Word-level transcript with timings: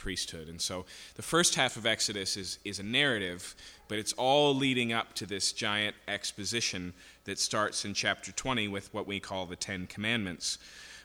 priesthood. 0.00 0.48
And 0.48 0.60
so 0.60 0.84
the 1.14 1.22
first 1.22 1.54
half 1.54 1.76
of 1.76 1.86
Exodus 1.86 2.36
is, 2.36 2.58
is 2.64 2.80
a 2.80 2.82
narrative, 2.82 3.54
but 3.86 3.98
it's 3.98 4.12
all 4.14 4.52
leading 4.54 4.92
up 4.92 5.14
to 5.14 5.26
this 5.26 5.52
giant 5.52 5.94
exposition 6.08 6.94
that 7.24 7.38
starts 7.38 7.84
in 7.84 7.94
chapter 7.94 8.32
20 8.32 8.66
with 8.66 8.92
what 8.92 9.06
we 9.06 9.20
call 9.20 9.46
the 9.46 9.54
Ten 9.54 9.86
Commandments. 9.86 10.58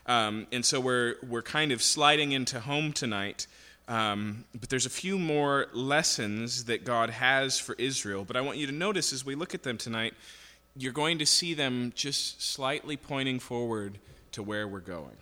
Um, 0.06 0.46
and 0.50 0.64
so 0.64 0.80
we're, 0.80 1.16
we're 1.28 1.42
kind 1.42 1.70
of 1.70 1.82
sliding 1.82 2.32
into 2.32 2.58
home 2.58 2.92
tonight. 2.92 3.46
Um, 3.86 4.44
but 4.58 4.68
there's 4.68 4.86
a 4.86 4.90
few 4.90 5.18
more 5.18 5.66
lessons 5.72 6.64
that 6.64 6.84
God 6.84 7.10
has 7.10 7.58
for 7.60 7.76
Israel. 7.78 8.24
But 8.24 8.36
I 8.36 8.40
want 8.40 8.58
you 8.58 8.66
to 8.66 8.72
notice 8.72 9.12
as 9.12 9.24
we 9.24 9.36
look 9.36 9.54
at 9.54 9.62
them 9.62 9.78
tonight, 9.78 10.14
you're 10.76 10.92
going 10.92 11.18
to 11.18 11.26
see 11.26 11.54
them 11.54 11.92
just 11.94 12.42
slightly 12.42 12.96
pointing 12.96 13.38
forward 13.38 13.98
to 14.32 14.42
where 14.42 14.66
we're 14.66 14.80
going. 14.80 15.16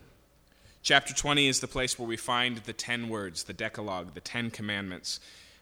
Chapter 0.85 1.15
20 1.15 1.49
is 1.49 1.61
the 1.61 1.67
place 1.67 1.99
where 1.99 2.07
we 2.07 2.19
find 2.19 2.59
the 2.59 2.75
10 2.75 3.09
words, 3.09 3.45
the 3.45 3.55
Decalogue, 3.55 4.13
the 4.13 4.21
10 4.21 4.51
commandments. 4.51 5.19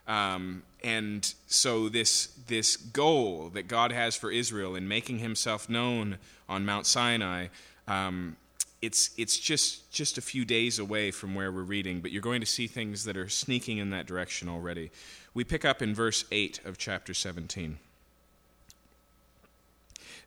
Um, 0.08 0.64
and 0.82 1.32
so, 1.46 1.88
this, 1.88 2.26
this 2.48 2.74
goal 2.74 3.48
that 3.50 3.68
God 3.68 3.92
has 3.92 4.16
for 4.16 4.32
Israel 4.32 4.74
in 4.74 4.88
making 4.88 5.20
himself 5.20 5.68
known 5.68 6.18
on 6.48 6.64
Mount 6.64 6.86
Sinai, 6.86 7.46
um, 7.86 8.36
it's, 8.82 9.10
it's 9.16 9.38
just, 9.38 9.92
just 9.92 10.18
a 10.18 10.20
few 10.20 10.44
days 10.44 10.80
away 10.80 11.12
from 11.12 11.36
where 11.36 11.52
we're 11.52 11.62
reading, 11.62 12.00
but 12.00 12.10
you're 12.10 12.20
going 12.20 12.40
to 12.40 12.46
see 12.46 12.66
things 12.66 13.04
that 13.04 13.16
are 13.16 13.28
sneaking 13.28 13.78
in 13.78 13.90
that 13.90 14.06
direction 14.06 14.48
already. 14.48 14.90
We 15.34 15.44
pick 15.44 15.64
up 15.64 15.80
in 15.80 15.94
verse 15.94 16.24
8 16.32 16.62
of 16.64 16.78
chapter 16.78 17.14
17. 17.14 17.78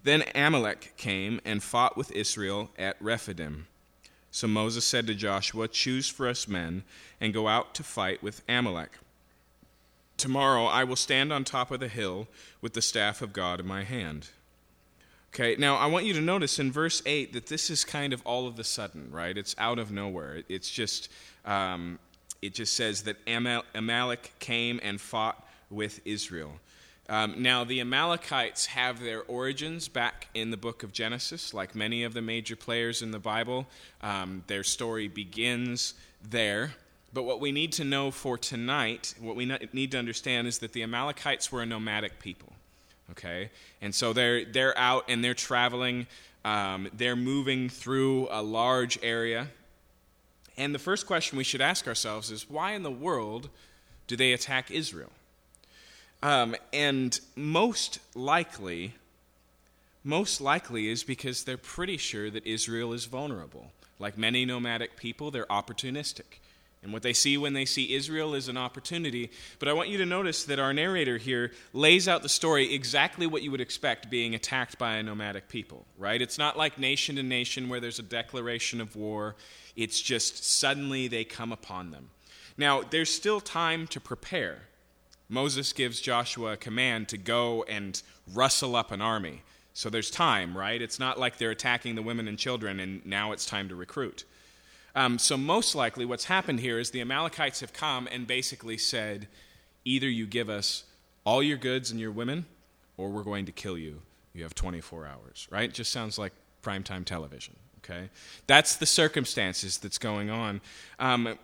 Then 0.04 0.24
Amalek 0.34 0.94
came 0.96 1.42
and 1.44 1.62
fought 1.62 1.98
with 1.98 2.14
Israel 2.14 2.70
at 2.78 2.96
Rephidim. 3.02 3.68
So 4.36 4.50
Moses 4.50 4.84
said 4.84 5.08
to 5.08 5.16
Joshua, 5.16 5.70
Choose 5.70 6.10
for 6.10 6.28
us 6.28 6.46
men 6.46 6.84
and 7.22 7.34
go 7.34 7.48
out 7.48 7.74
to 7.76 7.84
fight 7.84 8.22
with 8.22 8.42
Amalek. 8.50 8.92
Tomorrow 10.18 10.66
I 10.66 10.84
will 10.84 10.98
stand 10.98 11.32
on 11.32 11.46
top 11.46 11.72
of 11.72 11.80
the 11.80 11.88
hill 11.88 12.28
with 12.60 12.74
the 12.74 12.82
staff 12.82 13.22
of 13.22 13.32
God 13.32 13.62
in 13.62 13.66
my 13.66 13.86
hand. 13.86 14.28
Okay, 15.34 15.56
now 15.58 15.78
I 15.78 15.86
want 15.86 16.04
you 16.04 16.12
to 16.16 16.20
notice 16.20 16.60
in 16.60 16.70
verse 16.70 17.02
8 17.06 17.32
that 17.32 17.48
this 17.48 17.70
is 17.70 17.86
kind 17.86 18.12
of 18.12 18.22
all 18.26 18.46
of 18.46 18.58
the 18.58 18.66
sudden, 18.66 19.10
right? 19.10 19.38
It's 19.38 19.56
out 19.58 19.80
of 19.80 19.90
nowhere. 19.90 20.44
It's 20.50 20.70
just, 20.70 21.10
um, 21.46 21.98
it 22.42 22.54
just 22.54 22.74
says 22.74 23.04
that 23.04 23.16
Amalek 23.74 24.34
came 24.40 24.82
and 24.84 25.00
fought 25.00 25.48
with 25.70 26.02
Israel. 26.04 26.60
Um, 27.08 27.42
now, 27.42 27.64
the 27.64 27.82
Amalekites 27.82 28.66
have 28.68 29.00
their 29.00 29.22
origins 29.24 29.88
back 29.88 30.28
in 30.34 30.50
the 30.52 30.58
book 30.58 30.82
of 30.82 30.92
Genesis, 30.92 31.54
like 31.54 31.76
many 31.76 32.04
of 32.04 32.14
the 32.14 32.22
major 32.22 32.56
players 32.56 33.02
in 33.02 33.12
the 33.12 33.20
Bible. 33.20 33.68
Um, 34.02 34.44
their 34.48 34.64
story 34.64 35.08
begins 35.08 35.94
there. 36.28 36.74
But 37.14 37.24
what 37.24 37.40
we 37.40 37.52
need 37.52 37.72
to 37.74 37.84
know 37.84 38.12
for 38.12 38.38
tonight, 38.38 39.14
what 39.20 39.36
we 39.36 39.46
need 39.72 39.92
to 39.92 40.00
understand, 40.00 40.48
is 40.48 40.60
that 40.60 40.74
the 40.74 40.84
Amalekites 40.84 41.52
were 41.52 41.62
a 41.62 41.66
nomadic 41.66 42.20
people 42.20 42.52
okay? 43.12 43.50
And 43.82 43.94
so 43.94 44.14
they're, 44.14 44.46
they're 44.46 44.78
out 44.78 45.06
and 45.08 45.24
they're 45.24 45.34
traveling, 45.34 46.08
um, 46.44 46.90
they're 46.94 47.16
moving 47.16 47.70
through 47.70 48.28
a 48.32 48.42
large 48.42 49.00
area. 49.02 49.48
And 50.58 50.74
the 50.74 50.80
first 50.80 51.06
question 51.06 51.38
we 51.38 51.44
should 51.44 51.62
ask 51.62 51.88
ourselves 51.88 52.32
is 52.32 52.50
why 52.50 52.74
in 52.74 52.84
the 52.84 52.92
world 52.92 53.50
do 54.08 54.16
they 54.16 54.34
attack 54.34 54.72
Israel? 54.72 55.12
Um, 56.24 56.56
and 56.74 57.20
most 57.36 58.00
likely, 58.16 58.96
most 60.04 60.42
likely 60.42 60.90
is 60.90 61.04
because 61.04 61.44
they're 61.44 61.58
pretty 61.58 61.98
sure 61.98 62.30
that 62.30 62.46
Israel 62.46 62.94
is 62.94 63.06
vulnerable. 63.06 63.72
Like 64.00 64.18
many 64.18 64.46
nomadic 64.46 64.98
people, 64.98 65.32
they're 65.32 65.46
opportunistic. 65.46 66.40
And 66.86 66.94
what 66.94 67.02
they 67.02 67.14
see 67.14 67.36
when 67.36 67.54
they 67.54 67.66
see 67.66 67.96
Israel 67.96 68.36
is 68.36 68.48
an 68.48 68.58
opportunity. 68.58 69.32
But 69.58 69.70
I 69.70 69.74
want 69.74 69.90
you 69.90 69.98
to 69.98 70.06
notice 70.06 70.44
that 70.46 70.60
our 70.60 70.72
narrator 70.72 71.18
here 71.18 71.52
lays 71.74 72.08
out 72.08 72.22
the 72.22 72.30
story 72.30 72.76
exactly 72.76 73.26
what 73.26 73.42
you 73.42 73.50
would 73.50 73.60
expect 73.60 74.12
being 74.12 74.36
attacked 74.36 74.78
by 74.78 74.98
a 74.98 75.04
nomadic 75.04 75.50
people, 75.50 75.86
right? 75.98 76.22
It's 76.22 76.38
not 76.38 76.58
like 76.58 76.78
nation 76.78 77.16
to 77.16 77.24
nation 77.24 77.70
where 77.70 77.80
there's 77.80 77.98
a 77.98 78.04
declaration 78.04 78.82
of 78.82 78.96
war, 78.96 79.36
it's 79.76 80.00
just 80.00 80.46
suddenly 80.46 81.08
they 81.08 81.24
come 81.24 81.52
upon 81.52 81.90
them. 81.90 82.10
Now, 82.56 82.84
there's 82.84 83.10
still 83.10 83.42
time 83.42 83.88
to 83.88 84.00
prepare. 84.00 84.60
Moses 85.30 85.74
gives 85.74 86.00
Joshua 86.00 86.54
a 86.54 86.58
command 86.58 87.10
to 87.10 87.18
go 87.18 87.64
and 87.64 88.02
rustle 88.34 88.76
up 88.76 88.92
an 88.92 89.02
army. 89.02 89.42
So 89.74 89.90
there's 89.90 90.10
time, 90.10 90.58
right? 90.58 90.82
It's 90.82 91.00
not 91.00 91.20
like 91.20 91.38
they're 91.38 91.52
attacking 91.52 91.96
the 91.96 92.02
women 92.02 92.28
and 92.28 92.38
children 92.38 92.80
and 92.80 93.06
now 93.06 93.32
it's 93.32 93.46
time 93.46 93.70
to 93.70 93.76
recruit. 93.76 94.24
Um, 94.96 95.20
so, 95.20 95.36
most 95.36 95.76
likely, 95.76 96.06
what's 96.06 96.26
happened 96.26 96.62
here 96.62 96.80
is 96.80 96.92
the 96.92 97.02
Amalekites 97.02 97.60
have 97.60 97.74
come 97.74 98.08
and 98.10 98.26
basically 98.26 98.78
said, 98.78 99.28
either 99.84 100.10
you 100.10 100.26
give 100.26 100.50
us 100.50 100.86
all 101.26 101.44
your 101.44 101.58
goods 101.58 101.92
and 101.92 102.00
your 102.00 102.12
women, 102.12 102.46
or 102.96 103.10
we're 103.10 103.24
going 103.24 103.46
to 103.46 103.52
kill 103.52 103.78
you. 103.78 104.02
You 104.34 104.44
have 104.44 104.56
24 104.56 105.06
hours, 105.06 105.48
right? 105.52 105.72
Just 105.72 105.92
sounds 105.92 106.18
like 106.18 106.32
primetime 106.64 107.04
television, 107.04 107.56
okay? 107.80 108.10
That's 108.48 108.76
the 108.78 108.86
circumstances 108.86 109.78
that's 109.78 109.98
going 109.98 110.30
on. 110.30 110.62
Um, 110.98 111.38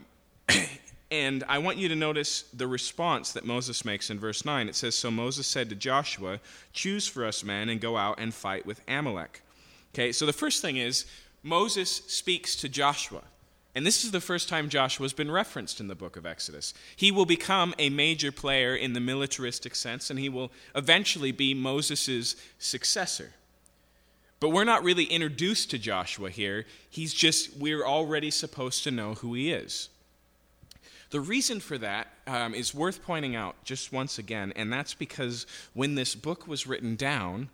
and 1.12 1.44
I 1.50 1.58
want 1.58 1.78
you 1.78 1.90
to 1.90 1.96
notice 1.96 2.44
the 2.54 2.68
response 2.68 3.34
that 3.34 3.46
Moses 3.46 3.84
makes 3.84 4.10
in 4.10 4.18
verse 4.18 4.46
9. 4.46 4.70
It 4.70 4.76
says, 4.76 4.96
So 4.96 5.12
Moses 5.12 5.46
said 5.46 5.68
to 5.70 5.76
Joshua, 5.76 6.40
Choose 6.72 7.06
for 7.06 7.26
us 7.26 7.44
men 7.44 7.68
and 7.68 7.82
go 7.82 7.98
out 7.98 8.18
and 8.18 8.34
fight 8.34 8.66
with 8.66 8.80
Amalek. 8.88 9.42
Okay, 9.94 10.14
so 10.14 10.26
the 10.26 10.32
first 10.32 10.62
thing 10.62 10.78
is, 10.78 11.06
Moses 11.44 11.90
speaks 12.08 12.56
to 12.56 12.70
Joshua. 12.70 13.24
And 13.76 13.86
this 13.86 14.04
is 14.04 14.12
the 14.12 14.22
first 14.22 14.48
time 14.48 14.70
Joshua 14.70 15.04
has 15.04 15.14
been 15.14 15.32
referenced 15.32 15.80
in 15.80 15.88
the 15.88 15.96
book 15.96 16.16
of 16.16 16.26
Exodus. 16.26 16.74
He 16.96 17.12
will 17.12 17.26
become 17.26 17.74
a 17.78 17.90
major 17.90 18.32
player 18.32 18.76
in 18.76 18.94
the 18.94 19.00
militaristic 19.00 19.76
sense, 19.76 20.10
and 20.10 20.20
he 20.20 20.30
will 20.30 20.52
eventually 20.76 21.32
be 21.32 21.54
Moses' 21.54 22.36
successor. 22.58 23.32
But 24.40 24.50
we're 24.50 24.64
not 24.64 24.84
really 24.84 25.06
introduced 25.06 25.72
to 25.72 25.78
Joshua 25.78 26.30
here. 26.30 26.66
He's 26.90 27.14
just, 27.14 27.58
we're 27.58 27.86
already 27.86 28.32
supposed 28.32 28.84
to 28.86 28.92
know 28.92 29.16
who 29.16 29.34
he 29.34 29.52
is. 29.52 29.90
The 31.12 31.20
reason 31.20 31.60
for 31.60 31.78
that 31.78 32.08
um, 32.26 32.54
is 32.54 32.74
worth 32.74 33.04
pointing 33.04 33.36
out 33.36 33.56
just 33.66 33.92
once 33.92 34.18
again, 34.18 34.54
and 34.56 34.72
that's 34.72 34.94
because 34.94 35.46
when 35.74 35.96
this 35.96 36.16
book 36.16 36.48
was 36.48 36.66
written 36.66 36.96
down, 36.96 37.50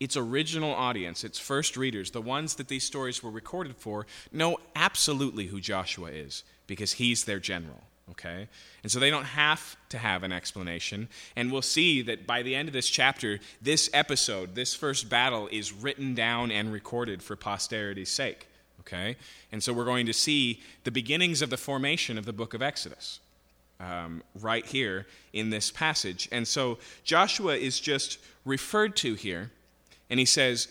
its 0.00 0.16
original 0.16 0.74
audience, 0.74 1.22
its 1.22 1.38
first 1.38 1.76
readers, 1.76 2.10
the 2.10 2.22
ones 2.22 2.54
that 2.54 2.68
these 2.68 2.84
stories 2.84 3.22
were 3.22 3.30
recorded 3.30 3.76
for, 3.76 4.06
know 4.32 4.56
absolutely 4.74 5.46
who 5.46 5.60
Joshua 5.60 6.08
is 6.08 6.42
because 6.66 6.92
he's 6.92 7.24
their 7.24 7.38
general. 7.38 7.82
Okay? 8.12 8.48
And 8.82 8.90
so 8.90 8.98
they 8.98 9.10
don't 9.10 9.24
have 9.24 9.76
to 9.90 9.98
have 9.98 10.22
an 10.22 10.32
explanation. 10.32 11.08
And 11.36 11.52
we'll 11.52 11.62
see 11.62 12.00
that 12.02 12.26
by 12.26 12.42
the 12.42 12.54
end 12.54 12.66
of 12.66 12.72
this 12.72 12.88
chapter, 12.88 13.40
this 13.60 13.90
episode, 13.92 14.54
this 14.54 14.74
first 14.74 15.10
battle, 15.10 15.48
is 15.52 15.72
written 15.72 16.14
down 16.14 16.50
and 16.50 16.72
recorded 16.72 17.22
for 17.22 17.36
posterity's 17.36 18.10
sake. 18.10 18.49
Okay? 18.92 19.16
And 19.52 19.62
so 19.62 19.72
we're 19.72 19.84
going 19.84 20.06
to 20.06 20.12
see 20.12 20.60
the 20.84 20.90
beginnings 20.90 21.42
of 21.42 21.50
the 21.50 21.56
formation 21.56 22.18
of 22.18 22.24
the 22.24 22.32
book 22.32 22.54
of 22.54 22.62
Exodus. 22.62 23.20
Um, 23.78 24.22
right 24.38 24.66
here 24.66 25.06
in 25.32 25.48
this 25.48 25.70
passage. 25.70 26.28
And 26.30 26.46
so 26.46 26.76
Joshua 27.02 27.56
is 27.56 27.80
just 27.80 28.18
referred 28.44 28.94
to 28.96 29.14
here 29.14 29.52
and 30.10 30.20
he 30.20 30.26
says, 30.26 30.68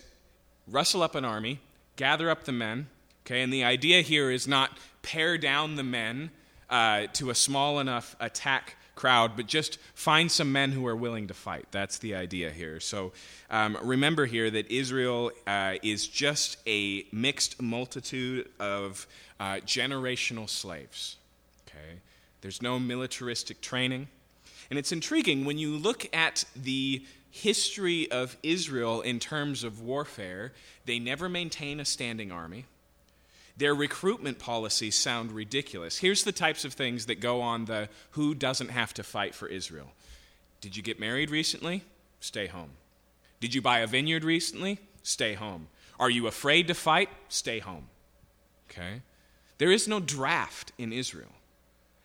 Rustle 0.68 1.02
up 1.02 1.16
an 1.16 1.24
army, 1.24 1.58
gather 1.96 2.30
up 2.30 2.44
the 2.44 2.52
men. 2.52 2.86
Okay, 3.26 3.42
and 3.42 3.52
the 3.52 3.64
idea 3.64 4.02
here 4.02 4.30
is 4.30 4.46
not 4.46 4.78
pare 5.02 5.38
down 5.38 5.74
the 5.74 5.82
men 5.82 6.30
uh, 6.68 7.06
to 7.14 7.30
a 7.30 7.34
small 7.34 7.80
enough 7.80 8.14
attack 8.20 8.76
crowd, 9.00 9.34
but 9.34 9.46
just 9.46 9.78
find 9.94 10.30
some 10.30 10.52
men 10.52 10.72
who 10.72 10.86
are 10.86 10.94
willing 10.94 11.26
to 11.28 11.34
fight. 11.34 11.64
That's 11.70 11.96
the 11.98 12.14
idea 12.14 12.50
here. 12.50 12.80
So 12.80 13.12
um, 13.48 13.78
remember 13.82 14.26
here 14.26 14.50
that 14.50 14.70
Israel 14.70 15.30
uh, 15.46 15.76
is 15.82 16.06
just 16.06 16.58
a 16.66 17.06
mixed 17.10 17.62
multitude 17.62 18.50
of 18.60 19.06
uh, 19.40 19.54
generational 19.64 20.50
slaves. 20.50 21.16
Okay, 21.66 22.00
there's 22.42 22.60
no 22.60 22.78
militaristic 22.78 23.62
training. 23.62 24.08
And 24.68 24.78
it's 24.78 24.92
intriguing 24.92 25.46
when 25.46 25.56
you 25.56 25.78
look 25.78 26.06
at 26.14 26.44
the 26.54 27.02
history 27.30 28.10
of 28.10 28.36
Israel 28.42 29.00
in 29.00 29.18
terms 29.18 29.64
of 29.64 29.80
warfare, 29.80 30.52
they 30.84 30.98
never 30.98 31.28
maintain 31.28 31.80
a 31.80 31.86
standing 31.86 32.30
army. 32.30 32.66
Their 33.60 33.74
recruitment 33.74 34.38
policies 34.38 34.94
sound 34.94 35.32
ridiculous. 35.32 35.98
Here's 35.98 36.24
the 36.24 36.32
types 36.32 36.64
of 36.64 36.72
things 36.72 37.04
that 37.04 37.20
go 37.20 37.42
on 37.42 37.66
the 37.66 37.90
who 38.12 38.34
doesn't 38.34 38.70
have 38.70 38.94
to 38.94 39.02
fight 39.02 39.34
for 39.34 39.48
Israel. 39.48 39.92
Did 40.62 40.78
you 40.78 40.82
get 40.82 40.98
married 40.98 41.30
recently? 41.30 41.84
Stay 42.20 42.46
home. 42.46 42.70
Did 43.38 43.54
you 43.54 43.60
buy 43.60 43.80
a 43.80 43.86
vineyard 43.86 44.24
recently? 44.24 44.78
Stay 45.02 45.34
home. 45.34 45.68
Are 45.98 46.08
you 46.08 46.26
afraid 46.26 46.68
to 46.68 46.74
fight? 46.74 47.10
Stay 47.28 47.58
home. 47.58 47.88
Okay? 48.70 49.02
There 49.58 49.70
is 49.70 49.86
no 49.86 50.00
draft 50.00 50.72
in 50.78 50.90
Israel. 50.90 51.32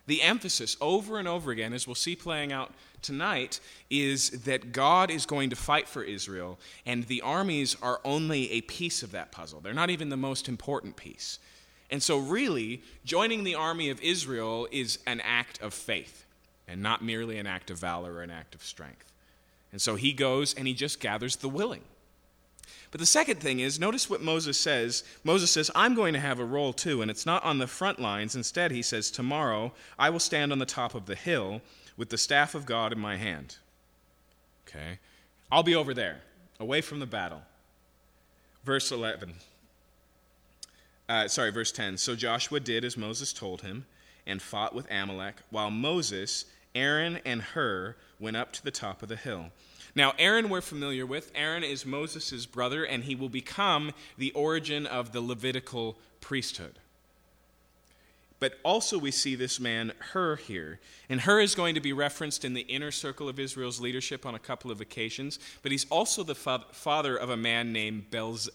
The 0.08 0.24
emphasis 0.24 0.76
over 0.82 1.18
and 1.18 1.28
over 1.28 1.52
again, 1.52 1.72
as 1.72 1.88
we'll 1.88 1.96
see 1.96 2.18
playing 2.18 2.52
out 2.52 2.74
tonight, 3.06 3.60
is 3.90 4.32
that 4.44 4.72
God 4.72 5.12
is 5.12 5.26
going 5.26 5.50
to 5.50 5.56
fight 5.56 5.88
for 5.88 6.04
Israel, 6.04 6.60
and 6.86 7.06
the 7.06 7.22
armies 7.22 7.76
are 7.82 8.02
only 8.04 8.52
a 8.52 8.62
piece 8.62 9.04
of 9.04 9.12
that 9.12 9.32
puzzle. 9.32 9.60
They're 9.60 9.74
not 9.74 9.90
even 9.90 10.10
the 10.10 10.18
most 10.18 10.48
important 10.48 10.96
piece. 10.96 11.40
And 11.92 12.02
so, 12.02 12.18
really, 12.18 12.82
joining 13.04 13.44
the 13.44 13.56
army 13.56 13.90
of 13.90 14.02
Israel 14.02 14.68
is 14.72 15.00
an 15.06 15.22
act 15.22 15.62
of 15.62 15.74
faith 15.74 16.26
and 16.68 16.82
not 16.82 17.04
merely 17.04 17.38
an 17.38 17.48
act 17.48 17.70
of 17.70 17.78
valor 17.78 18.14
or 18.14 18.22
an 18.22 18.32
act 18.32 18.56
of 18.56 18.64
strength. 18.64 19.12
And 19.72 19.82
so 19.82 19.96
he 19.96 20.14
goes 20.14 20.54
and 20.54 20.68
he 20.68 20.74
just 20.74 21.00
gathers 21.00 21.36
the 21.38 21.50
willing. 21.50 21.82
But 22.92 23.00
the 23.00 23.06
second 23.06 23.42
thing 23.42 23.60
is, 23.60 23.80
notice 23.80 24.10
what 24.10 24.22
Moses 24.22 24.58
says. 24.58 25.04
Moses 25.24 25.52
says, 25.52 25.70
I'm 25.76 25.96
going 25.96 26.14
to 26.14 26.20
have 26.20 26.40
a 26.40 26.46
role 26.46 26.72
too, 26.72 27.02
and 27.02 27.12
it's 27.12 27.26
not 27.26 27.44
on 27.44 27.58
the 27.58 27.68
front 27.68 28.00
lines. 28.00 28.36
Instead, 28.36 28.72
he 28.72 28.82
says, 28.82 29.12
Tomorrow 29.12 29.74
I 30.00 30.10
will 30.10 30.20
stand 30.20 30.52
on 30.52 30.60
the 30.60 30.66
top 30.66 30.96
of 30.96 31.06
the 31.06 31.16
hill 31.16 31.62
with 31.98 32.10
the 32.10 32.18
staff 32.18 32.56
of 32.56 32.66
God 32.66 32.92
in 32.92 33.00
my 33.00 33.18
hand. 33.18 33.58
Okay? 34.68 35.00
I'll 35.52 35.64
be 35.64 35.76
over 35.76 35.94
there, 35.94 36.22
away 36.60 36.82
from 36.82 37.00
the 37.00 37.06
battle. 37.06 37.42
Verse 38.64 38.92
11. 38.92 39.36
Uh, 41.08 41.28
sorry, 41.28 41.52
verse 41.52 41.72
10. 41.72 41.98
So 41.98 42.16
Joshua 42.16 42.60
did 42.60 42.84
as 42.84 42.98
Moses 42.98 43.32
told 43.32 43.62
him 43.62 43.86
and 44.26 44.42
fought 44.42 44.74
with 44.74 44.90
Amalek, 44.92 45.36
while 45.52 45.70
Moses, 45.70 46.46
Aaron, 46.74 47.20
and 47.26 47.42
Hur 47.42 47.96
went 48.20 48.38
up 48.38 48.52
to 48.54 48.64
the 48.64 48.72
top 48.72 49.04
of 49.04 49.10
the 49.10 49.16
hill. 49.16 49.52
Now, 49.94 50.14
Aaron, 50.18 50.50
we're 50.50 50.62
familiar 50.62 51.06
with. 51.06 51.32
Aaron 51.36 51.64
is 51.64 51.86
Moses' 51.86 52.46
brother, 52.46 52.84
and 52.84 53.04
he 53.04 53.16
will 53.16 53.30
become 53.30 53.94
the 54.18 54.32
origin 54.32 54.86
of 54.88 55.12
the 55.12 55.22
Levitical 55.22 55.98
priesthood. 56.20 56.80
But 58.40 58.60
also, 58.64 58.98
we 58.98 59.12
see 59.12 59.36
this 59.36 59.60
man, 59.60 59.94
Hur, 60.12 60.36
here. 60.36 60.80
And 61.10 61.22
Hur 61.22 61.40
is 61.40 61.56
going 61.56 61.76
to 61.76 61.82
be 61.82 61.94
referenced 61.94 62.44
in 62.44 62.54
the 62.54 62.62
inner 62.62 62.92
circle 62.92 63.30
of 63.30 63.40
Israel's 63.40 63.80
leadership 63.80 64.26
on 64.26 64.36
a 64.36 64.40
couple 64.40 64.72
of 64.72 64.82
occasions. 64.82 65.40
But 65.64 65.72
he's 65.72 65.86
also 65.90 66.24
the 66.24 66.36
fa- 66.36 66.66
father 66.72 67.16
of 67.16 67.30
a 67.30 67.38
man 67.38 67.72
named 67.72 68.12
Belz- 68.12 68.50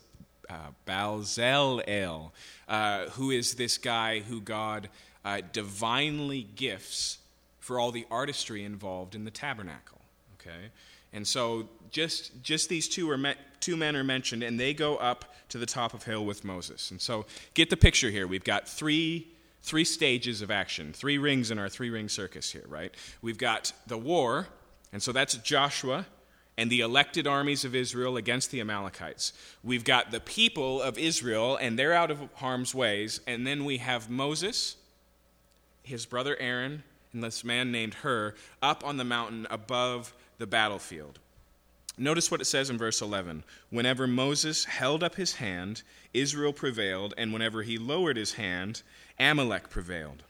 uh, 0.51 0.55
Balzalel, 0.87 2.33
uh, 2.69 3.07
who 3.11 3.31
is 3.31 3.55
this 3.55 3.79
guy 3.79 4.21
who 4.21 4.41
God 4.41 4.91
uh, 5.25 5.41
divinely 5.53 6.43
gifts 6.43 7.19
for 7.61 7.79
all 7.79 7.93
the 7.93 8.07
artistry 8.11 8.65
involved 8.65 9.15
in 9.15 9.25
the 9.25 9.31
tabernacle. 9.31 10.01
Okay? 10.41 10.71
And 11.13 11.27
so 11.27 11.69
just, 11.91 12.43
just 12.43 12.69
these 12.69 12.89
two, 12.89 13.11
are 13.11 13.35
two 13.61 13.77
men 13.77 13.97
are 13.97 14.05
mentioned, 14.05 14.43
and 14.43 14.59
they 14.59 14.75
go 14.75 14.97
up 14.97 15.35
to 15.49 15.59
the 15.59 15.67
top 15.67 15.95
of 15.95 16.05
hill 16.05 16.25
with 16.25 16.45
Moses. 16.45 16.91
And 16.91 17.01
so 17.01 17.27
get 17.55 17.71
the 17.71 17.77
picture 17.77 18.11
here. 18.11 18.27
We've 18.27 18.45
got 18.45 18.69
three, 18.69 19.29
three 19.63 19.85
stages 19.85 20.43
of 20.43 20.51
action, 20.51 20.93
three 20.93 21.19
rings 21.19 21.51
in 21.51 21.59
our 21.59 21.69
three 21.69 21.91
ring 21.91 22.09
circus 22.09 22.51
here, 22.51 22.65
right? 22.67 22.95
We've 23.23 23.39
got 23.39 23.73
the 23.87 23.99
war, 23.99 24.49
and 24.93 25.03
so 25.03 25.13
that's 25.13 25.35
Joshua 25.37 26.07
and 26.61 26.71
the 26.71 26.81
elected 26.81 27.27
armies 27.27 27.65
of 27.65 27.75
Israel 27.75 28.19
against 28.19 28.51
the 28.51 28.61
Amalekites. 28.61 29.33
We've 29.63 29.83
got 29.83 30.11
the 30.11 30.21
people 30.21 30.83
of 30.83 30.99
Israel, 30.99 31.57
and 31.57 31.79
they're 31.79 31.95
out 31.95 32.11
of 32.11 32.29
harm's 32.35 32.75
ways. 32.75 33.21
And 33.27 33.47
then 33.47 33.65
we 33.65 33.79
have 33.79 34.11
Moses, 34.11 34.77
his 35.83 36.05
brother 36.05 36.37
Aaron, 36.39 36.83
and 37.15 37.25
this 37.25 37.45
man 37.45 37.73
named 37.73 37.95
Hur 37.95 38.35
up 38.61 38.85
on 38.85 38.99
the 38.99 39.05
mountain 39.05 39.47
above 39.51 40.13
the 40.37 40.47
battlefield. 40.47 41.19
Notice 41.97 42.31
what 42.31 42.41
it 42.41 42.47
says 42.47 42.71
in 42.71 42.79
verse 42.79 43.01
11. 43.01 43.43
Whenever 43.71 44.07
Moses 44.07 44.65
held 44.65 45.03
up 45.03 45.15
his 45.15 45.35
hand, 45.35 45.83
Israel 46.13 46.53
prevailed, 46.53 47.15
and 47.17 47.33
whenever 47.33 47.63
he 47.63 47.79
lowered 47.79 48.17
his 48.17 48.35
hand, 48.35 48.83
Amalek 49.21 49.71
prevailed. 49.71 50.23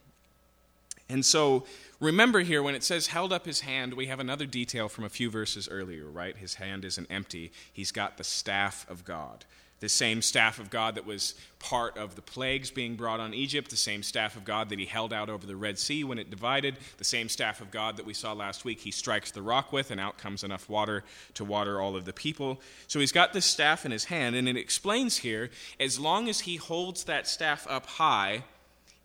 And 1.09 1.25
so 1.25 1.65
remember 1.99 2.41
here, 2.41 2.63
when 2.63 2.75
it 2.75 2.85
says 2.85 3.09
held 3.09 3.33
up 3.33 3.47
his 3.47 3.61
hand, 3.61 3.95
we 3.95 4.07
have 4.07 4.21
another 4.21 4.47
detail 4.47 4.89
from 4.89 5.05
a 5.05 5.09
few 5.09 5.31
verses 5.31 5.69
earlier, 5.69 6.05
right? 6.05 6.37
His 6.37 6.55
hand 6.55 6.85
isn't 6.85 7.11
empty, 7.11 7.53
he's 7.73 7.93
got 7.93 8.19
the 8.19 8.25
staff 8.25 8.87
of 8.89 9.05
God 9.05 9.45
the 9.81 9.89
same 9.89 10.23
staff 10.23 10.59
of 10.59 10.71
God 10.71 10.95
that 10.95 11.07
was 11.07 11.35
part 11.59 11.97
of 11.97 12.15
the 12.15 12.23
plagues 12.23 12.71
being 12.71 12.97
brought 12.97 13.19
on 13.19 13.35
Egypt, 13.35 13.71
the 13.71 13.77
same 13.77 14.03
staff 14.03 14.37
of 14.37 14.45
God 14.45 14.69
that 14.69 14.79
he 14.79 14.85
held 14.85 15.13
out 15.13 15.31
over 15.31 15.47
the 15.47 15.57
Red 15.57 15.79
Sea 15.79 16.05
when 16.05 16.19
it 16.19 16.31
divided, 16.31 16.77
the 16.99 17.05
same 17.05 17.29
staff 17.29 17.61
of 17.61 17.71
God 17.71 17.97
that 17.97 18.07
we 18.07 18.15
saw 18.15 18.33
last 18.33 18.65
week 18.65 18.81
he 18.81 18.91
strikes 18.91 19.31
the 19.31 19.43
rock 19.43 19.73
with, 19.73 19.91
and 19.91 20.01
out 20.01 20.19
comes 20.19 20.45
enough 20.45 20.69
water 20.69 21.03
to 21.35 21.45
water 21.45 21.81
all 21.81 21.97
of 21.97 22.05
the 22.05 22.13
people. 22.13 22.61
So 22.87 23.01
he's 23.01 23.13
got 23.13 23.33
this 23.33 23.47
staff 23.47 23.87
in 23.87 23.91
his 23.91 24.05
hand, 24.05 24.37
and 24.37 24.49
it 24.49 24.57
explains 24.57 25.19
here 25.19 25.51
as 25.81 25.99
long 25.99 26.29
as 26.29 26.41
he 26.41 26.57
holds 26.57 27.05
that 27.05 27.27
staff 27.27 27.67
up 27.69 27.87
high, 27.87 28.45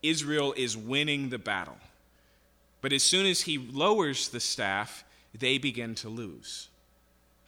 Israel 0.02 0.54
is 0.56 0.76
winning 0.76 1.30
the 1.30 1.38
battle. 1.38 1.78
But 2.80 2.92
as 2.92 3.02
soon 3.02 3.26
as 3.26 3.42
he 3.42 3.58
lowers 3.58 4.28
the 4.28 4.40
staff, 4.40 5.04
they 5.36 5.58
begin 5.58 5.94
to 5.96 6.08
lose. 6.08 6.68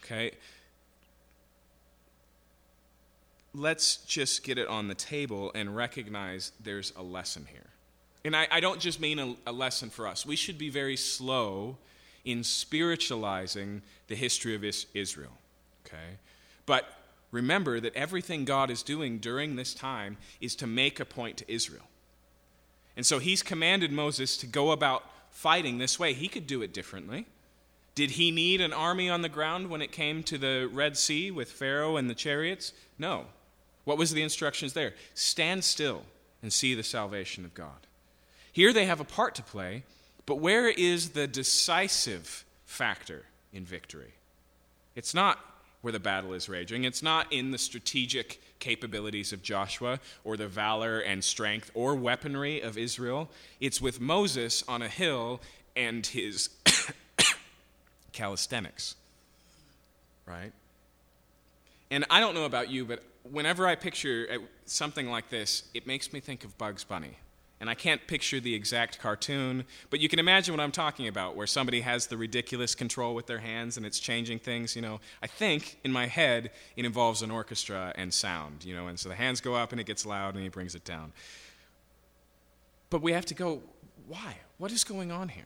Okay? 0.03 0.31
let's 3.53 3.97
just 3.97 4.43
get 4.43 4.57
it 4.57 4.67
on 4.67 4.87
the 4.87 4.95
table 4.95 5.51
and 5.55 5.75
recognize 5.75 6.51
there's 6.61 6.93
a 6.95 7.01
lesson 7.01 7.45
here. 7.51 7.65
And 8.25 8.35
I, 8.35 8.47
I 8.51 8.59
don't 8.59 8.79
just 8.79 8.99
mean 8.99 9.19
a, 9.19 9.35
a, 9.47 9.51
lesson 9.51 9.89
for 9.89 10.05
us. 10.05 10.25
We 10.25 10.35
should 10.35 10.57
be 10.57 10.69
very 10.69 10.97
slow 10.97 11.77
in 12.25 12.43
spiritualizing 12.43 13.81
the 14.07 14.15
history 14.15 14.55
of 14.55 14.63
Israel. 14.63 15.31
Okay? 15.85 16.17
But 16.65 16.85
remember 17.31 17.79
that 17.79 17.95
everything 17.95 18.45
God 18.45 18.69
is 18.69 18.83
doing 18.83 19.19
during 19.19 19.55
this 19.55 19.73
time 19.73 20.17
is 20.41 20.55
to 20.57 20.67
make 20.67 20.99
a 20.99 21.05
point 21.05 21.37
to 21.37 21.51
Israel. 21.51 21.83
And 22.99 23.05
so 23.05 23.19
he's 23.19 23.41
commanded 23.41 23.93
Moses 23.93 24.35
to 24.35 24.45
go 24.45 24.71
about 24.71 25.05
fighting 25.29 25.77
this 25.77 25.97
way. 25.97 26.11
He 26.11 26.27
could 26.27 26.45
do 26.45 26.61
it 26.61 26.73
differently. 26.73 27.27
Did 27.95 28.11
he 28.11 28.29
need 28.29 28.59
an 28.59 28.73
army 28.73 29.09
on 29.09 29.21
the 29.21 29.29
ground 29.29 29.69
when 29.69 29.81
it 29.81 29.93
came 29.93 30.21
to 30.23 30.37
the 30.37 30.69
Red 30.69 30.97
Sea 30.97 31.31
with 31.31 31.49
Pharaoh 31.49 31.95
and 31.95 32.09
the 32.09 32.13
chariots? 32.13 32.73
No. 32.97 33.27
What 33.85 33.97
was 33.97 34.11
the 34.11 34.21
instructions 34.21 34.73
there? 34.73 34.95
Stand 35.13 35.63
still 35.63 36.03
and 36.41 36.51
see 36.51 36.75
the 36.75 36.83
salvation 36.83 37.45
of 37.45 37.53
God. 37.53 37.87
Here 38.51 38.73
they 38.73 38.83
have 38.83 38.99
a 38.99 39.05
part 39.05 39.33
to 39.35 39.43
play, 39.43 39.83
but 40.25 40.41
where 40.41 40.67
is 40.67 41.11
the 41.11 41.25
decisive 41.25 42.43
factor 42.65 43.27
in 43.53 43.63
victory? 43.63 44.15
It's 44.93 45.13
not 45.13 45.39
where 45.81 45.93
the 45.93 45.99
battle 45.99 46.33
is 46.33 46.49
raging. 46.49 46.83
It's 46.83 47.01
not 47.01 47.31
in 47.31 47.51
the 47.51 47.57
strategic 47.57 48.41
capabilities 48.59 49.31
of 49.31 49.41
Joshua 49.41 49.99
or 50.23 50.35
the 50.35 50.47
valor 50.47 50.99
and 50.99 51.23
strength 51.23 51.71
or 51.73 51.95
weaponry 51.95 52.59
of 52.61 52.77
Israel. 52.77 53.29
It's 53.59 53.79
with 53.79 54.01
Moses 54.01 54.63
on 54.67 54.81
a 54.81 54.89
hill 54.89 55.41
and 55.75 56.05
his 56.05 56.49
calisthenics. 58.11 58.95
Right? 60.25 60.51
And 61.89 62.05
I 62.09 62.19
don't 62.19 62.35
know 62.35 62.45
about 62.45 62.69
you, 62.69 62.85
but 62.85 63.03
whenever 63.23 63.67
I 63.67 63.75
picture 63.75 64.27
uh, 64.31 64.37
something 64.65 65.09
like 65.09 65.29
this, 65.29 65.63
it 65.73 65.87
makes 65.87 66.13
me 66.13 66.19
think 66.19 66.43
of 66.43 66.57
Bugs 66.57 66.83
Bunny. 66.83 67.17
And 67.61 67.69
I 67.69 67.75
can't 67.75 68.07
picture 68.07 68.39
the 68.39 68.55
exact 68.55 68.99
cartoon, 68.99 69.65
but 69.89 69.99
you 69.99 70.07
can 70.07 70.17
imagine 70.17 70.53
what 70.53 70.63
I'm 70.63 70.71
talking 70.71 71.09
about, 71.09 71.35
where 71.35 71.45
somebody 71.45 71.81
has 71.81 72.07
the 72.07 72.15
ridiculous 72.15 72.73
control 72.73 73.13
with 73.13 73.27
their 73.27 73.39
hands 73.39 73.75
and 73.75 73.85
it's 73.85 73.99
changing 73.99 74.39
things. 74.39 74.77
You 74.77 74.81
know, 74.81 75.01
I 75.21 75.27
think 75.27 75.77
in 75.83 75.91
my 75.91 76.07
head 76.07 76.51
it 76.77 76.85
involves 76.85 77.21
an 77.21 77.31
orchestra 77.31 77.91
and 77.95 78.13
sound. 78.13 78.63
You 78.63 78.75
know, 78.75 78.87
and 78.87 78.97
so 78.97 79.09
the 79.09 79.15
hands 79.15 79.41
go 79.41 79.55
up 79.55 79.73
and 79.73 79.81
it 79.81 79.85
gets 79.85 80.05
loud 80.05 80.35
and 80.35 80.43
he 80.43 80.49
brings 80.49 80.73
it 80.73 80.85
down. 80.85 81.11
But 82.89 83.01
we 83.01 83.11
have 83.11 83.25
to 83.25 83.33
go, 83.33 83.61
why? 84.07 84.37
What 84.57 84.71
is 84.71 84.85
going 84.85 85.11
on 85.11 85.27
here? 85.29 85.43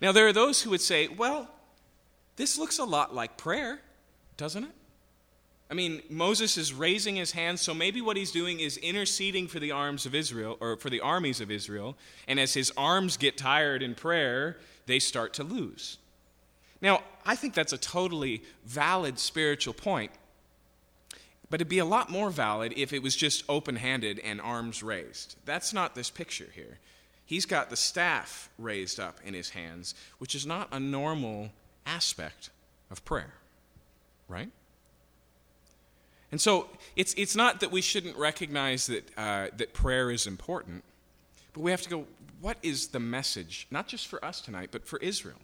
Now 0.00 0.12
there 0.12 0.26
are 0.26 0.32
those 0.32 0.62
who 0.62 0.70
would 0.70 0.80
say, 0.80 1.08
well, 1.08 1.50
this 2.36 2.56
looks 2.56 2.78
a 2.78 2.84
lot 2.84 3.14
like 3.14 3.36
prayer, 3.36 3.80
doesn't 4.36 4.64
it? 4.64 4.70
I 5.70 5.74
mean, 5.74 6.02
Moses 6.08 6.56
is 6.56 6.72
raising 6.72 7.16
his 7.16 7.32
hand, 7.32 7.60
so 7.60 7.74
maybe 7.74 8.00
what 8.00 8.16
he's 8.16 8.32
doing 8.32 8.60
is 8.60 8.78
interceding 8.78 9.48
for 9.48 9.58
the 9.58 9.70
arms 9.70 10.06
of 10.06 10.14
Israel, 10.14 10.56
or 10.60 10.76
for 10.76 10.88
the 10.88 11.00
armies 11.00 11.40
of 11.40 11.50
Israel, 11.50 11.96
and 12.26 12.40
as 12.40 12.54
his 12.54 12.72
arms 12.76 13.18
get 13.18 13.36
tired 13.36 13.82
in 13.82 13.94
prayer, 13.94 14.56
they 14.86 14.98
start 14.98 15.34
to 15.34 15.44
lose. 15.44 15.98
Now, 16.80 17.02
I 17.26 17.36
think 17.36 17.52
that's 17.52 17.74
a 17.74 17.78
totally 17.78 18.42
valid 18.64 19.18
spiritual 19.18 19.74
point, 19.74 20.10
but 21.50 21.60
it'd 21.60 21.68
be 21.68 21.80
a 21.80 21.84
lot 21.84 22.08
more 22.10 22.30
valid 22.30 22.72
if 22.76 22.92
it 22.94 23.02
was 23.02 23.14
just 23.14 23.44
open 23.48 23.76
handed 23.76 24.20
and 24.20 24.40
arms 24.40 24.82
raised. 24.82 25.36
That's 25.44 25.74
not 25.74 25.94
this 25.94 26.08
picture 26.08 26.48
here. 26.54 26.78
He's 27.26 27.44
got 27.44 27.68
the 27.68 27.76
staff 27.76 28.48
raised 28.58 28.98
up 28.98 29.18
in 29.22 29.34
his 29.34 29.50
hands, 29.50 29.94
which 30.16 30.34
is 30.34 30.46
not 30.46 30.68
a 30.72 30.80
normal 30.80 31.50
aspect 31.84 32.48
of 32.90 33.04
prayer, 33.04 33.34
right? 34.28 34.48
And 36.30 36.40
so 36.40 36.68
it's, 36.96 37.14
it's 37.14 37.34
not 37.34 37.60
that 37.60 37.70
we 37.70 37.80
shouldn't 37.80 38.16
recognize 38.16 38.86
that, 38.86 39.10
uh, 39.16 39.48
that 39.56 39.72
prayer 39.72 40.10
is 40.10 40.26
important, 40.26 40.84
but 41.52 41.62
we 41.62 41.70
have 41.70 41.82
to 41.82 41.88
go, 41.88 42.04
what 42.40 42.58
is 42.62 42.88
the 42.88 43.00
message, 43.00 43.66
not 43.70 43.88
just 43.88 44.06
for 44.06 44.22
us 44.24 44.40
tonight, 44.40 44.68
but 44.70 44.86
for 44.86 44.98
Israel? 44.98 45.38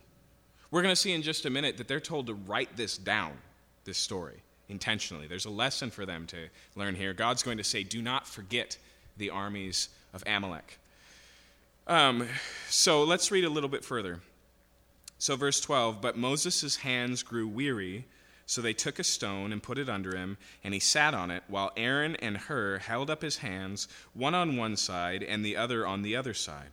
We're 0.71 0.83
going 0.83 0.93
to 0.93 1.01
see 1.01 1.13
in 1.13 1.23
just 1.23 1.47
a 1.47 1.51
minute 1.51 1.77
that 1.79 1.89
they're 1.89 2.01
told 2.01 2.27
to 2.27 2.35
write 2.35 2.77
this 2.77 2.99
down, 2.99 3.33
this 3.85 3.99
story, 3.99 4.43
intentionally. 4.69 5.27
There's 5.27 5.45
a 5.45 5.51
lesson 5.51 5.91
for 5.91 6.05
them 6.05 6.27
to 6.29 6.49
learn 6.77 6.95
here. 6.95 7.15
God's 7.15 7.43
going 7.43 7.59
to 7.59 7.65
say, 7.65 7.83
do 7.83 8.03
not 8.03 8.27
forget 8.27 8.77
the 9.17 9.31
armies 9.31 9.89
of 10.13 10.23
Amalek. 10.27 10.79
Um, 11.87 12.27
so 12.69 13.05
let's 13.05 13.31
read 13.31 13.45
a 13.45 13.49
little 13.49 13.69
bit 13.69 13.85
further. 13.85 14.21
So, 15.19 15.37
verse 15.37 15.61
12 15.61 16.01
But 16.01 16.17
Moses' 16.17 16.77
hands 16.77 17.23
grew 17.23 17.47
weary 17.47 18.07
So 18.47 18.61
they 18.61 18.75
took 18.75 18.99
a 18.99 19.05
stone 19.05 19.53
and 19.53 19.63
put 19.63 19.79
it 19.79 19.89
under 19.89 20.15
him, 20.17 20.37
and 20.63 20.75
he 20.75 20.81
sat 20.81 21.15
on 21.15 21.31
it, 21.31 21.45
while 21.49 21.73
Aaron 21.77 22.17
and 22.17 22.37
Hur 22.37 22.79
held 22.79 23.09
up 23.09 23.23
his 23.23 23.39
hands, 23.39 23.89
one 24.13 24.35
on 24.35 24.57
one 24.57 24.77
side 24.77 25.23
and 25.23 25.45
the 25.45 25.57
other 25.57 25.87
on 25.87 26.03
the 26.03 26.15
other 26.15 26.35
side. 26.35 26.71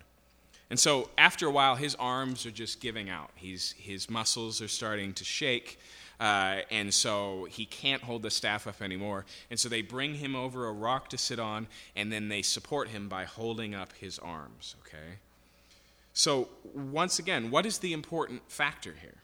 And 0.69 0.79
so 0.79 1.09
after 1.17 1.47
a 1.47 1.51
while, 1.51 1.75
his 1.75 1.95
arms 1.95 2.45
are 2.45 2.51
just 2.51 2.79
giving 2.79 3.09
out. 3.09 3.31
He's, 3.35 3.73
his 3.77 4.09
muscles 4.09 4.61
are 4.61 4.69
starting 4.69 5.13
to 5.13 5.25
shake, 5.25 5.79
uh, 6.19 6.59
and 6.69 6.93
so 6.93 7.45
he 7.49 7.65
can't 7.65 8.03
hold 8.03 8.23
the 8.23 8.31
staff 8.31 8.67
up 8.67 8.81
anymore. 8.81 9.25
And 9.49 9.59
so 9.59 9.67
they 9.67 9.81
bring 9.81 10.15
him 10.15 10.35
over 10.35 10.67
a 10.67 10.71
rock 10.71 11.09
to 11.09 11.17
sit 11.17 11.39
on, 11.39 11.67
and 11.95 12.11
then 12.11 12.29
they 12.29 12.41
support 12.41 12.89
him 12.89 13.09
by 13.09 13.25
holding 13.25 13.75
up 13.75 13.91
his 13.99 14.17
arms, 14.19 14.75
okay? 14.81 15.17
So, 16.13 16.49
once 16.73 17.19
again, 17.19 17.51
what 17.51 17.65
is 17.65 17.79
the 17.79 17.93
important 17.93 18.49
factor 18.49 18.95
here? 19.01 19.15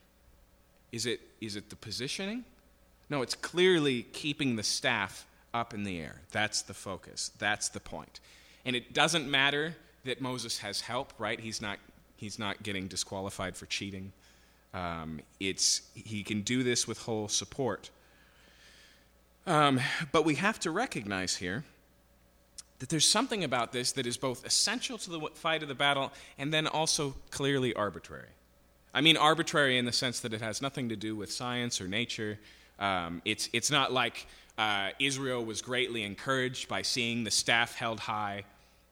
Is 0.91 1.06
it, 1.06 1.20
is 1.41 1.56
it 1.56 1.70
the 1.70 1.75
positioning? 1.75 2.46
No, 3.10 3.22
it's 3.22 3.36
clearly 3.36 4.03
keeping 4.03 4.56
the 4.56 4.63
staff 4.63 5.25
up 5.53 5.74
in 5.74 5.84
the 5.84 6.00
air. 6.00 6.22
That's 6.32 6.62
the 6.62 6.74
focus. 6.74 7.32
That's 7.39 7.70
the 7.70 7.79
point. 7.79 8.20
And 8.65 8.75
it 8.75 8.94
doesn't 8.94 9.29
matter 9.29 9.75
that 10.06 10.22
Moses 10.22 10.60
has 10.60 10.82
help, 10.82 11.13
right? 11.17 11.39
He's 11.39 11.62
not, 11.62 11.79
he's 12.17 12.38
not 12.38 12.63
getting 12.63 12.88
disqualified 12.88 13.56
for 13.56 13.65
cheating. 13.65 14.12
Um, 14.74 15.22
it's, 15.39 15.82
he 15.94 16.24
can 16.24 16.41
do 16.41 16.63
this 16.63 16.88
with 16.88 17.00
whole 17.00 17.27
support. 17.27 17.89
Um, 19.46 19.79
but 20.12 20.25
we 20.25 20.36
have 20.36 20.60
to 20.62 20.72
recognize 20.72 21.38
here 21.38 21.63
that 22.79 22.89
there's 22.89 23.08
something 23.08 23.44
about 23.44 23.72
this 23.72 23.94
that 23.94 24.06
is 24.06 24.17
both 24.17 24.46
essential 24.46 24.98
to 25.00 25.10
the 25.10 25.20
fight 25.34 25.63
of 25.63 25.70
the 25.70 25.75
battle 25.75 26.12
and 26.38 26.53
then 26.53 26.67
also 26.67 27.15
clearly 27.32 27.74
arbitrary. 27.74 28.27
I 28.97 29.01
mean, 29.01 29.15
arbitrary 29.15 29.77
in 29.77 29.85
the 29.85 29.91
sense 29.91 30.21
that 30.21 30.33
it 30.33 30.41
has 30.41 30.59
nothing 30.59 30.89
to 30.89 30.95
do 30.95 31.15
with 31.15 31.31
science 31.31 31.79
or 31.79 31.87
nature. 31.87 32.39
Um, 32.79 33.21
it's, 33.25 33.47
it's 33.53 33.69
not 33.69 33.93
like 33.93 34.25
uh, 34.57 34.89
Israel 34.97 35.45
was 35.45 35.61
greatly 35.61 36.01
encouraged 36.01 36.67
by 36.67 36.81
seeing 36.81 37.23
the 37.23 37.29
staff 37.29 37.75
held 37.75 37.99
high. 37.99 38.43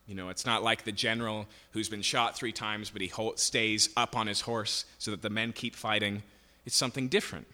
You 0.06 0.14
know, 0.14 0.30
it's 0.30 0.46
not 0.46 0.62
like 0.62 0.84
the 0.84 0.92
general 0.92 1.48
who's 1.72 1.90
been 1.90 2.04
shot 2.04 2.38
three 2.38 2.52
times, 2.52 2.92
but 2.92 3.02
he 3.02 3.12
stays 3.38 3.90
up 3.98 4.16
on 4.16 4.28
his 4.28 4.42
horse 4.42 4.86
so 5.00 5.10
that 5.10 5.24
the 5.24 5.32
men 5.32 5.54
keep 5.54 5.76
fighting. 5.76 6.22
It's 6.68 6.76
something 6.76 7.08
different. 7.08 7.48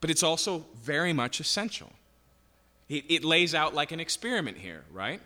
But 0.00 0.10
it's 0.10 0.24
also 0.24 0.64
very 0.82 1.12
much 1.12 1.38
essential. 1.38 1.92
It, 2.88 3.04
it 3.08 3.24
lays 3.24 3.54
out 3.54 3.76
like 3.76 3.92
an 3.92 4.00
experiment 4.00 4.58
here, 4.58 4.82
right? 4.92 5.20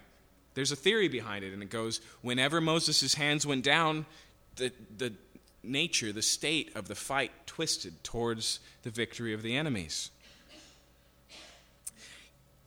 There's 0.53 0.73
a 0.73 0.77
theory 0.77 1.09
behind 1.09 1.43
it, 1.43 1.55
and 1.55 1.63
it 1.63 1.71
goes 1.71 2.03
whenever 2.21 2.61
Moses' 2.61 3.15
hands 3.15 3.47
went 3.47 3.65
down, 3.65 4.05
the, 4.57 4.73
the 4.99 5.13
nature, 5.67 6.13
the 6.13 6.23
state 6.23 6.75
of 6.75 6.89
the 6.89 6.95
fight 6.95 7.33
twisted 7.47 8.03
towards 8.05 8.61
the 8.83 8.91
victory 8.91 9.33
of 9.33 9.43
the 9.43 9.57
enemies. 9.57 10.11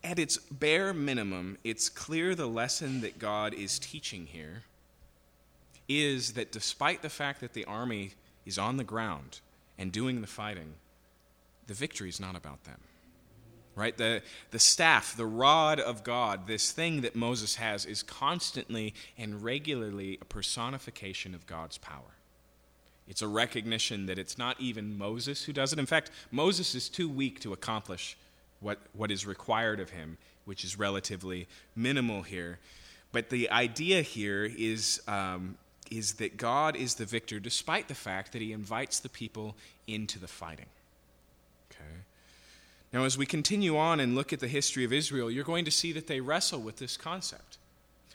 At 0.03 0.17
its 0.17 0.37
bare 0.37 0.93
minimum, 0.93 1.57
it's 1.63 1.89
clear 1.89 2.33
the 2.33 2.47
lesson 2.47 3.01
that 3.01 3.19
God 3.19 3.53
is 3.53 3.79
teaching 3.79 4.27
here 4.27 4.63
is 5.89 6.33
that 6.33 6.51
despite 6.51 7.01
the 7.01 7.09
fact 7.09 7.41
that 7.41 7.53
the 7.53 7.65
army 7.65 8.11
is 8.45 8.57
on 8.57 8.77
the 8.77 8.83
ground 8.83 9.41
and 9.77 9.91
doing 9.91 10.21
the 10.21 10.27
fighting, 10.27 10.75
the 11.67 11.73
victory 11.73 12.09
is 12.09 12.19
not 12.19 12.35
about 12.35 12.63
them. 12.63 12.79
Right? 13.75 13.97
The, 13.97 14.21
the 14.51 14.59
staff, 14.59 15.15
the 15.15 15.25
rod 15.25 15.79
of 15.79 16.03
God, 16.03 16.47
this 16.47 16.71
thing 16.71 17.01
that 17.01 17.15
Moses 17.15 17.55
has, 17.55 17.85
is 17.85 18.03
constantly 18.03 18.93
and 19.17 19.41
regularly 19.41 20.17
a 20.21 20.25
personification 20.25 21.33
of 21.33 21.47
God's 21.47 21.77
power. 21.77 22.18
It's 23.09 23.23
a 23.23 23.27
recognition 23.27 24.05
that 24.05 24.19
it's 24.19 24.37
not 24.37 24.61
even 24.61 24.97
Moses 24.97 25.43
who 25.43 25.51
does 25.51 25.73
it. 25.73 25.79
In 25.79 25.87
fact, 25.87 26.11
Moses 26.31 26.75
is 26.75 26.87
too 26.87 27.09
weak 27.09 27.39
to 27.41 27.51
accomplish 27.51 28.15
what, 28.59 28.77
what 28.93 29.09
is 29.09 29.25
required 29.25 29.79
of 29.79 29.89
him, 29.89 30.17
which 30.45 30.63
is 30.63 30.77
relatively 30.77 31.47
minimal 31.75 32.21
here. 32.21 32.59
But 33.11 33.31
the 33.31 33.49
idea 33.49 34.03
here 34.03 34.45
is, 34.45 35.01
um, 35.07 35.57
is 35.89 36.13
that 36.13 36.37
God 36.37 36.75
is 36.75 36.95
the 36.95 37.05
victor 37.05 37.39
despite 37.39 37.87
the 37.87 37.95
fact 37.95 38.31
that 38.33 38.43
he 38.43 38.53
invites 38.53 38.99
the 38.99 39.09
people 39.09 39.55
into 39.87 40.19
the 40.19 40.27
fighting. 40.27 40.67
Okay? 41.71 42.01
Now, 42.93 43.05
as 43.05 43.17
we 43.17 43.25
continue 43.25 43.75
on 43.75 43.99
and 43.99 44.13
look 44.13 44.33
at 44.33 44.39
the 44.39 44.47
history 44.47 44.83
of 44.83 44.93
Israel, 44.93 45.31
you're 45.31 45.43
going 45.43 45.65
to 45.65 45.71
see 45.71 45.91
that 45.93 46.05
they 46.05 46.19
wrestle 46.19 46.59
with 46.59 46.77
this 46.77 46.95
concept, 46.95 47.57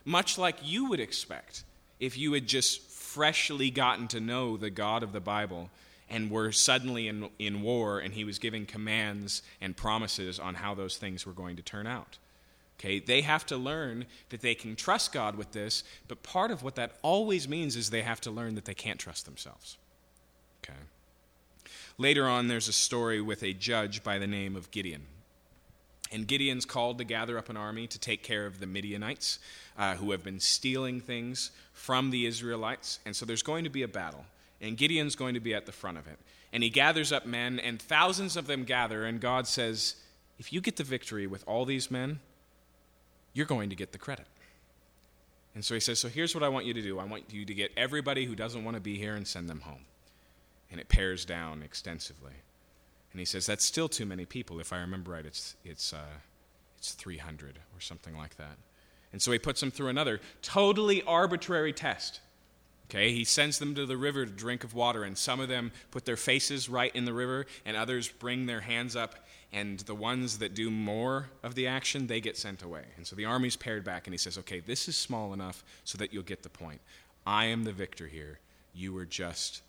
much 0.05 0.39
like 0.39 0.57
you 0.63 0.89
would 0.89 1.01
expect 1.01 1.65
if 1.99 2.17
you 2.17 2.33
had 2.35 2.47
just 2.47 2.81
freshly 3.14 3.71
gotten 3.71 4.09
to 4.09 4.21
know 4.21 4.56
the 4.56 4.71
God 4.71 5.04
of 5.04 5.12
the 5.12 5.21
Bible 5.21 5.71
and 6.11 6.30
were 6.30 6.50
suddenly 6.50 7.06
in, 7.06 7.30
in 7.38 7.62
war 7.62 8.00
and 8.00 8.12
he 8.12 8.25
was 8.25 8.40
giving 8.40 8.66
commands 8.66 9.42
and 9.61 9.76
promises 9.76 10.40
on 10.40 10.56
how 10.56 10.75
those 10.75 10.97
things 10.97 11.25
were 11.25 11.33
going 11.33 11.54
to 11.54 11.62
turn 11.62 11.87
out. 11.87 12.18
Okay, 12.78 12.99
they 12.99 13.21
have 13.21 13.47
to 13.47 13.56
learn 13.56 14.06
that 14.30 14.40
they 14.40 14.56
can 14.56 14.75
trust 14.75 15.12
God 15.12 15.37
with 15.37 15.52
this, 15.52 15.85
but 16.09 16.25
part 16.25 16.50
of 16.50 16.64
what 16.64 16.75
that 16.75 16.99
always 17.02 17.49
means 17.49 17.76
is 17.76 17.90
they 17.90 18.02
have 18.02 18.21
to 18.23 18.33
learn 18.33 18.56
that 18.56 18.64
they 18.64 18.75
can't 18.75 18.99
trust 18.99 19.26
themselves. 19.26 19.78
Okay. 20.64 20.78
Later 21.97 22.26
on, 22.26 22.49
there's 22.49 22.66
a 22.66 22.73
story 22.73 23.21
with 23.21 23.44
a 23.44 23.52
judge 23.52 24.02
by 24.02 24.18
the 24.18 24.26
name 24.26 24.56
of 24.56 24.73
Gideon. 24.73 25.02
And 26.14 26.28
Gideon's 26.28 26.64
called 26.64 26.99
to 26.99 27.04
gather 27.04 27.37
up 27.37 27.49
an 27.49 27.56
army 27.56 27.88
to 27.88 27.99
take 27.99 28.23
care 28.23 28.47
of 28.47 28.61
the 28.61 28.66
Midianites 28.66 29.40
uh, 29.76 29.97
who 29.97 30.12
have 30.12 30.23
been 30.23 30.38
stealing 30.38 31.00
things 31.00 31.50
from 31.73 32.11
the 32.11 32.25
Israelites. 32.26 33.00
And 33.04 33.16
so 33.16 33.26
there's 33.26 33.42
going 33.42 33.64
to 33.64 33.71
be 33.71 33.83
a 33.83 33.88
battle. 33.88 34.25
And 34.61 34.76
Gideon's 34.76 35.16
going 35.16 35.35
to 35.35 35.40
be 35.40 35.54
at 35.54 35.66
the 35.66 35.73
front 35.73 35.99
of 35.99 36.06
it. 36.06 36.16
And 36.52 36.62
he 36.62 36.71
gathers 36.71 37.11
up 37.11 37.26
men, 37.26 37.59
and 37.59 37.83
thousands 37.83 38.37
of 38.37 38.47
them 38.47 38.62
gather. 38.62 39.04
And 39.04 39.21
God 39.21 39.49
says, 39.49 39.97
If 40.38 40.52
you 40.52 40.61
get 40.61 40.76
the 40.76 40.85
victory 40.85 41.26
with 41.26 41.42
all 41.49 41.64
these 41.64 41.90
men, 41.90 42.21
you're 43.33 43.44
going 43.44 43.71
to 43.71 43.76
get 43.76 43.90
the 43.90 43.99
credit. 43.99 44.26
And 45.56 45.64
so 45.64 45.75
he 45.75 45.80
says, 45.80 45.99
So 45.99 46.09
here's 46.09 46.33
what 46.33 46.44
I 46.44 46.49
want 46.49 46.64
you 46.64 46.75
to 46.75 46.83
do 46.83 47.00
I 47.00 47.04
want 47.04 47.25
you 47.33 47.44
to 47.44 47.54
get 47.54 47.73
everybody 47.76 48.25
who 48.25 48.37
doesn't 48.37 48.62
want 48.62 48.76
to 48.76 48.80
be 48.80 48.99
here 48.99 49.16
and 49.16 49.26
send 49.26 49.50
them 49.50 49.62
home. 49.62 49.85
And 50.71 50.80
it 50.80 50.88
pares 50.88 51.25
down 51.25 51.64
extensively. 51.64 52.35
And 53.14 53.21
he 53.21 53.25
says, 53.25 53.47
That's 53.47 53.64
still 53.64 53.88
too 53.88 54.04
many 54.04 54.26
people. 54.26 54.59
If 54.59 54.73
I 54.73 54.78
remember 54.78 55.12
right, 55.12 55.25
it's, 55.25 55.54
it's, 55.64 55.92
uh, 55.92 56.18
it's 56.76 56.92
300 56.92 57.61
or 57.75 57.80
something 57.80 58.16
like 58.16 58.37
that. 58.37 58.59
And 59.12 59.23
so 59.23 59.30
he 59.30 59.38
puts 59.38 59.61
them 59.61 59.71
through 59.71 59.87
another 59.87 60.21
totally 60.42 61.00
arbitrary 61.04 61.73
test. 61.73 62.21
Okay, 62.90 63.12
he 63.12 63.23
sends 63.25 63.61
them 63.61 63.76
to 63.76 63.87
the 63.87 63.97
river 63.97 64.26
to 64.26 64.33
drink 64.33 64.64
of 64.64 64.75
water, 64.75 65.04
and 65.04 65.16
some 65.16 65.38
of 65.38 65.49
them 65.49 65.71
put 65.92 66.04
their 66.04 66.16
faces 66.16 66.68
right 66.68 66.94
in 66.94 67.04
the 67.04 67.12
river, 67.12 67.47
and 67.64 67.76
others 67.76 68.09
bring 68.09 68.47
their 68.47 68.61
hands 68.61 68.97
up, 68.97 69.14
and 69.52 69.78
the 69.80 69.94
ones 69.94 70.38
that 70.38 70.54
do 70.54 70.68
more 70.68 71.30
of 71.44 71.54
the 71.54 71.68
action, 71.68 72.09
they 72.09 72.21
get 72.21 72.37
sent 72.37 72.62
away. 72.62 72.83
And 72.97 73.06
so 73.06 73.14
the 73.14 73.25
army's 73.25 73.56
pared 73.56 73.85
back, 73.85 74.09
and 74.09 74.12
he 74.12 74.18
says, 74.18 74.37
Okay, 74.38 74.59
this 74.59 74.88
is 74.88 74.97
small 74.97 75.33
enough 75.33 75.64
so 75.85 75.97
that 75.99 76.12
you'll 76.12 76.25
get 76.25 76.42
the 76.42 76.50
point. 76.50 76.80
I 77.25 77.47
am 77.47 77.62
the 77.62 77.73
victor 77.73 78.09
here. 78.09 78.40
You 78.75 78.92
were 78.92 79.06
just, 79.06 79.62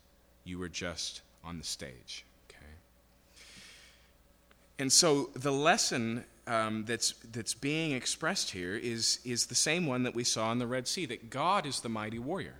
you 0.44 0.58
were 0.58 0.68
just 0.68 1.22
on 1.44 1.58
the 1.58 1.64
stage. 1.64 2.25
And 4.78 4.92
so 4.92 5.30
the 5.34 5.52
lesson 5.52 6.24
um, 6.46 6.84
that's, 6.86 7.12
that's 7.32 7.54
being 7.54 7.92
expressed 7.92 8.50
here 8.50 8.76
is, 8.76 9.20
is 9.24 9.46
the 9.46 9.54
same 9.54 9.86
one 9.86 10.02
that 10.04 10.14
we 10.14 10.24
saw 10.24 10.52
in 10.52 10.58
the 10.58 10.66
Red 10.66 10.86
Sea 10.86 11.06
that 11.06 11.30
God 11.30 11.66
is 11.66 11.80
the 11.80 11.88
mighty 11.88 12.18
warrior, 12.18 12.56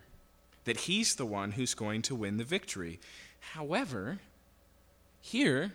that 0.64 0.78
He's 0.80 1.14
the 1.14 1.26
one 1.26 1.52
who's 1.52 1.74
going 1.74 2.02
to 2.02 2.14
win 2.14 2.36
the 2.36 2.44
victory. 2.44 2.98
However, 3.52 4.18
here, 5.20 5.72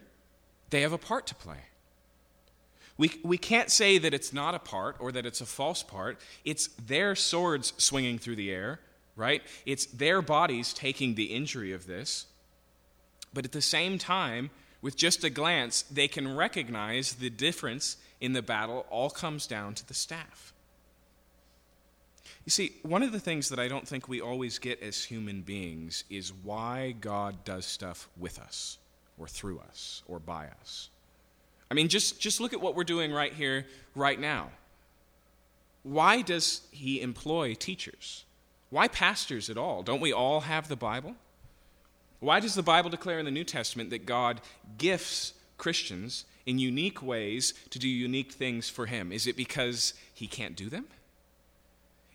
they 0.69 0.81
have 0.81 0.93
a 0.93 0.97
part 0.97 1.27
to 1.27 1.35
play. 1.35 1.57
We, 2.97 3.11
we 3.23 3.37
can't 3.37 3.71
say 3.71 3.97
that 3.97 4.13
it's 4.13 4.33
not 4.33 4.53
a 4.53 4.59
part 4.59 4.97
or 4.99 5.11
that 5.11 5.25
it's 5.25 5.41
a 5.41 5.45
false 5.45 5.81
part. 5.81 6.19
It's 6.43 6.67
their 6.67 7.15
swords 7.15 7.73
swinging 7.77 8.19
through 8.19 8.35
the 8.35 8.51
air, 8.51 8.79
right? 9.15 9.41
It's 9.65 9.85
their 9.85 10.21
bodies 10.21 10.73
taking 10.73 11.15
the 11.15 11.25
injury 11.25 11.71
of 11.71 11.87
this. 11.87 12.27
But 13.33 13.45
at 13.45 13.53
the 13.53 13.61
same 13.61 13.97
time, 13.97 14.49
with 14.81 14.95
just 14.95 15.23
a 15.23 15.29
glance, 15.29 15.83
they 15.83 16.07
can 16.07 16.35
recognize 16.35 17.13
the 17.13 17.29
difference 17.29 17.97
in 18.19 18.33
the 18.33 18.41
battle 18.41 18.85
all 18.89 19.09
comes 19.09 19.47
down 19.47 19.75
to 19.75 19.87
the 19.87 19.93
staff. 19.93 20.53
You 22.45 22.49
see, 22.49 22.73
one 22.81 23.03
of 23.03 23.11
the 23.11 23.19
things 23.19 23.49
that 23.49 23.59
I 23.59 23.67
don't 23.67 23.87
think 23.87 24.07
we 24.07 24.19
always 24.19 24.57
get 24.57 24.81
as 24.81 25.03
human 25.03 25.41
beings 25.41 26.03
is 26.09 26.33
why 26.33 26.95
God 26.99 27.43
does 27.45 27.65
stuff 27.65 28.09
with 28.17 28.39
us, 28.39 28.79
or 29.19 29.27
through 29.27 29.59
us, 29.59 30.01
or 30.07 30.19
by 30.19 30.47
us. 30.59 30.89
I 31.69 31.75
mean, 31.75 31.87
just, 31.87 32.19
just 32.19 32.41
look 32.41 32.53
at 32.53 32.61
what 32.61 32.75
we're 32.75 32.83
doing 32.83 33.11
right 33.11 33.33
here, 33.33 33.67
right 33.93 34.19
now. 34.19 34.49
Why 35.83 36.21
does 36.21 36.61
He 36.71 36.99
employ 37.01 37.53
teachers? 37.53 38.25
Why 38.71 38.87
pastors 38.87 39.49
at 39.49 39.57
all? 39.57 39.83
Don't 39.83 40.01
we 40.01 40.11
all 40.13 40.41
have 40.41 40.67
the 40.67 40.75
Bible? 40.75 41.15
Why 42.21 42.39
does 42.39 42.53
the 42.53 42.63
Bible 42.63 42.91
declare 42.91 43.17
in 43.17 43.25
the 43.25 43.31
New 43.31 43.43
Testament 43.43 43.89
that 43.89 44.05
God 44.05 44.41
gifts 44.77 45.33
Christians 45.57 46.25
in 46.45 46.59
unique 46.59 47.01
ways 47.01 47.53
to 47.71 47.79
do 47.79 47.89
unique 47.89 48.31
things 48.31 48.69
for 48.69 48.85
Him? 48.85 49.11
Is 49.11 49.25
it 49.25 49.35
because 49.35 49.95
He 50.13 50.27
can't 50.27 50.55
do 50.55 50.69
them? 50.69 50.85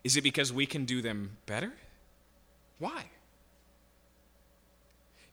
Is 0.05 0.17
it 0.17 0.23
because 0.23 0.53
we 0.53 0.65
can 0.65 0.85
do 0.85 1.03
them 1.03 1.37
better? 1.47 1.73
Why? 2.79 3.07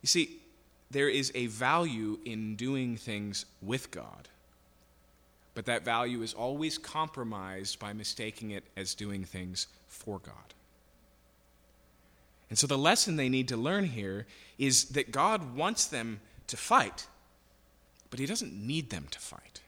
You 0.02 0.08
see, 0.08 0.42
there 0.90 1.08
is 1.08 1.32
a 1.36 1.46
value 1.46 2.18
in 2.26 2.56
doing 2.56 2.98
things 2.98 3.46
with 3.62 3.92
God, 3.92 4.28
but 5.54 5.66
that 5.68 5.86
value 5.86 6.24
is 6.24 6.34
always 6.34 6.80
compromised 6.80 7.78
by 7.78 7.94
mistaking 7.94 8.50
it 8.50 8.64
as 8.76 8.96
doing 8.96 9.24
things 9.24 9.68
for 9.88 10.18
God. 10.18 10.56
And 12.54 12.60
so 12.60 12.68
the 12.68 12.78
lesson 12.78 13.16
they 13.16 13.30
need 13.30 13.48
to 13.48 13.58
learn 13.58 13.84
here 13.84 14.28
is 14.60 14.86
that 14.90 15.10
God 15.10 15.56
wants 15.56 15.88
them 15.88 16.20
to 16.46 16.56
fight, 16.56 17.08
but 18.12 18.20
He 18.20 18.28
doesn't 18.28 18.54
need 18.54 18.92
them 18.92 19.08
to 19.10 19.18
fight. 19.18 19.62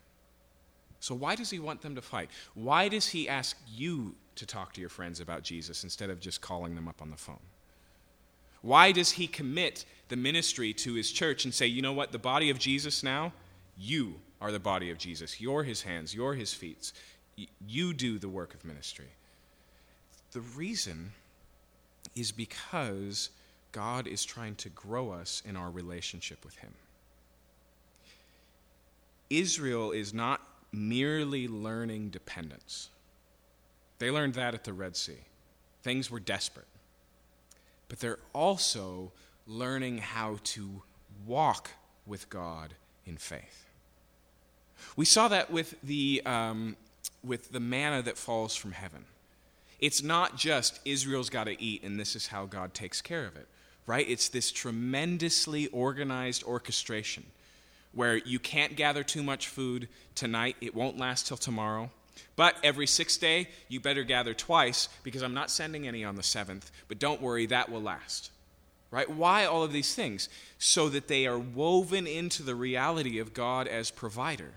So, 1.00 1.16
why 1.16 1.34
does 1.34 1.50
He 1.50 1.58
want 1.58 1.82
them 1.82 1.96
to 1.96 2.02
fight? 2.04 2.30
Why 2.54 2.88
does 2.88 3.08
He 3.08 3.28
ask 3.28 3.58
you 3.68 4.14
to 4.36 4.46
talk 4.46 4.72
to 4.74 4.82
your 4.82 4.92
friends 4.92 5.20
about 5.20 5.42
Jesus 5.42 5.84
instead 5.84 6.12
of 6.12 6.20
just 6.20 6.42
calling 6.42 6.76
them 6.76 6.88
up 6.88 7.02
on 7.02 7.10
the 7.10 7.18
phone? 7.18 7.40
Why 8.62 8.92
does 8.92 9.10
He 9.10 9.26
commit 9.26 9.84
the 10.10 10.16
ministry 10.16 10.72
to 10.74 10.94
His 10.94 11.12
church 11.12 11.44
and 11.44 11.52
say, 11.52 11.66
you 11.66 11.82
know 11.82 11.94
what, 11.94 12.12
the 12.12 12.20
body 12.20 12.52
of 12.52 12.60
Jesus 12.60 13.02
now, 13.02 13.34
you 13.80 14.14
are 14.40 14.52
the 14.52 14.60
body 14.60 14.92
of 14.92 15.00
Jesus. 15.00 15.42
You're 15.42 15.64
His 15.64 15.82
hands, 15.82 16.14
you're 16.14 16.36
His 16.36 16.54
feet. 16.54 16.92
You 17.68 17.96
do 17.96 18.20
the 18.20 18.30
work 18.30 18.54
of 18.54 18.64
ministry. 18.64 19.10
The 20.34 20.42
reason 20.42 21.14
is 22.16 22.32
because 22.32 23.30
God 23.72 24.08
is 24.08 24.24
trying 24.24 24.56
to 24.56 24.70
grow 24.70 25.12
us 25.12 25.42
in 25.46 25.56
our 25.56 25.70
relationship 25.70 26.44
with 26.46 26.56
Him. 26.58 26.74
Israel 29.30 29.92
is 29.92 30.14
not 30.14 30.42
merely 30.72 31.48
learning 31.48 32.10
dependence. 32.10 32.90
They 34.00 34.12
learned 34.12 34.36
that 34.36 34.54
at 34.54 34.64
the 34.64 34.74
Red 34.74 34.96
Sea. 34.96 35.20
Things 35.84 36.10
were 36.12 36.20
desperate. 36.20 36.68
But 37.90 38.00
they're 38.00 38.20
also 38.34 39.12
learning 39.48 40.00
how 40.00 40.40
to 40.44 40.82
walk 41.26 41.72
with 42.06 42.30
God 42.30 42.74
in 43.06 43.18
faith. 43.18 43.66
We 44.96 45.06
saw 45.06 45.28
that 45.30 45.52
with 45.52 45.76
the, 45.82 46.22
um, 46.26 46.76
with 47.24 47.52
the 47.52 47.60
manna 47.60 48.02
that 48.02 48.18
falls 48.18 48.56
from 48.56 48.72
heaven. 48.72 49.06
It's 49.86 50.02
not 50.02 50.36
just 50.36 50.80
Israel's 50.84 51.30
got 51.30 51.44
to 51.44 51.62
eat 51.62 51.84
and 51.84 52.00
this 52.00 52.16
is 52.16 52.26
how 52.26 52.48
God 52.48 52.74
takes 52.74 53.04
care 53.04 53.28
of 53.28 53.36
it, 53.36 53.48
right? 53.86 54.10
It's 54.10 54.30
this 54.30 54.52
tremendously 54.52 55.68
organized 55.68 56.44
orchestration 56.44 57.24
where 57.94 58.18
you 58.18 58.40
can't 58.40 58.76
gather 58.76 59.04
too 59.04 59.22
much 59.22 59.48
food 59.48 59.88
tonight, 60.16 60.56
it 60.60 60.74
won't 60.74 60.98
last 60.98 61.28
till 61.28 61.38
tomorrow. 61.38 61.92
But 62.36 62.56
every 62.64 62.88
sixth 62.88 63.22
day, 63.22 63.48
you 63.70 63.80
better 63.80 64.04
gather 64.04 64.34
twice 64.34 64.90
because 65.04 65.22
I'm 65.22 65.36
not 65.36 65.52
sending 65.52 65.88
any 65.88 66.04
on 66.04 66.16
the 66.16 66.24
seventh. 66.24 66.72
But 66.88 66.98
don't 66.98 67.22
worry, 67.22 67.46
that 67.46 67.72
will 67.72 67.84
last. 67.84 68.32
Right? 68.90 69.08
Why 69.08 69.46
all 69.46 69.62
of 69.62 69.72
these 69.72 69.94
things? 69.94 70.30
So 70.58 70.90
that 70.90 71.08
they 71.08 71.28
are 71.28 71.38
woven 71.38 72.08
into 72.08 72.42
the 72.42 72.56
reality 72.56 73.20
of 73.20 73.36
God 73.36 73.68
as 73.68 73.92
provider. 73.92 74.54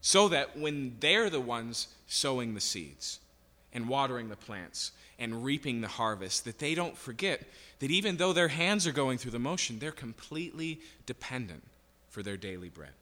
So 0.00 0.28
that 0.28 0.56
when 0.56 0.98
they're 1.00 1.30
the 1.30 1.40
ones 1.40 1.88
sowing 2.06 2.54
the 2.54 2.60
seeds, 2.60 3.18
and 3.72 3.88
watering 3.88 4.28
the 4.28 4.36
plants 4.36 4.92
and 5.18 5.44
reaping 5.44 5.80
the 5.80 5.88
harvest, 5.88 6.44
that 6.44 6.58
they 6.58 6.74
don't 6.74 6.96
forget 6.96 7.42
that 7.80 7.90
even 7.90 8.16
though 8.16 8.32
their 8.32 8.48
hands 8.48 8.86
are 8.86 8.92
going 8.92 9.18
through 9.18 9.30
the 9.30 9.38
motion, 9.38 9.78
they're 9.78 9.92
completely 9.92 10.80
dependent 11.06 11.62
for 12.08 12.22
their 12.22 12.36
daily 12.36 12.68
bread. 12.68 12.92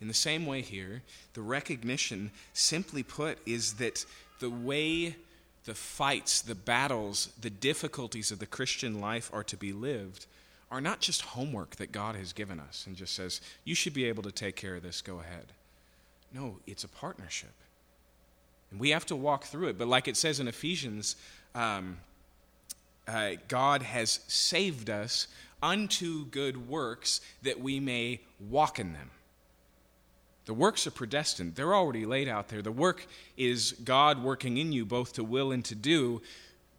In 0.00 0.08
the 0.08 0.14
same 0.14 0.44
way, 0.44 0.60
here, 0.60 1.02
the 1.34 1.40
recognition, 1.40 2.30
simply 2.52 3.02
put, 3.02 3.38
is 3.46 3.74
that 3.74 4.04
the 4.40 4.50
way 4.50 5.16
the 5.64 5.74
fights, 5.74 6.42
the 6.42 6.54
battles, 6.54 7.30
the 7.40 7.50
difficulties 7.50 8.30
of 8.30 8.38
the 8.38 8.46
Christian 8.46 9.00
life 9.00 9.30
are 9.32 9.44
to 9.44 9.56
be 9.56 9.72
lived 9.72 10.26
are 10.70 10.80
not 10.80 11.00
just 11.00 11.22
homework 11.22 11.76
that 11.76 11.92
God 11.92 12.14
has 12.16 12.32
given 12.32 12.60
us 12.60 12.84
and 12.86 12.96
just 12.96 13.14
says, 13.14 13.40
you 13.64 13.74
should 13.74 13.94
be 13.94 14.04
able 14.04 14.22
to 14.24 14.32
take 14.32 14.56
care 14.56 14.76
of 14.76 14.82
this, 14.82 15.00
go 15.00 15.20
ahead. 15.20 15.46
No, 16.32 16.58
it's 16.66 16.84
a 16.84 16.88
partnership. 16.88 17.52
And 18.70 18.80
we 18.80 18.90
have 18.90 19.06
to 19.06 19.16
walk 19.16 19.44
through 19.44 19.68
it. 19.68 19.78
But 19.78 19.88
like 19.88 20.08
it 20.08 20.16
says 20.16 20.40
in 20.40 20.48
Ephesians, 20.48 21.16
um, 21.54 21.98
uh, 23.06 23.32
God 23.48 23.82
has 23.82 24.20
saved 24.26 24.90
us 24.90 25.28
unto 25.62 26.26
good 26.26 26.68
works 26.68 27.20
that 27.42 27.60
we 27.60 27.80
may 27.80 28.20
walk 28.40 28.78
in 28.78 28.92
them. 28.92 29.10
The 30.46 30.54
works 30.54 30.86
are 30.86 30.92
predestined, 30.92 31.56
they're 31.56 31.74
already 31.74 32.06
laid 32.06 32.28
out 32.28 32.48
there. 32.48 32.62
The 32.62 32.72
work 32.72 33.06
is 33.36 33.72
God 33.72 34.22
working 34.22 34.58
in 34.58 34.72
you 34.72 34.84
both 34.84 35.14
to 35.14 35.24
will 35.24 35.50
and 35.50 35.64
to 35.64 35.74
do, 35.74 36.22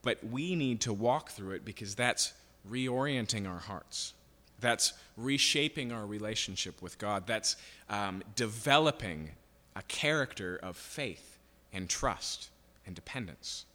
but 0.03 0.23
we 0.23 0.55
need 0.55 0.81
to 0.81 0.93
walk 0.93 1.31
through 1.31 1.51
it 1.51 1.65
because 1.65 1.93
that's 1.93 2.33
reorienting 2.69 3.47
our 3.47 3.59
hearts. 3.59 4.13
That's 4.59 4.93
reshaping 5.17 5.91
our 5.91 6.05
relationship 6.05 6.81
with 6.81 6.97
God. 6.97 7.27
That's 7.27 7.57
um, 7.89 8.23
developing 8.35 9.31
a 9.75 9.81
character 9.83 10.57
of 10.63 10.77
faith 10.77 11.36
and 11.77 11.87
trust 11.87 12.49
and 12.87 12.95
dependence. 12.95 13.65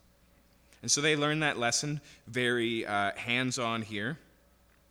And 0.82 0.90
so 0.90 1.00
they 1.00 1.14
learn 1.14 1.40
that 1.40 1.58
lesson 1.58 2.00
very 2.26 2.84
uh, 2.84 3.12
hands 3.14 3.58
on 3.60 3.82
here. 3.82 4.18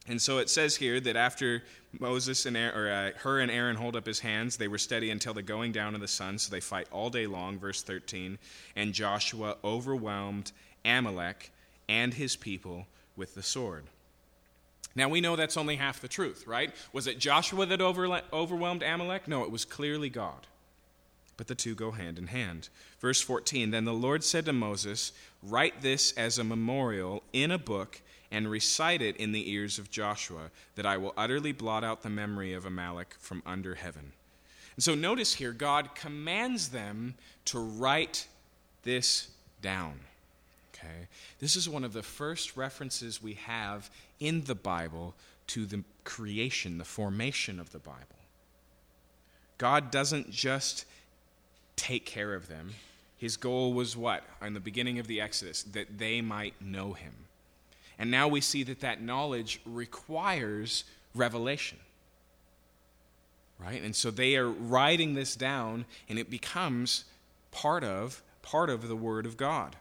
And 0.08 0.20
so 0.20 0.40
it 0.40 0.50
says 0.50 0.78
here 0.78 1.00
that 1.02 1.18
after 1.18 1.62
Moses 2.00 2.46
and 2.46 2.56
Aaron, 2.56 2.76
or 2.76 2.90
uh, 2.90 3.12
Hur 3.20 3.42
and 3.42 3.52
Aaron 3.52 3.76
hold 3.76 3.96
up 3.98 4.06
his 4.06 4.20
hands, 4.20 4.56
they 4.56 4.70
were 4.70 4.78
steady 4.78 5.12
until 5.12 5.34
the 5.34 5.44
going 5.44 5.74
down 5.74 5.94
of 5.94 6.02
the 6.02 6.08
sun. 6.08 6.40
So 6.40 6.50
they 6.50 6.62
fight 6.62 6.88
all 6.92 7.10
day 7.10 7.28
long, 7.28 7.60
verse 7.60 7.84
13. 7.84 8.40
And 8.76 8.94
Joshua 8.94 9.58
overwhelmed 9.64 10.54
Amalek 10.86 11.52
and 11.90 12.14
his 12.14 12.38
people 12.38 12.88
with 13.18 13.36
the 13.36 13.44
sword. 13.44 13.84
Now 14.96 15.10
we 15.10 15.22
know 15.22 15.36
that's 15.36 15.58
only 15.58 15.76
half 15.76 16.00
the 16.00 16.08
truth, 16.08 16.48
right? 16.48 16.74
Was 16.94 17.08
it 17.08 17.20
Joshua 17.20 17.66
that 17.66 17.82
over, 17.82 18.22
overwhelmed 18.32 18.84
Amalek? 18.84 19.28
No, 19.28 19.44
it 19.44 19.52
was 19.52 19.66
clearly 19.66 20.10
God 20.10 20.48
but 21.38 21.48
the 21.48 21.56
two 21.56 21.76
go 21.76 21.92
hand 21.92 22.18
in 22.18 22.28
hand. 22.28 22.70
Verse 23.00 23.22
14 23.22 23.72
Then 23.72 23.86
the 23.86 23.94
Lord 23.94 24.24
said 24.24 24.46
to 24.46 24.54
Moses, 24.54 25.12
Write 25.44 25.82
this 25.82 26.12
as 26.14 26.38
a 26.38 26.44
memorial 26.44 27.24
in 27.34 27.52
a 27.52 27.58
book 27.58 28.02
and 28.32 28.50
recite 28.50 29.02
it 29.02 29.18
in 29.18 29.32
the 29.32 29.52
ears 29.52 29.78
of 29.78 29.92
Joshua, 29.92 30.52
that 30.76 30.86
I 30.86 30.98
will 30.98 31.14
utterly 31.18 31.52
blot 31.52 31.84
out 31.84 32.02
the 32.02 32.10
memory 32.10 32.54
of 32.54 32.66
Amalek 32.66 33.16
from 33.20 33.44
under 33.46 33.76
heaven. 33.76 34.14
And 34.76 34.84
so 34.84 34.96
notice 34.96 35.36
here, 35.36 35.52
God 35.52 35.96
commands 35.96 36.70
them 36.70 37.16
to 37.46 37.60
write 37.60 38.28
this 38.84 39.28
down. 39.62 40.00
Okay? 40.74 41.08
This 41.40 41.56
is 41.56 41.68
one 41.68 41.84
of 41.84 41.94
the 41.94 42.04
first 42.04 42.56
references 42.56 43.22
we 43.22 43.34
have 43.34 43.90
in 44.20 44.44
the 44.46 44.56
Bible 44.56 45.14
to 45.48 45.66
the 45.66 45.84
creation, 46.04 46.78
the 46.78 46.86
formation 46.86 47.60
of 47.60 47.72
the 47.72 47.80
Bible. 47.80 48.06
God 49.58 49.92
doesn't 49.92 50.32
just 50.32 50.86
take 51.76 52.06
care 52.06 52.34
of 52.34 52.48
them. 52.48 52.72
His 53.18 53.38
goal 53.38 53.74
was 53.74 53.96
what? 53.96 54.24
In 54.42 54.54
the 54.54 54.60
beginning 54.60 55.00
of 55.00 55.08
the 55.08 55.22
Exodus, 55.22 55.64
that 55.64 55.98
they 55.98 56.22
might 56.22 56.60
know 56.62 56.94
him. 56.94 57.14
And 58.00 58.10
now 58.10 58.28
we 58.28 58.42
see 58.42 58.64
that 58.64 58.80
that 58.80 59.02
knowledge 59.02 59.62
requires 59.66 60.86
revelation. 61.14 61.78
Right? 63.60 63.82
And 63.84 63.96
so 63.96 64.10
they 64.10 64.36
are 64.38 64.50
writing 64.50 65.14
this 65.14 65.36
down 65.36 65.86
and 66.10 66.18
it 66.18 66.32
becomes 66.32 67.06
part 67.52 67.84
of 67.84 68.24
part 68.42 68.72
of 68.72 68.88
the 68.88 68.96
word 68.96 69.26
of 69.28 69.38
God. 69.38 69.76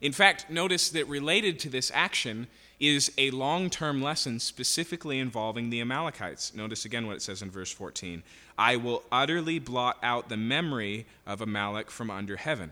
In 0.00 0.12
fact, 0.12 0.50
notice 0.50 0.88
that 0.90 1.06
related 1.06 1.58
to 1.60 1.68
this 1.68 1.90
action 1.94 2.46
is 2.78 3.10
a 3.16 3.30
long 3.30 3.70
term 3.70 4.02
lesson 4.02 4.38
specifically 4.38 5.18
involving 5.18 5.70
the 5.70 5.80
Amalekites. 5.80 6.54
Notice 6.54 6.84
again 6.84 7.06
what 7.06 7.16
it 7.16 7.22
says 7.22 7.42
in 7.42 7.50
verse 7.50 7.72
14 7.72 8.22
I 8.58 8.76
will 8.76 9.02
utterly 9.10 9.58
blot 9.58 9.98
out 10.02 10.28
the 10.28 10.36
memory 10.36 11.06
of 11.26 11.40
Amalek 11.40 11.90
from 11.90 12.10
under 12.10 12.36
heaven. 12.36 12.70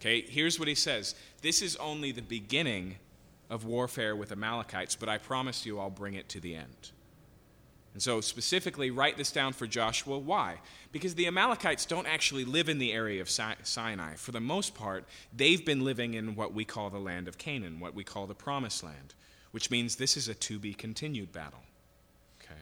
Okay, 0.00 0.22
here's 0.22 0.58
what 0.58 0.68
he 0.68 0.74
says 0.74 1.14
This 1.42 1.62
is 1.62 1.76
only 1.76 2.12
the 2.12 2.22
beginning 2.22 2.96
of 3.50 3.64
warfare 3.64 4.16
with 4.16 4.32
Amalekites, 4.32 4.96
but 4.96 5.08
I 5.08 5.18
promise 5.18 5.66
you 5.66 5.78
I'll 5.78 5.90
bring 5.90 6.14
it 6.14 6.28
to 6.30 6.40
the 6.40 6.54
end. 6.54 6.90
And 7.92 8.02
so, 8.02 8.22
specifically, 8.22 8.90
write 8.90 9.18
this 9.18 9.30
down 9.30 9.52
for 9.52 9.66
Joshua. 9.66 10.18
Why? 10.18 10.60
Because 10.92 11.14
the 11.14 11.26
Amalekites 11.26 11.84
don't 11.84 12.06
actually 12.06 12.46
live 12.46 12.70
in 12.70 12.78
the 12.78 12.90
area 12.90 13.20
of 13.20 13.28
Sinai. 13.28 14.14
For 14.14 14.32
the 14.32 14.40
most 14.40 14.74
part, 14.74 15.04
they've 15.36 15.62
been 15.62 15.84
living 15.84 16.14
in 16.14 16.34
what 16.34 16.54
we 16.54 16.64
call 16.64 16.88
the 16.88 16.98
land 16.98 17.28
of 17.28 17.36
Canaan, 17.36 17.80
what 17.80 17.94
we 17.94 18.02
call 18.02 18.26
the 18.26 18.34
promised 18.34 18.82
land 18.82 19.12
which 19.52 19.70
means 19.70 19.96
this 19.96 20.16
is 20.16 20.28
a 20.28 20.34
to 20.34 20.58
be 20.58 20.74
continued 20.74 21.32
battle. 21.32 21.60
Okay? 22.42 22.60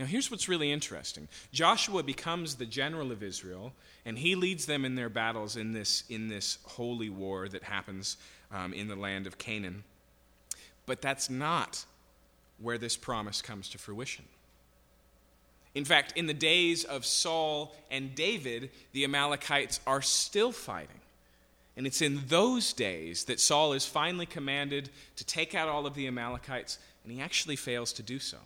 Now, 0.00 0.06
here's 0.06 0.30
what's 0.30 0.48
really 0.48 0.72
interesting 0.72 1.28
Joshua 1.52 2.02
becomes 2.02 2.56
the 2.56 2.66
general 2.66 3.12
of 3.12 3.22
Israel, 3.22 3.72
and 4.04 4.18
he 4.18 4.34
leads 4.34 4.66
them 4.66 4.84
in 4.84 4.96
their 4.96 5.08
battles 5.08 5.56
in 5.56 5.72
this, 5.72 6.04
in 6.08 6.28
this 6.28 6.58
holy 6.64 7.10
war 7.10 7.48
that 7.48 7.62
happens 7.62 8.16
um, 8.52 8.72
in 8.72 8.88
the 8.88 8.96
land 8.96 9.26
of 9.26 9.38
Canaan. 9.38 9.84
But 10.84 11.00
that's 11.00 11.30
not 11.30 11.84
where 12.58 12.78
this 12.78 12.96
promise 12.96 13.42
comes 13.42 13.68
to 13.70 13.78
fruition. 13.78 14.24
In 15.74 15.84
fact, 15.84 16.14
in 16.16 16.26
the 16.26 16.34
days 16.34 16.84
of 16.84 17.04
Saul 17.04 17.74
and 17.90 18.14
David, 18.14 18.70
the 18.92 19.04
Amalekites 19.04 19.80
are 19.86 20.00
still 20.00 20.50
fighting. 20.50 21.00
And 21.76 21.86
it's 21.86 22.00
in 22.00 22.22
those 22.28 22.72
days 22.72 23.24
that 23.24 23.38
Saul 23.38 23.74
is 23.74 23.84
finally 23.84 24.26
commanded 24.26 24.88
to 25.16 25.26
take 25.26 25.54
out 25.54 25.68
all 25.68 25.86
of 25.86 25.94
the 25.94 26.06
Amalekites, 26.06 26.78
and 27.04 27.12
he 27.12 27.20
actually 27.20 27.56
fails 27.56 27.92
to 27.94 28.02
do 28.02 28.18
so. 28.18 28.38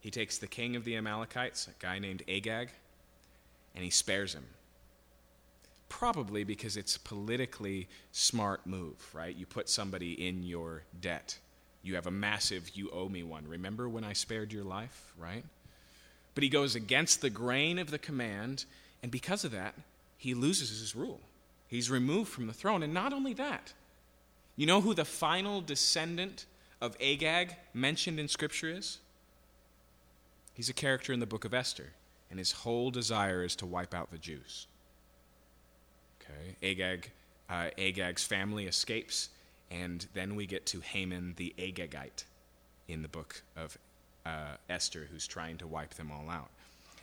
He 0.00 0.10
takes 0.10 0.38
the 0.38 0.46
king 0.46 0.74
of 0.74 0.84
the 0.84 0.96
Amalekites, 0.96 1.68
a 1.68 1.82
guy 1.82 1.98
named 1.98 2.22
Agag, 2.28 2.70
and 3.74 3.84
he 3.84 3.90
spares 3.90 4.32
him. 4.32 4.46
Probably 5.88 6.44
because 6.44 6.76
it's 6.76 6.96
a 6.96 7.00
politically 7.00 7.88
smart 8.12 8.66
move, 8.66 8.96
right? 9.12 9.34
You 9.34 9.46
put 9.46 9.68
somebody 9.68 10.12
in 10.26 10.42
your 10.42 10.84
debt. 10.98 11.38
You 11.82 11.96
have 11.96 12.06
a 12.06 12.10
massive, 12.10 12.70
you 12.74 12.90
owe 12.90 13.08
me 13.08 13.22
one. 13.22 13.46
Remember 13.46 13.88
when 13.88 14.04
I 14.04 14.12
spared 14.12 14.52
your 14.52 14.64
life, 14.64 15.12
right? 15.18 15.44
But 16.34 16.44
he 16.44 16.48
goes 16.48 16.74
against 16.74 17.20
the 17.20 17.30
grain 17.30 17.78
of 17.78 17.90
the 17.90 17.98
command, 17.98 18.64
and 19.02 19.10
because 19.12 19.44
of 19.44 19.52
that, 19.52 19.74
he 20.16 20.34
loses 20.34 20.80
his 20.80 20.94
rule. 20.94 21.20
He's 21.68 21.90
removed 21.90 22.32
from 22.32 22.46
the 22.46 22.52
throne. 22.52 22.82
And 22.82 22.92
not 22.92 23.12
only 23.12 23.34
that, 23.34 23.72
you 24.56 24.66
know 24.66 24.80
who 24.80 24.94
the 24.94 25.04
final 25.04 25.60
descendant 25.60 26.46
of 26.80 26.96
Agag 27.00 27.54
mentioned 27.72 28.18
in 28.18 28.26
Scripture 28.26 28.70
is? 28.70 28.98
He's 30.54 30.68
a 30.68 30.74
character 30.74 31.12
in 31.12 31.20
the 31.20 31.26
book 31.26 31.44
of 31.44 31.54
Esther, 31.54 31.92
and 32.30 32.38
his 32.38 32.50
whole 32.50 32.90
desire 32.90 33.44
is 33.44 33.54
to 33.56 33.66
wipe 33.66 33.94
out 33.94 34.10
the 34.10 34.18
Jews. 34.18 34.66
Okay, 36.20 36.56
Agag, 36.68 37.12
uh, 37.48 37.68
Agag's 37.78 38.24
family 38.24 38.66
escapes, 38.66 39.28
and 39.70 40.06
then 40.14 40.34
we 40.34 40.46
get 40.46 40.66
to 40.66 40.80
Haman 40.80 41.34
the 41.36 41.54
Agagite 41.58 42.24
in 42.88 43.02
the 43.02 43.08
book 43.08 43.42
of 43.56 43.78
uh, 44.26 44.56
Esther, 44.68 45.06
who's 45.10 45.26
trying 45.26 45.58
to 45.58 45.66
wipe 45.66 45.94
them 45.94 46.10
all 46.10 46.28
out. 46.28 46.50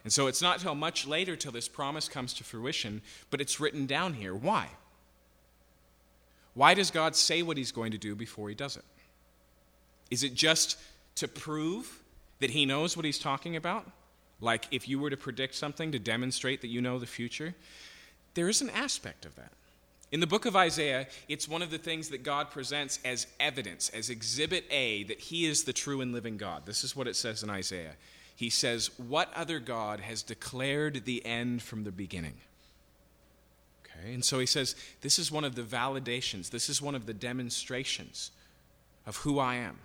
And 0.06 0.14
so 0.14 0.28
it's 0.28 0.42
not 0.42 0.60
till 0.60 0.76
much 0.76 1.08
later 1.08 1.36
till 1.36 1.52
this 1.52 1.68
promise 1.68 2.08
comes 2.08 2.32
to 2.36 2.44
fruition, 2.44 3.02
but 3.32 3.42
it's 3.42 3.60
written 3.60 3.88
down 3.88 4.14
here. 4.14 4.36
Why? 4.36 4.70
Why 6.54 6.76
does 6.76 6.92
God 6.92 7.16
say 7.16 7.42
what 7.42 7.58
he's 7.58 7.72
going 7.72 7.92
to 7.92 7.98
do 7.98 8.16
before 8.16 8.48
he 8.48 8.56
does 8.56 8.78
it? 8.78 8.86
Is 10.12 10.24
it 10.24 10.36
just 10.36 10.78
to 11.16 11.28
prove 11.28 12.04
that 12.40 12.52
he 12.52 12.68
knows 12.68 12.96
what 12.96 13.04
he's 13.04 13.18
talking 13.18 13.56
about? 13.56 13.90
Like 14.40 14.68
if 14.70 14.88
you 14.88 15.00
were 15.00 15.10
to 15.10 15.18
predict 15.18 15.56
something 15.56 15.92
to 15.92 15.98
demonstrate 15.98 16.62
that 16.62 16.68
you 16.68 16.82
know 16.82 17.00
the 17.00 17.08
future? 17.08 17.56
There 18.36 18.48
is 18.48 18.62
an 18.62 18.70
aspect 18.70 19.26
of 19.26 19.36
that. 19.38 19.54
In 20.12 20.20
the 20.20 20.28
book 20.28 20.46
of 20.46 20.56
Isaiah, 20.56 21.08
it's 21.28 21.50
one 21.50 21.64
of 21.64 21.72
the 21.72 21.80
things 21.80 22.10
that 22.10 22.22
God 22.22 22.52
presents 22.52 23.00
as 23.04 23.26
evidence, 23.40 23.90
as 23.90 24.12
exhibit 24.12 24.66
A, 24.70 25.04
that 25.06 25.20
he 25.20 25.48
is 25.48 25.64
the 25.64 25.74
true 25.74 26.02
and 26.02 26.14
living 26.14 26.38
God. 26.38 26.68
This 26.68 26.84
is 26.84 26.96
what 26.96 27.08
it 27.08 27.16
says 27.16 27.42
in 27.42 27.50
Isaiah. 27.50 27.96
He 28.36 28.50
says, 28.50 28.92
What 28.98 29.34
other 29.34 29.60
God 29.60 30.02
has 30.02 30.22
declared 30.22 31.06
the 31.06 31.26
end 31.26 31.62
from 31.64 31.84
the 31.84 31.92
beginning? 31.92 32.36
Okay, 33.86 34.14
and 34.14 34.24
so 34.24 34.40
he 34.40 34.46
says, 34.46 34.76
This 35.02 35.18
is 35.18 35.32
one 35.32 35.44
of 35.44 35.56
the 35.56 35.62
validations, 35.64 36.50
this 36.50 36.70
is 36.70 36.82
one 36.82 36.96
of 36.96 37.06
the 37.06 37.14
demonstrations 37.14 38.32
of 39.06 39.18
who 39.18 39.40
I 39.40 39.56
am 39.56 39.80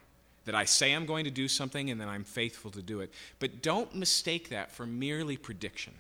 that 0.47 0.55
I 0.55 0.65
say 0.65 0.93
I'm 0.93 1.07
going 1.07 1.25
to 1.25 1.31
do 1.31 1.49
something 1.49 1.91
and 1.91 2.01
then 2.01 2.09
I'm 2.09 2.25
faithful 2.25 2.71
to 2.73 2.83
do 2.83 3.01
it. 3.01 3.13
But 3.39 3.63
don't 3.63 3.95
mistake 3.95 4.49
that 4.49 4.73
for 4.73 4.87
merely 4.87 5.37
prediction. 5.37 5.93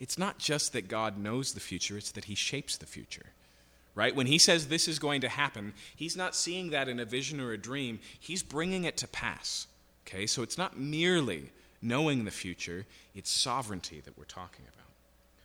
It's 0.00 0.16
not 0.16 0.38
just 0.38 0.72
that 0.72 0.88
God 0.88 1.18
knows 1.18 1.52
the 1.52 1.60
future, 1.60 1.98
it's 1.98 2.12
that 2.12 2.26
He 2.26 2.34
shapes 2.34 2.76
the 2.76 2.86
future. 2.86 3.26
Right? 3.94 4.14
When 4.14 4.28
He 4.28 4.38
says 4.38 4.68
this 4.68 4.86
is 4.86 4.98
going 4.98 5.22
to 5.22 5.28
happen, 5.28 5.74
He's 5.96 6.16
not 6.16 6.36
seeing 6.36 6.70
that 6.70 6.88
in 6.88 7.00
a 7.00 7.04
vision 7.04 7.40
or 7.40 7.52
a 7.52 7.58
dream, 7.58 7.98
He's 8.18 8.42
bringing 8.42 8.84
it 8.84 8.96
to 8.98 9.08
pass. 9.08 9.66
Okay? 10.06 10.26
So 10.26 10.42
it's 10.42 10.56
not 10.56 10.78
merely 10.78 11.50
knowing 11.80 12.24
the 12.24 12.30
future, 12.30 12.86
it's 13.14 13.30
sovereignty 13.30 14.00
that 14.04 14.16
we're 14.18 14.24
talking 14.24 14.64
about. 14.66 14.86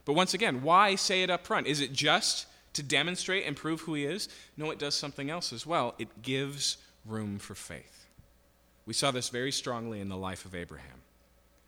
But 0.06 0.14
once 0.14 0.34
again, 0.34 0.64
why 0.64 0.96
say 0.96 1.24
it 1.24 1.30
up 1.30 1.46
front? 1.46 1.68
Is 1.68 1.82
it 1.82 1.94
just 1.94 2.48
to 2.74 2.84
demonstrate 2.84 3.46
and 3.46 3.56
prove 3.56 3.82
who 3.82 3.94
He 3.94 4.06
is? 4.06 4.30
No, 4.58 4.72
it 4.72 4.80
does 4.80 4.96
something 4.96 5.30
else 5.30 5.54
as 5.54 5.66
well. 5.66 5.96
It 5.98 6.22
gives 6.22 6.78
room 7.06 7.40
for 7.40 7.56
faith. 7.56 8.08
We 8.86 8.94
saw 8.94 9.12
this 9.12 9.30
very 9.30 9.52
strongly 9.52 10.02
in 10.02 10.10
the 10.10 10.18
life 10.18 10.46
of 10.46 10.56
Abraham. 10.56 11.02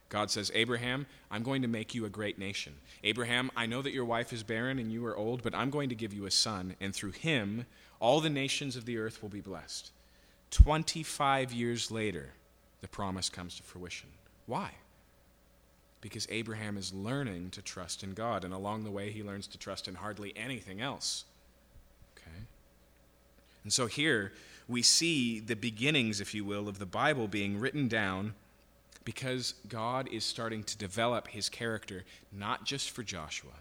God 0.09 0.29
says, 0.29 0.51
Abraham, 0.53 1.07
I'm 1.31 1.43
going 1.43 1.61
to 1.61 1.67
make 1.67 1.95
you 1.95 2.05
a 2.05 2.09
great 2.09 2.37
nation. 2.37 2.73
Abraham, 3.03 3.51
I 3.55 3.65
know 3.65 3.81
that 3.81 3.93
your 3.93 4.05
wife 4.05 4.33
is 4.33 4.43
barren 4.43 4.79
and 4.79 4.91
you 4.91 5.05
are 5.05 5.17
old, 5.17 5.41
but 5.41 5.55
I'm 5.55 5.69
going 5.69 5.89
to 5.89 5.95
give 5.95 6.13
you 6.13 6.25
a 6.25 6.31
son, 6.31 6.75
and 6.79 6.93
through 6.93 7.11
him, 7.11 7.65
all 7.99 8.21
the 8.21 8.29
nations 8.29 8.75
of 8.75 8.85
the 8.85 8.97
earth 8.97 9.21
will 9.21 9.29
be 9.29 9.41
blessed. 9.41 9.91
25 10.51 11.51
years 11.53 11.89
later, 11.89 12.29
the 12.81 12.87
promise 12.87 13.29
comes 13.29 13.57
to 13.57 13.63
fruition. 13.63 14.09
Why? 14.45 14.71
Because 16.01 16.27
Abraham 16.29 16.77
is 16.77 16.93
learning 16.93 17.49
to 17.51 17.61
trust 17.61 18.03
in 18.03 18.13
God, 18.13 18.43
and 18.43 18.53
along 18.53 18.83
the 18.83 18.91
way, 18.91 19.11
he 19.11 19.23
learns 19.23 19.47
to 19.47 19.57
trust 19.57 19.87
in 19.87 19.95
hardly 19.95 20.33
anything 20.35 20.81
else. 20.81 21.25
Okay? 22.15 22.45
And 23.63 23.73
so 23.73 23.87
here, 23.87 24.31
we 24.67 24.81
see 24.81 25.39
the 25.39 25.55
beginnings, 25.55 26.21
if 26.21 26.33
you 26.33 26.45
will, 26.45 26.67
of 26.67 26.79
the 26.79 26.85
Bible 26.85 27.27
being 27.27 27.59
written 27.59 27.87
down 27.87 28.33
because 29.03 29.53
God 29.67 30.09
is 30.11 30.23
starting 30.23 30.63
to 30.63 30.77
develop 30.77 31.27
his 31.27 31.47
character, 31.47 32.03
not 32.31 32.65
just 32.65 32.89
for 32.89 33.03
Joshua, 33.03 33.51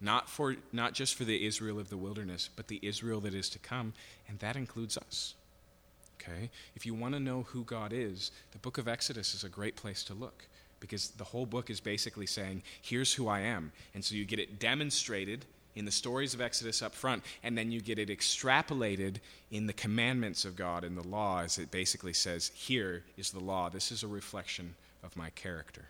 not, 0.00 0.28
for, 0.28 0.56
not 0.72 0.92
just 0.92 1.14
for 1.14 1.24
the 1.24 1.46
Israel 1.46 1.78
of 1.78 1.88
the 1.88 1.96
wilderness, 1.96 2.50
but 2.54 2.66
the 2.66 2.80
Israel 2.82 3.20
that 3.20 3.32
is 3.32 3.48
to 3.50 3.60
come, 3.60 3.92
and 4.28 4.40
that 4.40 4.56
includes 4.56 4.98
us. 4.98 5.34
Okay? 6.22 6.50
If 6.74 6.86
you 6.86 6.94
want 6.94 7.14
to 7.14 7.20
know 7.20 7.42
who 7.42 7.64
God 7.64 7.92
is, 7.92 8.30
the 8.52 8.58
book 8.58 8.78
of 8.78 8.88
Exodus 8.88 9.34
is 9.34 9.44
a 9.44 9.48
great 9.48 9.76
place 9.76 10.04
to 10.04 10.14
look 10.14 10.46
because 10.80 11.10
the 11.10 11.24
whole 11.24 11.46
book 11.46 11.70
is 11.70 11.80
basically 11.80 12.26
saying, 12.26 12.62
here's 12.80 13.14
who 13.14 13.28
I 13.28 13.40
am. 13.40 13.72
And 13.94 14.04
so 14.04 14.14
you 14.14 14.24
get 14.24 14.40
it 14.40 14.58
demonstrated 14.58 15.44
in 15.74 15.84
the 15.84 15.92
stories 15.92 16.34
of 16.34 16.40
Exodus 16.40 16.82
up 16.82 16.94
front, 16.94 17.22
and 17.42 17.56
then 17.56 17.70
you 17.70 17.80
get 17.80 17.98
it 17.98 18.08
extrapolated 18.08 19.16
in 19.50 19.66
the 19.66 19.72
commandments 19.72 20.44
of 20.44 20.56
God 20.56 20.84
and 20.84 20.96
the 20.96 21.06
law, 21.06 21.40
as 21.40 21.58
it 21.58 21.70
basically 21.70 22.12
says, 22.12 22.50
Here 22.54 23.04
is 23.16 23.30
the 23.30 23.40
law. 23.40 23.70
This 23.70 23.90
is 23.90 24.02
a 24.02 24.08
reflection 24.08 24.74
of 25.02 25.16
my 25.16 25.30
character. 25.30 25.86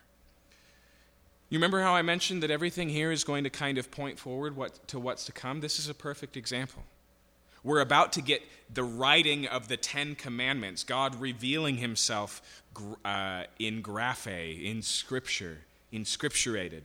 You 1.49 1.59
remember 1.59 1.83
how 1.83 1.95
I 1.95 2.03
mentioned 2.03 2.42
that 2.42 2.51
everything 2.51 2.88
here 2.88 3.12
is 3.12 3.25
going 3.25 3.45
to 3.45 3.51
kind 3.51 3.77
of 3.77 3.90
point 3.90 4.18
forward 4.18 4.57
what, 4.57 4.87
to 4.88 4.99
what's 4.99 5.25
to 5.27 5.33
come? 5.33 5.61
This 5.61 5.79
is 5.79 5.88
a 5.88 5.95
perfect 5.95 6.37
example. 6.37 6.85
We're 7.64 7.81
about 7.81 8.12
to 8.14 8.22
get 8.22 8.42
the 8.72 8.83
writing 8.83 9.46
of 9.46 9.68
the 9.68 9.77
Ten 9.77 10.14
Commandments, 10.14 10.83
God 10.85 11.20
revealing 11.20 11.77
Himself 11.77 12.42
uh, 13.05 13.44
in 13.59 13.83
graphe, 13.83 14.27
in 14.27 14.83
Scripture, 14.83 15.59
inscripturated. 15.92 16.85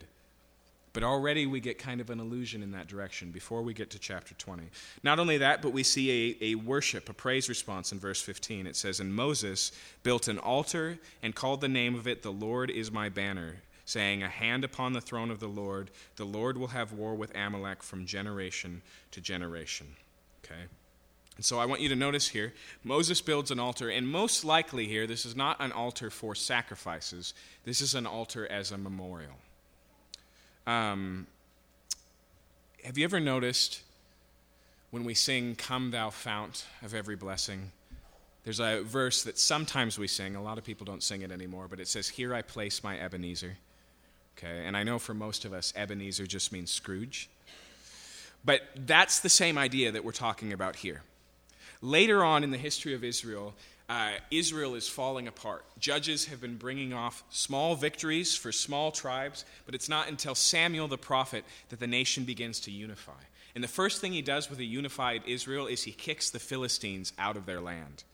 But 0.92 1.02
already 1.02 1.46
we 1.46 1.60
get 1.60 1.78
kind 1.78 2.00
of 2.00 2.10
an 2.10 2.18
illusion 2.18 2.62
in 2.62 2.72
that 2.72 2.88
direction 2.88 3.30
before 3.30 3.62
we 3.62 3.74
get 3.74 3.90
to 3.90 3.98
chapter 3.98 4.34
20. 4.34 4.64
Not 5.02 5.18
only 5.18 5.38
that, 5.38 5.62
but 5.62 5.72
we 5.72 5.82
see 5.82 6.36
a, 6.40 6.52
a 6.52 6.54
worship, 6.54 7.08
a 7.08 7.12
praise 7.12 7.48
response 7.48 7.92
in 7.92 7.98
verse 7.98 8.20
15. 8.20 8.66
It 8.66 8.74
says, 8.74 8.98
And 8.98 9.14
Moses 9.14 9.72
built 10.02 10.28
an 10.28 10.38
altar 10.38 10.98
and 11.22 11.34
called 11.34 11.60
the 11.60 11.68
name 11.68 11.94
of 11.94 12.06
it, 12.06 12.22
The 12.22 12.32
Lord 12.32 12.70
is 12.70 12.90
my 12.90 13.08
banner, 13.08 13.56
saying, 13.84 14.22
A 14.22 14.28
hand 14.28 14.64
upon 14.64 14.92
the 14.92 15.00
throne 15.00 15.30
of 15.30 15.40
the 15.40 15.46
Lord. 15.46 15.90
The 16.16 16.24
Lord 16.24 16.56
will 16.56 16.68
have 16.68 16.92
war 16.92 17.14
with 17.14 17.36
Amalek 17.36 17.82
from 17.82 18.06
generation 18.06 18.82
to 19.10 19.20
generation. 19.20 19.88
Okay? 20.44 20.62
And 21.36 21.44
so 21.44 21.60
I 21.60 21.66
want 21.66 21.80
you 21.80 21.88
to 21.88 21.96
notice 21.96 22.28
here 22.28 22.52
Moses 22.82 23.20
builds 23.20 23.50
an 23.50 23.60
altar, 23.60 23.88
and 23.88 24.08
most 24.08 24.44
likely 24.44 24.86
here, 24.86 25.06
this 25.06 25.24
is 25.24 25.36
not 25.36 25.56
an 25.60 25.72
altar 25.72 26.10
for 26.10 26.34
sacrifices, 26.34 27.32
this 27.64 27.80
is 27.80 27.94
an 27.94 28.06
altar 28.06 28.46
as 28.50 28.72
a 28.72 28.78
memorial. 28.78 29.38
Um, 30.66 31.28
have 32.84 32.98
you 32.98 33.04
ever 33.04 33.20
noticed 33.20 33.82
when 34.90 35.04
we 35.04 35.14
sing, 35.14 35.54
Come 35.54 35.90
Thou 35.92 36.10
Fount 36.10 36.66
of 36.82 36.92
Every 36.92 37.16
Blessing? 37.16 37.70
There's 38.44 38.60
a 38.60 38.82
verse 38.82 39.22
that 39.24 39.38
sometimes 39.38 39.98
we 39.98 40.08
sing. 40.08 40.34
A 40.34 40.42
lot 40.42 40.58
of 40.58 40.64
people 40.64 40.84
don't 40.84 41.02
sing 41.02 41.22
it 41.22 41.30
anymore, 41.30 41.68
but 41.68 41.80
it 41.80 41.88
says, 41.88 42.08
Here 42.08 42.34
I 42.34 42.42
place 42.42 42.82
my 42.82 42.98
Ebenezer. 42.98 43.58
Okay, 44.36 44.64
and 44.64 44.76
I 44.76 44.84
know 44.84 44.98
for 44.98 45.14
most 45.14 45.44
of 45.44 45.52
us, 45.52 45.72
Ebenezer 45.76 46.26
just 46.26 46.52
means 46.52 46.70
Scrooge. 46.70 47.28
But 48.44 48.62
that's 48.74 49.20
the 49.20 49.28
same 49.28 49.58
idea 49.58 49.92
that 49.92 50.04
we're 50.04 50.12
talking 50.12 50.52
about 50.52 50.76
here. 50.76 51.02
Later 51.80 52.24
on 52.24 52.44
in 52.44 52.50
the 52.50 52.58
history 52.58 52.94
of 52.94 53.04
Israel, 53.04 53.54
uh, 53.88 54.12
Israel 54.30 54.74
is 54.74 54.88
falling 54.88 55.28
apart. 55.28 55.64
Judges 55.78 56.26
have 56.26 56.40
been 56.40 56.56
bringing 56.56 56.92
off 56.92 57.24
small 57.30 57.74
victories 57.74 58.36
for 58.36 58.52
small 58.52 58.90
tribes, 58.90 59.44
but 59.64 59.74
it's 59.74 59.88
not 59.88 60.08
until 60.08 60.34
Samuel 60.34 60.88
the 60.88 60.98
prophet 60.98 61.44
that 61.70 61.80
the 61.80 61.86
nation 61.86 62.24
begins 62.24 62.60
to 62.60 62.70
unify. 62.70 63.12
And 63.54 63.64
the 63.64 63.68
first 63.68 64.00
thing 64.00 64.12
he 64.12 64.22
does 64.22 64.50
with 64.50 64.58
a 64.58 64.64
unified 64.64 65.22
Israel 65.26 65.66
is 65.66 65.82
he 65.82 65.92
kicks 65.92 66.30
the 66.30 66.38
Philistines 66.38 67.12
out 67.18 67.36
of 67.36 67.46
their 67.46 67.60
land. 67.60 68.04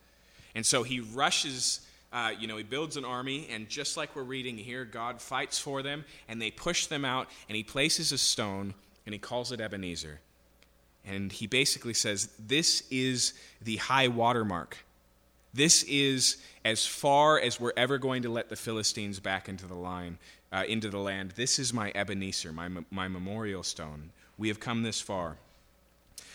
And 0.54 0.64
so 0.64 0.84
he 0.84 1.00
rushes, 1.00 1.80
uh, 2.12 2.32
you 2.38 2.46
know, 2.46 2.56
he 2.56 2.62
builds 2.62 2.96
an 2.96 3.04
army, 3.04 3.48
and 3.50 3.68
just 3.68 3.96
like 3.96 4.14
we're 4.14 4.22
reading 4.22 4.56
here, 4.56 4.84
God 4.84 5.20
fights 5.20 5.58
for 5.58 5.82
them, 5.82 6.04
and 6.28 6.40
they 6.40 6.52
push 6.52 6.86
them 6.86 7.04
out, 7.04 7.28
and 7.48 7.56
he 7.56 7.64
places 7.64 8.12
a 8.12 8.18
stone, 8.18 8.74
and 9.06 9.12
he 9.12 9.18
calls 9.18 9.52
it 9.52 9.60
Ebenezer. 9.60 10.20
And 11.06 11.30
he 11.30 11.46
basically 11.46 11.94
says, 11.94 12.30
This 12.38 12.84
is 12.90 13.34
the 13.62 13.76
high 13.76 14.08
watermark 14.08 14.78
this 15.54 15.84
is 15.84 16.38
as 16.64 16.84
far 16.84 17.38
as 17.38 17.60
we're 17.60 17.72
ever 17.76 17.96
going 17.96 18.22
to 18.22 18.28
let 18.28 18.48
the 18.48 18.56
Philistines 18.56 19.20
back 19.20 19.48
into 19.48 19.66
the 19.66 19.74
line, 19.74 20.18
uh, 20.52 20.64
into 20.68 20.90
the 20.90 20.98
land. 20.98 21.32
This 21.36 21.60
is 21.60 21.72
my 21.72 21.92
Ebenezer, 21.94 22.52
my, 22.52 22.68
my 22.90 23.06
memorial 23.06 23.62
stone. 23.62 24.10
We 24.36 24.48
have 24.48 24.58
come 24.58 24.82
this 24.82 25.00
far. 25.00 25.36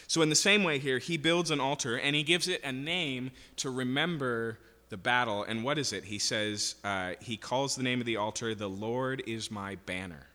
So, 0.08 0.22
in 0.22 0.30
the 0.30 0.36
same 0.36 0.64
way, 0.64 0.80
here, 0.80 0.98
he 0.98 1.18
builds 1.18 1.52
an 1.52 1.60
altar 1.60 2.00
and 2.00 2.16
he 2.16 2.24
gives 2.24 2.48
it 2.48 2.64
a 2.64 2.72
name 2.72 3.32
to 3.58 3.70
remember 3.70 4.58
the 4.88 4.98
battle. 4.98 5.44
And 5.44 5.64
what 5.64 5.78
is 5.78 5.92
it? 5.92 6.06
He 6.06 6.18
says, 6.18 6.76
uh, 6.84 7.14
he 7.20 7.36
calls 7.36 7.76
the 7.76 7.84
name 7.84 8.00
of 8.00 8.08
the 8.08 8.16
altar, 8.16 8.56
The 8.56 8.70
Lord 8.70 9.22
is 9.28 9.52
my 9.52 9.76
banner. 9.86 10.29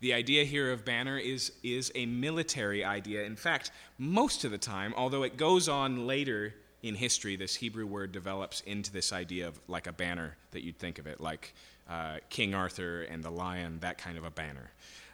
The 0.00 0.14
idea 0.14 0.44
here 0.44 0.70
of 0.70 0.84
banner 0.84 1.18
is, 1.18 1.52
is 1.62 1.90
a 1.94 2.06
military 2.06 2.84
idea. 2.84 3.24
In 3.24 3.36
fact, 3.36 3.70
most 3.98 4.44
of 4.44 4.50
the 4.50 4.58
time, 4.58 4.94
although 4.96 5.24
it 5.24 5.36
goes 5.36 5.68
on 5.68 6.06
later 6.06 6.54
in 6.82 6.94
history, 6.94 7.34
this 7.34 7.56
Hebrew 7.56 7.86
word 7.86 8.12
develops 8.12 8.60
into 8.60 8.92
this 8.92 9.12
idea 9.12 9.48
of 9.48 9.58
like 9.66 9.86
a 9.86 9.92
banner 9.92 10.36
that 10.52 10.62
you'd 10.62 10.78
think 10.78 10.98
of 10.98 11.06
it, 11.06 11.20
like 11.20 11.52
uh, 11.88 12.18
King 12.30 12.54
Arthur 12.54 13.02
and 13.02 13.24
the 13.24 13.30
lion, 13.30 13.78
that 13.80 13.98
kind 13.98 14.16
of 14.16 14.24
a 14.24 14.30
banner. 14.30 14.70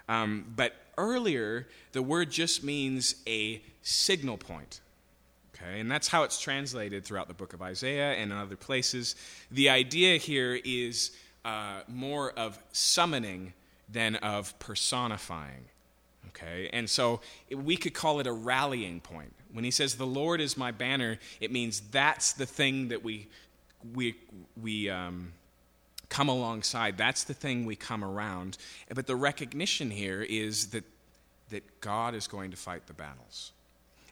Um, 0.09 0.53
but 0.55 0.75
earlier, 0.99 1.67
the 1.93 2.03
word 2.03 2.31
just 2.31 2.63
means 2.63 3.17
a 3.27 3.63
signal 3.83 4.37
point. 4.37 4.81
Okay, 5.55 5.81
and 5.81 5.91
that's 5.91 6.09
how 6.09 6.25
it's 6.25 6.41
translated 6.41 7.05
throughout 7.05 7.29
the 7.29 7.35
book 7.35 7.55
of 7.55 7.63
Isaiah 7.63 8.13
and 8.15 8.33
in 8.33 8.37
other 8.37 8.57
places. 8.57 9.15
The 9.51 9.71
idea 9.71 10.19
here 10.19 10.61
is 10.65 11.13
uh, 11.45 11.81
more 11.89 12.33
of 12.33 12.59
summoning 12.73 13.55
than 13.95 14.17
of 14.17 14.57
personifying. 14.59 15.65
Okay, 16.29 16.69
and 16.73 16.91
so 16.91 17.21
we 17.51 17.77
could 17.77 17.95
call 17.95 18.21
it 18.21 18.27
a 18.27 18.33
rallying 18.33 19.01
point. 19.01 19.33
When 19.53 19.65
he 19.65 19.71
says, 19.71 19.95
The 19.95 20.07
Lord 20.07 20.41
is 20.41 20.57
my 20.57 20.73
banner, 20.73 21.19
it 21.41 21.53
means 21.53 21.81
that's 21.93 22.33
the 22.33 22.45
thing 22.45 22.89
that 22.89 23.05
we, 23.05 23.29
we, 23.95 24.17
we 24.61 24.91
um, 24.91 25.33
come 26.09 26.29
alongside. 26.29 26.99
That's 26.99 27.25
the 27.25 27.35
thing 27.35 27.65
we 27.65 27.77
come 27.77 28.05
around. 28.05 28.59
But 28.93 29.07
the 29.07 29.17
recognition 29.17 29.91
here 29.91 30.23
is 30.23 30.69
that, 30.69 30.85
that 31.51 31.81
God 31.81 32.15
is 32.15 32.27
going 32.27 32.51
to 32.51 32.57
fight 32.57 32.87
the 32.89 32.95
battles. 32.95 33.53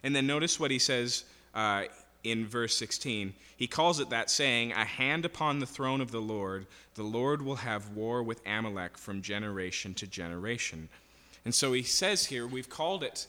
And 0.01 0.15
then 0.15 0.25
notice 0.25 0.59
what 0.59 0.71
he 0.71 0.79
says 0.79 1.25
uh, 1.53 1.83
in 2.23 2.47
verse 2.47 2.77
16. 2.77 3.33
He 3.55 3.67
calls 3.67 3.99
it 3.99 4.09
that, 4.09 4.29
saying, 4.29 4.71
A 4.71 4.85
hand 4.85 5.25
upon 5.25 5.59
the 5.59 5.65
throne 5.65 6.01
of 6.01 6.11
the 6.11 6.21
Lord, 6.21 6.65
the 6.95 7.03
Lord 7.03 7.41
will 7.41 7.57
have 7.57 7.89
war 7.89 8.23
with 8.23 8.41
Amalek 8.45 8.97
from 8.97 9.21
generation 9.21 9.93
to 9.95 10.07
generation. 10.07 10.89
And 11.45 11.53
so 11.53 11.73
he 11.73 11.83
says 11.83 12.27
here, 12.27 12.47
we've 12.47 12.69
called 12.69 13.03
it 13.03 13.27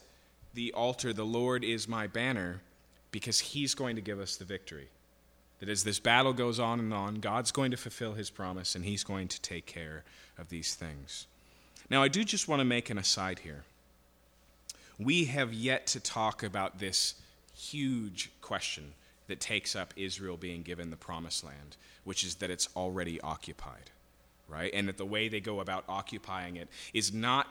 the 0.55 0.73
altar, 0.73 1.13
the 1.13 1.25
Lord 1.25 1.65
is 1.65 1.89
my 1.89 2.07
banner, 2.07 2.61
because 3.11 3.41
he's 3.41 3.75
going 3.75 3.97
to 3.97 4.03
give 4.03 4.21
us 4.21 4.37
the 4.37 4.45
victory. 4.45 4.89
That 5.59 5.69
as 5.69 5.85
this 5.85 5.99
battle 5.99 6.33
goes 6.33 6.61
on 6.61 6.79
and 6.79 6.93
on, 6.95 7.17
God's 7.17 7.51
going 7.51 7.71
to 7.73 7.77
fulfill 7.77 8.15
his 8.15 8.31
promise 8.31 8.75
and 8.75 8.85
he's 8.85 9.05
going 9.05 9.29
to 9.29 9.41
take 9.41 9.67
care 9.67 10.05
of 10.39 10.49
these 10.49 10.75
things. 10.75 11.27
Now, 11.91 12.03
I 12.03 12.09
do 12.09 12.25
just 12.25 12.49
want 12.49 12.61
to 12.61 12.65
make 12.65 12.91
an 12.91 12.99
aside 12.99 13.41
here. 13.41 13.65
We 14.99 15.25
have 15.27 15.53
yet 15.53 15.87
to 15.89 16.01
talk 16.01 16.43
about 16.43 16.79
this 16.79 17.15
huge 17.55 18.31
question 18.41 18.95
that 19.27 19.41
takes 19.41 19.75
up 19.75 19.95
Israel 19.97 20.37
being 20.37 20.63
given 20.63 20.91
the 20.91 20.97
promised 20.97 21.45
land, 21.45 21.77
which 22.05 22.25
is 22.25 22.37
that 22.37 22.51
it's 22.51 22.69
already 22.77 23.21
occupied, 23.23 23.91
right? 24.49 24.71
And 24.75 24.89
that 24.89 24.99
the 24.99 25.07
way 25.07 25.29
they 25.29 25.41
go 25.41 25.61
about 25.61 25.85
occupying 25.89 26.57
it 26.57 26.69
is 26.93 27.13
not, 27.13 27.47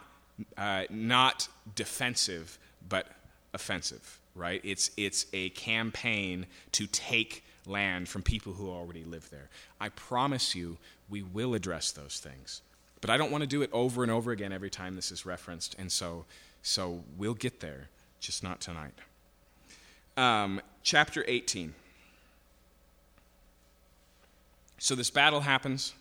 uh, 0.58 0.84
not 0.90 1.48
defensive, 1.76 2.60
but 2.88 3.08
offensive, 3.54 4.20
right? 4.36 4.62
It's, 4.64 4.92
it's 4.98 5.26
a 5.34 5.50
campaign 5.50 6.46
to 6.74 6.86
take 6.88 7.44
land 7.66 8.08
from 8.10 8.22
people 8.22 8.54
who 8.54 8.70
already 8.70 9.04
live 9.04 9.30
there. 9.30 9.50
I 9.80 9.90
promise 9.90 10.54
you, 10.54 10.78
we 11.10 11.24
will 11.24 11.54
address 11.54 11.92
those 11.92 12.20
things. 12.20 12.62
But 13.02 13.10
I 13.10 13.18
don't 13.18 13.32
want 13.32 13.42
to 13.42 13.48
do 13.48 13.62
it 13.62 13.70
over 13.74 14.04
and 14.04 14.12
over 14.12 14.32
again 14.32 14.54
every 14.54 14.70
time 14.70 14.96
this 14.96 15.12
is 15.12 15.26
referenced, 15.26 15.76
and 15.78 15.92
so, 15.92 16.26
so 16.62 17.04
we'll 17.18 17.34
get 17.34 17.60
there, 17.60 17.90
just 18.20 18.44
not 18.44 18.62
tonight 18.62 18.94
um, 20.18 20.62
chapter 20.84 21.24
18. 21.28 21.74
So 24.80 24.96
this 24.96 25.10
battle 25.10 25.42
happens, 25.42 25.94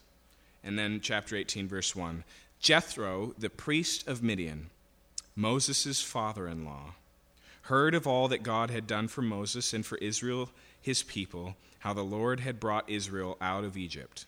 and 0.65 0.79
then 0.79 1.01
chapter 1.01 1.37
18, 1.37 1.69
verse 1.69 1.95
1. 1.95 2.25
Jethro, 2.61 3.35
the 3.39 3.51
priest 3.51 4.07
of 4.09 4.23
Midian, 4.23 4.71
Moses' 5.37 6.01
father 6.01 6.49
in 6.49 6.65
law, 6.65 6.95
heard 7.63 7.95
of 7.95 8.07
all 8.07 8.29
that 8.29 8.43
God 8.43 8.71
had 8.71 8.87
done 8.87 9.09
for 9.09 9.23
Moses 9.23 9.73
and 9.73 9.87
for 9.87 9.99
Israel, 9.99 10.51
his 10.81 11.03
people, 11.03 11.57
how 11.81 11.93
the 11.93 12.03
Lord 12.03 12.41
had 12.41 12.61
brought 12.61 12.89
Israel 12.89 13.37
out 13.41 13.65
of 13.65 13.77
Egypt. 13.77 14.27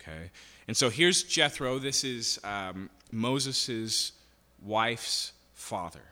Okay? 0.00 0.30
And 0.68 0.76
so 0.76 0.90
here's 0.90 1.22
Jethro. 1.22 1.78
This 1.78 2.04
is 2.04 2.38
um, 2.44 2.90
Moses' 3.10 4.12
wife's 4.62 5.32
father. 5.54 6.02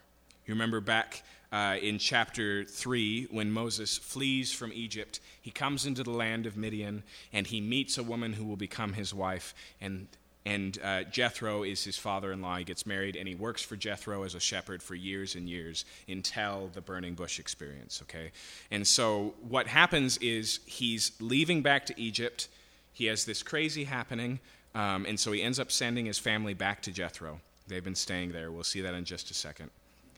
You 0.47 0.55
remember 0.55 0.81
back 0.81 1.23
uh, 1.55 1.77
in 1.81 1.99
chapter 1.99 2.65
3 2.65 3.29
when 3.31 3.49
Moses 3.49 3.97
flees 3.97 4.53
from 4.53 4.73
Egypt. 4.73 5.21
He 5.41 5.53
comes 5.53 5.87
into 5.87 6.03
the 6.03 6.11
land 6.11 6.47
of 6.47 6.57
Midian 6.57 7.05
and 7.33 7.47
he 7.47 7.61
meets 7.61 7.97
a 7.97 8.03
woman 8.03 8.33
who 8.33 8.45
will 8.45 8.57
become 8.57 8.95
his 8.95 9.15
wife. 9.15 9.55
And, 9.81 10.09
and 10.45 10.77
uh, 10.83 11.05
Jethro 11.05 11.63
is 11.63 11.85
his 11.85 11.97
father 11.97 12.33
in 12.33 12.43
law. 12.43 12.57
He 12.57 12.65
gets 12.65 12.87
married 12.87 13.15
and 13.15 13.29
he 13.29 13.37
works 13.37 13.63
for 13.63 13.77
Jethro 13.77 14.25
as 14.25 14.35
a 14.35 14.41
shepherd 14.41 14.83
for 14.83 14.97
years 14.97 15.37
and 15.37 15.49
years 15.49 15.85
until 16.09 16.71
the 16.75 16.81
burning 16.81 17.15
bush 17.15 17.39
experience. 17.39 18.03
Okay? 18.03 18.33
And 18.73 18.85
so 18.85 19.35
what 19.49 19.69
happens 19.69 20.17
is 20.19 20.59
he's 20.67 21.13
leaving 21.21 21.63
back 21.63 21.87
to 21.87 22.01
Egypt. 22.01 22.49
He 22.93 23.07
has 23.07 23.27
this 23.27 23.45
crazy 23.45 23.85
happening. 23.85 24.41
Um, 24.75 25.07
and 25.07 25.21
so 25.21 25.31
he 25.31 25.41
ends 25.41 25.61
up 25.61 25.71
sending 25.71 26.07
his 26.07 26.19
family 26.19 26.55
back 26.55 26.83
to 26.83 26.91
Jethro. 26.91 27.39
They've 27.69 27.85
been 27.85 27.95
staying 27.95 28.33
there. 28.33 28.51
We'll 28.51 28.65
see 28.65 28.81
that 28.81 28.95
in 28.95 29.05
just 29.05 29.31
a 29.31 29.35
second 29.35 29.71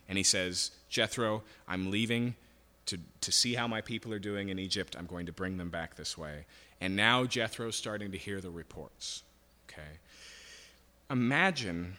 and 0.07 0.17
he 0.17 0.23
says, 0.23 0.71
Jethro, 0.89 1.43
I'm 1.67 1.91
leaving 1.91 2.35
to, 2.87 2.97
to 3.21 3.31
see 3.31 3.53
how 3.53 3.67
my 3.67 3.81
people 3.81 4.13
are 4.13 4.19
doing 4.19 4.49
in 4.49 4.59
Egypt. 4.59 4.95
I'm 4.97 5.05
going 5.05 5.25
to 5.25 5.33
bring 5.33 5.57
them 5.57 5.69
back 5.69 5.95
this 5.95 6.17
way. 6.17 6.45
And 6.79 6.95
now 6.95 7.25
Jethro's 7.25 7.75
starting 7.75 8.11
to 8.11 8.17
hear 8.17 8.39
the 8.39 8.49
reports. 8.49 9.23
Okay? 9.69 9.99
Imagine, 11.09 11.97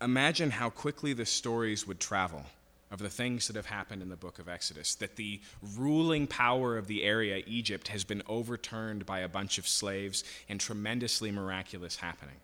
imagine 0.00 0.50
how 0.50 0.70
quickly 0.70 1.12
the 1.12 1.26
stories 1.26 1.86
would 1.86 2.00
travel 2.00 2.44
of 2.90 2.98
the 2.98 3.08
things 3.08 3.46
that 3.46 3.54
have 3.54 3.66
happened 3.66 4.02
in 4.02 4.08
the 4.08 4.16
book 4.16 4.40
of 4.40 4.48
Exodus. 4.48 4.96
That 4.96 5.14
the 5.14 5.40
ruling 5.76 6.26
power 6.26 6.76
of 6.76 6.88
the 6.88 7.04
area, 7.04 7.42
Egypt, 7.46 7.88
has 7.88 8.02
been 8.02 8.22
overturned 8.26 9.06
by 9.06 9.20
a 9.20 9.28
bunch 9.28 9.58
of 9.58 9.68
slaves 9.68 10.24
and 10.48 10.58
tremendously 10.58 11.30
miraculous 11.30 11.96
happening. 11.96 12.36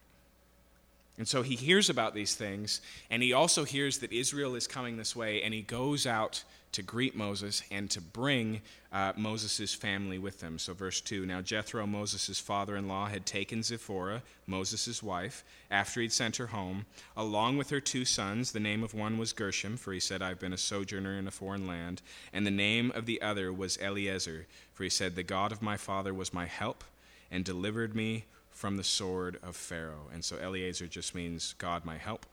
And 1.19 1.27
so 1.27 1.43
he 1.43 1.57
hears 1.57 1.89
about 1.89 2.15
these 2.15 2.35
things, 2.35 2.83
and 3.11 3.23
he 3.23 3.33
also 3.33 3.65
hears 3.65 3.99
that 3.99 4.13
Israel 4.13 4.55
is 4.55 4.67
coming 4.67 4.97
this 4.97 5.17
way, 5.17 5.43
and 5.43 5.55
he 5.55 5.63
goes 5.63 6.07
out 6.07 6.45
to 6.73 6.83
greet 6.83 7.17
Moses 7.17 7.63
and 7.71 7.91
to 7.91 8.03
bring 8.03 8.61
uh, 8.93 9.15
Moses' 9.17 9.73
family 9.73 10.19
with 10.19 10.41
them. 10.41 10.59
So, 10.59 10.75
verse 10.75 11.01
2 11.01 11.25
Now 11.25 11.41
Jethro, 11.41 11.87
Moses' 11.87 12.39
father 12.39 12.77
in 12.77 12.87
law, 12.87 13.07
had 13.07 13.25
taken 13.25 13.63
Zipporah, 13.63 14.23
Moses' 14.47 15.03
wife, 15.03 15.43
after 15.71 16.03
he'd 16.03 16.13
sent 16.13 16.37
her 16.37 16.49
home, 16.49 16.85
along 17.17 17.57
with 17.57 17.71
her 17.71 17.81
two 17.81 18.05
sons. 18.05 18.53
The 18.53 18.61
name 18.61 18.83
of 18.83 18.93
one 18.93 19.17
was 19.17 19.33
Gershom, 19.33 19.79
for 19.79 19.95
he 19.95 20.01
said, 20.01 20.21
I've 20.21 20.39
been 20.39 20.53
a 20.53 20.59
sojourner 20.59 21.19
in 21.19 21.27
a 21.27 21.31
foreign 21.31 21.67
land. 21.67 22.03
And 22.31 22.47
the 22.47 22.51
name 22.51 22.93
of 22.95 23.07
the 23.07 23.23
other 23.23 23.51
was 23.51 23.79
Eliezer, 23.79 24.47
for 24.75 24.83
he 24.83 24.91
said, 24.91 25.15
The 25.15 25.23
God 25.23 25.53
of 25.53 25.63
my 25.63 25.79
father 25.79 26.13
was 26.13 26.35
my 26.35 26.45
help 26.45 26.85
and 27.31 27.43
delivered 27.43 27.97
me 27.97 28.27
from 28.57 28.79
the 28.79 28.85
sword 28.85 29.39
of 29.43 29.55
Pharaoh. 29.55 30.09
And 30.13 30.25
so 30.25 30.39
Eliezer 30.39 30.87
just 30.87 31.15
means 31.15 31.55
God 31.59 31.85
my 31.85 31.99
help. 31.99 32.25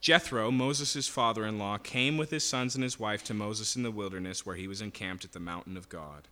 Jethro, 0.00 0.52
Moses' 0.52 1.08
father 1.08 1.44
in 1.44 1.58
law, 1.58 1.76
came 1.76 2.16
with 2.16 2.30
his 2.30 2.44
sons 2.44 2.76
and 2.76 2.84
his 2.84 3.00
wife 3.00 3.24
to 3.24 3.34
Moses 3.34 3.74
in 3.74 3.82
the 3.82 3.90
wilderness 3.90 4.46
where 4.46 4.54
he 4.54 4.68
was 4.68 4.80
encamped 4.80 5.24
at 5.24 5.32
the 5.32 5.40
mountain 5.40 5.76
of 5.76 5.88
God. 5.88 6.28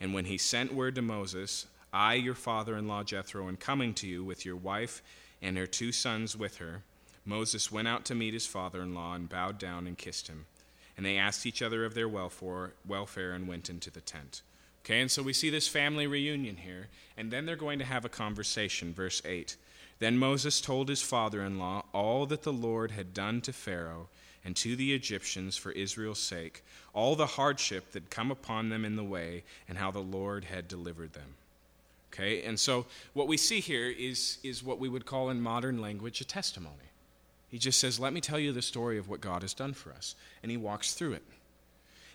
And 0.00 0.14
when 0.14 0.26
he 0.26 0.38
sent 0.38 0.72
word 0.72 0.94
to 0.94 1.02
Moses, 1.02 1.66
I, 1.92 2.14
your 2.14 2.36
father 2.36 2.76
in 2.76 2.86
law 2.86 3.02
Jethro, 3.02 3.48
am 3.48 3.56
coming 3.56 3.94
to 3.94 4.06
you 4.06 4.22
with 4.22 4.46
your 4.46 4.54
wife 4.54 5.02
and 5.42 5.58
her 5.58 5.66
two 5.66 5.90
sons 5.90 6.36
with 6.36 6.58
her, 6.58 6.82
Moses 7.24 7.72
went 7.72 7.88
out 7.88 8.04
to 8.04 8.14
meet 8.14 8.32
his 8.32 8.46
father 8.46 8.80
in 8.80 8.94
law 8.94 9.14
and 9.14 9.28
bowed 9.28 9.58
down 9.58 9.88
and 9.88 9.98
kissed 9.98 10.28
him. 10.28 10.46
And 10.96 11.04
they 11.04 11.16
asked 11.16 11.46
each 11.46 11.62
other 11.62 11.84
of 11.84 11.94
their 11.94 12.08
welfare 12.08 13.32
and 13.32 13.48
went 13.48 13.68
into 13.68 13.90
the 13.90 14.00
tent. 14.00 14.42
Okay, 14.88 15.02
and 15.02 15.10
so 15.10 15.22
we 15.22 15.34
see 15.34 15.50
this 15.50 15.68
family 15.68 16.06
reunion 16.06 16.56
here, 16.56 16.88
and 17.18 17.30
then 17.30 17.44
they're 17.44 17.56
going 17.56 17.78
to 17.78 17.84
have 17.84 18.06
a 18.06 18.08
conversation. 18.08 18.94
Verse 18.94 19.20
8. 19.22 19.54
Then 19.98 20.16
Moses 20.16 20.62
told 20.62 20.88
his 20.88 21.02
father 21.02 21.42
in 21.42 21.58
law 21.58 21.84
all 21.92 22.24
that 22.24 22.42
the 22.42 22.54
Lord 22.54 22.92
had 22.92 23.12
done 23.12 23.42
to 23.42 23.52
Pharaoh 23.52 24.08
and 24.42 24.56
to 24.56 24.76
the 24.76 24.94
Egyptians 24.94 25.58
for 25.58 25.72
Israel's 25.72 26.20
sake, 26.20 26.64
all 26.94 27.16
the 27.16 27.26
hardship 27.26 27.92
that 27.92 28.08
come 28.08 28.30
upon 28.30 28.70
them 28.70 28.86
in 28.86 28.96
the 28.96 29.04
way, 29.04 29.44
and 29.68 29.76
how 29.76 29.90
the 29.90 29.98
Lord 29.98 30.46
had 30.46 30.68
delivered 30.68 31.12
them. 31.12 31.34
Okay, 32.10 32.42
and 32.44 32.58
so 32.58 32.86
what 33.12 33.28
we 33.28 33.36
see 33.36 33.60
here 33.60 33.90
is, 33.90 34.38
is 34.42 34.64
what 34.64 34.78
we 34.78 34.88
would 34.88 35.04
call 35.04 35.28
in 35.28 35.42
modern 35.42 35.82
language 35.82 36.22
a 36.22 36.24
testimony. 36.24 36.74
He 37.50 37.58
just 37.58 37.78
says, 37.78 38.00
Let 38.00 38.14
me 38.14 38.22
tell 38.22 38.38
you 38.38 38.52
the 38.52 38.62
story 38.62 38.96
of 38.96 39.10
what 39.10 39.20
God 39.20 39.42
has 39.42 39.52
done 39.52 39.74
for 39.74 39.92
us. 39.92 40.14
And 40.42 40.50
he 40.50 40.56
walks 40.56 40.94
through 40.94 41.12
it. 41.12 41.22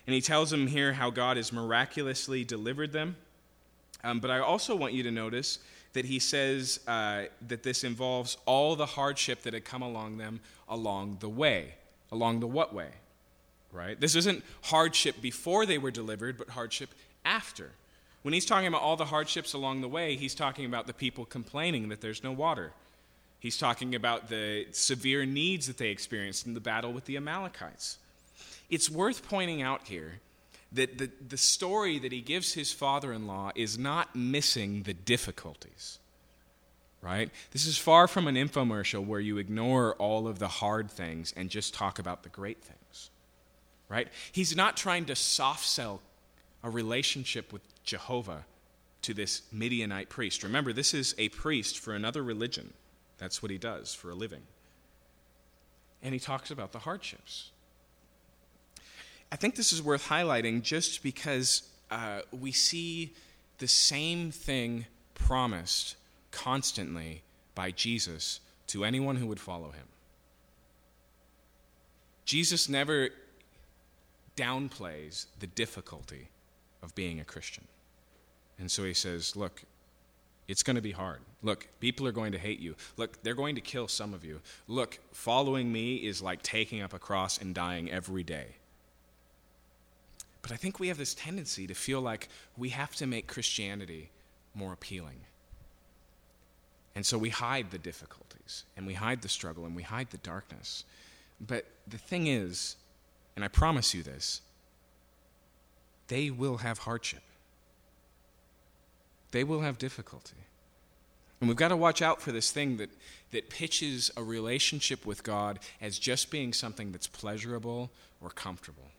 And 0.06 0.14
he 0.14 0.20
tells 0.20 0.50
them 0.50 0.66
here 0.66 0.92
how 0.92 1.10
God 1.10 1.36
has 1.36 1.52
miraculously 1.52 2.44
delivered 2.44 2.92
them. 2.92 3.16
Um, 4.02 4.20
but 4.20 4.30
I 4.30 4.40
also 4.40 4.76
want 4.76 4.92
you 4.92 5.02
to 5.04 5.10
notice 5.10 5.58
that 5.94 6.04
he 6.04 6.18
says 6.18 6.80
uh, 6.86 7.24
that 7.48 7.62
this 7.62 7.84
involves 7.84 8.36
all 8.44 8.76
the 8.76 8.86
hardship 8.86 9.42
that 9.42 9.54
had 9.54 9.64
come 9.64 9.82
along 9.82 10.18
them 10.18 10.40
along 10.68 11.18
the 11.20 11.28
way. 11.28 11.74
Along 12.12 12.40
the 12.40 12.46
what 12.46 12.74
way? 12.74 12.90
right? 13.74 14.00
This 14.00 14.14
isn't 14.14 14.42
hardship 14.62 15.20
before 15.20 15.66
they 15.66 15.78
were 15.78 15.90
delivered, 15.90 16.38
but 16.38 16.48
hardship 16.50 16.90
after. 17.24 17.72
When 18.22 18.32
he's 18.32 18.46
talking 18.46 18.68
about 18.68 18.80
all 18.80 18.96
the 18.96 19.04
hardships 19.04 19.52
along 19.52 19.82
the 19.82 19.88
way, 19.88 20.16
he's 20.16 20.34
talking 20.34 20.64
about 20.64 20.86
the 20.86 20.94
people 20.94 21.26
complaining 21.26 21.88
that 21.88 22.00
there's 22.00 22.22
no 22.22 22.32
water. 22.32 22.72
He's 23.40 23.58
talking 23.58 23.94
about 23.94 24.30
the 24.30 24.66
severe 24.70 25.26
needs 25.26 25.66
that 25.66 25.76
they 25.76 25.90
experienced 25.90 26.46
in 26.46 26.54
the 26.54 26.60
battle 26.60 26.92
with 26.92 27.04
the 27.04 27.16
Amalekites. 27.16 27.98
It's 28.74 28.90
worth 28.90 29.28
pointing 29.28 29.62
out 29.62 29.86
here 29.86 30.18
that 30.72 30.98
the, 30.98 31.08
the 31.28 31.36
story 31.36 32.00
that 32.00 32.10
he 32.10 32.20
gives 32.20 32.54
his 32.54 32.72
father 32.72 33.12
in 33.12 33.28
law 33.28 33.52
is 33.54 33.78
not 33.78 34.16
missing 34.16 34.82
the 34.82 34.92
difficulties. 34.92 36.00
Right? 37.00 37.30
This 37.52 37.66
is 37.66 37.78
far 37.78 38.08
from 38.08 38.26
an 38.26 38.34
infomercial 38.34 39.06
where 39.06 39.20
you 39.20 39.38
ignore 39.38 39.94
all 39.94 40.26
of 40.26 40.40
the 40.40 40.48
hard 40.48 40.90
things 40.90 41.32
and 41.36 41.50
just 41.50 41.72
talk 41.72 42.00
about 42.00 42.24
the 42.24 42.28
great 42.30 42.64
things. 42.64 43.10
Right? 43.88 44.08
He's 44.32 44.56
not 44.56 44.76
trying 44.76 45.04
to 45.04 45.14
soft 45.14 45.64
sell 45.64 46.00
a 46.64 46.68
relationship 46.68 47.52
with 47.52 47.62
Jehovah 47.84 48.44
to 49.02 49.14
this 49.14 49.42
Midianite 49.52 50.08
priest. 50.08 50.42
Remember, 50.42 50.72
this 50.72 50.94
is 50.94 51.14
a 51.16 51.28
priest 51.28 51.78
for 51.78 51.94
another 51.94 52.24
religion. 52.24 52.72
That's 53.18 53.40
what 53.40 53.52
he 53.52 53.58
does 53.58 53.94
for 53.94 54.10
a 54.10 54.16
living. 54.16 54.42
And 56.02 56.12
he 56.12 56.18
talks 56.18 56.50
about 56.50 56.72
the 56.72 56.80
hardships. 56.80 57.52
I 59.32 59.36
think 59.36 59.56
this 59.56 59.72
is 59.72 59.82
worth 59.82 60.08
highlighting 60.08 60.62
just 60.62 61.02
because 61.02 61.62
uh, 61.90 62.20
we 62.32 62.52
see 62.52 63.14
the 63.58 63.68
same 63.68 64.30
thing 64.30 64.86
promised 65.14 65.96
constantly 66.30 67.22
by 67.54 67.70
Jesus 67.70 68.40
to 68.68 68.84
anyone 68.84 69.16
who 69.16 69.26
would 69.26 69.40
follow 69.40 69.70
him. 69.70 69.86
Jesus 72.24 72.68
never 72.68 73.10
downplays 74.36 75.26
the 75.38 75.46
difficulty 75.46 76.28
of 76.82 76.94
being 76.94 77.20
a 77.20 77.24
Christian. 77.24 77.64
And 78.58 78.70
so 78.70 78.84
he 78.84 78.94
says, 78.94 79.36
Look, 79.36 79.62
it's 80.48 80.62
going 80.62 80.76
to 80.76 80.82
be 80.82 80.92
hard. 80.92 81.20
Look, 81.42 81.68
people 81.80 82.06
are 82.06 82.12
going 82.12 82.32
to 82.32 82.38
hate 82.38 82.60
you. 82.60 82.74
Look, 82.96 83.22
they're 83.22 83.34
going 83.34 83.54
to 83.54 83.60
kill 83.60 83.88
some 83.88 84.14
of 84.14 84.24
you. 84.24 84.40
Look, 84.68 84.98
following 85.12 85.72
me 85.72 85.96
is 85.96 86.22
like 86.22 86.42
taking 86.42 86.82
up 86.82 86.92
a 86.92 86.98
cross 86.98 87.38
and 87.38 87.54
dying 87.54 87.90
every 87.90 88.22
day. 88.22 88.56
But 90.44 90.52
I 90.52 90.56
think 90.56 90.78
we 90.78 90.88
have 90.88 90.98
this 90.98 91.14
tendency 91.14 91.66
to 91.66 91.74
feel 91.74 92.00
like 92.00 92.28
we 92.56 92.68
have 92.68 92.94
to 92.96 93.06
make 93.06 93.26
Christianity 93.26 94.10
more 94.54 94.72
appealing. 94.72 95.20
And 96.94 97.04
so 97.04 97.18
we 97.18 97.30
hide 97.30 97.70
the 97.70 97.78
difficulties, 97.78 98.64
and 98.76 98.86
we 98.86 98.94
hide 98.94 99.22
the 99.22 99.28
struggle, 99.28 99.64
and 99.64 99.74
we 99.74 99.82
hide 99.82 100.10
the 100.10 100.18
darkness. 100.18 100.84
But 101.40 101.66
the 101.88 101.98
thing 101.98 102.26
is, 102.28 102.76
and 103.34 103.44
I 103.44 103.48
promise 103.48 103.94
you 103.94 104.02
this, 104.02 104.42
they 106.08 106.30
will 106.30 106.58
have 106.58 106.78
hardship 106.78 107.22
they 109.34 109.42
will 109.42 109.62
have 109.62 109.78
difficulty. 109.78 110.36
And 111.40 111.48
we've 111.48 111.56
got 111.56 111.68
to 111.68 111.76
watch 111.76 112.00
out 112.00 112.22
for 112.22 112.30
this 112.30 112.52
thing 112.52 112.76
that, 112.76 112.88
that 113.32 113.50
pitches 113.50 114.08
a 114.16 114.22
relationship 114.22 115.04
with 115.04 115.24
God 115.24 115.58
as 115.80 115.98
just 115.98 116.30
being 116.30 116.52
something 116.52 116.92
that's 116.92 117.08
pleasurable 117.08 117.90
or 118.20 118.30
comfortable. 118.30 118.92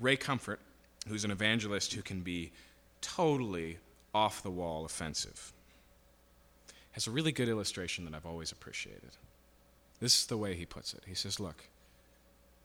Ray 0.00 0.16
Comfort, 0.16 0.60
who's 1.08 1.24
an 1.24 1.30
evangelist 1.30 1.92
who 1.92 2.02
can 2.02 2.20
be 2.20 2.52
totally 3.00 3.78
off 4.14 4.42
the 4.42 4.50
wall 4.50 4.84
offensive, 4.84 5.52
has 6.92 7.06
a 7.06 7.10
really 7.10 7.32
good 7.32 7.48
illustration 7.48 8.04
that 8.04 8.14
I've 8.14 8.26
always 8.26 8.52
appreciated. 8.52 9.10
This 10.00 10.20
is 10.20 10.26
the 10.26 10.36
way 10.36 10.54
he 10.54 10.66
puts 10.66 10.94
it. 10.94 11.02
He 11.06 11.14
says, 11.14 11.40
Look, 11.40 11.68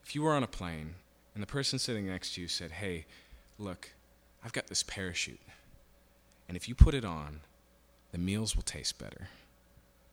if 0.04 0.16
you 0.16 0.24
were 0.24 0.34
on 0.34 0.44
a 0.44 0.48
plane 0.48 0.96
and 1.34 1.42
the 1.42 1.48
person 1.48 1.80
sitting 1.80 2.08
next 2.08 2.34
to 2.34 2.42
you 2.42 2.48
said, 2.48 2.72
Hey, 2.72 3.06
look, 3.58 3.92
I've 4.44 4.54
got 4.54 4.68
this 4.68 4.84
parachute. 4.84 5.40
And 6.48 6.58
if 6.58 6.68
you 6.68 6.76
put 6.76 6.94
it 6.94 7.06
on, 7.06 7.42
the 8.12 8.18
meals 8.18 8.56
will 8.56 8.64
taste 8.64 8.98
better, 8.98 9.30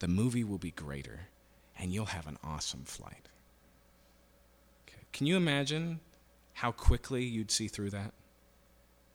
the 0.00 0.08
movie 0.08 0.44
will 0.44 0.58
be 0.58 0.70
greater, 0.70 1.20
and 1.78 1.92
you'll 1.92 2.06
have 2.06 2.26
an 2.26 2.36
awesome 2.44 2.84
flight. 2.84 3.28
Okay. 4.86 5.00
Can 5.12 5.26
you 5.26 5.36
imagine 5.36 6.00
how 6.56 6.72
quickly 6.72 7.22
you'd 7.22 7.50
see 7.50 7.68
through 7.68 7.90
that? 7.90 8.12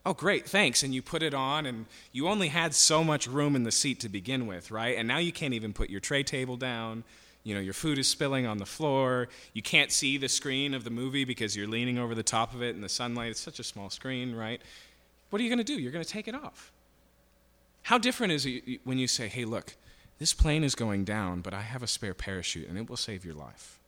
Oh, 0.05 0.13
great, 0.13 0.47
thanks. 0.47 0.83
And 0.83 0.93
you 0.93 1.01
put 1.01 1.23
it 1.23 1.33
on, 1.33 1.65
and 1.65 1.87
you 2.11 2.27
only 2.27 2.49
had 2.49 2.75
so 2.75 3.03
much 3.03 3.25
room 3.25 3.55
in 3.55 3.63
the 3.63 3.71
seat 3.71 3.99
to 4.01 4.09
begin 4.09 4.45
with, 4.45 4.69
right? 4.69 4.95
And 4.95 5.07
now 5.07 5.17
you 5.17 5.31
can't 5.31 5.55
even 5.55 5.73
put 5.73 5.89
your 5.89 5.99
tray 5.99 6.21
table 6.21 6.55
down. 6.55 7.03
You 7.43 7.55
know, 7.55 7.61
your 7.61 7.73
food 7.73 7.97
is 7.97 8.07
spilling 8.07 8.45
on 8.45 8.59
the 8.59 8.67
floor. 8.67 9.27
You 9.53 9.63
can't 9.63 9.91
see 9.91 10.19
the 10.19 10.29
screen 10.29 10.75
of 10.75 10.83
the 10.83 10.91
movie 10.91 11.25
because 11.25 11.55
you're 11.57 11.67
leaning 11.67 11.97
over 11.97 12.13
the 12.13 12.21
top 12.21 12.53
of 12.53 12.61
it 12.61 12.75
in 12.75 12.81
the 12.81 12.89
sunlight. 12.89 13.31
It's 13.31 13.39
such 13.39 13.59
a 13.59 13.63
small 13.63 13.89
screen, 13.89 14.35
right? 14.35 14.61
What 15.31 15.39
are 15.39 15.43
you 15.43 15.49
going 15.49 15.57
to 15.57 15.63
do? 15.63 15.81
You're 15.81 15.91
going 15.91 16.05
to 16.05 16.09
take 16.09 16.27
it 16.27 16.35
off. 16.35 16.71
How 17.81 17.97
different 17.97 18.33
is 18.33 18.45
it 18.45 18.81
when 18.83 18.99
you 18.99 19.07
say, 19.07 19.27
hey, 19.27 19.45
look, 19.45 19.75
this 20.19 20.35
plane 20.35 20.63
is 20.63 20.75
going 20.75 21.05
down, 21.05 21.41
but 21.41 21.55
I 21.55 21.61
have 21.61 21.81
a 21.81 21.87
spare 21.87 22.13
parachute 22.13 22.69
and 22.69 22.77
it 22.77 22.87
will 22.87 22.97
save 22.97 23.25
your 23.25 23.33
life? 23.33 23.79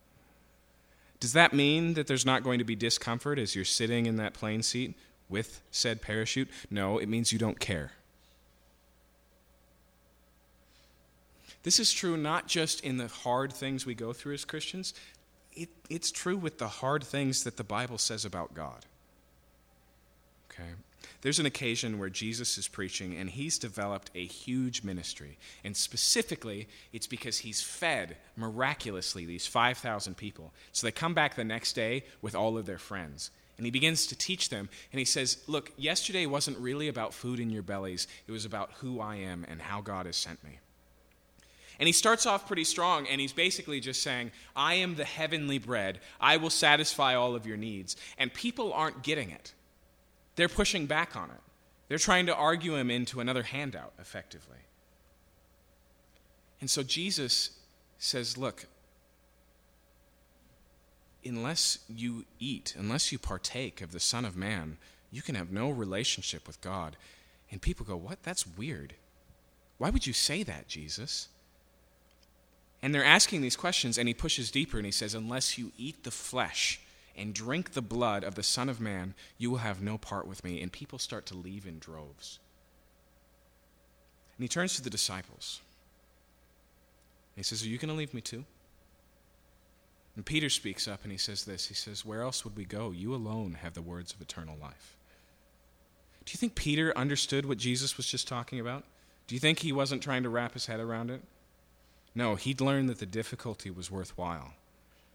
Does 1.20 1.32
that 1.32 1.52
mean 1.52 1.94
that 1.94 2.06
there's 2.06 2.26
not 2.26 2.42
going 2.42 2.58
to 2.58 2.64
be 2.64 2.76
discomfort 2.76 3.38
as 3.38 3.54
you're 3.54 3.64
sitting 3.64 4.06
in 4.06 4.16
that 4.16 4.34
plane 4.34 4.62
seat 4.62 4.96
with 5.28 5.62
said 5.70 6.02
parachute? 6.02 6.50
No, 6.70 6.98
it 6.98 7.08
means 7.08 7.32
you 7.32 7.38
don't 7.38 7.58
care. 7.58 7.92
This 11.62 11.80
is 11.80 11.92
true 11.92 12.16
not 12.16 12.46
just 12.46 12.84
in 12.84 12.98
the 12.98 13.08
hard 13.08 13.52
things 13.52 13.86
we 13.86 13.94
go 13.94 14.12
through 14.12 14.34
as 14.34 14.44
Christians, 14.44 14.92
it, 15.54 15.70
it's 15.88 16.10
true 16.10 16.36
with 16.36 16.58
the 16.58 16.68
hard 16.68 17.02
things 17.02 17.44
that 17.44 17.56
the 17.56 17.64
Bible 17.64 17.96
says 17.96 18.24
about 18.24 18.54
God. 18.54 18.84
Okay? 20.50 20.70
There's 21.24 21.38
an 21.38 21.46
occasion 21.46 21.98
where 21.98 22.10
Jesus 22.10 22.58
is 22.58 22.68
preaching 22.68 23.16
and 23.16 23.30
he's 23.30 23.58
developed 23.58 24.10
a 24.14 24.26
huge 24.26 24.84
ministry. 24.84 25.38
And 25.64 25.74
specifically, 25.74 26.68
it's 26.92 27.06
because 27.06 27.38
he's 27.38 27.62
fed 27.62 28.18
miraculously 28.36 29.24
these 29.24 29.46
5,000 29.46 30.18
people. 30.18 30.52
So 30.72 30.86
they 30.86 30.92
come 30.92 31.14
back 31.14 31.34
the 31.34 31.42
next 31.42 31.72
day 31.72 32.04
with 32.20 32.34
all 32.34 32.58
of 32.58 32.66
their 32.66 32.76
friends. 32.76 33.30
And 33.56 33.64
he 33.64 33.70
begins 33.70 34.06
to 34.08 34.14
teach 34.14 34.50
them. 34.50 34.68
And 34.92 34.98
he 34.98 35.06
says, 35.06 35.38
Look, 35.46 35.72
yesterday 35.78 36.26
wasn't 36.26 36.58
really 36.58 36.88
about 36.88 37.14
food 37.14 37.40
in 37.40 37.48
your 37.48 37.62
bellies, 37.62 38.06
it 38.28 38.32
was 38.32 38.44
about 38.44 38.72
who 38.80 39.00
I 39.00 39.16
am 39.16 39.46
and 39.48 39.62
how 39.62 39.80
God 39.80 40.04
has 40.04 40.16
sent 40.16 40.44
me. 40.44 40.58
And 41.78 41.86
he 41.86 41.92
starts 41.94 42.26
off 42.26 42.46
pretty 42.46 42.64
strong, 42.64 43.06
and 43.06 43.18
he's 43.18 43.32
basically 43.32 43.80
just 43.80 44.02
saying, 44.02 44.30
I 44.54 44.74
am 44.74 44.96
the 44.96 45.04
heavenly 45.04 45.58
bread. 45.58 46.00
I 46.20 46.36
will 46.36 46.50
satisfy 46.50 47.14
all 47.14 47.34
of 47.34 47.46
your 47.46 47.56
needs. 47.56 47.96
And 48.18 48.32
people 48.32 48.74
aren't 48.74 49.02
getting 49.02 49.30
it. 49.30 49.54
They're 50.36 50.48
pushing 50.48 50.86
back 50.86 51.16
on 51.16 51.30
it. 51.30 51.40
They're 51.88 51.98
trying 51.98 52.26
to 52.26 52.34
argue 52.34 52.74
him 52.76 52.90
into 52.90 53.20
another 53.20 53.42
handout, 53.42 53.92
effectively. 53.98 54.58
And 56.60 56.70
so 56.70 56.82
Jesus 56.82 57.50
says, 57.98 58.38
Look, 58.38 58.66
unless 61.24 61.78
you 61.88 62.24
eat, 62.38 62.74
unless 62.78 63.12
you 63.12 63.18
partake 63.18 63.80
of 63.80 63.92
the 63.92 64.00
Son 64.00 64.24
of 64.24 64.36
Man, 64.36 64.78
you 65.10 65.22
can 65.22 65.34
have 65.34 65.52
no 65.52 65.70
relationship 65.70 66.46
with 66.46 66.60
God. 66.60 66.96
And 67.50 67.60
people 67.60 67.86
go, 67.86 67.96
What? 67.96 68.22
That's 68.22 68.46
weird. 68.46 68.94
Why 69.78 69.90
would 69.90 70.06
you 70.06 70.12
say 70.12 70.42
that, 70.42 70.68
Jesus? 70.68 71.28
And 72.82 72.94
they're 72.94 73.04
asking 73.04 73.40
these 73.40 73.56
questions, 73.56 73.96
and 73.96 74.08
he 74.08 74.14
pushes 74.14 74.50
deeper 74.50 74.76
and 74.76 74.86
he 74.86 74.92
says, 74.92 75.14
Unless 75.14 75.58
you 75.58 75.72
eat 75.78 76.04
the 76.04 76.10
flesh 76.10 76.80
and 77.16 77.34
drink 77.34 77.72
the 77.72 77.82
blood 77.82 78.24
of 78.24 78.34
the 78.34 78.42
Son 78.42 78.68
of 78.68 78.80
Man, 78.80 79.14
you 79.38 79.50
will 79.50 79.58
have 79.58 79.82
no 79.82 79.98
part 79.98 80.26
with 80.26 80.42
me. 80.44 80.60
And 80.60 80.72
people 80.72 80.98
start 80.98 81.26
to 81.26 81.36
leave 81.36 81.66
in 81.66 81.78
droves. 81.78 82.38
And 84.36 84.44
he 84.44 84.48
turns 84.48 84.74
to 84.76 84.82
the 84.82 84.90
disciples. 84.90 85.60
He 87.36 87.42
says, 87.42 87.62
Are 87.62 87.68
you 87.68 87.78
going 87.78 87.88
to 87.88 87.94
leave 87.94 88.14
me 88.14 88.20
too? 88.20 88.44
And 90.16 90.24
Peter 90.24 90.48
speaks 90.48 90.86
up 90.86 91.00
and 91.02 91.10
he 91.10 91.18
says 91.18 91.44
this 91.44 91.66
He 91.66 91.74
says, 91.74 92.04
Where 92.04 92.22
else 92.22 92.44
would 92.44 92.56
we 92.56 92.64
go? 92.64 92.90
You 92.90 93.14
alone 93.14 93.58
have 93.62 93.74
the 93.74 93.82
words 93.82 94.12
of 94.12 94.20
eternal 94.20 94.56
life. 94.60 94.96
Do 96.24 96.32
you 96.32 96.38
think 96.38 96.54
Peter 96.54 96.96
understood 96.96 97.46
what 97.46 97.58
Jesus 97.58 97.96
was 97.96 98.06
just 98.06 98.26
talking 98.26 98.58
about? 98.58 98.84
Do 99.26 99.34
you 99.34 99.40
think 99.40 99.58
he 99.58 99.72
wasn't 99.72 100.02
trying 100.02 100.22
to 100.22 100.28
wrap 100.28 100.54
his 100.54 100.66
head 100.66 100.80
around 100.80 101.10
it? 101.10 101.22
No, 102.14 102.34
he'd 102.36 102.60
learned 102.60 102.88
that 102.88 102.98
the 102.98 103.06
difficulty 103.06 103.70
was 103.70 103.90
worthwhile. 103.90 104.52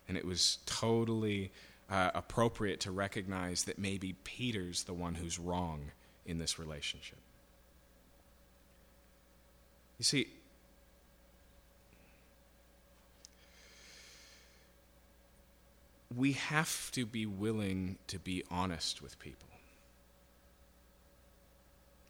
And 0.07 0.17
it 0.17 0.26
was 0.26 0.59
totally 0.65 1.51
uh, 1.89 2.11
appropriate 2.13 2.79
to 2.81 2.91
recognize 2.91 3.63
that 3.63 3.79
maybe 3.79 4.15
Peter's 4.23 4.83
the 4.83 4.93
one 4.93 5.15
who's 5.15 5.39
wrong 5.39 5.91
in 6.25 6.37
this 6.37 6.59
relationship. 6.59 7.17
You 9.97 10.05
see, 10.05 10.27
we 16.15 16.33
have 16.33 16.91
to 16.91 17.05
be 17.05 17.25
willing 17.25 17.97
to 18.07 18.19
be 18.19 18.43
honest 18.49 19.01
with 19.01 19.19
people, 19.19 19.47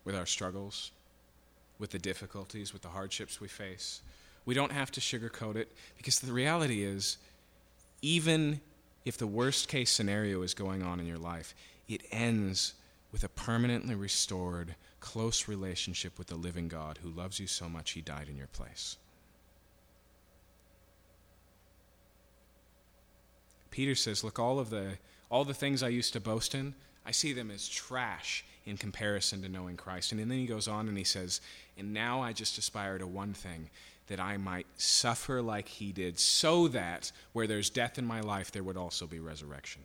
with 0.06 0.16
our 0.16 0.26
struggles, 0.26 0.92
with 1.80 1.92
the 1.92 2.00
difficulties, 2.00 2.74
with 2.74 2.82
the 2.82 2.90
hardships 2.90 3.42
we 3.42 3.48
face. 3.48 4.02
We 4.46 4.54
don't 4.54 4.72
have 4.72 4.92
to 4.92 5.02
sugarcoat 5.02 5.56
it 5.56 5.72
because 5.98 6.20
the 6.20 6.32
reality 6.32 6.84
is, 6.84 7.18
even 8.02 8.62
if 9.06 9.18
the 9.18 9.28
worst 9.28 9.68
case 9.68 9.92
scenario 9.92 10.42
is 10.42 10.54
going 10.54 10.84
on 10.84 11.00
in 11.00 11.08
your 11.08 11.18
life, 11.18 11.56
it 11.88 12.04
ends 12.12 12.74
with 13.12 13.24
a 13.24 13.30
permanently 13.30 13.96
restored, 13.96 14.76
close 15.00 15.48
relationship 15.48 16.18
with 16.18 16.28
the 16.28 16.36
living 16.36 16.68
God 16.68 17.00
who 17.02 17.10
loves 17.10 17.40
you 17.40 17.48
so 17.48 17.68
much 17.68 17.92
he 17.92 18.02
died 18.02 18.30
in 18.30 18.38
your 18.38 18.48
place. 18.48 18.98
Peter 23.72 23.96
says, 23.96 24.24
Look, 24.24 24.40
all 24.40 24.60
of 24.60 24.70
the, 24.70 24.98
all 25.30 25.46
the 25.46 25.54
things 25.54 25.82
I 25.82 25.90
used 25.90 26.14
to 26.14 26.20
boast 26.20 26.54
in, 26.54 26.74
I 27.06 27.12
see 27.12 27.34
them 27.34 27.50
as 27.50 27.68
trash 27.68 28.44
in 28.66 28.78
comparison 28.78 29.42
to 29.42 29.50
knowing 29.50 29.78
Christ. 29.78 30.12
And 30.12 30.20
then 30.20 30.30
he 30.30 30.46
goes 30.46 30.68
on 30.68 30.88
and 30.88 30.98
he 30.98 31.04
says, 31.04 31.42
And 31.78 31.94
now 31.94 32.22
I 32.22 32.34
just 32.34 32.58
aspire 32.58 32.98
to 32.98 33.08
one 33.08 33.34
thing 33.34 33.70
that 34.10 34.20
I 34.20 34.38
might 34.38 34.68
suffer 34.78 35.42
like 35.42 35.68
he 35.68 35.92
did, 35.92 36.20
so 36.20 36.68
that 36.70 37.12
where 37.32 37.48
there's 37.48 37.70
death 37.70 37.98
in 37.98 38.06
my 38.06 38.22
life, 38.22 38.52
there 38.52 38.64
would 38.64 38.78
also 38.78 39.08
be 39.08 39.20
resurrection. 39.20 39.84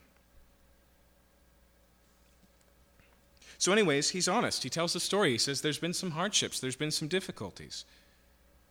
So, 3.59 3.71
anyways, 3.73 4.11
he's 4.11 4.27
honest. 4.27 4.63
He 4.63 4.71
tells 4.71 4.93
the 4.93 5.01
story. 5.01 5.33
He 5.33 5.39
says 5.39 5.61
there's 5.61 5.79
been 5.79 5.95
some 5.95 6.11
hardships, 6.13 6.59
there's 6.59 6.77
been 6.77 6.91
some 6.91 7.09
difficulties. 7.09 7.85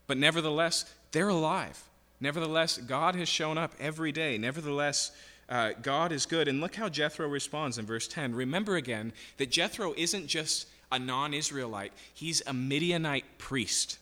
But 0.07 0.17
nevertheless, 0.17 0.85
they're 1.11 1.29
alive. 1.29 1.81
Nevertheless, 2.19 2.77
God 2.77 3.15
has 3.15 3.29
shown 3.29 3.57
up 3.57 3.73
every 3.79 4.11
day. 4.11 4.37
Nevertheless, 4.37 5.11
uh, 5.49 5.71
God 5.81 6.11
is 6.11 6.25
good. 6.25 6.47
And 6.47 6.61
look 6.61 6.75
how 6.75 6.89
Jethro 6.89 7.27
responds 7.27 7.77
in 7.77 7.85
verse 7.85 8.07
10. 8.07 8.35
Remember 8.35 8.75
again 8.75 9.13
that 9.37 9.49
Jethro 9.49 9.93
isn't 9.97 10.27
just 10.27 10.67
a 10.91 10.99
non 10.99 11.33
Israelite, 11.33 11.93
he's 12.13 12.41
a 12.45 12.53
Midianite 12.53 13.25
priest 13.37 13.97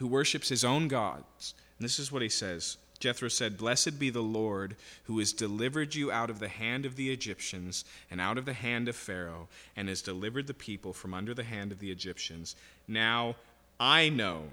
who 0.00 0.06
worships 0.06 0.48
his 0.48 0.64
own 0.64 0.88
gods. 0.88 1.54
And 1.78 1.84
this 1.84 1.98
is 1.98 2.10
what 2.10 2.22
he 2.22 2.28
says 2.28 2.78
Jethro 2.98 3.28
said, 3.28 3.56
Blessed 3.56 3.98
be 3.98 4.10
the 4.10 4.22
Lord 4.22 4.76
who 5.04 5.18
has 5.20 5.32
delivered 5.32 5.94
you 5.94 6.10
out 6.10 6.30
of 6.30 6.40
the 6.40 6.48
hand 6.48 6.84
of 6.84 6.96
the 6.96 7.10
Egyptians 7.10 7.84
and 8.10 8.20
out 8.20 8.36
of 8.36 8.44
the 8.44 8.52
hand 8.52 8.88
of 8.88 8.96
Pharaoh, 8.96 9.48
and 9.76 9.88
has 9.88 10.02
delivered 10.02 10.46
the 10.46 10.54
people 10.54 10.92
from 10.92 11.14
under 11.14 11.32
the 11.32 11.44
hand 11.44 11.70
of 11.70 11.78
the 11.78 11.90
Egyptians. 11.90 12.56
Now 12.88 13.36
I 13.78 14.08
know 14.08 14.44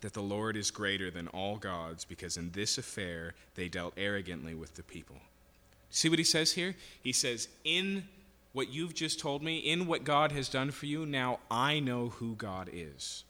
that 0.00 0.12
the 0.12 0.22
Lord 0.22 0.56
is 0.56 0.70
greater 0.70 1.10
than 1.10 1.28
all 1.28 1.56
gods, 1.56 2.04
because 2.04 2.36
in 2.36 2.50
this 2.52 2.78
affair 2.78 3.34
they 3.54 3.68
dealt 3.68 3.94
arrogantly 3.96 4.54
with 4.54 4.74
the 4.74 4.82
people. 4.82 5.16
See 5.90 6.08
what 6.08 6.18
he 6.18 6.24
says 6.24 6.52
here? 6.52 6.74
He 7.02 7.12
says, 7.12 7.48
In 7.64 8.04
what 8.52 8.72
you've 8.72 8.94
just 8.94 9.18
told 9.20 9.42
me, 9.42 9.58
in 9.58 9.86
what 9.86 10.04
God 10.04 10.32
has 10.32 10.48
done 10.48 10.70
for 10.70 10.86
you, 10.86 11.06
now 11.06 11.38
I 11.50 11.80
know 11.80 12.08
who 12.08 12.34
God 12.34 12.70
is. 12.72 13.24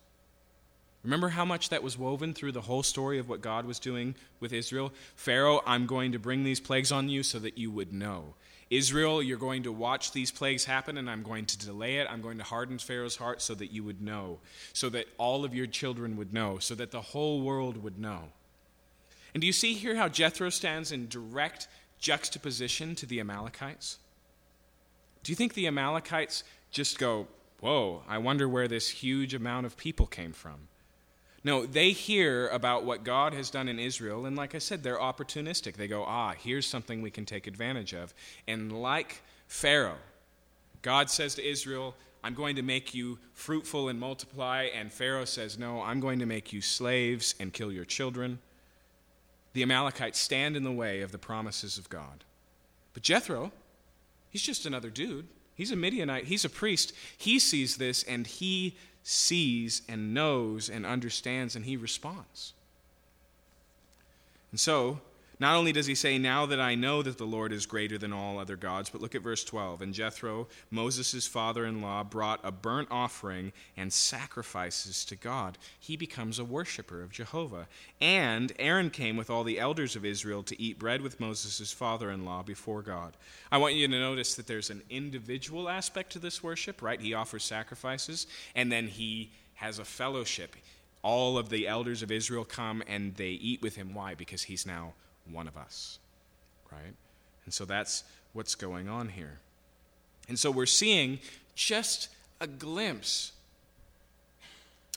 Remember 1.04 1.28
how 1.28 1.44
much 1.44 1.68
that 1.68 1.82
was 1.82 1.96
woven 1.96 2.34
through 2.34 2.52
the 2.52 2.60
whole 2.62 2.82
story 2.82 3.18
of 3.18 3.28
what 3.28 3.40
God 3.40 3.64
was 3.64 3.78
doing 3.78 4.14
with 4.40 4.52
Israel? 4.52 4.92
Pharaoh, 5.14 5.62
I'm 5.64 5.86
going 5.86 6.12
to 6.12 6.18
bring 6.18 6.42
these 6.42 6.60
plagues 6.60 6.90
on 6.90 7.08
you 7.08 7.22
so 7.22 7.38
that 7.38 7.56
you 7.56 7.70
would 7.70 7.92
know. 7.92 8.34
Israel, 8.70 9.22
you're 9.22 9.38
going 9.38 9.62
to 9.62 9.72
watch 9.72 10.12
these 10.12 10.30
plagues 10.30 10.64
happen, 10.64 10.98
and 10.98 11.08
I'm 11.08 11.22
going 11.22 11.46
to 11.46 11.58
delay 11.58 11.98
it. 11.98 12.08
I'm 12.10 12.20
going 12.20 12.38
to 12.38 12.44
harden 12.44 12.78
Pharaoh's 12.78 13.16
heart 13.16 13.40
so 13.40 13.54
that 13.54 13.72
you 13.72 13.82
would 13.84 14.02
know, 14.02 14.40
so 14.72 14.90
that 14.90 15.06
all 15.16 15.44
of 15.44 15.54
your 15.54 15.66
children 15.66 16.16
would 16.16 16.34
know, 16.34 16.58
so 16.58 16.74
that 16.74 16.90
the 16.90 17.00
whole 17.00 17.40
world 17.40 17.82
would 17.82 17.98
know. 17.98 18.24
And 19.32 19.40
do 19.40 19.46
you 19.46 19.52
see 19.52 19.74
here 19.74 19.96
how 19.96 20.08
Jethro 20.08 20.50
stands 20.50 20.92
in 20.92 21.08
direct 21.08 21.68
juxtaposition 21.98 22.94
to 22.96 23.06
the 23.06 23.20
Amalekites? 23.20 23.98
Do 25.22 25.32
you 25.32 25.36
think 25.36 25.54
the 25.54 25.66
Amalekites 25.66 26.44
just 26.70 26.98
go, 26.98 27.28
Whoa, 27.60 28.02
I 28.08 28.18
wonder 28.18 28.48
where 28.48 28.68
this 28.68 28.88
huge 28.88 29.34
amount 29.34 29.66
of 29.66 29.76
people 29.76 30.06
came 30.06 30.32
from? 30.32 30.68
No, 31.44 31.66
they 31.66 31.92
hear 31.92 32.48
about 32.48 32.84
what 32.84 33.04
God 33.04 33.32
has 33.32 33.48
done 33.48 33.68
in 33.68 33.78
Israel, 33.78 34.26
and 34.26 34.36
like 34.36 34.54
I 34.54 34.58
said, 34.58 34.82
they're 34.82 34.98
opportunistic. 34.98 35.74
They 35.76 35.88
go, 35.88 36.04
ah, 36.04 36.34
here's 36.36 36.66
something 36.66 37.00
we 37.00 37.10
can 37.10 37.24
take 37.24 37.46
advantage 37.46 37.94
of. 37.94 38.12
And 38.48 38.72
like 38.72 39.22
Pharaoh, 39.46 39.98
God 40.82 41.10
says 41.10 41.36
to 41.36 41.48
Israel, 41.48 41.94
I'm 42.24 42.34
going 42.34 42.56
to 42.56 42.62
make 42.62 42.94
you 42.94 43.18
fruitful 43.32 43.88
and 43.88 43.98
multiply. 43.98 44.68
And 44.74 44.92
Pharaoh 44.92 45.24
says, 45.24 45.58
No, 45.58 45.80
I'm 45.82 46.00
going 46.00 46.18
to 46.18 46.26
make 46.26 46.52
you 46.52 46.60
slaves 46.60 47.34
and 47.38 47.52
kill 47.52 47.72
your 47.72 47.84
children. 47.84 48.38
The 49.52 49.62
Amalekites 49.62 50.18
stand 50.18 50.56
in 50.56 50.64
the 50.64 50.72
way 50.72 51.00
of 51.00 51.12
the 51.12 51.18
promises 51.18 51.78
of 51.78 51.88
God. 51.88 52.24
But 52.92 53.02
Jethro, 53.02 53.52
he's 54.30 54.42
just 54.42 54.66
another 54.66 54.90
dude. 54.90 55.26
He's 55.54 55.72
a 55.72 55.76
Midianite, 55.76 56.24
he's 56.24 56.44
a 56.44 56.50
priest. 56.50 56.92
He 57.16 57.38
sees 57.38 57.76
this 57.76 58.04
and 58.04 58.26
he 58.26 58.76
sees 59.10 59.80
and 59.88 60.12
knows 60.12 60.68
and 60.68 60.84
understands, 60.84 61.56
and 61.56 61.64
he 61.64 61.78
responds. 61.78 62.52
And 64.50 64.60
so, 64.60 65.00
not 65.40 65.54
only 65.54 65.70
does 65.70 65.86
he 65.86 65.94
say, 65.94 66.18
Now 66.18 66.46
that 66.46 66.60
I 66.60 66.74
know 66.74 67.02
that 67.02 67.16
the 67.16 67.24
Lord 67.24 67.52
is 67.52 67.66
greater 67.66 67.96
than 67.96 68.12
all 68.12 68.38
other 68.38 68.56
gods, 68.56 68.90
but 68.90 69.00
look 69.00 69.14
at 69.14 69.22
verse 69.22 69.44
12. 69.44 69.82
And 69.82 69.94
Jethro, 69.94 70.48
Moses' 70.70 71.26
father 71.26 71.64
in 71.64 71.80
law, 71.80 72.02
brought 72.02 72.40
a 72.42 72.50
burnt 72.50 72.88
offering 72.90 73.52
and 73.76 73.92
sacrifices 73.92 75.04
to 75.04 75.16
God. 75.16 75.56
He 75.78 75.96
becomes 75.96 76.38
a 76.38 76.44
worshiper 76.44 77.02
of 77.02 77.12
Jehovah. 77.12 77.68
And 78.00 78.52
Aaron 78.58 78.90
came 78.90 79.16
with 79.16 79.30
all 79.30 79.44
the 79.44 79.60
elders 79.60 79.94
of 79.94 80.04
Israel 80.04 80.42
to 80.42 80.60
eat 80.60 80.78
bread 80.78 81.02
with 81.02 81.20
Moses' 81.20 81.72
father 81.72 82.10
in 82.10 82.24
law 82.24 82.42
before 82.42 82.82
God. 82.82 83.16
I 83.52 83.58
want 83.58 83.74
you 83.74 83.86
to 83.86 84.00
notice 84.00 84.34
that 84.34 84.48
there's 84.48 84.70
an 84.70 84.82
individual 84.90 85.68
aspect 85.68 86.12
to 86.12 86.18
this 86.18 86.42
worship, 86.42 86.82
right? 86.82 87.00
He 87.00 87.14
offers 87.14 87.44
sacrifices, 87.44 88.26
and 88.56 88.72
then 88.72 88.88
he 88.88 89.30
has 89.54 89.78
a 89.78 89.84
fellowship. 89.84 90.56
All 91.02 91.38
of 91.38 91.48
the 91.48 91.68
elders 91.68 92.02
of 92.02 92.10
Israel 92.10 92.44
come 92.44 92.82
and 92.88 93.14
they 93.14 93.30
eat 93.30 93.62
with 93.62 93.76
him. 93.76 93.94
Why? 93.94 94.14
Because 94.14 94.42
he's 94.42 94.66
now 94.66 94.94
one 95.30 95.48
of 95.48 95.56
us, 95.56 95.98
right? 96.72 96.94
And 97.44 97.54
so 97.54 97.64
that's 97.64 98.04
what's 98.32 98.54
going 98.54 98.88
on 98.88 99.08
here. 99.08 99.38
And 100.28 100.38
so 100.38 100.50
we're 100.50 100.66
seeing 100.66 101.18
just 101.54 102.08
a 102.40 102.46
glimpse 102.46 103.32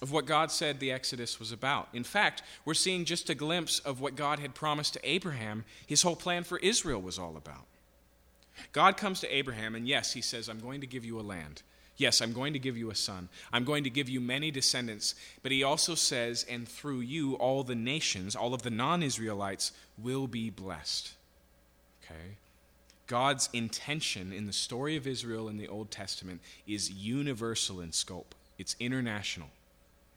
of 0.01 0.11
what 0.11 0.25
God 0.25 0.51
said 0.51 0.79
the 0.79 0.91
Exodus 0.91 1.39
was 1.39 1.51
about. 1.51 1.88
In 1.93 2.03
fact, 2.03 2.41
we're 2.65 2.73
seeing 2.73 3.05
just 3.05 3.29
a 3.29 3.36
glimpse 3.36 3.79
of 3.79 4.01
what 4.01 4.15
God 4.15 4.39
had 4.39 4.55
promised 4.55 4.93
to 4.93 5.09
Abraham, 5.09 5.63
his 5.86 6.01
whole 6.01 6.15
plan 6.15 6.43
for 6.43 6.57
Israel 6.59 7.01
was 7.01 7.19
all 7.19 7.38
about. 7.38 7.65
God 8.73 8.97
comes 8.97 9.19
to 9.21 9.34
Abraham, 9.36 9.75
and 9.75 9.88
yes, 9.88 10.13
he 10.13 10.21
says, 10.21 10.49
I'm 10.49 10.59
going 10.59 10.82
to 10.82 10.88
give 10.88 11.05
you 11.05 11.19
a 11.19 11.21
land. 11.21 11.61
Yes, 11.97 12.21
I'm 12.21 12.33
going 12.33 12.53
to 12.53 12.59
give 12.59 12.77
you 12.77 12.89
a 12.89 12.95
son. 12.95 13.29
I'm 13.53 13.63
going 13.63 13.83
to 13.83 13.89
give 13.89 14.09
you 14.09 14.19
many 14.19 14.49
descendants. 14.49 15.13
But 15.43 15.51
he 15.51 15.63
also 15.63 15.95
says, 15.95 16.45
and 16.49 16.67
through 16.67 17.01
you, 17.01 17.35
all 17.35 17.63
the 17.63 17.75
nations, 17.75 18.35
all 18.35 18.53
of 18.53 18.63
the 18.63 18.71
non 18.71 19.03
Israelites, 19.03 19.71
will 19.97 20.27
be 20.27 20.49
blessed. 20.49 21.13
Okay? 22.03 22.37
God's 23.07 23.49
intention 23.51 24.31
in 24.31 24.47
the 24.47 24.53
story 24.53 24.95
of 24.95 25.05
Israel 25.05 25.49
in 25.49 25.57
the 25.57 25.67
Old 25.67 25.91
Testament 25.91 26.39
is 26.65 26.89
universal 26.89 27.81
in 27.81 27.91
scope, 27.91 28.35
it's 28.57 28.75
international. 28.79 29.49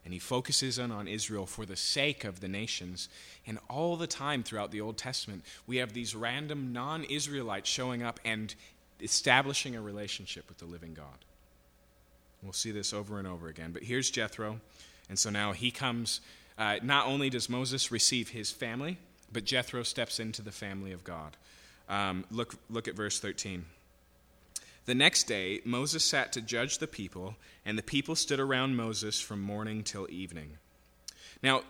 And 0.05 0.13
he 0.13 0.21
focuses 0.21 0.79
in 0.79 0.93
on 0.93 1.09
Israel 1.09 1.47
for 1.47 1.65
the 1.65 1.77
sake 1.77 2.25
of 2.25 2.41
the 2.41 2.49
nations. 2.49 3.09
And 3.47 3.59
all 3.71 3.97
the 3.97 4.07
time 4.07 4.43
throughout 4.43 4.71
the 4.71 4.83
Old 4.83 4.99
Testament, 4.99 5.45
we 5.67 5.79
have 5.79 5.95
these 5.95 6.15
random 6.15 6.73
non 6.73 7.05
Israelites 7.05 7.69
showing 7.69 8.03
up 8.03 8.21
and 8.25 8.55
establishing 9.01 9.75
a 9.75 9.81
relationship 9.81 10.49
with 10.49 10.59
the 10.59 10.67
living 10.67 10.95
God. 10.95 11.25
We'll 12.45 12.53
see 12.53 12.71
this 12.71 12.93
over 12.93 13.19
and 13.19 13.27
over 13.27 13.49
again. 13.49 13.73
But 13.73 13.83
here's 13.83 14.11
Jethro. 14.11 14.61
And 15.09 15.19
so 15.19 15.31
now 15.31 15.53
he 15.53 15.71
comes. 15.71 16.21
Uh, 16.59 16.77
not 16.83 17.07
only 17.07 17.31
does 17.31 17.49
Moses 17.49 17.91
receive 17.91 18.29
his 18.29 18.51
family, 18.51 18.99
but 19.33 19.45
Jethro 19.45 19.83
steps 19.83 20.21
into 20.21 20.43
the 20.43 20.53
family 20.53 20.93
of 20.93 21.03
God. 21.03 21.37
Um, 21.89 22.25
look, 22.31 22.55
look 22.71 22.87
at 22.87 22.95
verse 22.95 23.19
13. 23.19 23.65
The 24.87 24.95
next 24.95 25.25
day, 25.25 25.61
Moses 25.65 26.05
sat 26.05 26.33
to 26.33 26.43
judge 26.43 26.79
the 26.79 26.87
people, 26.87 27.37
and 27.65 27.79
the 27.79 27.83
people 27.83 28.15
stood 28.15 28.39
around 28.39 28.77
Moses 28.77 29.21
from 29.21 29.41
morning 29.41 29.83
till 29.83 30.07
evening. 30.11 30.59
Now, 31.43 31.63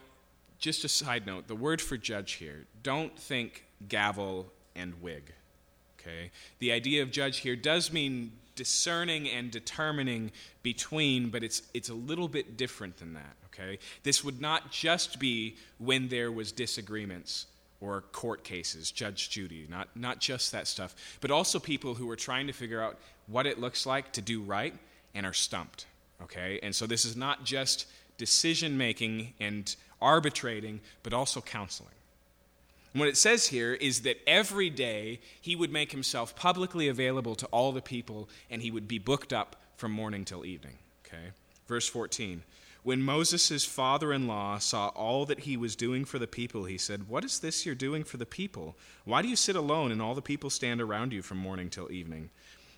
just 0.58 0.84
a 0.84 0.88
side 0.88 1.26
note 1.26 1.46
the 1.46 1.54
word 1.54 1.80
for 1.80 1.96
judge 1.96 2.32
here, 2.32 2.64
don't 2.82 3.16
think 3.18 3.64
gavel 3.88 4.52
and 4.74 5.00
wig. 5.00 5.32
Okay? 5.98 6.30
The 6.58 6.72
idea 6.72 7.02
of 7.02 7.10
judge 7.10 7.38
here 7.38 7.56
does 7.56 7.92
mean 7.92 8.32
discerning 8.56 9.28
and 9.28 9.50
determining 9.50 10.30
between, 10.62 11.30
but 11.30 11.42
it's, 11.42 11.62
it's 11.74 11.88
a 11.88 11.94
little 11.94 12.28
bit 12.28 12.56
different 12.56 12.96
than 12.98 13.14
that, 13.14 13.36
okay? 13.46 13.78
This 14.02 14.22
would 14.24 14.40
not 14.40 14.70
just 14.70 15.18
be 15.18 15.56
when 15.78 16.08
there 16.08 16.30
was 16.30 16.52
disagreements 16.52 17.46
or 17.80 18.02
court 18.12 18.44
cases, 18.44 18.90
Judge 18.90 19.30
Judy, 19.30 19.66
not, 19.68 19.88
not 19.94 20.20
just 20.20 20.52
that 20.52 20.66
stuff, 20.66 20.94
but 21.20 21.30
also 21.30 21.58
people 21.58 21.94
who 21.94 22.08
are 22.10 22.16
trying 22.16 22.46
to 22.46 22.52
figure 22.52 22.80
out 22.80 22.98
what 23.26 23.46
it 23.46 23.60
looks 23.60 23.86
like 23.86 24.12
to 24.12 24.22
do 24.22 24.40
right 24.40 24.74
and 25.14 25.26
are 25.26 25.32
stumped, 25.32 25.86
okay? 26.22 26.58
And 26.62 26.74
so 26.74 26.86
this 26.86 27.04
is 27.04 27.16
not 27.16 27.44
just 27.44 27.86
decision 28.16 28.78
making 28.78 29.34
and 29.40 29.74
arbitrating, 30.00 30.80
but 31.02 31.12
also 31.12 31.40
counseling. 31.40 31.90
And 32.94 33.00
what 33.00 33.08
it 33.08 33.16
says 33.16 33.48
here 33.48 33.74
is 33.74 34.02
that 34.02 34.20
every 34.24 34.70
day 34.70 35.18
he 35.40 35.56
would 35.56 35.72
make 35.72 35.90
himself 35.90 36.36
publicly 36.36 36.86
available 36.86 37.34
to 37.34 37.46
all 37.46 37.72
the 37.72 37.82
people 37.82 38.28
and 38.48 38.62
he 38.62 38.70
would 38.70 38.86
be 38.86 39.00
booked 39.00 39.32
up 39.32 39.56
from 39.76 39.90
morning 39.90 40.24
till 40.24 40.46
evening. 40.46 40.78
Okay? 41.04 41.32
Verse 41.66 41.88
14. 41.88 42.44
When 42.84 43.02
Moses' 43.02 43.64
father 43.64 44.12
in 44.12 44.28
law 44.28 44.58
saw 44.58 44.88
all 44.88 45.26
that 45.26 45.40
he 45.40 45.56
was 45.56 45.74
doing 45.74 46.04
for 46.04 46.20
the 46.20 46.26
people, 46.28 46.66
he 46.66 46.78
said, 46.78 47.08
What 47.08 47.24
is 47.24 47.40
this 47.40 47.66
you're 47.66 47.74
doing 47.74 48.04
for 48.04 48.18
the 48.18 48.26
people? 48.26 48.76
Why 49.04 49.22
do 49.22 49.28
you 49.28 49.36
sit 49.36 49.56
alone 49.56 49.90
and 49.90 50.00
all 50.00 50.14
the 50.14 50.22
people 50.22 50.50
stand 50.50 50.80
around 50.80 51.12
you 51.12 51.22
from 51.22 51.38
morning 51.38 51.70
till 51.70 51.90
evening? 51.90 52.30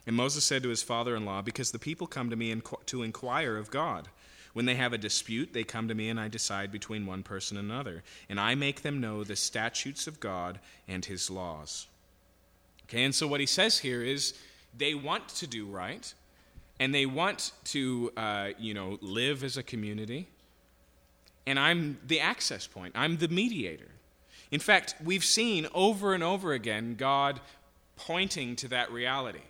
And 0.06 0.16
Moses 0.16 0.44
said 0.44 0.62
to 0.62 0.68
his 0.68 0.82
father 0.82 1.16
in 1.16 1.24
law, 1.24 1.42
Because 1.42 1.72
the 1.72 1.78
people 1.80 2.06
come 2.06 2.30
to 2.30 2.36
me 2.36 2.54
to 2.86 3.02
inquire 3.02 3.56
of 3.56 3.70
God. 3.70 4.08
When 4.56 4.64
they 4.64 4.76
have 4.76 4.94
a 4.94 4.98
dispute, 4.98 5.52
they 5.52 5.64
come 5.64 5.86
to 5.88 5.94
me, 5.94 6.08
and 6.08 6.18
I 6.18 6.28
decide 6.28 6.72
between 6.72 7.04
one 7.04 7.22
person 7.22 7.58
and 7.58 7.70
another. 7.70 8.02
And 8.30 8.40
I 8.40 8.54
make 8.54 8.80
them 8.80 9.02
know 9.02 9.22
the 9.22 9.36
statutes 9.36 10.06
of 10.06 10.18
God 10.18 10.60
and 10.88 11.04
his 11.04 11.30
laws. 11.30 11.88
Okay, 12.84 13.04
and 13.04 13.14
so 13.14 13.28
what 13.28 13.40
he 13.40 13.44
says 13.44 13.80
here 13.80 14.02
is 14.02 14.32
they 14.74 14.94
want 14.94 15.28
to 15.28 15.46
do 15.46 15.66
right, 15.66 16.14
and 16.80 16.94
they 16.94 17.04
want 17.04 17.52
to, 17.64 18.10
uh, 18.16 18.48
you 18.58 18.72
know, 18.72 18.96
live 19.02 19.44
as 19.44 19.58
a 19.58 19.62
community. 19.62 20.26
And 21.46 21.58
I'm 21.58 21.98
the 22.06 22.20
access 22.20 22.66
point, 22.66 22.94
I'm 22.96 23.18
the 23.18 23.28
mediator. 23.28 23.90
In 24.50 24.60
fact, 24.60 24.94
we've 25.04 25.22
seen 25.22 25.66
over 25.74 26.14
and 26.14 26.22
over 26.22 26.54
again 26.54 26.94
God 26.94 27.40
pointing 27.96 28.56
to 28.56 28.68
that 28.68 28.90
reality. 28.90 29.44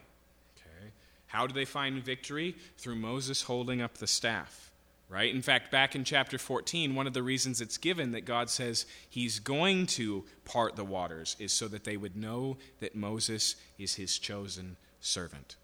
Okay? 0.57 0.91
How 1.29 1.47
do 1.47 1.55
they 1.55 1.65
find 1.65 2.05
victory? 2.05 2.57
Through 2.77 2.97
Moses 2.97 3.43
holding 3.43 3.81
up 3.81 3.99
the 3.99 4.09
staff 4.09 4.67
right? 5.09 5.33
In 5.33 5.43
fact, 5.43 5.71
back 5.71 5.95
in 5.95 6.05
chapter 6.05 6.39
14, 6.39 6.95
one 6.95 7.07
of 7.07 7.15
the 7.15 7.23
reasons 7.23 7.61
it's 7.61 7.79
given 7.79 8.13
that 8.13 8.25
God 8.25 8.51
says 8.51 8.87
he's 9.09 9.39
going 9.39 9.87
to 9.89 10.25
part 10.45 10.77
the 10.77 10.85
waters 10.85 11.37
is 11.39 11.53
so 11.53 11.69
that 11.69 11.85
they 11.85 11.97
would 11.97 12.17
know 12.17 12.57
that 12.81 12.97
Moses 12.97 13.57
is 13.79 13.95
his 13.95 14.19
chosen 14.19 14.77
servant. 15.01 15.57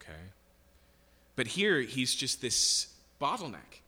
Okay? 0.00 0.18
But 1.36 1.48
here, 1.48 1.80
he's 1.80 2.14
just 2.14 2.40
this 2.40 2.88
bottleneck. 3.20 3.80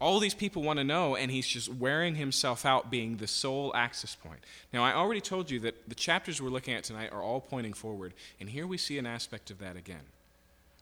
All 0.00 0.20
these 0.20 0.34
people 0.34 0.62
want 0.62 0.78
to 0.78 0.84
know, 0.84 1.16
and 1.16 1.30
he's 1.30 1.46
just 1.46 1.68
wearing 1.72 2.14
himself 2.14 2.64
out 2.64 2.88
being 2.88 3.16
the 3.16 3.26
sole 3.26 3.74
access 3.74 4.14
point. 4.14 4.38
Now, 4.72 4.84
I 4.84 4.94
already 4.94 5.20
told 5.20 5.50
you 5.50 5.58
that 5.60 5.88
the 5.88 5.94
chapters 5.94 6.40
we're 6.40 6.50
looking 6.50 6.74
at 6.74 6.84
tonight 6.84 7.12
are 7.12 7.22
all 7.22 7.40
pointing 7.40 7.72
forward, 7.72 8.14
and 8.38 8.48
here 8.48 8.66
we 8.66 8.78
see 8.78 8.96
an 8.98 9.06
aspect 9.06 9.50
of 9.50 9.58
that 9.58 9.76
again. 9.76 10.06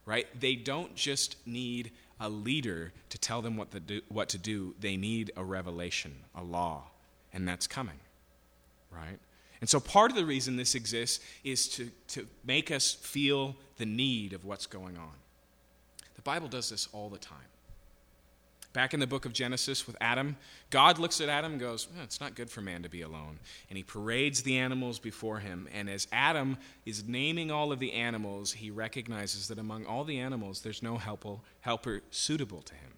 Right? 0.05 0.27
They 0.39 0.55
don't 0.55 0.95
just 0.95 1.37
need 1.47 1.93
a 2.21 2.29
leader 2.29 2.93
to 3.11 3.19
tell 3.19 3.43
them 3.43 3.57
what, 3.57 3.87
do, 3.87 4.01
what 4.09 4.29
to 4.31 4.39
do, 4.39 4.75
they 4.81 4.97
need 4.97 5.31
a 5.37 5.45
revelation, 5.45 6.15
a 6.35 6.43
law, 6.43 6.85
and 7.33 7.47
that's 7.47 7.67
coming, 7.67 7.99
right? 8.91 9.19
And 9.61 9.69
so 9.69 9.81
part 9.81 10.11
of 10.11 10.17
the 10.17 10.25
reason 10.25 10.57
this 10.57 10.75
exists 10.75 11.25
is 11.45 11.69
to, 11.71 11.91
to 12.09 12.27
make 12.45 12.71
us 12.71 12.93
feel 12.93 13.57
the 13.79 13.87
need 13.87 14.33
of 14.33 14.45
what's 14.45 14.67
going 14.67 14.97
on. 14.97 15.13
The 16.15 16.23
Bible 16.23 16.49
does 16.49 16.71
this 16.71 16.89
all 16.93 17.09
the 17.09 17.19
time. 17.19 17.39
Back 18.77 18.93
in 18.93 19.01
the 19.01 19.07
book 19.07 19.25
of 19.25 19.33
Genesis 19.33 19.87
with 19.87 19.97
Adam, 20.03 20.37
God 20.69 20.99
looks 20.99 21.23
at 21.23 21.31
Adam 21.31 21.53
and 21.53 21.61
goes, 21.61 21.89
eh, 21.97 22.03
It's 22.03 22.21
not 22.21 22.35
good 22.35 22.51
for 22.51 22.61
man 22.61 22.83
to 22.83 22.91
be 22.91 23.01
alone. 23.01 23.39
And 23.71 23.79
he 23.79 23.83
parades 23.83 24.43
the 24.43 24.59
animals 24.59 24.99
before 24.99 25.39
him. 25.39 25.67
And 25.73 25.89
as 25.89 26.07
Adam 26.13 26.59
is 26.85 27.09
naming 27.09 27.51
all 27.51 27.73
of 27.73 27.79
the 27.79 27.95
animals, 27.95 28.53
he 28.53 28.71
recognizes 28.71 29.49
that 29.49 29.59
among 29.59 29.87
all 29.87 30.05
the 30.05 30.19
animals, 30.19 30.61
there's 30.61 30.83
no 30.83 30.99
helper, 30.99 31.37
helper 31.63 32.03
suitable 32.11 32.61
to 32.61 32.75
him. 32.75 32.91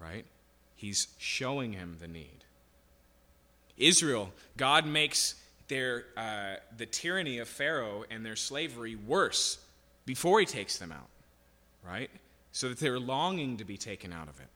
Right? 0.00 0.24
He's 0.74 1.06
showing 1.16 1.72
him 1.72 1.98
the 2.00 2.08
need. 2.08 2.44
Israel, 3.76 4.32
God 4.56 4.84
makes 4.84 5.36
their, 5.68 6.06
uh, 6.16 6.56
the 6.76 6.86
tyranny 6.86 7.38
of 7.38 7.46
Pharaoh 7.46 8.02
and 8.10 8.26
their 8.26 8.34
slavery 8.34 8.96
worse 8.96 9.58
before 10.06 10.40
he 10.40 10.46
takes 10.46 10.76
them 10.78 10.90
out. 10.90 11.08
Right? 11.86 12.10
So 12.50 12.70
that 12.70 12.80
they're 12.80 12.98
longing 12.98 13.58
to 13.58 13.64
be 13.64 13.76
taken 13.76 14.12
out 14.12 14.28
of 14.28 14.40
it. 14.40 14.48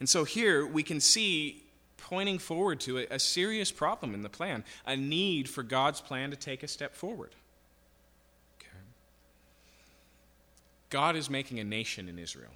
And 0.00 0.08
so 0.08 0.24
here 0.24 0.66
we 0.66 0.82
can 0.82 1.00
see, 1.00 1.64
pointing 1.96 2.38
forward 2.38 2.80
to 2.80 2.98
a, 2.98 3.06
a 3.10 3.18
serious 3.18 3.72
problem 3.72 4.14
in 4.14 4.22
the 4.22 4.28
plan, 4.28 4.64
a 4.86 4.96
need 4.96 5.48
for 5.48 5.62
God's 5.62 6.00
plan 6.00 6.30
to 6.30 6.36
take 6.36 6.62
a 6.62 6.68
step 6.68 6.94
forward. 6.94 7.34
Okay. 8.60 8.68
God 10.90 11.16
is 11.16 11.28
making 11.28 11.58
a 11.58 11.64
nation 11.64 12.08
in 12.08 12.18
Israel. 12.18 12.52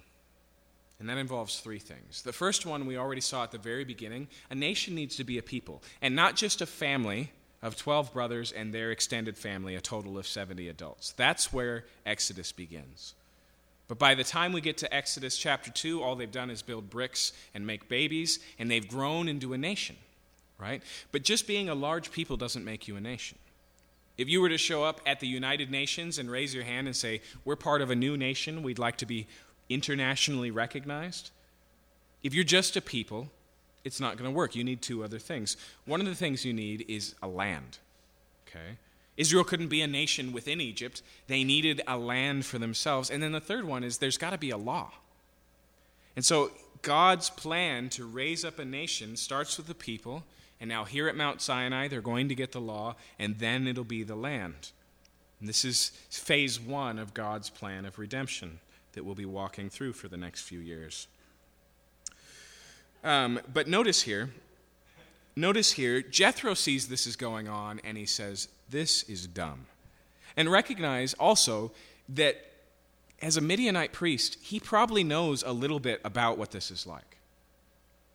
And 0.99 1.09
that 1.09 1.17
involves 1.17 1.59
three 1.59 1.79
things. 1.79 2.21
The 2.21 2.31
first 2.31 2.65
one 2.65 2.85
we 2.85 2.97
already 2.97 3.19
saw 3.19 3.43
at 3.43 3.51
the 3.51 3.57
very 3.57 3.83
beginning 3.83 4.29
a 4.49 4.55
nation 4.55 4.95
needs 4.95 5.17
to 5.17 5.25
be 5.25 5.37
a 5.37 5.43
people, 5.43 5.83
and 6.01 6.15
not 6.15 6.35
just 6.37 6.61
a 6.61 6.65
family 6.65 7.31
of 7.61 7.75
12 7.75 8.13
brothers 8.13 8.51
and 8.51 8.73
their 8.73 8.91
extended 8.91 9.37
family, 9.37 9.75
a 9.75 9.81
total 9.81 10.17
of 10.17 10.27
70 10.27 10.67
adults. 10.69 11.13
That's 11.13 11.51
where 11.51 11.85
Exodus 12.05 12.51
begins. 12.51 13.15
But 13.87 13.99
by 13.99 14.15
the 14.15 14.23
time 14.23 14.53
we 14.53 14.61
get 14.61 14.77
to 14.77 14.93
Exodus 14.93 15.37
chapter 15.37 15.69
2, 15.69 16.01
all 16.01 16.15
they've 16.15 16.31
done 16.31 16.49
is 16.49 16.61
build 16.61 16.89
bricks 16.89 17.33
and 17.53 17.67
make 17.67 17.89
babies, 17.89 18.39
and 18.57 18.71
they've 18.71 18.87
grown 18.87 19.27
into 19.27 19.53
a 19.53 19.57
nation, 19.57 19.97
right? 20.57 20.81
But 21.11 21.23
just 21.23 21.47
being 21.47 21.69
a 21.69 21.75
large 21.75 22.11
people 22.11 22.37
doesn't 22.37 22.63
make 22.63 22.87
you 22.87 22.95
a 22.95 23.01
nation. 23.01 23.37
If 24.17 24.29
you 24.29 24.41
were 24.41 24.49
to 24.49 24.57
show 24.57 24.83
up 24.83 25.01
at 25.05 25.19
the 25.19 25.27
United 25.27 25.71
Nations 25.71 26.19
and 26.19 26.29
raise 26.29 26.53
your 26.53 26.63
hand 26.63 26.87
and 26.87 26.95
say, 26.95 27.21
We're 27.45 27.55
part 27.55 27.81
of 27.81 27.89
a 27.89 27.95
new 27.95 28.15
nation, 28.15 28.63
we'd 28.63 28.79
like 28.79 28.97
to 28.97 29.05
be 29.05 29.27
internationally 29.69 30.51
recognized, 30.51 31.31
if 32.21 32.33
you're 32.33 32.43
just 32.43 32.77
a 32.77 32.81
people, 32.81 33.29
it's 33.83 33.99
not 33.99 34.17
going 34.17 34.29
to 34.29 34.35
work. 34.35 34.55
You 34.55 34.63
need 34.63 34.81
two 34.81 35.03
other 35.03 35.19
things. 35.19 35.57
One 35.85 35.99
of 35.99 36.05
the 36.05 36.15
things 36.15 36.45
you 36.45 36.53
need 36.53 36.85
is 36.87 37.15
a 37.21 37.27
land, 37.27 37.79
okay? 38.47 38.77
Israel 39.15 39.43
couldn't 39.43 39.67
be 39.67 39.81
a 39.81 39.87
nation 39.87 40.31
within 40.31 40.59
Egypt. 40.59 41.01
They 41.27 41.43
needed 41.43 41.81
a 41.87 41.97
land 41.97 42.45
for 42.45 42.57
themselves. 42.57 43.09
And 43.09 43.21
then 43.21 43.31
the 43.31 43.39
third 43.39 43.65
one 43.65 43.83
is 43.83 43.97
there's 43.97 44.17
got 44.17 44.31
to 44.31 44.37
be 44.37 44.49
a 44.49 44.57
law. 44.57 44.91
And 46.15 46.25
so 46.25 46.51
God's 46.81 47.29
plan 47.29 47.89
to 47.89 48.05
raise 48.05 48.43
up 48.43 48.59
a 48.59 48.65
nation 48.65 49.15
starts 49.15 49.57
with 49.57 49.67
the 49.67 49.75
people. 49.75 50.23
And 50.59 50.69
now 50.69 50.85
here 50.85 51.07
at 51.07 51.15
Mount 51.15 51.41
Sinai, 51.41 51.87
they're 51.87 52.01
going 52.01 52.29
to 52.29 52.35
get 52.35 52.51
the 52.51 52.61
law, 52.61 52.95
and 53.19 53.39
then 53.39 53.67
it'll 53.67 53.83
be 53.83 54.03
the 54.03 54.15
land. 54.15 54.71
And 55.39 55.49
this 55.49 55.65
is 55.65 55.91
phase 56.09 56.59
one 56.59 56.97
of 56.97 57.13
God's 57.13 57.49
plan 57.49 57.85
of 57.85 57.99
redemption 57.99 58.59
that 58.93 59.03
we'll 59.03 59.15
be 59.15 59.25
walking 59.25 59.69
through 59.69 59.93
for 59.93 60.07
the 60.07 60.17
next 60.17 60.41
few 60.43 60.59
years. 60.59 61.07
Um, 63.03 63.39
but 63.51 63.67
notice 63.67 64.03
here, 64.03 64.29
notice 65.35 65.73
here, 65.73 66.01
Jethro 66.01 66.53
sees 66.53 66.87
this 66.87 67.05
is 67.05 67.17
going 67.17 67.49
on, 67.49 67.81
and 67.83 67.97
he 67.97 68.05
says, 68.05 68.47
this 68.73 69.03
is 69.03 69.25
dumb. 69.27 69.67
And 70.35 70.51
recognize 70.51 71.13
also 71.13 71.71
that 72.09 72.35
as 73.21 73.37
a 73.37 73.41
Midianite 73.41 73.93
priest, 73.93 74.37
he 74.41 74.59
probably 74.59 75.03
knows 75.03 75.43
a 75.43 75.53
little 75.53 75.79
bit 75.79 76.01
about 76.03 76.37
what 76.37 76.51
this 76.51 76.71
is 76.71 76.85
like. 76.85 77.17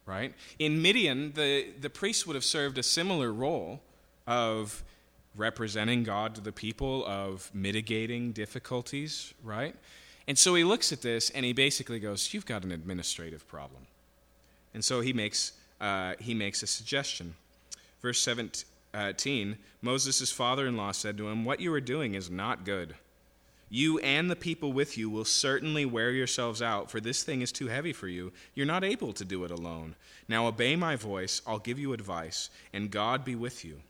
Right? 0.05 0.35
In 0.59 0.83
Midian, 0.83 1.33
the, 1.33 1.67
the 1.81 1.89
priest 1.89 2.27
would 2.27 2.35
have 2.35 2.45
served 2.45 2.77
a 2.77 2.83
similar 2.83 3.33
role 3.33 3.81
of 4.27 4.83
representing 5.37 6.03
God 6.03 6.35
to 6.35 6.41
the 6.41 6.53
people, 6.53 7.07
of 7.07 7.51
mitigating 7.55 8.33
difficulties, 8.33 9.33
right? 9.45 9.75
And 10.27 10.37
so 10.37 10.55
he 10.55 10.65
looks 10.65 10.93
at 10.93 11.03
this 11.03 11.31
and 11.31 11.45
he 11.45 11.53
basically 11.53 12.01
goes, 12.01 12.35
You've 12.35 12.47
got 12.47 12.65
an 12.65 12.73
administrative 12.73 13.47
problem. 13.49 13.87
And 14.75 14.85
so 14.85 15.01
he 15.01 15.13
makes, 15.13 15.53
uh, 15.81 16.15
he 16.19 16.35
makes 16.35 16.63
a 16.63 16.67
suggestion. 16.67 17.35
Verse 18.03 18.21
17 18.21 18.65
Uh, 18.95 19.09
18, 19.11 19.59
Moses' 19.83 20.31
father 20.31 20.67
in 20.67 20.77
law 20.77 20.93
said 20.93 21.17
to 21.19 21.29
him, 21.29 21.45
What 21.45 21.61
you 21.61 21.73
are 21.75 21.81
doing 21.81 22.15
is 22.15 22.31
not 22.31 22.65
good. 22.65 22.95
You 23.71 23.99
and 23.99 24.31
the 24.31 24.37
people 24.37 24.73
with 24.73 24.97
you 24.97 25.11
will 25.11 25.27
certainly 25.27 25.85
wear 25.85 26.11
yourselves 26.11 26.63
out, 26.63 26.91
for 26.91 27.01
this 27.01 27.23
thing 27.23 27.43
is 27.43 27.53
too 27.53 27.67
heavy 27.67 27.93
for 27.93 28.09
you. 28.09 28.33
You're 28.55 28.65
not 28.65 28.85
able 28.85 29.13
to 29.13 29.25
do 29.27 29.45
it 29.45 29.51
alone. 29.51 29.95
Now 30.27 30.47
obey 30.47 30.75
my 30.75 30.97
voice, 30.97 31.43
I'll 31.47 31.59
give 31.59 31.79
you 31.79 31.93
advice, 31.93 32.49
and 32.73 32.91
God 32.91 33.25
be 33.25 33.35
with 33.35 33.65
you. 33.65 33.83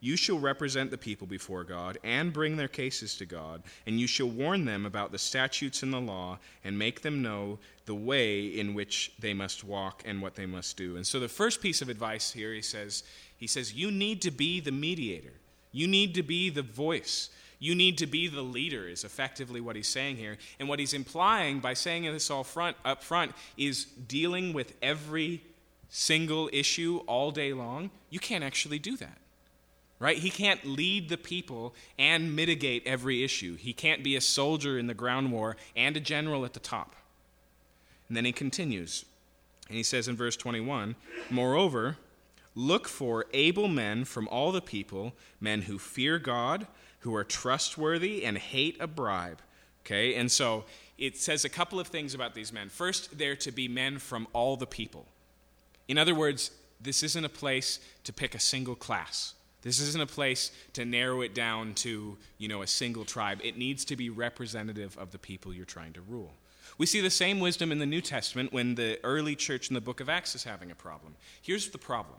You 0.00 0.16
shall 0.16 0.38
represent 0.38 0.90
the 0.90 0.98
people 0.98 1.26
before 1.26 1.62
God 1.62 1.98
and 2.02 2.32
bring 2.32 2.56
their 2.56 2.68
cases 2.68 3.14
to 3.16 3.26
God, 3.26 3.62
and 3.86 4.00
you 4.00 4.06
shall 4.06 4.28
warn 4.28 4.64
them 4.64 4.86
about 4.86 5.12
the 5.12 5.18
statutes 5.18 5.82
and 5.82 5.92
the 5.92 6.00
law, 6.00 6.38
and 6.64 6.78
make 6.78 7.02
them 7.02 7.22
know 7.22 7.58
the 7.84 7.94
way 7.94 8.46
in 8.46 8.72
which 8.72 9.12
they 9.18 9.34
must 9.34 9.62
walk 9.62 10.02
and 10.06 10.22
what 10.22 10.34
they 10.34 10.46
must 10.46 10.76
do. 10.76 10.96
And 10.96 11.06
so 11.06 11.20
the 11.20 11.28
first 11.28 11.60
piece 11.60 11.82
of 11.82 11.88
advice 11.90 12.32
here, 12.32 12.54
he 12.54 12.62
says, 12.62 13.02
he 13.36 13.46
says, 13.46 13.74
You 13.74 13.90
need 13.90 14.22
to 14.22 14.30
be 14.30 14.60
the 14.60 14.72
mediator. 14.72 15.34
You 15.72 15.86
need 15.86 16.14
to 16.14 16.22
be 16.22 16.50
the 16.50 16.62
voice. 16.62 17.30
You 17.58 17.74
need 17.74 17.98
to 17.98 18.06
be 18.06 18.26
the 18.26 18.40
leader, 18.40 18.88
is 18.88 19.04
effectively 19.04 19.60
what 19.60 19.76
he's 19.76 19.86
saying 19.86 20.16
here. 20.16 20.38
And 20.58 20.68
what 20.68 20.78
he's 20.78 20.94
implying 20.94 21.60
by 21.60 21.74
saying 21.74 22.04
this 22.04 22.30
all 22.30 22.42
front, 22.42 22.76
up 22.84 23.04
front 23.04 23.32
is 23.58 23.84
dealing 23.84 24.54
with 24.54 24.72
every 24.80 25.42
single 25.90 26.48
issue 26.52 27.02
all 27.06 27.30
day 27.30 27.52
long. 27.52 27.90
You 28.08 28.18
can't 28.18 28.42
actually 28.42 28.78
do 28.78 28.96
that. 28.96 29.18
Right? 30.00 30.16
He 30.16 30.30
can't 30.30 30.64
lead 30.64 31.08
the 31.08 31.18
people 31.18 31.74
and 31.98 32.34
mitigate 32.34 32.86
every 32.86 33.22
issue. 33.22 33.56
He 33.56 33.72
can't 33.72 34.02
be 34.02 34.16
a 34.16 34.20
soldier 34.20 34.78
in 34.78 34.86
the 34.86 34.94
ground 34.94 35.30
war 35.30 35.56
and 35.76 35.96
a 35.96 36.00
general 36.00 36.44
at 36.44 36.54
the 36.54 36.60
top. 36.60 36.96
And 38.08 38.16
then 38.16 38.24
he 38.24 38.32
continues. 38.32 39.04
And 39.68 39.76
he 39.76 39.84
says 39.84 40.08
in 40.08 40.16
verse 40.16 40.36
21 40.36 40.96
Moreover, 41.30 41.98
Look 42.54 42.88
for 42.88 43.26
able 43.32 43.68
men 43.68 44.04
from 44.04 44.26
all 44.28 44.50
the 44.50 44.60
people, 44.60 45.12
men 45.40 45.62
who 45.62 45.78
fear 45.78 46.18
God, 46.18 46.66
who 47.00 47.14
are 47.14 47.22
trustworthy 47.22 48.24
and 48.24 48.36
hate 48.36 48.76
a 48.80 48.86
bribe. 48.86 49.38
Okay, 49.84 50.14
and 50.14 50.30
so 50.30 50.64
it 50.98 51.16
says 51.16 51.44
a 51.44 51.48
couple 51.48 51.80
of 51.80 51.86
things 51.86 52.14
about 52.14 52.34
these 52.34 52.52
men. 52.52 52.68
First, 52.68 53.16
they're 53.16 53.36
to 53.36 53.52
be 53.52 53.68
men 53.68 53.98
from 53.98 54.26
all 54.32 54.56
the 54.56 54.66
people. 54.66 55.06
In 55.88 55.96
other 55.96 56.14
words, 56.14 56.50
this 56.80 57.02
isn't 57.02 57.24
a 57.24 57.30
place 57.30 57.80
to 58.04 58.12
pick 58.12 58.34
a 58.34 58.40
single 58.40 58.74
class. 58.74 59.34
This 59.62 59.80
isn't 59.80 60.00
a 60.00 60.06
place 60.06 60.52
to 60.72 60.84
narrow 60.84 61.20
it 61.20 61.34
down 61.34 61.74
to, 61.74 62.16
you 62.38 62.48
know, 62.48 62.62
a 62.62 62.66
single 62.66 63.04
tribe. 63.04 63.40
It 63.44 63.58
needs 63.58 63.84
to 63.86 63.96
be 63.96 64.08
representative 64.08 64.96
of 64.98 65.10
the 65.10 65.18
people 65.18 65.52
you're 65.52 65.64
trying 65.64 65.92
to 65.94 66.00
rule. 66.00 66.34
We 66.78 66.86
see 66.86 67.00
the 67.00 67.10
same 67.10 67.40
wisdom 67.40 67.72
in 67.72 67.78
the 67.78 67.86
New 67.86 68.00
Testament 68.00 68.52
when 68.52 68.74
the 68.74 68.98
early 69.04 69.36
church 69.36 69.68
in 69.68 69.74
the 69.74 69.80
book 69.80 70.00
of 70.00 70.08
Acts 70.08 70.34
is 70.34 70.44
having 70.44 70.70
a 70.70 70.74
problem. 70.74 71.14
Here's 71.42 71.68
the 71.68 71.78
problem 71.78 72.16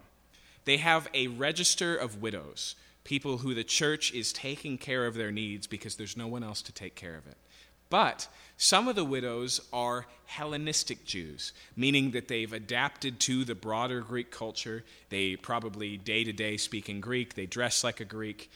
they 0.66 0.78
have 0.78 1.10
a 1.14 1.28
register 1.28 1.96
of 1.96 2.22
widows, 2.22 2.76
people 3.04 3.39
who 3.39 3.56
the 3.56 3.64
church 3.64 4.14
is 4.14 4.32
taking 4.32 4.78
care 4.78 5.08
of 5.08 5.16
their 5.16 5.32
needs 5.32 5.66
because 5.66 5.96
there's 5.96 6.16
no 6.16 6.28
one 6.28 6.44
else 6.44 6.62
to 6.62 6.72
take 6.72 6.94
care 6.94 7.16
of 7.16 7.26
it. 7.26 7.38
But 7.89 8.28
some 8.62 8.88
of 8.88 8.95
the 8.95 9.03
widows 9.03 9.59
are 9.74 10.05
Hellenistic 10.28 11.03
Jews, 11.03 11.51
meaning 11.76 12.12
that 12.12 12.28
they've 12.28 12.53
adapted 12.53 13.20
to 13.22 13.43
the 13.43 13.55
broader 13.55 14.01
Greek 14.01 14.30
culture. 14.30 14.84
They 15.09 15.36
probably 15.36 15.97
day 15.97 16.24
to 16.24 16.32
day 16.32 16.57
speak 16.57 16.88
in 16.88 17.01
Greek, 17.01 17.34
they 17.34 17.47
dress 17.47 17.84
like 17.84 17.99
a 17.99 18.05
Greek. 18.05 18.51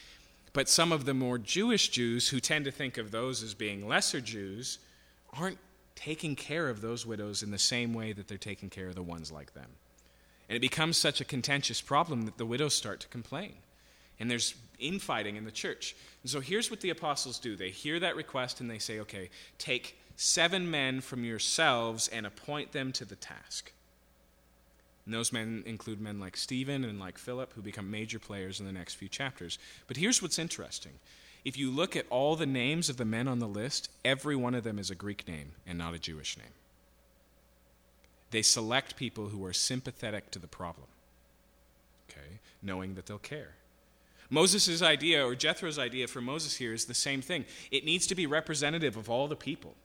But 0.54 0.70
some 0.70 0.92
of 0.92 1.06
the 1.06 1.16
more 1.16 1.40
Jewish 1.40 1.90
Jews, 1.90 2.30
who 2.30 2.40
tend 2.40 2.66
to 2.66 2.72
think 2.72 3.00
of 3.00 3.10
those 3.10 3.42
as 3.42 3.56
being 3.56 3.88
lesser 3.88 4.22
Jews, 4.22 4.78
aren't 5.34 5.58
taking 5.96 6.36
care 6.36 6.70
of 6.70 6.82
those 6.82 7.04
widows 7.04 7.42
in 7.42 7.50
the 7.50 7.58
same 7.58 7.92
way 7.92 8.14
that 8.14 8.28
they're 8.28 8.38
taking 8.38 8.70
care 8.70 8.88
of 8.88 8.96
the 8.96 9.02
ones 9.02 9.32
like 9.32 9.56
them. 9.56 9.72
And 10.48 10.56
it 10.56 10.62
becomes 10.62 10.98
such 10.98 11.20
a 11.20 11.26
contentious 11.26 11.82
problem 11.82 12.26
that 12.26 12.38
the 12.38 12.46
widows 12.46 12.76
start 12.76 13.00
to 13.00 13.08
complain. 13.08 13.56
And 14.20 14.32
there's 14.32 14.56
infighting 14.80 15.36
in 15.36 15.46
the 15.46 15.52
church. 15.52 15.96
And 16.24 16.30
so 16.30 16.40
here's 16.40 16.70
what 16.70 16.82
the 16.82 16.90
apostles 16.90 17.40
do 17.40 17.56
they 17.56 17.70
hear 17.70 18.00
that 18.00 18.16
request 18.16 18.62
and 18.62 18.70
they 18.70 18.80
say, 18.80 19.00
okay, 19.00 19.30
take 19.58 19.98
seven 20.16 20.70
men 20.70 21.02
from 21.02 21.24
yourselves 21.24 22.08
and 22.08 22.26
appoint 22.26 22.72
them 22.72 22.92
to 22.94 23.06
the 23.06 23.16
task. 23.16 23.72
And 25.06 25.14
those 25.14 25.32
men 25.32 25.64
include 25.66 26.02
men 26.02 26.20
like 26.20 26.36
Stephen 26.36 26.84
and 26.84 27.00
like 27.00 27.18
Philip, 27.18 27.54
who 27.54 27.62
become 27.62 27.92
major 27.92 28.18
players 28.18 28.60
in 28.60 28.66
the 28.66 28.72
next 28.72 28.96
few 28.96 29.08
chapters. 29.08 29.60
But 29.88 29.98
here's 29.98 30.22
what's 30.22 30.40
interesting. 30.40 30.94
If 31.44 31.58
you 31.58 31.70
look 31.70 31.96
at 31.96 32.08
all 32.10 32.36
the 32.36 32.48
names 32.48 32.90
of 32.90 32.98
the 32.98 33.06
men 33.06 33.28
on 33.28 33.38
the 33.38 33.48
list, 33.48 33.90
every 34.04 34.36
one 34.36 34.56
of 34.56 34.64
them 34.64 34.80
is 34.80 34.90
a 34.90 34.96
Greek 34.96 35.28
name 35.28 35.52
and 35.68 35.78
not 35.78 35.94
a 35.94 36.00
Jewish 36.00 36.38
name. 36.38 36.48
They 38.32 38.42
select 38.42 38.96
people 38.96 39.28
who 39.28 39.46
are 39.46 39.54
sympathetic 39.54 40.32
to 40.32 40.40
the 40.40 40.48
problem, 40.48 40.88
okay, 42.10 42.40
knowing 42.64 42.96
that 42.96 43.06
they'll 43.06 43.20
care. 43.20 43.54
Moses' 44.30 44.82
idea, 44.82 45.26
or 45.26 45.36
Jethro's 45.36 45.78
idea 45.78 46.08
for 46.08 46.22
Moses 46.22 46.56
here, 46.56 46.74
is 46.74 46.86
the 46.86 46.94
same 46.94 47.22
thing. 47.22 47.46
It 47.72 47.86
needs 47.86 48.08
to 48.08 48.16
be 48.16 48.26
representative 48.26 48.98
of 48.98 49.10
all 49.10 49.28
the 49.28 49.36
people. 49.36 49.76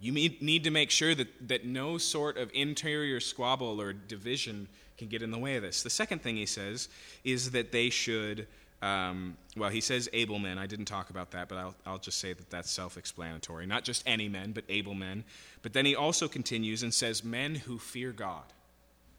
You 0.00 0.10
need 0.10 0.64
to 0.64 0.70
make 0.70 0.90
sure 0.90 1.14
that, 1.14 1.48
that 1.48 1.64
no 1.64 1.96
sort 1.96 2.36
of 2.36 2.50
interior 2.52 3.20
squabble 3.20 3.80
or 3.80 3.92
division 3.92 4.66
can 4.98 5.06
get 5.06 5.22
in 5.22 5.30
the 5.30 5.38
way 5.38 5.54
of 5.54 5.62
this. 5.62 5.84
The 5.84 5.90
second 5.90 6.22
thing 6.22 6.34
he 6.34 6.44
says 6.44 6.88
is 7.22 7.52
that 7.52 7.70
they 7.70 7.88
should, 7.88 8.48
um, 8.82 9.36
well, 9.56 9.70
he 9.70 9.80
says 9.80 10.08
able 10.12 10.40
men. 10.40 10.58
I 10.58 10.66
didn't 10.66 10.86
talk 10.86 11.10
about 11.10 11.30
that, 11.30 11.48
but 11.48 11.56
I'll, 11.56 11.74
I'll 11.86 11.98
just 11.98 12.18
say 12.18 12.32
that 12.32 12.50
that's 12.50 12.68
self 12.68 12.96
explanatory. 12.96 13.64
Not 13.64 13.84
just 13.84 14.02
any 14.04 14.28
men, 14.28 14.50
but 14.50 14.64
able 14.68 14.94
men. 14.94 15.22
But 15.62 15.72
then 15.72 15.86
he 15.86 15.94
also 15.94 16.26
continues 16.26 16.82
and 16.82 16.92
says 16.92 17.22
men 17.22 17.54
who 17.54 17.78
fear 17.78 18.10
God. 18.10 18.44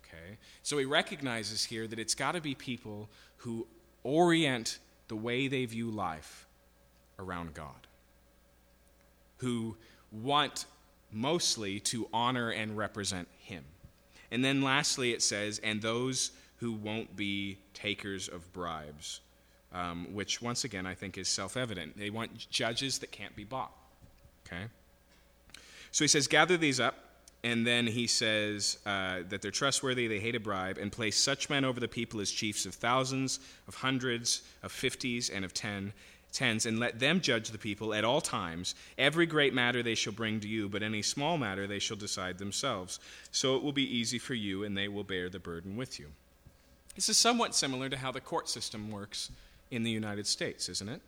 Okay? 0.05 0.37
So 0.63 0.77
he 0.77 0.85
recognizes 0.85 1.63
here 1.63 1.87
that 1.87 1.97
it's 1.97 2.13
got 2.13 2.33
to 2.33 2.41
be 2.41 2.55
people 2.55 3.09
who 3.37 3.67
orient 4.03 4.79
the 5.07 5.15
way 5.15 5.47
they 5.47 5.65
view 5.65 5.89
life 5.89 6.47
around 7.19 7.53
God, 7.53 7.87
who 9.37 9.75
want 10.11 10.65
mostly 11.11 11.79
to 11.79 12.07
honor 12.13 12.49
and 12.49 12.77
represent 12.77 13.27
Him. 13.37 13.63
And 14.31 14.43
then 14.43 14.61
lastly, 14.61 15.11
it 15.11 15.21
says, 15.21 15.59
and 15.63 15.81
those 15.81 16.31
who 16.57 16.71
won't 16.71 17.15
be 17.15 17.57
takers 17.73 18.27
of 18.27 18.51
bribes, 18.53 19.21
um, 19.73 20.07
which 20.13 20.41
once 20.41 20.63
again 20.63 20.85
I 20.85 20.95
think 20.95 21.17
is 21.17 21.27
self 21.27 21.57
evident. 21.57 21.97
They 21.97 22.09
want 22.09 22.49
judges 22.49 22.99
that 22.99 23.11
can't 23.11 23.35
be 23.35 23.43
bought. 23.43 23.73
Okay? 24.47 24.63
So 25.91 26.03
he 26.03 26.07
says, 26.07 26.27
gather 26.27 26.57
these 26.57 26.79
up 26.79 26.95
and 27.43 27.67
then 27.67 27.87
he 27.87 28.07
says 28.07 28.77
uh, 28.85 29.19
that 29.29 29.41
they're 29.41 29.51
trustworthy, 29.51 30.07
they 30.07 30.19
hate 30.19 30.35
a 30.35 30.39
bribe, 30.39 30.77
and 30.77 30.91
place 30.91 31.17
such 31.17 31.49
men 31.49 31.65
over 31.65 31.79
the 31.79 31.87
people 31.87 32.21
as 32.21 32.31
chiefs 32.31 32.65
of 32.65 32.73
thousands, 32.73 33.39
of 33.67 33.75
hundreds, 33.75 34.43
of 34.63 34.71
fifties, 34.71 35.29
and 35.29 35.43
of 35.43 35.53
ten, 35.53 35.91
tens, 36.31 36.65
and 36.65 36.79
let 36.79 36.99
them 36.99 37.19
judge 37.19 37.49
the 37.49 37.57
people 37.57 37.93
at 37.93 38.05
all 38.05 38.21
times. 38.21 38.75
Every 38.97 39.25
great 39.25 39.53
matter 39.53 39.83
they 39.83 39.95
shall 39.95 40.13
bring 40.13 40.39
to 40.39 40.47
you, 40.47 40.69
but 40.69 40.83
any 40.83 41.01
small 41.01 41.37
matter 41.37 41.67
they 41.67 41.79
shall 41.79 41.97
decide 41.97 42.37
themselves. 42.37 42.99
So 43.31 43.55
it 43.55 43.63
will 43.63 43.73
be 43.73 43.97
easy 43.97 44.19
for 44.19 44.33
you, 44.33 44.63
and 44.63 44.77
they 44.77 44.87
will 44.87 45.03
bear 45.03 45.29
the 45.29 45.39
burden 45.39 45.75
with 45.75 45.99
you. 45.99 46.07
This 46.95 47.09
is 47.09 47.17
somewhat 47.17 47.55
similar 47.55 47.89
to 47.89 47.97
how 47.97 48.11
the 48.11 48.21
court 48.21 48.47
system 48.47 48.89
works 48.89 49.31
in 49.69 49.83
the 49.83 49.91
United 49.91 50.27
States, 50.27 50.69
isn't 50.69 50.89
it? 50.89 51.01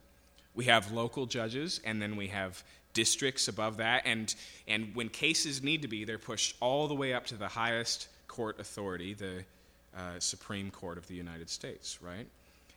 We 0.53 0.65
have 0.65 0.91
local 0.91 1.25
judges, 1.25 1.79
and 1.85 2.01
then 2.01 2.15
we 2.15 2.27
have 2.27 2.63
districts 2.95 3.47
above 3.47 3.77
that. 3.77 4.01
And, 4.05 4.33
and 4.67 4.95
when 4.95 5.09
cases 5.09 5.61
need 5.61 5.83
to 5.83 5.87
be, 5.87 6.03
they're 6.03 6.17
pushed 6.17 6.55
all 6.59 6.87
the 6.87 6.95
way 6.95 7.13
up 7.13 7.27
to 7.27 7.35
the 7.35 7.47
highest 7.47 8.07
court 8.27 8.59
authority, 8.59 9.13
the 9.13 9.45
uh, 9.95 10.19
Supreme 10.19 10.71
Court 10.71 10.97
of 10.97 11.07
the 11.07 11.13
United 11.13 11.51
States, 11.51 11.99
right? 12.01 12.25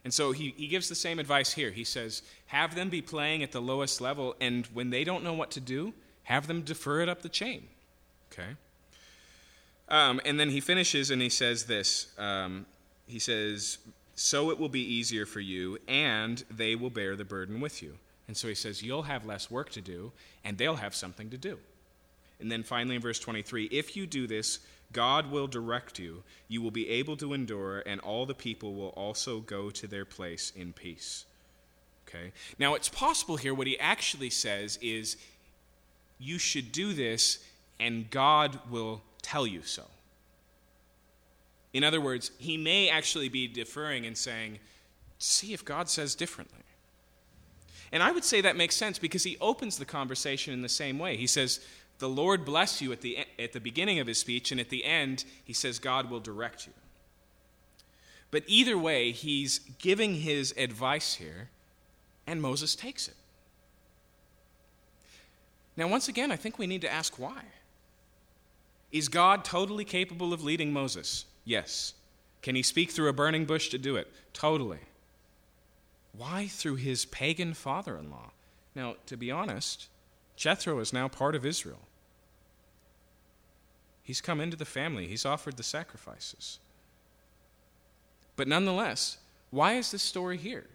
And 0.04 0.12
so 0.12 0.32
he, 0.32 0.54
he 0.56 0.68
gives 0.68 0.88
the 0.88 0.94
same 0.94 1.18
advice 1.18 1.52
here. 1.52 1.70
He 1.70 1.84
says, 1.84 2.22
have 2.46 2.74
them 2.74 2.90
be 2.90 3.00
playing 3.00 3.42
at 3.42 3.52
the 3.52 3.60
lowest 3.60 4.00
level, 4.00 4.36
and 4.40 4.66
when 4.66 4.90
they 4.90 5.04
don't 5.04 5.24
know 5.24 5.32
what 5.32 5.50
to 5.52 5.60
do, 5.60 5.94
have 6.24 6.46
them 6.46 6.62
defer 6.62 7.00
it 7.00 7.08
up 7.08 7.22
the 7.22 7.28
chain. 7.28 7.66
Okay? 8.32 8.50
Um, 9.88 10.20
and 10.24 10.38
then 10.38 10.50
he 10.50 10.60
finishes 10.60 11.10
and 11.10 11.22
he 11.22 11.30
says 11.30 11.64
this 11.64 12.08
um, 12.18 12.66
He 13.06 13.18
says, 13.18 13.78
So 14.14 14.50
it 14.50 14.58
will 14.58 14.68
be 14.68 14.82
easier 14.82 15.24
for 15.24 15.40
you, 15.40 15.78
and 15.88 16.44
they 16.50 16.74
will 16.76 16.90
bear 16.90 17.16
the 17.16 17.24
burden 17.24 17.60
with 17.60 17.82
you. 17.82 17.96
And 18.28 18.36
so 18.36 18.46
he 18.46 18.54
says, 18.54 18.82
You'll 18.82 19.02
have 19.02 19.26
less 19.26 19.50
work 19.50 19.70
to 19.70 19.80
do, 19.80 20.12
and 20.44 20.56
they'll 20.56 20.76
have 20.76 20.94
something 20.94 21.30
to 21.30 21.38
do. 21.38 21.58
And 22.40 22.52
then 22.52 22.62
finally 22.62 22.94
in 22.94 23.02
verse 23.02 23.18
23 23.18 23.64
If 23.72 23.96
you 23.96 24.06
do 24.06 24.26
this, 24.26 24.60
God 24.92 25.30
will 25.30 25.48
direct 25.48 25.98
you. 25.98 26.22
You 26.46 26.62
will 26.62 26.70
be 26.70 26.88
able 26.88 27.16
to 27.16 27.32
endure, 27.32 27.82
and 27.84 28.00
all 28.00 28.26
the 28.26 28.34
people 28.34 28.74
will 28.74 28.90
also 28.90 29.40
go 29.40 29.70
to 29.70 29.86
their 29.86 30.04
place 30.04 30.52
in 30.54 30.72
peace. 30.72 31.24
Okay? 32.06 32.32
Now, 32.58 32.74
it's 32.74 32.88
possible 32.88 33.36
here 33.36 33.52
what 33.52 33.66
he 33.66 33.78
actually 33.78 34.30
says 34.30 34.78
is, 34.80 35.16
You 36.18 36.38
should 36.38 36.70
do 36.70 36.92
this, 36.92 37.44
and 37.80 38.10
God 38.10 38.58
will 38.70 39.02
tell 39.20 39.46
you 39.46 39.62
so. 39.62 39.84
In 41.74 41.84
other 41.84 42.00
words, 42.00 42.30
he 42.38 42.56
may 42.56 42.88
actually 42.88 43.28
be 43.28 43.46
deferring 43.46 44.06
and 44.06 44.16
saying, 44.16 44.58
See 45.18 45.52
if 45.52 45.64
God 45.64 45.88
says 45.88 46.14
differently. 46.14 46.62
And 47.92 48.02
I 48.02 48.12
would 48.12 48.24
say 48.24 48.40
that 48.40 48.56
makes 48.56 48.76
sense 48.76 48.98
because 48.98 49.24
he 49.24 49.36
opens 49.40 49.78
the 49.78 49.84
conversation 49.84 50.52
in 50.52 50.62
the 50.62 50.68
same 50.68 50.98
way. 50.98 51.16
He 51.16 51.26
says, 51.26 51.60
The 51.98 52.08
Lord 52.08 52.44
bless 52.44 52.82
you 52.82 52.92
at 52.92 53.00
the, 53.00 53.24
at 53.38 53.52
the 53.52 53.60
beginning 53.60 53.98
of 53.98 54.06
his 54.06 54.18
speech, 54.18 54.52
and 54.52 54.60
at 54.60 54.68
the 54.68 54.84
end, 54.84 55.24
he 55.44 55.52
says, 55.52 55.78
God 55.78 56.10
will 56.10 56.20
direct 56.20 56.66
you. 56.66 56.72
But 58.30 58.44
either 58.46 58.76
way, 58.76 59.12
he's 59.12 59.60
giving 59.78 60.16
his 60.16 60.52
advice 60.58 61.14
here, 61.14 61.48
and 62.26 62.42
Moses 62.42 62.74
takes 62.74 63.08
it. 63.08 63.14
Now, 65.76 65.88
once 65.88 66.08
again, 66.08 66.30
I 66.30 66.36
think 66.36 66.58
we 66.58 66.66
need 66.66 66.82
to 66.82 66.92
ask 66.92 67.18
why. 67.18 67.42
Is 68.90 69.08
God 69.08 69.44
totally 69.44 69.84
capable 69.84 70.32
of 70.32 70.42
leading 70.42 70.72
Moses? 70.72 71.24
Yes. 71.44 71.94
Can 72.42 72.54
he 72.54 72.62
speak 72.62 72.90
through 72.90 73.08
a 73.08 73.12
burning 73.12 73.44
bush 73.44 73.68
to 73.70 73.78
do 73.78 73.96
it? 73.96 74.10
Totally. 74.32 74.80
Why? 76.16 76.46
Through 76.48 76.76
his 76.76 77.04
pagan 77.04 77.54
father 77.54 77.96
in 77.96 78.10
law. 78.10 78.30
Now, 78.74 78.96
to 79.06 79.16
be 79.16 79.30
honest, 79.30 79.88
Jethro 80.36 80.78
is 80.78 80.92
now 80.92 81.08
part 81.08 81.34
of 81.34 81.44
Israel. 81.44 81.80
He's 84.02 84.20
come 84.20 84.40
into 84.40 84.56
the 84.56 84.64
family, 84.64 85.06
he's 85.06 85.26
offered 85.26 85.56
the 85.56 85.62
sacrifices. 85.62 86.58
But 88.36 88.48
nonetheless, 88.48 89.18
why 89.50 89.74
is 89.74 89.90
this 89.90 90.02
story 90.02 90.36
here? 90.36 90.66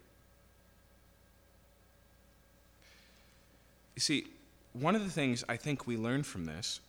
You 3.96 4.02
see, 4.02 4.28
one 4.74 4.96
of 4.96 5.04
the 5.04 5.10
things 5.10 5.44
I 5.48 5.56
think 5.56 5.88
we 5.88 5.98
learn 5.98 6.24
from 6.24 6.46
this 6.46 6.80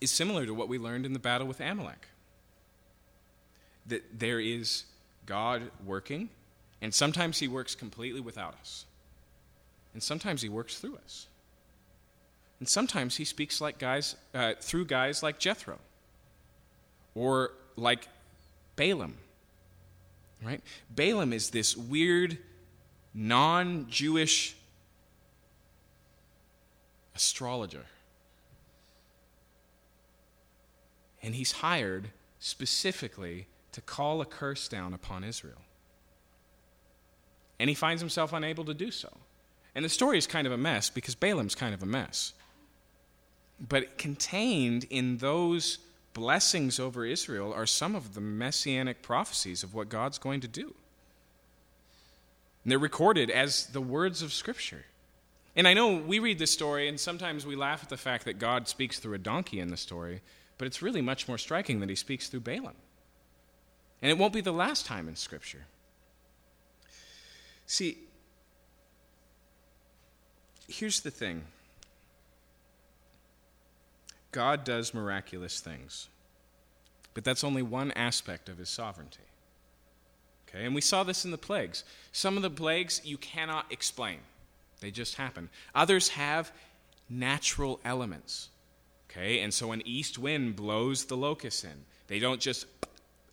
is 0.00 0.10
similar 0.10 0.44
to 0.46 0.52
what 0.52 0.68
we 0.68 0.78
learned 0.78 1.06
in 1.06 1.12
the 1.12 1.18
battle 1.18 1.46
with 1.46 1.60
Amalek 1.60 2.08
that 3.86 4.18
there 4.18 4.38
is 4.38 4.84
God 5.26 5.70
working 5.84 6.28
and 6.82 6.94
sometimes 6.94 7.38
He 7.38 7.48
works 7.48 7.74
completely 7.74 8.20
without 8.20 8.54
us. 8.60 8.86
And 9.92 10.02
sometimes 10.02 10.42
He 10.42 10.48
works 10.48 10.78
through 10.78 10.96
us. 10.96 11.26
And 12.58 12.68
sometimes 12.68 13.16
He 13.16 13.24
speaks 13.24 13.60
like 13.60 13.78
guys, 13.78 14.16
uh, 14.34 14.54
through 14.60 14.86
guys 14.86 15.22
like 15.22 15.38
Jethro 15.38 15.78
or 17.14 17.52
like 17.76 18.08
Balaam. 18.76 19.16
Right? 20.42 20.62
Balaam 20.94 21.32
is 21.32 21.50
this 21.50 21.76
weird, 21.76 22.38
non 23.12 23.86
Jewish 23.90 24.56
astrologer. 27.14 27.84
And 31.22 31.34
he's 31.34 31.52
hired 31.52 32.10
specifically 32.38 33.46
to 33.72 33.82
call 33.82 34.22
a 34.22 34.24
curse 34.24 34.68
down 34.68 34.94
upon 34.94 35.22
Israel. 35.22 35.60
And 37.60 37.68
he 37.68 37.74
finds 37.74 38.00
himself 38.00 38.32
unable 38.32 38.64
to 38.64 38.72
do 38.72 38.90
so. 38.90 39.12
And 39.74 39.84
the 39.84 39.90
story 39.90 40.16
is 40.16 40.26
kind 40.26 40.46
of 40.46 40.52
a 40.52 40.56
mess 40.56 40.88
because 40.88 41.14
Balaam's 41.14 41.54
kind 41.54 41.74
of 41.74 41.82
a 41.82 41.86
mess. 41.86 42.32
But 43.60 43.98
contained 43.98 44.86
in 44.88 45.18
those 45.18 45.78
blessings 46.14 46.80
over 46.80 47.04
Israel 47.04 47.52
are 47.52 47.66
some 47.66 47.94
of 47.94 48.14
the 48.14 48.20
messianic 48.22 49.02
prophecies 49.02 49.62
of 49.62 49.74
what 49.74 49.90
God's 49.90 50.16
going 50.16 50.40
to 50.40 50.48
do. 50.48 50.74
And 52.64 52.72
they're 52.72 52.78
recorded 52.78 53.30
as 53.30 53.66
the 53.66 53.80
words 53.82 54.22
of 54.22 54.32
Scripture. 54.32 54.86
And 55.54 55.68
I 55.68 55.74
know 55.74 55.96
we 55.96 56.18
read 56.18 56.38
this 56.38 56.50
story, 56.50 56.88
and 56.88 56.98
sometimes 56.98 57.44
we 57.44 57.56
laugh 57.56 57.82
at 57.82 57.90
the 57.90 57.98
fact 57.98 58.24
that 58.24 58.38
God 58.38 58.68
speaks 58.68 58.98
through 58.98 59.14
a 59.14 59.18
donkey 59.18 59.60
in 59.60 59.68
the 59.68 59.76
story, 59.76 60.22
but 60.56 60.66
it's 60.66 60.80
really 60.80 61.02
much 61.02 61.28
more 61.28 61.38
striking 61.38 61.80
that 61.80 61.90
he 61.90 61.94
speaks 61.94 62.28
through 62.28 62.40
Balaam. 62.40 62.76
And 64.00 64.10
it 64.10 64.16
won't 64.16 64.32
be 64.32 64.40
the 64.40 64.50
last 64.52 64.86
time 64.86 65.08
in 65.08 65.16
Scripture. 65.16 65.66
See, 67.70 67.98
here's 70.66 71.02
the 71.02 71.10
thing 71.12 71.44
God 74.32 74.64
does 74.64 74.92
miraculous 74.92 75.60
things, 75.60 76.08
but 77.14 77.22
that's 77.22 77.44
only 77.44 77.62
one 77.62 77.92
aspect 77.92 78.48
of 78.48 78.58
his 78.58 78.68
sovereignty. 78.68 79.22
Okay, 80.48 80.64
and 80.64 80.74
we 80.74 80.80
saw 80.80 81.04
this 81.04 81.24
in 81.24 81.30
the 81.30 81.38
plagues. 81.38 81.84
Some 82.10 82.36
of 82.36 82.42
the 82.42 82.50
plagues 82.50 83.02
you 83.04 83.16
cannot 83.16 83.66
explain, 83.70 84.18
they 84.80 84.90
just 84.90 85.14
happen. 85.14 85.48
Others 85.72 86.08
have 86.08 86.50
natural 87.08 87.78
elements. 87.84 88.48
Okay, 89.08 89.42
and 89.42 89.54
so 89.54 89.70
an 89.70 89.82
east 89.84 90.18
wind 90.18 90.56
blows 90.56 91.04
the 91.04 91.16
locusts 91.16 91.62
in. 91.62 91.84
They 92.08 92.18
don't 92.18 92.40
just 92.40 92.66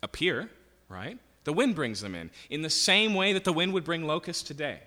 appear, 0.00 0.48
right? 0.88 1.18
The 1.48 1.54
wind 1.54 1.74
brings 1.74 2.02
them 2.02 2.14
in, 2.14 2.30
in 2.50 2.60
the 2.60 2.68
same 2.68 3.14
way 3.14 3.32
that 3.32 3.44
the 3.44 3.54
wind 3.54 3.72
would 3.72 3.82
bring 3.82 4.06
locusts 4.06 4.42
today. 4.42 4.80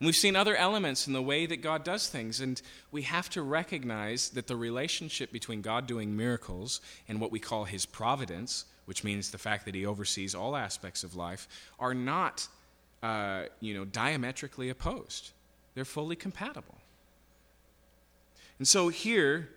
And 0.00 0.06
we've 0.06 0.16
seen 0.16 0.34
other 0.34 0.56
elements 0.56 1.06
in 1.06 1.12
the 1.12 1.22
way 1.22 1.46
that 1.46 1.62
God 1.62 1.84
does 1.84 2.08
things, 2.08 2.40
and 2.40 2.60
we 2.90 3.02
have 3.02 3.30
to 3.30 3.42
recognize 3.42 4.30
that 4.30 4.48
the 4.48 4.56
relationship 4.56 5.30
between 5.30 5.62
God 5.62 5.86
doing 5.86 6.16
miracles 6.16 6.80
and 7.08 7.20
what 7.20 7.30
we 7.30 7.38
call 7.38 7.66
his 7.66 7.86
providence, 7.86 8.64
which 8.86 9.04
means 9.04 9.30
the 9.30 9.38
fact 9.38 9.64
that 9.66 9.76
he 9.76 9.86
oversees 9.86 10.34
all 10.34 10.56
aspects 10.56 11.04
of 11.04 11.14
life, 11.14 11.46
are 11.78 11.94
not 11.94 12.48
uh, 13.04 13.44
you 13.60 13.74
know, 13.74 13.84
diametrically 13.84 14.70
opposed. 14.70 15.30
They're 15.76 15.84
fully 15.84 16.16
compatible. 16.16 16.78
And 18.58 18.66
so 18.66 18.88
here, 18.88 19.50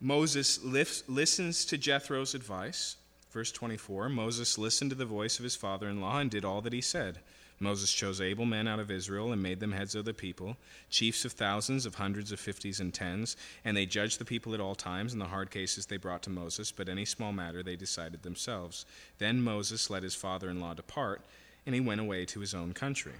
Moses 0.00 0.64
lifts, 0.64 1.04
listens 1.06 1.64
to 1.66 1.78
Jethro's 1.78 2.34
advice. 2.34 2.96
Verse 3.36 3.52
24 3.52 4.08
Moses 4.08 4.56
listened 4.56 4.88
to 4.88 4.96
the 4.96 5.04
voice 5.04 5.38
of 5.38 5.42
his 5.42 5.54
father 5.54 5.90
in 5.90 6.00
law 6.00 6.20
and 6.20 6.30
did 6.30 6.42
all 6.42 6.62
that 6.62 6.72
he 6.72 6.80
said. 6.80 7.18
Moses 7.60 7.92
chose 7.92 8.18
able 8.18 8.46
men 8.46 8.66
out 8.66 8.80
of 8.80 8.90
Israel 8.90 9.30
and 9.30 9.42
made 9.42 9.60
them 9.60 9.72
heads 9.72 9.94
of 9.94 10.06
the 10.06 10.14
people, 10.14 10.56
chiefs 10.88 11.22
of 11.26 11.32
thousands, 11.32 11.84
of 11.84 11.96
hundreds, 11.96 12.32
of 12.32 12.40
fifties, 12.40 12.80
and 12.80 12.94
tens. 12.94 13.36
And 13.62 13.76
they 13.76 13.84
judged 13.84 14.18
the 14.18 14.24
people 14.24 14.54
at 14.54 14.60
all 14.60 14.74
times. 14.74 15.12
In 15.12 15.18
the 15.18 15.26
hard 15.26 15.50
cases 15.50 15.84
they 15.84 15.98
brought 15.98 16.22
to 16.22 16.30
Moses, 16.30 16.72
but 16.72 16.88
any 16.88 17.04
small 17.04 17.30
matter 17.30 17.62
they 17.62 17.76
decided 17.76 18.22
themselves. 18.22 18.86
Then 19.18 19.42
Moses 19.42 19.90
let 19.90 20.02
his 20.02 20.14
father 20.14 20.48
in 20.48 20.58
law 20.58 20.72
depart, 20.72 21.20
and 21.66 21.74
he 21.74 21.80
went 21.82 22.00
away 22.00 22.24
to 22.24 22.40
his 22.40 22.54
own 22.54 22.72
country. 22.72 23.16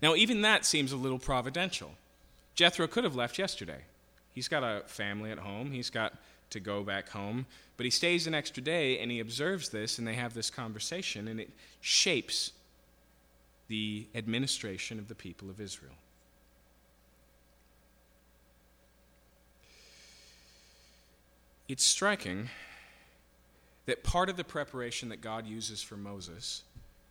Now, 0.00 0.14
even 0.14 0.40
that 0.40 0.64
seems 0.64 0.92
a 0.92 0.96
little 0.96 1.18
providential. 1.18 1.90
Jethro 2.54 2.86
could 2.86 3.04
have 3.04 3.14
left 3.14 3.38
yesterday. 3.38 3.82
He's 4.34 4.48
got 4.48 4.62
a 4.62 4.80
family 4.86 5.30
at 5.30 5.40
home, 5.40 5.72
he's 5.72 5.90
got 5.90 6.14
to 6.50 6.60
go 6.60 6.82
back 6.82 7.10
home, 7.10 7.46
but 7.76 7.84
he 7.84 7.90
stays 7.90 8.26
an 8.26 8.34
extra 8.34 8.62
day 8.62 8.98
and 8.98 9.10
he 9.10 9.20
observes 9.20 9.68
this, 9.68 9.98
and 9.98 10.06
they 10.06 10.14
have 10.14 10.34
this 10.34 10.50
conversation, 10.50 11.28
and 11.28 11.40
it 11.40 11.50
shapes 11.80 12.52
the 13.68 14.06
administration 14.14 14.98
of 14.98 15.08
the 15.08 15.14
people 15.14 15.50
of 15.50 15.60
Israel. 15.60 15.92
It's 21.68 21.84
striking 21.84 22.48
that 23.84 24.02
part 24.02 24.30
of 24.30 24.36
the 24.36 24.44
preparation 24.44 25.10
that 25.10 25.20
God 25.20 25.46
uses 25.46 25.82
for 25.82 25.96
Moses 25.96 26.62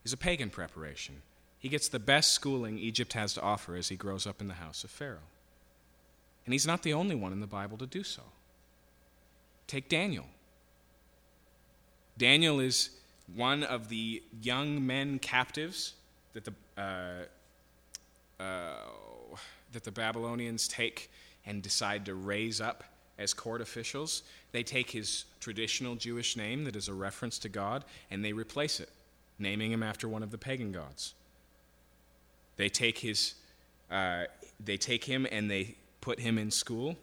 is 0.03 0.13
a 0.13 0.17
pagan 0.17 0.49
preparation. 0.49 1.21
He 1.59 1.69
gets 1.69 1.87
the 1.87 1.99
best 1.99 2.33
schooling 2.33 2.79
Egypt 2.79 3.13
has 3.13 3.33
to 3.35 3.41
offer 3.41 3.75
as 3.75 3.89
he 3.89 3.95
grows 3.95 4.25
up 4.25 4.41
in 4.41 4.47
the 4.47 4.55
house 4.55 4.83
of 4.83 4.89
Pharaoh. 4.89 5.29
And 6.45 6.53
he's 6.53 6.67
not 6.67 6.83
the 6.83 6.93
only 6.93 7.15
one 7.15 7.33
in 7.33 7.39
the 7.39 7.47
Bible 7.47 7.77
to 7.77 7.85
do 7.85 8.03
so. 8.03 8.21
Take 9.67 9.89
Daniel. 9.89 10.25
Daniel 12.17 12.59
is 12.59 12.89
one 13.35 13.63
of 13.63 13.89
the 13.89 14.23
young 14.41 14.85
men 14.85 15.19
captives 15.19 15.93
that 16.33 16.45
the, 16.45 16.53
uh, 16.81 18.41
uh, 18.41 18.75
that 19.73 19.83
the 19.83 19.91
Babylonians 19.91 20.67
take 20.67 21.11
and 21.45 21.61
decide 21.61 22.05
to 22.05 22.15
raise 22.15 22.61
up 22.61 22.83
as 23.19 23.33
court 23.33 23.61
officials. 23.61 24.23
They 24.51 24.63
take 24.63 24.91
his 24.91 25.25
traditional 25.39 25.95
Jewish 25.95 26.37
name 26.37 26.63
that 26.63 26.75
is 26.75 26.87
a 26.87 26.93
reference 26.93 27.37
to 27.39 27.49
God 27.49 27.83
and 28.09 28.23
they 28.23 28.33
replace 28.33 28.79
it, 28.79 28.89
naming 29.37 29.71
him 29.71 29.83
after 29.83 30.07
one 30.07 30.23
of 30.23 30.31
the 30.31 30.37
pagan 30.37 30.71
gods. 30.71 31.13
They 32.55 32.69
take 32.69 32.99
his, 32.99 33.35
uh, 33.91 34.25
they 34.63 34.77
take 34.77 35.03
him 35.03 35.27
and 35.31 35.51
they 35.51 35.75
put 36.01 36.19
him 36.19 36.37
in 36.37 36.51
school 36.51 36.97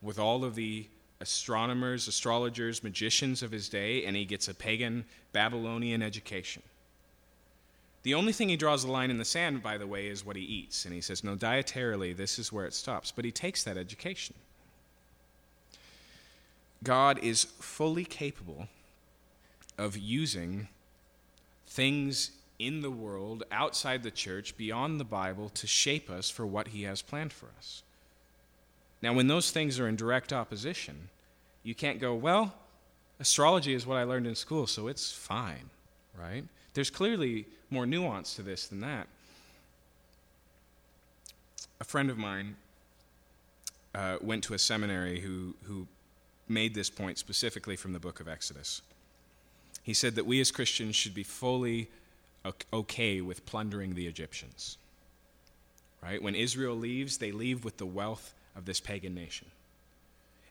with 0.00 0.18
all 0.18 0.44
of 0.44 0.54
the 0.54 0.86
astronomers, 1.20 2.08
astrologers, 2.08 2.82
magicians 2.82 3.42
of 3.42 3.50
his 3.50 3.68
day, 3.68 4.04
and 4.04 4.16
he 4.16 4.24
gets 4.24 4.48
a 4.48 4.54
pagan 4.54 5.04
Babylonian 5.32 6.02
education. 6.02 6.62
The 8.02 8.14
only 8.14 8.32
thing 8.32 8.48
he 8.48 8.56
draws 8.56 8.84
a 8.84 8.90
line 8.90 9.10
in 9.10 9.18
the 9.18 9.24
sand, 9.24 9.62
by 9.62 9.78
the 9.78 9.86
way, 9.86 10.06
is 10.06 10.24
what 10.24 10.36
he 10.36 10.42
eats. 10.42 10.84
And 10.84 10.94
he 10.94 11.00
says, 11.00 11.24
no, 11.24 11.34
dietarily, 11.34 12.16
this 12.16 12.38
is 12.38 12.52
where 12.52 12.64
it 12.64 12.74
stops. 12.74 13.10
But 13.10 13.24
he 13.24 13.32
takes 13.32 13.64
that 13.64 13.76
education. 13.76 14.36
God 16.84 17.18
is 17.18 17.44
fully 17.44 18.04
capable 18.04 18.68
of 19.76 19.96
using 19.96 20.68
things 21.66 22.30
in 22.58 22.80
the 22.80 22.90
world, 22.90 23.42
outside 23.50 24.02
the 24.02 24.10
church, 24.10 24.56
beyond 24.56 25.00
the 25.00 25.04
Bible, 25.04 25.48
to 25.50 25.66
shape 25.66 26.08
us 26.08 26.30
for 26.30 26.46
what 26.46 26.68
he 26.68 26.84
has 26.84 27.02
planned 27.02 27.32
for 27.32 27.48
us. 27.58 27.82
Now, 29.02 29.12
when 29.12 29.26
those 29.26 29.50
things 29.50 29.78
are 29.78 29.88
in 29.88 29.96
direct 29.96 30.32
opposition, 30.32 31.08
you 31.62 31.74
can't 31.74 32.00
go, 32.00 32.14
well, 32.14 32.54
astrology 33.20 33.74
is 33.74 33.86
what 33.86 33.98
I 33.98 34.04
learned 34.04 34.26
in 34.26 34.34
school, 34.34 34.66
so 34.66 34.88
it's 34.88 35.12
fine, 35.12 35.70
right? 36.18 36.44
There's 36.74 36.90
clearly 36.90 37.46
more 37.70 37.86
nuance 37.86 38.34
to 38.36 38.42
this 38.42 38.66
than 38.66 38.80
that. 38.80 39.06
A 41.80 41.84
friend 41.84 42.10
of 42.10 42.16
mine 42.16 42.56
uh, 43.94 44.18
went 44.20 44.44
to 44.44 44.54
a 44.54 44.58
seminary 44.58 45.20
who, 45.20 45.54
who 45.64 45.86
made 46.48 46.74
this 46.74 46.90
point 46.90 47.18
specifically 47.18 47.76
from 47.76 47.92
the 47.92 47.98
book 47.98 48.20
of 48.20 48.28
Exodus. 48.28 48.82
He 49.82 49.94
said 49.94 50.14
that 50.14 50.26
we 50.26 50.40
as 50.40 50.50
Christians 50.50 50.96
should 50.96 51.14
be 51.14 51.22
fully 51.22 51.88
okay 52.72 53.20
with 53.20 53.46
plundering 53.46 53.94
the 53.94 54.06
Egyptians. 54.06 54.78
Right? 56.02 56.22
When 56.22 56.34
Israel 56.34 56.76
leaves, 56.76 57.18
they 57.18 57.32
leave 57.32 57.64
with 57.64 57.78
the 57.78 57.86
wealth 57.86 58.34
of 58.56 58.64
this 58.64 58.80
pagan 58.80 59.14
nation. 59.14 59.48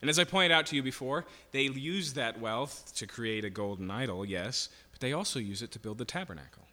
And 0.01 0.09
as 0.09 0.19
I 0.19 0.23
pointed 0.23 0.51
out 0.51 0.67
to 0.67 0.75
you 0.75 0.83
before, 0.83 1.25
they 1.51 1.63
use 1.63 2.13
that 2.13 2.39
wealth 2.39 2.93
to 2.95 3.07
create 3.07 3.43
a 3.43 3.49
golden 3.49 3.89
idol, 3.89 4.25
yes, 4.25 4.69
but 4.91 4.99
they 4.99 5.13
also 5.13 5.39
use 5.39 5.61
it 5.61 5.71
to 5.71 5.79
build 5.79 5.97
the 5.97 6.05
tabernacle. 6.05 6.63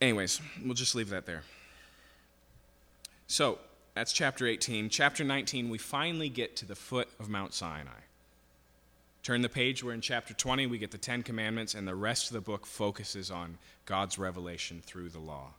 Anyways, 0.00 0.40
we'll 0.64 0.74
just 0.74 0.94
leave 0.94 1.10
that 1.10 1.26
there. 1.26 1.42
So, 3.28 3.58
that's 3.94 4.12
chapter 4.12 4.46
18. 4.46 4.88
Chapter 4.88 5.22
19, 5.22 5.68
we 5.68 5.78
finally 5.78 6.28
get 6.28 6.56
to 6.56 6.66
the 6.66 6.74
foot 6.74 7.08
of 7.20 7.28
Mount 7.28 7.54
Sinai. 7.54 8.00
Turn 9.22 9.40
the 9.40 9.48
page, 9.48 9.84
we're 9.84 9.92
in 9.92 10.00
chapter 10.00 10.34
20, 10.34 10.66
we 10.66 10.78
get 10.78 10.90
the 10.90 10.98
Ten 10.98 11.22
Commandments, 11.22 11.74
and 11.74 11.86
the 11.86 11.94
rest 11.94 12.26
of 12.26 12.34
the 12.34 12.40
book 12.40 12.66
focuses 12.66 13.30
on 13.30 13.56
God's 13.86 14.18
revelation 14.18 14.82
through 14.84 15.10
the 15.10 15.20
law, 15.20 15.50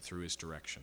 through 0.00 0.22
his 0.22 0.36
direction. 0.36 0.82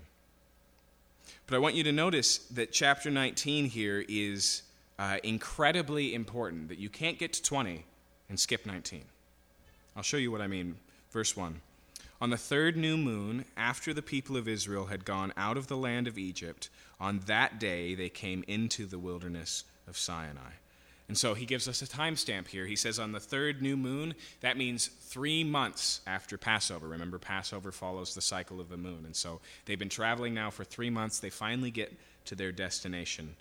But 1.47 1.55
I 1.55 1.59
want 1.59 1.75
you 1.75 1.83
to 1.85 1.93
notice 1.93 2.39
that 2.49 2.73
chapter 2.73 3.09
19 3.09 3.65
here 3.67 4.03
is 4.09 4.63
uh, 4.99 5.17
incredibly 5.23 6.13
important, 6.13 6.67
that 6.67 6.77
you 6.77 6.89
can't 6.89 7.17
get 7.17 7.31
to 7.33 7.41
20 7.41 7.85
and 8.27 8.37
skip 8.37 8.65
19. 8.65 9.03
I'll 9.95 10.03
show 10.03 10.17
you 10.17 10.29
what 10.29 10.41
I 10.41 10.47
mean. 10.47 10.75
Verse 11.11 11.37
1. 11.37 11.61
On 12.19 12.29
the 12.29 12.37
third 12.37 12.75
new 12.75 12.97
moon, 12.97 13.45
after 13.55 13.93
the 13.93 14.01
people 14.01 14.35
of 14.35 14.47
Israel 14.47 14.87
had 14.87 15.05
gone 15.05 15.31
out 15.37 15.55
of 15.55 15.67
the 15.67 15.77
land 15.77 16.05
of 16.05 16.17
Egypt, 16.17 16.69
on 16.99 17.19
that 17.27 17.59
day 17.59 17.95
they 17.95 18.09
came 18.09 18.43
into 18.45 18.85
the 18.85 18.99
wilderness 18.99 19.63
of 19.87 19.97
Sinai. 19.97 20.51
And 21.07 21.17
so 21.17 21.35
he 21.35 21.45
gives 21.45 21.67
us 21.67 21.81
a 21.81 21.87
timestamp 21.87 22.47
here. 22.47 22.65
He 22.65 22.75
says 22.75 22.97
on 22.97 23.11
the 23.11 23.19
third 23.19 23.61
new 23.61 23.77
moon, 23.77 24.15
that 24.41 24.57
means 24.57 24.87
three 24.87 25.43
months 25.43 26.01
after 26.07 26.37
Passover. 26.37 26.87
Remember, 26.87 27.19
Passover 27.19 27.71
follows 27.71 28.15
the 28.15 28.21
cycle 28.21 28.59
of 28.59 28.69
the 28.69 28.77
moon. 28.77 29.03
And 29.05 29.15
so 29.15 29.39
they've 29.65 29.77
been 29.77 29.89
traveling 29.89 30.33
now 30.33 30.49
for 30.49 30.63
three 30.63 30.89
months. 30.89 31.19
They 31.19 31.29
finally 31.29 31.69
get 31.69 31.93
to 32.25 32.35
their 32.35 32.51
destination. 32.51 33.35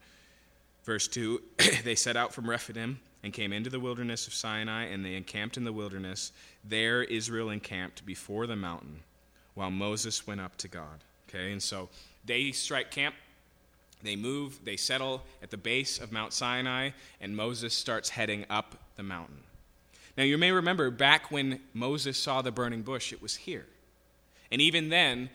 Verse 0.84 1.08
2 1.08 1.40
They 1.84 1.94
set 1.94 2.16
out 2.16 2.34
from 2.34 2.48
Rephidim 2.48 3.00
and 3.22 3.32
came 3.32 3.54
into 3.54 3.70
the 3.70 3.80
wilderness 3.80 4.26
of 4.26 4.34
Sinai, 4.34 4.84
and 4.84 5.02
they 5.02 5.14
encamped 5.14 5.56
in 5.56 5.64
the 5.64 5.72
wilderness. 5.72 6.32
There 6.62 7.02
Israel 7.02 7.48
encamped 7.48 8.04
before 8.04 8.46
the 8.46 8.56
mountain, 8.56 9.00
while 9.54 9.70
Moses 9.70 10.26
went 10.26 10.42
up 10.42 10.56
to 10.58 10.68
God. 10.68 11.02
Okay, 11.28 11.50
and 11.50 11.62
so 11.62 11.88
they 12.26 12.52
strike 12.52 12.90
camp 12.90 13.14
they 14.04 14.16
move, 14.16 14.64
they 14.64 14.76
settle 14.76 15.22
at 15.42 15.50
the 15.50 15.56
base 15.56 15.98
of 15.98 16.12
Mount 16.12 16.32
Sinai, 16.32 16.90
and 17.20 17.36
Moses 17.36 17.74
starts 17.74 18.10
heading 18.10 18.44
up 18.48 18.76
the 18.96 19.02
mountain. 19.02 19.40
Now, 20.16 20.24
you 20.24 20.38
may 20.38 20.52
remember 20.52 20.90
back 20.90 21.30
when 21.30 21.60
Moses 21.72 22.16
saw 22.16 22.40
the 22.42 22.52
burning 22.52 22.82
bush, 22.82 23.12
it 23.12 23.20
was 23.20 23.34
here. 23.34 23.66
And 24.52 24.60
even 24.60 24.88
then, 24.88 25.30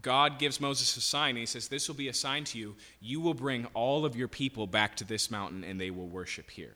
God 0.00 0.38
gives 0.38 0.60
Moses 0.60 0.96
a 0.96 1.00
sign. 1.00 1.36
He 1.36 1.46
says, 1.46 1.68
This 1.68 1.88
will 1.88 1.94
be 1.94 2.08
a 2.08 2.14
sign 2.14 2.44
to 2.44 2.58
you. 2.58 2.76
You 3.00 3.20
will 3.20 3.34
bring 3.34 3.66
all 3.74 4.04
of 4.04 4.16
your 4.16 4.28
people 4.28 4.66
back 4.66 4.96
to 4.96 5.04
this 5.04 5.30
mountain, 5.30 5.64
and 5.64 5.80
they 5.80 5.90
will 5.90 6.06
worship 6.06 6.50
here. 6.50 6.74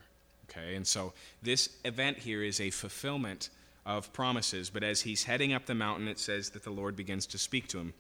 Okay? 0.51 0.75
And 0.75 0.87
so, 0.87 1.13
this 1.43 1.71
event 1.85 2.19
here 2.19 2.43
is 2.43 2.61
a 2.61 2.71
fulfillment 2.71 3.51
of 3.87 4.13
promises. 4.13 4.69
But 4.71 4.83
as 4.83 5.03
he's 5.03 5.25
heading 5.25 5.53
up 5.53 5.67
the 5.67 5.75
mountain, 5.75 6.09
it 6.09 6.19
says 6.19 6.51
that 6.51 6.65
the 6.65 6.71
Lord 6.71 6.97
begins 6.97 7.27
to 7.29 7.39
speak 7.39 7.69
to 7.69 7.79
him. 7.79 7.95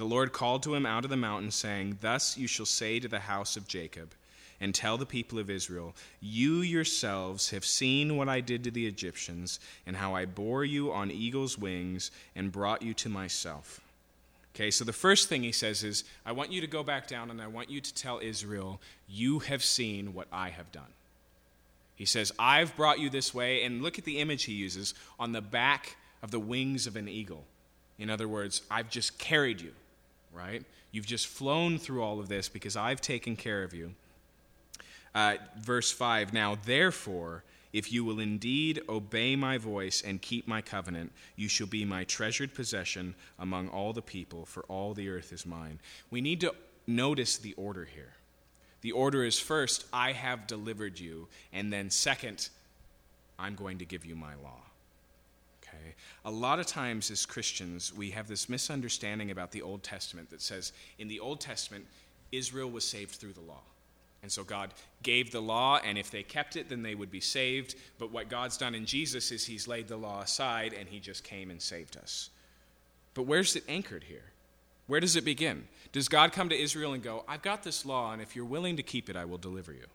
The 0.00 0.06
Lord 0.06 0.32
called 0.32 0.62
to 0.62 0.74
him 0.74 0.86
out 0.86 1.04
of 1.04 1.10
the 1.10 1.16
mountain, 1.18 1.50
saying, 1.50 1.98
Thus 2.00 2.38
you 2.38 2.46
shall 2.46 2.64
say 2.64 3.00
to 3.00 3.06
the 3.06 3.20
house 3.20 3.58
of 3.58 3.68
Jacob, 3.68 4.14
and 4.58 4.74
tell 4.74 4.96
the 4.96 5.04
people 5.04 5.38
of 5.38 5.50
Israel, 5.50 5.94
You 6.22 6.62
yourselves 6.62 7.50
have 7.50 7.66
seen 7.66 8.16
what 8.16 8.26
I 8.26 8.40
did 8.40 8.64
to 8.64 8.70
the 8.70 8.86
Egyptians, 8.86 9.60
and 9.86 9.94
how 9.94 10.14
I 10.14 10.24
bore 10.24 10.64
you 10.64 10.90
on 10.90 11.10
eagle's 11.10 11.58
wings 11.58 12.10
and 12.34 12.50
brought 12.50 12.80
you 12.80 12.94
to 12.94 13.10
myself. 13.10 13.82
Okay, 14.54 14.70
so 14.70 14.86
the 14.86 14.94
first 14.94 15.28
thing 15.28 15.42
he 15.42 15.52
says 15.52 15.84
is, 15.84 16.04
I 16.24 16.32
want 16.32 16.50
you 16.50 16.62
to 16.62 16.66
go 16.66 16.82
back 16.82 17.06
down 17.06 17.30
and 17.30 17.42
I 17.42 17.48
want 17.48 17.68
you 17.68 17.82
to 17.82 17.94
tell 17.94 18.20
Israel, 18.22 18.80
You 19.06 19.40
have 19.40 19.62
seen 19.62 20.14
what 20.14 20.28
I 20.32 20.48
have 20.48 20.72
done. 20.72 20.94
He 21.94 22.06
says, 22.06 22.32
I've 22.38 22.74
brought 22.74 23.00
you 23.00 23.10
this 23.10 23.34
way, 23.34 23.64
and 23.64 23.82
look 23.82 23.98
at 23.98 24.06
the 24.06 24.18
image 24.18 24.44
he 24.44 24.54
uses 24.54 24.94
on 25.18 25.32
the 25.32 25.42
back 25.42 25.98
of 26.22 26.30
the 26.30 26.40
wings 26.40 26.86
of 26.86 26.96
an 26.96 27.06
eagle. 27.06 27.44
In 27.98 28.08
other 28.08 28.26
words, 28.26 28.62
I've 28.70 28.88
just 28.88 29.18
carried 29.18 29.60
you 29.60 29.72
right? 30.32 30.64
You've 30.92 31.06
just 31.06 31.26
flown 31.26 31.78
through 31.78 32.02
all 32.02 32.20
of 32.20 32.28
this 32.28 32.48
because 32.48 32.76
I've 32.76 33.00
taken 33.00 33.36
care 33.36 33.62
of 33.62 33.74
you. 33.74 33.94
Uh, 35.14 35.36
verse 35.58 35.90
5 35.90 36.32
Now, 36.32 36.56
therefore, 36.64 37.44
if 37.72 37.92
you 37.92 38.04
will 38.04 38.18
indeed 38.18 38.80
obey 38.88 39.36
my 39.36 39.58
voice 39.58 40.02
and 40.02 40.20
keep 40.20 40.48
my 40.48 40.60
covenant, 40.60 41.12
you 41.36 41.48
shall 41.48 41.66
be 41.66 41.84
my 41.84 42.04
treasured 42.04 42.54
possession 42.54 43.14
among 43.38 43.68
all 43.68 43.92
the 43.92 44.02
people, 44.02 44.44
for 44.44 44.62
all 44.62 44.94
the 44.94 45.08
earth 45.08 45.32
is 45.32 45.46
mine. 45.46 45.78
We 46.10 46.20
need 46.20 46.40
to 46.40 46.54
notice 46.86 47.36
the 47.36 47.54
order 47.54 47.84
here. 47.84 48.14
The 48.82 48.92
order 48.92 49.24
is 49.24 49.38
first, 49.38 49.84
I 49.92 50.12
have 50.12 50.46
delivered 50.46 50.98
you, 50.98 51.28
and 51.52 51.72
then 51.72 51.90
second, 51.90 52.48
I'm 53.38 53.54
going 53.54 53.78
to 53.78 53.84
give 53.84 54.04
you 54.04 54.16
my 54.16 54.34
law. 54.42 54.69
Okay? 55.80 55.94
A 56.24 56.30
lot 56.30 56.58
of 56.58 56.66
times 56.66 57.10
as 57.10 57.26
Christians, 57.26 57.92
we 57.94 58.10
have 58.10 58.28
this 58.28 58.48
misunderstanding 58.48 59.30
about 59.30 59.50
the 59.50 59.62
Old 59.62 59.82
Testament 59.82 60.30
that 60.30 60.42
says 60.42 60.72
in 60.98 61.08
the 61.08 61.20
Old 61.20 61.40
Testament, 61.40 61.86
Israel 62.32 62.70
was 62.70 62.84
saved 62.84 63.12
through 63.12 63.32
the 63.32 63.40
law. 63.40 63.62
And 64.22 64.30
so 64.30 64.44
God 64.44 64.74
gave 65.02 65.32
the 65.32 65.40
law, 65.40 65.80
and 65.82 65.96
if 65.96 66.10
they 66.10 66.22
kept 66.22 66.56
it, 66.56 66.68
then 66.68 66.82
they 66.82 66.94
would 66.94 67.10
be 67.10 67.20
saved. 67.20 67.74
But 67.98 68.12
what 68.12 68.28
God's 68.28 68.58
done 68.58 68.74
in 68.74 68.84
Jesus 68.84 69.32
is 69.32 69.46
He's 69.46 69.66
laid 69.66 69.88
the 69.88 69.96
law 69.96 70.20
aside, 70.20 70.74
and 70.78 70.88
He 70.88 71.00
just 71.00 71.24
came 71.24 71.50
and 71.50 71.60
saved 71.60 71.96
us. 71.96 72.28
But 73.14 73.22
where's 73.22 73.56
it 73.56 73.64
anchored 73.66 74.04
here? 74.04 74.24
Where 74.86 75.00
does 75.00 75.16
it 75.16 75.24
begin? 75.24 75.68
Does 75.92 76.08
God 76.08 76.32
come 76.32 76.50
to 76.50 76.60
Israel 76.60 76.92
and 76.92 77.02
go, 77.02 77.24
I've 77.26 77.42
got 77.42 77.62
this 77.62 77.86
law, 77.86 78.12
and 78.12 78.20
if 78.20 78.36
you're 78.36 78.44
willing 78.44 78.76
to 78.76 78.82
keep 78.82 79.08
it, 79.08 79.16
I 79.16 79.24
will 79.24 79.38
deliver 79.38 79.72
you? 79.72 79.86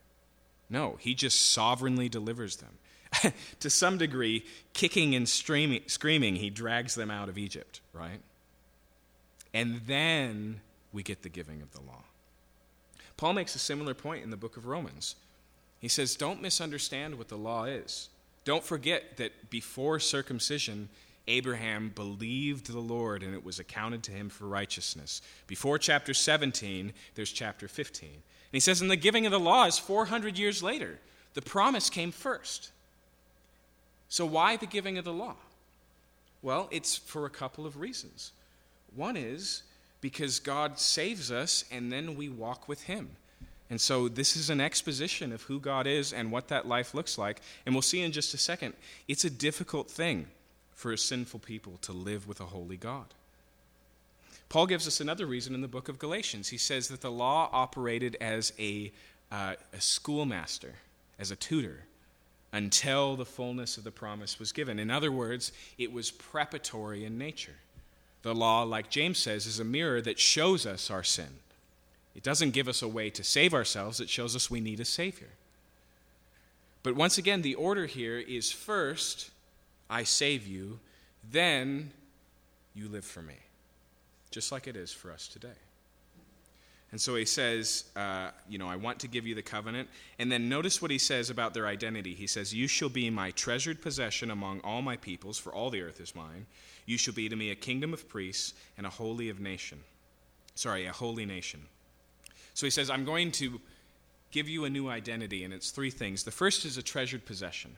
No, 0.72 0.98
He 1.00 1.14
just 1.14 1.52
sovereignly 1.52 2.10
delivers 2.10 2.56
them. 2.56 2.80
to 3.60 3.70
some 3.70 3.98
degree, 3.98 4.46
kicking 4.74 5.16
and 5.16 5.28
screaming, 5.28 6.36
he 6.36 6.50
drags 6.50 6.96
them 6.96 7.12
out 7.12 7.30
of 7.30 7.38
Egypt, 7.38 7.82
right? 7.94 8.20
And 9.54 9.82
then 9.88 10.62
we 10.92 11.04
get 11.04 11.22
the 11.22 11.30
giving 11.30 11.62
of 11.62 11.72
the 11.72 11.82
law. 11.82 12.04
Paul 13.18 13.34
makes 13.34 13.56
a 13.56 13.60
similar 13.60 13.94
point 13.94 14.24
in 14.24 14.30
the 14.30 14.38
book 14.38 14.58
of 14.58 14.66
Romans. 14.66 15.16
He 15.80 15.88
says, 15.88 16.16
Don't 16.16 16.42
misunderstand 16.42 17.18
what 17.18 17.30
the 17.30 17.38
law 17.38 17.66
is. 17.66 18.10
Don't 18.44 18.64
forget 18.64 19.18
that 19.18 19.50
before 19.50 20.00
circumcision, 20.00 20.90
Abraham 21.28 21.92
believed 21.96 22.68
the 22.68 22.80
Lord 22.80 23.24
and 23.24 23.34
it 23.34 23.44
was 23.44 23.60
accounted 23.60 24.04
to 24.04 24.12
him 24.12 24.30
for 24.30 24.46
righteousness. 24.46 25.22
Before 25.48 25.78
chapter 25.80 26.14
17, 26.14 26.94
there's 27.16 27.32
chapter 27.32 27.68
15. 27.68 28.10
And 28.10 28.22
he 28.52 28.60
says, 28.60 28.82
And 28.82 28.92
the 28.92 28.96
giving 28.96 29.26
of 29.26 29.32
the 29.32 29.40
law 29.40 29.66
is 29.66 29.80
400 29.80 30.38
years 30.38 30.62
later. 30.62 31.00
The 31.34 31.42
promise 31.42 31.90
came 31.90 32.12
first. 32.12 32.72
So, 34.10 34.26
why 34.26 34.58
the 34.58 34.66
giving 34.66 34.98
of 34.98 35.06
the 35.06 35.14
law? 35.14 35.36
Well, 36.42 36.68
it's 36.72 36.96
for 36.96 37.26
a 37.26 37.30
couple 37.30 37.66
of 37.66 37.80
reasons. 37.80 38.32
One 38.96 39.18
is 39.18 39.64
because 40.00 40.40
God 40.40 40.80
saves 40.80 41.32
us 41.32 41.66
and 41.72 41.92
then 41.92 42.16
we 42.16 42.30
walk 42.30 42.68
with 42.68 42.84
Him. 42.84 43.10
And 43.70 43.82
so, 43.82 44.08
this 44.08 44.36
is 44.36 44.50
an 44.50 44.62
exposition 44.62 45.34
of 45.34 45.44
who 45.44 45.60
God 45.60 45.88
is 45.88 46.14
and 46.14 46.32
what 46.32 46.50
that 46.50 46.68
life 46.68 46.94
looks 46.94 47.18
like. 47.18 47.42
And 47.66 47.74
we'll 47.74 47.82
see 47.82 48.02
in 48.02 48.12
just 48.12 48.34
a 48.34 48.38
second. 48.38 48.74
It's 49.08 49.26
a 49.26 49.30
difficult 49.30 49.90
thing 49.90 50.28
for 50.74 50.92
a 50.92 50.98
sinful 50.98 51.40
people 51.40 51.78
to 51.82 51.92
live 51.92 52.28
with 52.28 52.40
a 52.40 52.46
holy 52.46 52.78
God. 52.78 53.08
Paul 54.50 54.68
gives 54.68 54.88
us 54.88 55.02
another 55.02 55.26
reason 55.26 55.56
in 55.56 55.62
the 55.62 55.68
book 55.68 55.90
of 55.90 55.98
Galatians. 55.98 56.50
He 56.50 56.58
says 56.58 56.90
that 56.90 57.02
the 57.02 57.12
law 57.12 57.50
operated 57.52 58.16
as 58.22 58.54
a, 58.60 58.92
uh, 59.32 59.56
a 59.74 59.82
schoolmaster, 59.82 60.76
as 61.18 61.32
a 61.32 61.36
tutor 61.36 61.86
until 62.56 63.18
the 63.18 63.26
fullness 63.26 63.78
of 63.78 63.84
the 63.84 63.92
promise 63.92 64.40
was 64.40 64.54
given. 64.54 64.80
In 64.80 64.90
other 64.90 65.12
words, 65.12 65.52
it 65.78 65.92
was 65.92 66.10
preparatory 66.10 67.04
in 67.04 67.18
nature. 67.18 67.58
The 68.22 68.34
law, 68.34 68.64
like 68.64 68.90
James 68.90 69.18
says, 69.18 69.46
is 69.46 69.60
a 69.60 69.66
mirror 69.66 70.02
that 70.02 70.20
shows 70.20 70.66
us 70.66 70.90
our 70.90 71.04
sin. 71.04 71.42
It 72.16 72.24
doesn't 72.24 72.52
give 72.52 72.70
us 72.70 72.82
a 72.82 72.88
way 72.88 73.10
to 73.10 73.26
save 73.26 73.54
ourselves, 73.54 74.00
it 74.00 74.10
shows 74.10 74.38
us 74.38 74.50
we 74.50 74.62
need 74.62 74.80
a 74.80 74.86
Savior. 74.86 75.28
But 76.82 76.96
once 76.96 77.18
again, 77.18 77.42
the 77.42 77.56
order 77.56 77.88
here 77.88 78.20
is 78.20 78.54
first, 78.54 79.32
I 79.90 80.04
save 80.04 80.48
you, 80.48 80.80
then 81.30 81.92
you 82.74 82.88
live 82.88 83.04
for 83.04 83.22
me, 83.22 83.36
just 84.32 84.54
like 84.54 84.66
it 84.66 84.78
is 84.78 84.94
for 84.94 85.12
us 85.12 85.28
today. 85.28 85.60
And 86.96 87.02
so 87.02 87.16
he 87.16 87.26
says, 87.26 87.84
uh, 87.98 88.30
You 88.48 88.58
know, 88.58 88.70
I 88.70 88.78
want 88.78 89.00
to 89.00 89.10
give 89.10 89.28
you 89.28 89.36
the 89.36 89.42
covenant. 89.42 89.90
And 90.18 90.32
then 90.32 90.48
notice 90.48 90.82
what 90.82 90.92
he 90.92 90.98
says 90.98 91.30
about 91.30 91.54
their 91.54 91.68
identity. 91.68 92.14
He 92.14 92.26
says, 92.26 92.54
You 92.54 92.68
shall 92.68 92.88
be 92.88 93.10
my 93.10 93.32
treasured 93.32 93.82
possession 93.82 94.32
among 94.32 94.62
all 94.62 94.82
my 94.82 94.96
peoples, 94.96 95.38
for 95.38 95.54
all 95.54 95.70
the 95.70 95.82
earth 95.82 96.00
is 96.00 96.16
mine. 96.16 96.46
You 96.86 96.98
shall 96.98 97.14
be 97.14 97.28
to 97.28 97.36
me 97.36 97.52
a 97.52 97.56
kingdom 97.56 97.92
of 97.92 98.08
priests 98.08 98.54
and 98.78 98.88
a 98.88 98.90
holy 98.90 99.28
of 99.28 99.42
nation. 99.42 99.80
Sorry, 100.56 100.86
a 100.86 100.94
holy 100.94 101.26
nation. 101.26 101.64
So 102.54 102.66
he 102.66 102.72
says, 102.72 102.90
I'm 102.90 103.04
going 103.04 103.34
to 103.34 103.60
give 104.32 104.48
you 104.48 104.64
a 104.64 104.70
new 104.70 104.88
identity, 104.88 105.44
and 105.44 105.54
it's 105.54 105.72
three 105.72 105.92
things. 105.92 106.24
The 106.24 106.32
first 106.32 106.64
is 106.64 106.78
a 106.78 106.82
treasured 106.82 107.26
possession. 107.26 107.76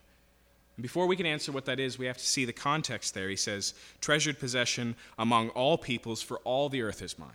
And 0.76 0.84
before 0.84 1.07
we 1.07 1.15
can 1.15 1.26
answer 1.26 1.51
what 1.51 1.65
that 1.65 1.80
is, 1.80 1.97
we 1.97 2.05
have 2.05 2.20
to 2.20 2.24
see 2.24 2.45
the 2.45 2.53
context 2.53 3.15
there. 3.15 3.30
He 3.30 3.36
says, 3.36 3.74
Treasured 3.99 4.38
possession 4.38 4.95
among 5.18 5.49
all 5.49 5.76
peoples, 5.76 6.22
for 6.22 6.38
all 6.43 6.70
the 6.70 6.84
earth 6.84 7.01
is 7.01 7.18
mine. 7.18 7.32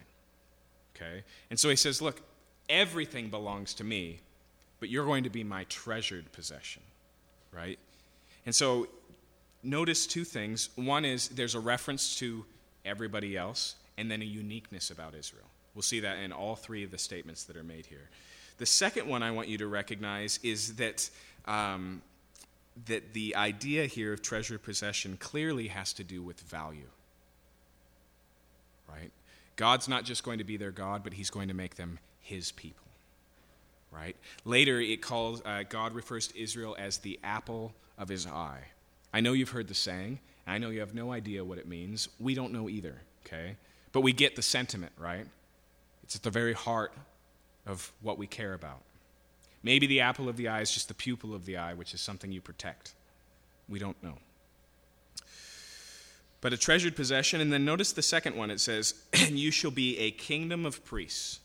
Okay? 1.02 1.22
And 1.50 1.58
so 1.58 1.68
he 1.68 1.76
says, 1.76 2.00
Look, 2.00 2.20
everything 2.68 3.28
belongs 3.28 3.74
to 3.74 3.84
me, 3.84 4.20
but 4.80 4.88
you're 4.88 5.04
going 5.04 5.24
to 5.24 5.30
be 5.30 5.44
my 5.44 5.64
treasured 5.64 6.30
possession. 6.32 6.82
Right? 7.52 7.78
And 8.46 8.54
so 8.54 8.88
notice 9.62 10.06
two 10.06 10.24
things. 10.24 10.70
One 10.76 11.04
is 11.04 11.28
there's 11.28 11.54
a 11.54 11.60
reference 11.60 12.16
to 12.16 12.44
everybody 12.84 13.36
else, 13.36 13.76
and 13.96 14.10
then 14.10 14.22
a 14.22 14.24
uniqueness 14.24 14.90
about 14.90 15.14
Israel. 15.14 15.44
We'll 15.74 15.82
see 15.82 16.00
that 16.00 16.18
in 16.18 16.32
all 16.32 16.56
three 16.56 16.84
of 16.84 16.90
the 16.90 16.98
statements 16.98 17.44
that 17.44 17.56
are 17.56 17.62
made 17.62 17.86
here. 17.86 18.10
The 18.58 18.66
second 18.66 19.08
one 19.08 19.22
I 19.22 19.30
want 19.30 19.48
you 19.48 19.58
to 19.58 19.66
recognize 19.66 20.38
is 20.42 20.76
that, 20.76 21.08
um, 21.46 22.02
that 22.86 23.12
the 23.12 23.36
idea 23.36 23.86
here 23.86 24.12
of 24.12 24.22
treasured 24.22 24.62
possession 24.62 25.16
clearly 25.18 25.68
has 25.68 25.92
to 25.94 26.04
do 26.04 26.22
with 26.22 26.40
value. 26.40 26.88
Right? 28.88 29.10
God's 29.56 29.88
not 29.88 30.04
just 30.04 30.24
going 30.24 30.38
to 30.38 30.44
be 30.44 30.56
their 30.56 30.70
God, 30.70 31.02
but 31.04 31.14
He's 31.14 31.30
going 31.30 31.48
to 31.48 31.54
make 31.54 31.76
them 31.76 31.98
His 32.20 32.52
people. 32.52 32.86
Right? 33.90 34.16
Later, 34.44 34.80
it 34.80 35.02
calls, 35.02 35.42
uh, 35.44 35.64
God 35.68 35.94
refers 35.94 36.28
to 36.28 36.40
Israel 36.40 36.74
as 36.78 36.98
the 36.98 37.20
apple 37.22 37.74
of 37.98 38.08
His 38.08 38.26
eye. 38.26 38.64
I 39.12 39.20
know 39.20 39.32
you've 39.32 39.50
heard 39.50 39.68
the 39.68 39.74
saying, 39.74 40.18
I 40.46 40.58
know 40.58 40.70
you 40.70 40.80
have 40.80 40.94
no 40.94 41.12
idea 41.12 41.44
what 41.44 41.58
it 41.58 41.68
means. 41.68 42.08
We 42.18 42.34
don't 42.34 42.52
know 42.52 42.68
either, 42.68 42.96
okay? 43.26 43.56
But 43.92 44.00
we 44.00 44.12
get 44.12 44.34
the 44.34 44.42
sentiment, 44.42 44.92
right? 44.98 45.26
It's 46.02 46.16
at 46.16 46.22
the 46.22 46.30
very 46.30 46.54
heart 46.54 46.92
of 47.66 47.92
what 48.00 48.18
we 48.18 48.26
care 48.26 48.54
about. 48.54 48.80
Maybe 49.62 49.86
the 49.86 50.00
apple 50.00 50.28
of 50.28 50.36
the 50.36 50.48
eye 50.48 50.62
is 50.62 50.72
just 50.72 50.88
the 50.88 50.94
pupil 50.94 51.34
of 51.34 51.46
the 51.46 51.56
eye, 51.56 51.74
which 51.74 51.94
is 51.94 52.00
something 52.00 52.32
you 52.32 52.40
protect. 52.40 52.94
We 53.68 53.78
don't 53.78 54.02
know. 54.02 54.18
But 56.42 56.52
a 56.52 56.58
treasured 56.58 56.96
possession, 56.96 57.40
and 57.40 57.50
then 57.50 57.64
notice 57.64 57.92
the 57.92 58.02
second 58.02 58.36
one 58.36 58.50
it 58.50 58.60
says, 58.60 58.94
And 59.14 59.38
you 59.38 59.50
shall 59.50 59.70
be 59.70 59.96
a 59.98 60.10
kingdom 60.10 60.66
of 60.66 60.84
priests. 60.84 61.40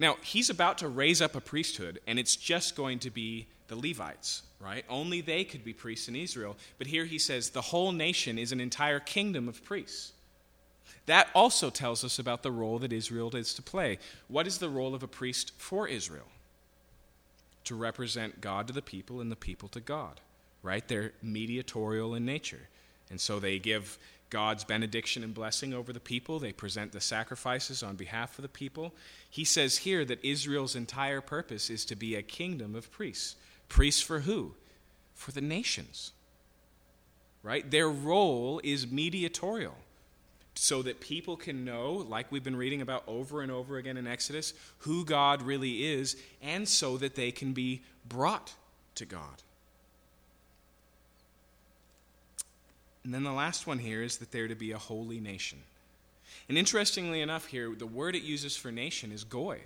Now, 0.00 0.16
he's 0.22 0.50
about 0.50 0.78
to 0.78 0.88
raise 0.88 1.22
up 1.22 1.36
a 1.36 1.40
priesthood, 1.40 2.00
and 2.08 2.18
it's 2.18 2.34
just 2.34 2.74
going 2.74 2.98
to 3.00 3.10
be 3.10 3.46
the 3.68 3.76
Levites, 3.76 4.42
right? 4.58 4.84
Only 4.88 5.20
they 5.20 5.44
could 5.44 5.62
be 5.62 5.74
priests 5.74 6.08
in 6.08 6.16
Israel. 6.16 6.56
But 6.78 6.88
here 6.88 7.04
he 7.04 7.18
says 7.18 7.50
the 7.50 7.60
whole 7.60 7.92
nation 7.92 8.38
is 8.38 8.50
an 8.50 8.60
entire 8.60 8.98
kingdom 8.98 9.46
of 9.46 9.62
priests. 9.62 10.12
That 11.06 11.28
also 11.34 11.70
tells 11.70 12.02
us 12.02 12.18
about 12.18 12.42
the 12.42 12.50
role 12.50 12.78
that 12.78 12.92
Israel 12.92 13.34
is 13.36 13.54
to 13.54 13.62
play. 13.62 13.98
What 14.28 14.46
is 14.46 14.58
the 14.58 14.68
role 14.68 14.94
of 14.94 15.02
a 15.02 15.08
priest 15.08 15.52
for 15.58 15.86
Israel? 15.86 16.28
To 17.64 17.74
represent 17.74 18.40
God 18.40 18.66
to 18.68 18.72
the 18.72 18.82
people 18.82 19.20
and 19.20 19.30
the 19.30 19.36
people 19.36 19.68
to 19.70 19.80
God, 19.80 20.20
right? 20.62 20.86
They're 20.86 21.12
mediatorial 21.22 22.14
in 22.14 22.24
nature. 22.24 22.68
And 23.12 23.20
so 23.20 23.38
they 23.38 23.60
give 23.60 23.98
God's 24.30 24.64
benediction 24.64 25.22
and 25.22 25.34
blessing 25.34 25.74
over 25.74 25.92
the 25.92 26.00
people. 26.00 26.38
They 26.38 26.52
present 26.52 26.92
the 26.92 27.00
sacrifices 27.00 27.82
on 27.82 27.96
behalf 27.96 28.38
of 28.38 28.42
the 28.42 28.48
people. 28.48 28.94
He 29.28 29.44
says 29.44 29.76
here 29.76 30.06
that 30.06 30.24
Israel's 30.24 30.74
entire 30.74 31.20
purpose 31.20 31.68
is 31.68 31.84
to 31.84 31.94
be 31.94 32.14
a 32.14 32.22
kingdom 32.22 32.74
of 32.74 32.90
priests. 32.90 33.36
Priests 33.68 34.00
for 34.00 34.20
who? 34.20 34.54
For 35.14 35.30
the 35.30 35.42
nations. 35.42 36.12
Right? 37.42 37.70
Their 37.70 37.90
role 37.90 38.62
is 38.64 38.90
mediatorial 38.90 39.76
so 40.54 40.80
that 40.80 41.00
people 41.00 41.36
can 41.36 41.66
know, 41.66 41.92
like 42.08 42.32
we've 42.32 42.42
been 42.42 42.56
reading 42.56 42.80
about 42.80 43.04
over 43.06 43.42
and 43.42 43.52
over 43.52 43.76
again 43.76 43.98
in 43.98 44.06
Exodus, 44.06 44.54
who 44.78 45.04
God 45.04 45.42
really 45.42 45.84
is, 45.92 46.16
and 46.40 46.66
so 46.66 46.96
that 46.96 47.14
they 47.14 47.30
can 47.30 47.52
be 47.52 47.82
brought 48.08 48.54
to 48.94 49.04
God. 49.04 49.42
And 53.04 53.12
then 53.12 53.24
the 53.24 53.32
last 53.32 53.66
one 53.66 53.78
here 53.78 54.02
is 54.02 54.18
that 54.18 54.30
they're 54.30 54.48
to 54.48 54.54
be 54.54 54.72
a 54.72 54.78
holy 54.78 55.20
nation. 55.20 55.58
And 56.48 56.56
interestingly 56.56 57.20
enough, 57.20 57.46
here, 57.46 57.74
the 57.76 57.86
word 57.86 58.14
it 58.14 58.22
uses 58.22 58.56
for 58.56 58.70
nation 58.70 59.12
is 59.12 59.24
goy. 59.24 59.60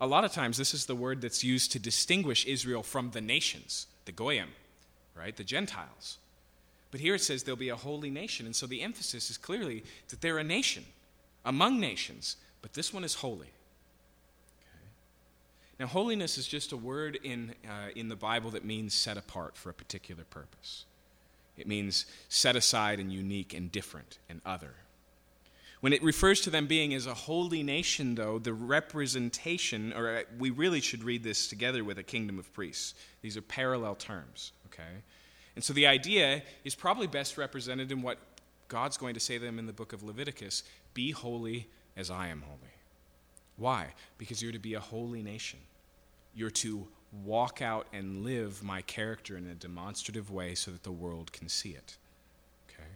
A 0.00 0.06
lot 0.06 0.24
of 0.24 0.32
times, 0.32 0.56
this 0.56 0.74
is 0.74 0.86
the 0.86 0.94
word 0.94 1.20
that's 1.20 1.42
used 1.42 1.72
to 1.72 1.78
distinguish 1.78 2.46
Israel 2.46 2.82
from 2.82 3.10
the 3.10 3.20
nations, 3.20 3.86
the 4.04 4.12
goyim, 4.12 4.50
right? 5.14 5.34
The 5.34 5.44
Gentiles. 5.44 6.18
But 6.90 7.00
here 7.00 7.14
it 7.14 7.22
says 7.22 7.42
they'll 7.42 7.56
be 7.56 7.70
a 7.70 7.76
holy 7.76 8.10
nation. 8.10 8.46
And 8.46 8.54
so 8.54 8.66
the 8.66 8.82
emphasis 8.82 9.30
is 9.30 9.38
clearly 9.38 9.84
that 10.08 10.20
they're 10.20 10.38
a 10.38 10.44
nation 10.44 10.84
among 11.44 11.80
nations, 11.80 12.36
but 12.62 12.74
this 12.74 12.92
one 12.92 13.04
is 13.04 13.14
holy. 13.14 13.48
Okay. 14.58 14.88
Now, 15.80 15.86
holiness 15.86 16.38
is 16.38 16.46
just 16.46 16.72
a 16.72 16.76
word 16.76 17.18
in, 17.22 17.54
uh, 17.66 17.90
in 17.94 18.08
the 18.08 18.16
Bible 18.16 18.50
that 18.50 18.64
means 18.64 18.94
set 18.94 19.16
apart 19.16 19.56
for 19.56 19.70
a 19.70 19.74
particular 19.74 20.24
purpose. 20.24 20.84
It 21.56 21.66
means 21.66 22.06
set 22.28 22.56
aside 22.56 23.00
and 23.00 23.12
unique 23.12 23.54
and 23.54 23.70
different 23.72 24.18
and 24.28 24.40
other. 24.44 24.74
When 25.80 25.92
it 25.92 26.02
refers 26.02 26.40
to 26.42 26.50
them 26.50 26.66
being 26.66 26.94
as 26.94 27.06
a 27.06 27.14
holy 27.14 27.62
nation, 27.62 28.14
though, 28.14 28.38
the 28.38 28.52
representation, 28.52 29.92
or 29.92 30.16
uh, 30.16 30.22
we 30.38 30.50
really 30.50 30.80
should 30.80 31.04
read 31.04 31.22
this 31.22 31.48
together 31.48 31.84
with 31.84 31.98
a 31.98 32.02
kingdom 32.02 32.38
of 32.38 32.52
priests. 32.52 32.94
These 33.22 33.36
are 33.36 33.42
parallel 33.42 33.94
terms, 33.94 34.52
okay? 34.66 35.02
And 35.54 35.62
so 35.62 35.72
the 35.72 35.86
idea 35.86 36.42
is 36.64 36.74
probably 36.74 37.06
best 37.06 37.38
represented 37.38 37.92
in 37.92 38.02
what 38.02 38.18
God's 38.68 38.96
going 38.96 39.14
to 39.14 39.20
say 39.20 39.38
to 39.38 39.44
them 39.44 39.58
in 39.58 39.66
the 39.66 39.72
book 39.72 39.92
of 39.92 40.02
Leviticus 40.02 40.62
Be 40.94 41.10
holy 41.10 41.68
as 41.96 42.10
I 42.10 42.28
am 42.28 42.42
holy. 42.42 42.58
Why? 43.56 43.88
Because 44.18 44.42
you're 44.42 44.52
to 44.52 44.58
be 44.58 44.74
a 44.74 44.80
holy 44.80 45.22
nation. 45.22 45.60
You're 46.34 46.50
to 46.50 46.86
walk 47.24 47.62
out 47.62 47.86
and 47.92 48.24
live 48.24 48.62
my 48.62 48.82
character 48.82 49.36
in 49.36 49.46
a 49.46 49.54
demonstrative 49.54 50.30
way 50.30 50.54
so 50.54 50.70
that 50.70 50.82
the 50.82 50.92
world 50.92 51.32
can 51.32 51.48
see 51.48 51.70
it. 51.70 51.96
Okay? 52.68 52.88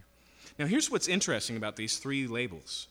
Now, 0.59 0.67
here's 0.67 0.91
what's 0.91 1.09
interesting 1.09 1.57
about 1.57 1.77
these 1.77 1.99
three 1.99 2.27
labels. 2.27 2.89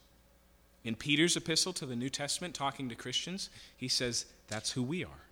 In 0.84 0.96
Peter's 0.96 1.36
epistle 1.36 1.74
to 1.74 1.86
the 1.86 1.96
New 1.96 2.10
Testament, 2.10 2.54
talking 2.54 2.90
to 2.90 2.96
Christians, 2.96 3.50
he 3.76 3.88
says, 3.88 4.26
That's 4.48 4.72
who 4.72 4.84
we 4.84 5.04
are. 5.04 5.26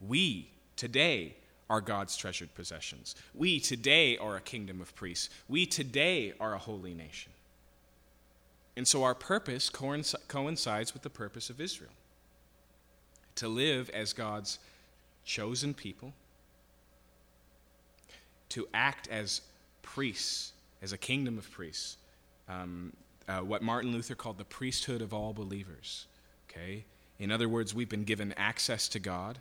We, 0.00 0.50
today, 0.76 1.34
are 1.70 1.80
God's 1.80 2.16
treasured 2.16 2.54
possessions. 2.54 3.14
We 3.34 3.60
today 3.60 4.16
are 4.16 4.36
a 4.36 4.40
kingdom 4.40 4.80
of 4.80 4.94
priests. 4.94 5.28
We 5.48 5.66
today 5.66 6.32
are 6.40 6.54
a 6.54 6.58
holy 6.58 6.94
nation. 6.94 7.32
And 8.76 8.86
so 8.86 9.02
our 9.02 9.14
purpose 9.14 9.68
coincides 9.70 10.92
with 10.94 11.02
the 11.02 11.10
purpose 11.10 11.50
of 11.50 11.60
Israel 11.60 11.90
to 13.34 13.48
live 13.48 13.90
as 13.90 14.12
God's 14.12 14.58
chosen 15.28 15.74
people, 15.74 16.14
to 18.48 18.66
act 18.72 19.06
as 19.08 19.42
priests, 19.82 20.52
as 20.80 20.92
a 20.92 20.98
kingdom 20.98 21.36
of 21.36 21.48
priests. 21.50 21.98
Um, 22.48 22.94
uh, 23.28 23.40
what 23.40 23.60
Martin 23.60 23.92
Luther 23.92 24.14
called 24.14 24.38
the 24.38 24.44
priesthood 24.44 25.02
of 25.02 25.12
all 25.12 25.34
believers. 25.34 26.06
Okay? 26.50 26.84
In 27.18 27.30
other 27.30 27.46
words, 27.46 27.74
we've 27.74 27.90
been 27.90 28.04
given 28.04 28.32
access 28.38 28.88
to 28.88 28.98
God 28.98 29.38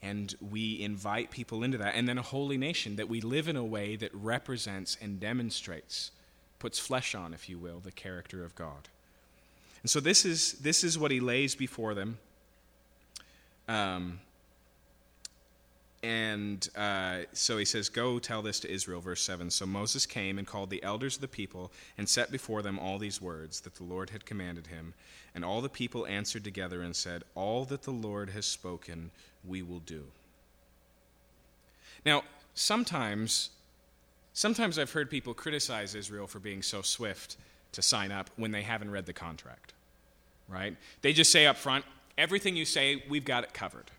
and 0.00 0.36
we 0.52 0.80
invite 0.80 1.32
people 1.32 1.64
into 1.64 1.78
that. 1.78 1.96
And 1.96 2.08
then 2.08 2.16
a 2.16 2.22
holy 2.22 2.56
nation 2.56 2.94
that 2.94 3.08
we 3.08 3.20
live 3.20 3.48
in 3.48 3.56
a 3.56 3.64
way 3.64 3.96
that 3.96 4.14
represents 4.14 4.96
and 5.00 5.18
demonstrates, 5.18 6.12
puts 6.60 6.78
flesh 6.78 7.16
on, 7.16 7.34
if 7.34 7.48
you 7.48 7.58
will, 7.58 7.80
the 7.80 7.90
character 7.90 8.44
of 8.44 8.54
God. 8.54 8.88
And 9.82 9.90
so 9.90 9.98
this 9.98 10.24
is, 10.24 10.52
this 10.52 10.84
is 10.84 10.96
what 10.96 11.10
he 11.10 11.18
lays 11.18 11.56
before 11.56 11.94
them. 11.94 12.18
Um, 13.66 14.20
and 16.02 16.68
uh, 16.76 17.22
so 17.32 17.58
he 17.58 17.64
says, 17.64 17.88
Go 17.88 18.18
tell 18.18 18.42
this 18.42 18.60
to 18.60 18.70
Israel, 18.70 19.00
verse 19.00 19.22
7. 19.22 19.50
So 19.50 19.66
Moses 19.66 20.06
came 20.06 20.38
and 20.38 20.46
called 20.46 20.70
the 20.70 20.82
elders 20.82 21.16
of 21.16 21.20
the 21.20 21.28
people 21.28 21.72
and 21.96 22.08
set 22.08 22.30
before 22.30 22.62
them 22.62 22.78
all 22.78 22.98
these 22.98 23.20
words 23.20 23.60
that 23.62 23.74
the 23.74 23.84
Lord 23.84 24.10
had 24.10 24.24
commanded 24.24 24.68
him. 24.68 24.94
And 25.34 25.44
all 25.44 25.60
the 25.60 25.68
people 25.68 26.06
answered 26.06 26.44
together 26.44 26.82
and 26.82 26.94
said, 26.94 27.24
All 27.34 27.64
that 27.66 27.82
the 27.82 27.90
Lord 27.90 28.30
has 28.30 28.46
spoken, 28.46 29.10
we 29.44 29.62
will 29.62 29.80
do. 29.80 30.04
Now, 32.06 32.22
sometimes, 32.54 33.50
sometimes 34.34 34.78
I've 34.78 34.92
heard 34.92 35.10
people 35.10 35.34
criticize 35.34 35.96
Israel 35.96 36.28
for 36.28 36.38
being 36.38 36.62
so 36.62 36.80
swift 36.80 37.36
to 37.72 37.82
sign 37.82 38.12
up 38.12 38.30
when 38.36 38.52
they 38.52 38.62
haven't 38.62 38.92
read 38.92 39.06
the 39.06 39.12
contract, 39.12 39.72
right? 40.48 40.76
They 41.02 41.12
just 41.12 41.32
say 41.32 41.46
up 41.46 41.56
front, 41.56 41.84
everything 42.16 42.54
you 42.54 42.64
say, 42.64 43.02
we've 43.08 43.24
got 43.24 43.42
it 43.42 43.52
covered. 43.52 43.90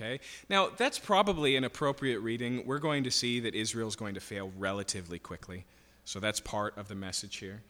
Okay? 0.00 0.20
Now, 0.48 0.68
that's 0.76 0.98
probably 0.98 1.56
an 1.56 1.64
appropriate 1.64 2.20
reading. 2.20 2.64
We're 2.64 2.78
going 2.78 3.04
to 3.04 3.10
see 3.10 3.40
that 3.40 3.54
Israel 3.54 3.88
is 3.88 3.96
going 3.96 4.14
to 4.14 4.20
fail 4.20 4.52
relatively 4.56 5.18
quickly. 5.18 5.64
So 6.04 6.20
that's 6.20 6.40
part 6.40 6.78
of 6.78 6.88
the 6.88 6.94
message 6.94 7.36
here. 7.36 7.62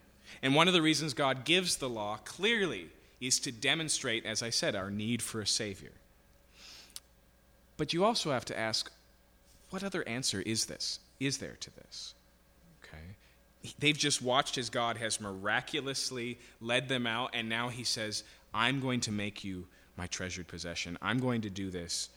And 0.43 0.55
one 0.55 0.68
of 0.68 0.74
the 0.74 0.83
reasons 0.83 1.14
God 1.14 1.45
gives 1.45 1.76
the 1.76 1.89
law 1.89 2.18
clearly 2.24 2.91
is 3.20 3.41
to 3.41 3.51
demonstrate, 3.51 4.26
as 4.26 4.43
I 4.43 4.51
said, 4.51 4.76
our 4.76 4.91
need 4.91 5.22
for 5.22 5.41
a 5.41 5.47
Savior. 5.47 5.93
But 7.76 7.93
you 7.93 8.05
also 8.05 8.31
have 8.31 8.45
to 8.47 8.59
ask 8.59 8.91
what 9.70 9.83
other 9.83 10.07
answer 10.07 10.43
is 10.43 10.66
this? 10.66 11.01
Is 11.20 11.39
there 11.39 11.57
to 11.61 11.74
this? 11.76 12.14
Okay. 12.83 13.74
They've 13.79 13.97
just 13.97 14.22
watched 14.22 14.59
as 14.59 14.70
God 14.70 14.97
has 14.99 15.20
miraculously 15.20 16.39
led 16.61 16.89
them 16.89 17.07
out, 17.07 17.31
and 17.35 17.49
now 17.49 17.68
He 17.68 17.85
says, 17.85 18.24
I'm 18.55 18.81
going 18.81 19.01
to 19.01 19.12
make 19.12 19.45
you 19.45 19.66
my 19.97 20.07
treasured 20.07 20.47
possession. 20.47 20.97
I'm 21.03 21.18
going 21.18 21.43
to 21.43 21.51
do 21.51 21.70
this. 21.70 22.09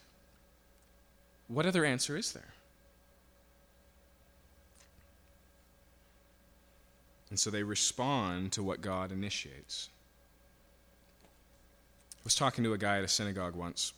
What 1.51 1.65
other 1.65 1.83
answer 1.83 2.15
is 2.15 2.31
there? 2.31 2.53
And 7.29 7.39
so 7.39 7.49
they 7.49 7.63
respond 7.63 8.53
to 8.53 8.63
what 8.63 8.81
God 8.81 9.11
initiates. 9.11 9.89
I 11.23 12.23
was 12.23 12.35
talking 12.35 12.63
to 12.63 12.73
a 12.73 12.77
guy 12.77 12.99
at 12.99 13.03
a 13.03 13.07
synagogue 13.07 13.55
once 13.55 13.93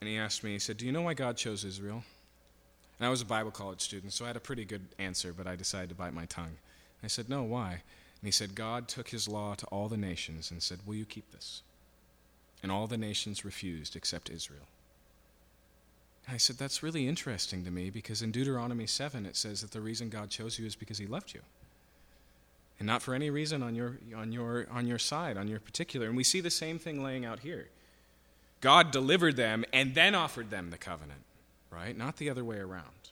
and 0.00 0.08
he 0.08 0.16
asked 0.16 0.42
me, 0.42 0.52
he 0.52 0.58
said, 0.58 0.78
Do 0.78 0.86
you 0.86 0.92
know 0.92 1.02
why 1.02 1.14
God 1.14 1.36
chose 1.36 1.64
Israel? 1.64 2.02
And 2.98 3.06
I 3.06 3.10
was 3.10 3.20
a 3.20 3.26
Bible 3.26 3.50
college 3.50 3.80
student, 3.82 4.12
so 4.12 4.24
I 4.24 4.28
had 4.28 4.36
a 4.36 4.40
pretty 4.40 4.64
good 4.64 4.86
answer, 4.98 5.32
but 5.32 5.46
I 5.46 5.56
decided 5.56 5.90
to 5.90 5.94
bite 5.94 6.14
my 6.14 6.26
tongue. 6.26 6.56
I 7.02 7.06
said, 7.06 7.28
No, 7.28 7.42
why? 7.42 7.70
And 7.72 8.26
he 8.26 8.30
said, 8.30 8.54
God 8.54 8.88
took 8.88 9.08
his 9.08 9.28
law 9.28 9.54
to 9.54 9.66
all 9.66 9.88
the 9.88 9.96
nations 9.98 10.50
and 10.50 10.62
said, 10.62 10.80
Will 10.86 10.94
you 10.94 11.04
keep 11.04 11.30
this? 11.32 11.62
And 12.62 12.72
all 12.72 12.86
the 12.86 12.96
nations 12.96 13.44
refused 13.44 13.94
except 13.94 14.30
Israel. 14.30 14.66
I 16.30 16.36
said, 16.36 16.58
That's 16.58 16.82
really 16.82 17.08
interesting 17.08 17.64
to 17.64 17.70
me 17.70 17.90
because 17.90 18.22
in 18.22 18.30
Deuteronomy 18.30 18.86
7 18.86 19.26
it 19.26 19.36
says 19.36 19.60
that 19.62 19.72
the 19.72 19.80
reason 19.80 20.08
God 20.08 20.30
chose 20.30 20.58
you 20.58 20.66
is 20.66 20.76
because 20.76 20.98
he 20.98 21.06
loved 21.06 21.34
you. 21.34 21.40
And 22.78 22.86
not 22.86 23.02
for 23.02 23.14
any 23.14 23.28
reason 23.28 23.62
on 23.62 23.74
your, 23.74 23.98
on 24.16 24.32
your, 24.32 24.66
on 24.70 24.86
your 24.86 24.98
side, 24.98 25.36
on 25.36 25.48
your 25.48 25.60
particular. 25.60 26.06
And 26.06 26.16
we 26.16 26.24
see 26.24 26.40
the 26.40 26.50
same 26.50 26.78
thing 26.78 27.02
laying 27.02 27.26
out 27.26 27.40
here. 27.40 27.68
God 28.62 28.90
delivered 28.90 29.36
them 29.36 29.64
and 29.72 29.94
then 29.94 30.14
offered 30.14 30.50
them 30.50 30.70
the 30.70 30.78
covenant, 30.78 31.20
right? 31.70 31.96
Not 31.96 32.16
the 32.16 32.30
other 32.30 32.44
way 32.44 32.58
around. 32.58 33.09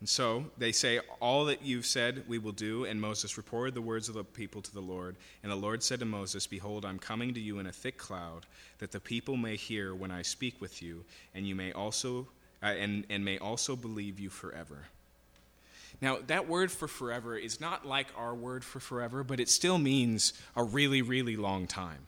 And 0.00 0.08
so 0.08 0.44
they 0.56 0.72
say, 0.72 1.00
All 1.20 1.46
that 1.46 1.62
you've 1.62 1.86
said 1.86 2.24
we 2.28 2.38
will 2.38 2.52
do. 2.52 2.84
And 2.84 3.00
Moses 3.00 3.36
reported 3.36 3.74
the 3.74 3.82
words 3.82 4.08
of 4.08 4.14
the 4.14 4.24
people 4.24 4.62
to 4.62 4.72
the 4.72 4.80
Lord. 4.80 5.16
And 5.42 5.50
the 5.50 5.56
Lord 5.56 5.82
said 5.82 5.98
to 6.00 6.06
Moses, 6.06 6.46
Behold, 6.46 6.84
I'm 6.84 6.98
coming 6.98 7.34
to 7.34 7.40
you 7.40 7.58
in 7.58 7.66
a 7.66 7.72
thick 7.72 7.98
cloud, 7.98 8.46
that 8.78 8.92
the 8.92 9.00
people 9.00 9.36
may 9.36 9.56
hear 9.56 9.94
when 9.94 10.10
I 10.10 10.22
speak 10.22 10.60
with 10.60 10.82
you, 10.82 11.04
and 11.34 11.46
you 11.46 11.54
may 11.54 11.72
also 11.72 12.28
uh, 12.62 12.66
and, 12.66 13.04
and 13.08 13.24
may 13.24 13.38
also 13.38 13.76
believe 13.76 14.18
you 14.18 14.30
forever. 14.30 14.86
Now, 16.00 16.18
that 16.26 16.48
word 16.48 16.70
for 16.70 16.86
forever 16.86 17.36
is 17.36 17.60
not 17.60 17.86
like 17.86 18.08
our 18.16 18.34
word 18.34 18.64
for 18.64 18.78
forever, 18.78 19.24
but 19.24 19.40
it 19.40 19.48
still 19.48 19.78
means 19.78 20.32
a 20.54 20.62
really, 20.62 21.02
really 21.02 21.36
long 21.36 21.66
time. 21.66 22.06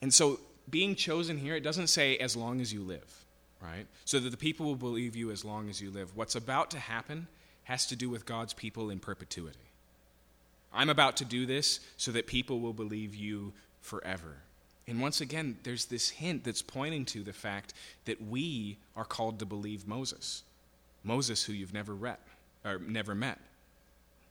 And 0.00 0.14
so, 0.14 0.38
being 0.70 0.94
chosen 0.94 1.38
here, 1.38 1.56
it 1.56 1.62
doesn't 1.62 1.86
say 1.88 2.16
as 2.18 2.36
long 2.36 2.60
as 2.60 2.72
you 2.72 2.82
live 2.82 3.17
right? 3.62 3.86
So 4.04 4.18
that 4.20 4.30
the 4.30 4.36
people 4.36 4.66
will 4.66 4.76
believe 4.76 5.16
you 5.16 5.30
as 5.30 5.44
long 5.44 5.68
as 5.68 5.80
you 5.80 5.90
live. 5.90 6.16
What's 6.16 6.34
about 6.34 6.70
to 6.72 6.78
happen 6.78 7.26
has 7.64 7.86
to 7.86 7.96
do 7.96 8.08
with 8.08 8.24
God's 8.26 8.54
people 8.54 8.90
in 8.90 8.98
perpetuity. 8.98 9.58
I'm 10.72 10.88
about 10.88 11.16
to 11.18 11.24
do 11.24 11.46
this 11.46 11.80
so 11.96 12.12
that 12.12 12.26
people 12.26 12.60
will 12.60 12.72
believe 12.72 13.14
you 13.14 13.52
forever. 13.80 14.36
And 14.86 15.02
once 15.02 15.20
again, 15.20 15.58
there's 15.64 15.86
this 15.86 16.08
hint 16.08 16.44
that's 16.44 16.62
pointing 16.62 17.04
to 17.06 17.22
the 17.22 17.32
fact 17.32 17.74
that 18.06 18.22
we 18.26 18.78
are 18.96 19.04
called 19.04 19.38
to 19.40 19.46
believe 19.46 19.86
Moses. 19.86 20.42
Moses, 21.04 21.44
who 21.44 21.52
you've 21.52 21.74
never 21.74 21.94
read 21.94 22.18
or 22.64 22.78
never 22.78 23.14
met. 23.14 23.38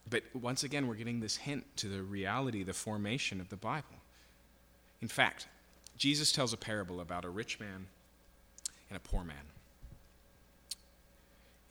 But 0.10 0.24
once 0.34 0.64
again, 0.64 0.88
we're 0.88 0.96
getting 0.96 1.20
this 1.20 1.38
hint 1.38 1.66
to 1.78 1.88
the 1.88 2.02
reality, 2.02 2.64
the 2.64 2.74
formation 2.74 3.40
of 3.42 3.50
the 3.50 3.56
Bible. 3.56 3.98
In 5.02 5.08
fact, 5.08 5.48
Jesus 5.98 6.32
tells 6.32 6.54
a 6.54 6.58
parable 6.58 7.02
about 7.02 7.26
a 7.26 7.30
rich 7.30 7.60
man 7.60 7.88
and 8.90 8.98
a 8.98 9.00
poor 9.00 9.24
man. 9.24 9.36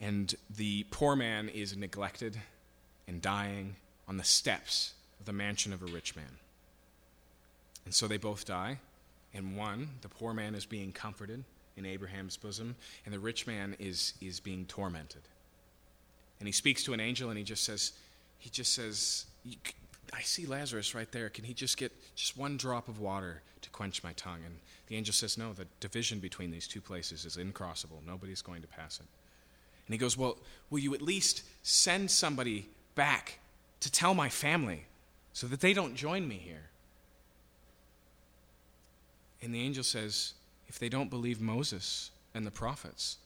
And 0.00 0.34
the 0.54 0.84
poor 0.90 1.16
man 1.16 1.48
is 1.48 1.76
neglected 1.76 2.38
and 3.08 3.22
dying 3.22 3.76
on 4.08 4.16
the 4.16 4.24
steps 4.24 4.92
of 5.18 5.26
the 5.26 5.32
mansion 5.32 5.72
of 5.72 5.82
a 5.82 5.86
rich 5.86 6.14
man. 6.14 6.38
And 7.84 7.94
so 7.94 8.06
they 8.06 8.18
both 8.18 8.44
die, 8.44 8.80
and 9.32 9.56
one, 9.56 9.90
the 10.02 10.08
poor 10.08 10.34
man, 10.34 10.54
is 10.54 10.66
being 10.66 10.92
comforted 10.92 11.44
in 11.76 11.86
Abraham's 11.86 12.36
bosom, 12.36 12.74
and 13.04 13.14
the 13.14 13.18
rich 13.18 13.46
man 13.46 13.76
is, 13.78 14.14
is 14.20 14.40
being 14.40 14.66
tormented. 14.66 15.22
And 16.40 16.48
he 16.48 16.52
speaks 16.52 16.82
to 16.84 16.92
an 16.92 17.00
angel, 17.00 17.28
and 17.30 17.38
he 17.38 17.44
just 17.44 17.64
says, 17.64 17.92
he 18.38 18.50
just 18.50 18.72
says, 18.72 19.26
I 20.12 20.20
see 20.22 20.46
Lazarus 20.46 20.94
right 20.94 21.10
there. 21.10 21.28
Can 21.28 21.44
he 21.44 21.54
just 21.54 21.76
get 21.76 21.92
just 22.14 22.36
one 22.36 22.56
drop 22.56 22.88
of 22.88 23.00
water 23.00 23.42
quench 23.76 24.02
my 24.02 24.12
tongue? 24.14 24.40
And 24.44 24.56
the 24.88 24.96
angel 24.96 25.12
says, 25.12 25.36
No, 25.36 25.52
the 25.52 25.66
division 25.80 26.18
between 26.18 26.50
these 26.50 26.66
two 26.66 26.80
places 26.80 27.24
is 27.24 27.36
incrossable. 27.36 28.04
Nobody's 28.06 28.42
going 28.42 28.62
to 28.62 28.68
pass 28.68 28.98
it. 28.98 29.06
And 29.86 29.94
he 29.94 29.98
goes, 29.98 30.16
Well, 30.16 30.38
will 30.70 30.78
you 30.78 30.94
at 30.94 31.02
least 31.02 31.42
send 31.62 32.10
somebody 32.10 32.68
back 32.94 33.38
to 33.80 33.92
tell 33.92 34.14
my 34.14 34.28
family 34.28 34.86
so 35.32 35.46
that 35.46 35.60
they 35.60 35.74
don't 35.74 35.94
join 35.94 36.26
me 36.26 36.36
here? 36.36 36.70
And 39.42 39.54
the 39.54 39.60
angel 39.60 39.84
says, 39.84 40.32
If 40.68 40.78
they 40.78 40.88
don't 40.88 41.10
believe 41.10 41.40
Moses 41.40 42.10
and 42.34 42.46
the 42.46 42.50
prophets, 42.50 43.18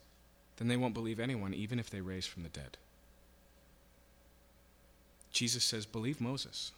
then 0.56 0.68
they 0.68 0.76
won't 0.76 0.94
believe 0.94 1.20
anyone, 1.20 1.54
even 1.54 1.78
if 1.78 1.88
they 1.88 2.00
raise 2.00 2.26
from 2.26 2.42
the 2.42 2.48
dead. 2.50 2.76
Jesus 5.30 5.62
says, 5.64 5.86
Believe 5.86 6.20
Moses. 6.20 6.72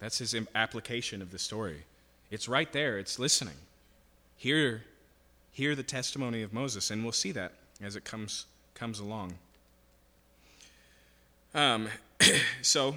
That's 0.00 0.18
his 0.18 0.34
application 0.54 1.22
of 1.22 1.30
the 1.30 1.38
story. 1.38 1.84
It's 2.30 2.48
right 2.48 2.72
there, 2.72 2.98
it's 2.98 3.18
listening. 3.18 3.54
Hear, 4.36 4.82
hear 5.52 5.74
the 5.74 5.82
testimony 5.82 6.42
of 6.42 6.52
Moses, 6.52 6.90
and 6.90 7.02
we'll 7.02 7.12
see 7.12 7.32
that 7.32 7.52
as 7.80 7.94
it 7.94 8.04
comes, 8.04 8.46
comes 8.74 8.98
along. 8.98 9.34
Um, 11.54 11.88
so, 12.62 12.96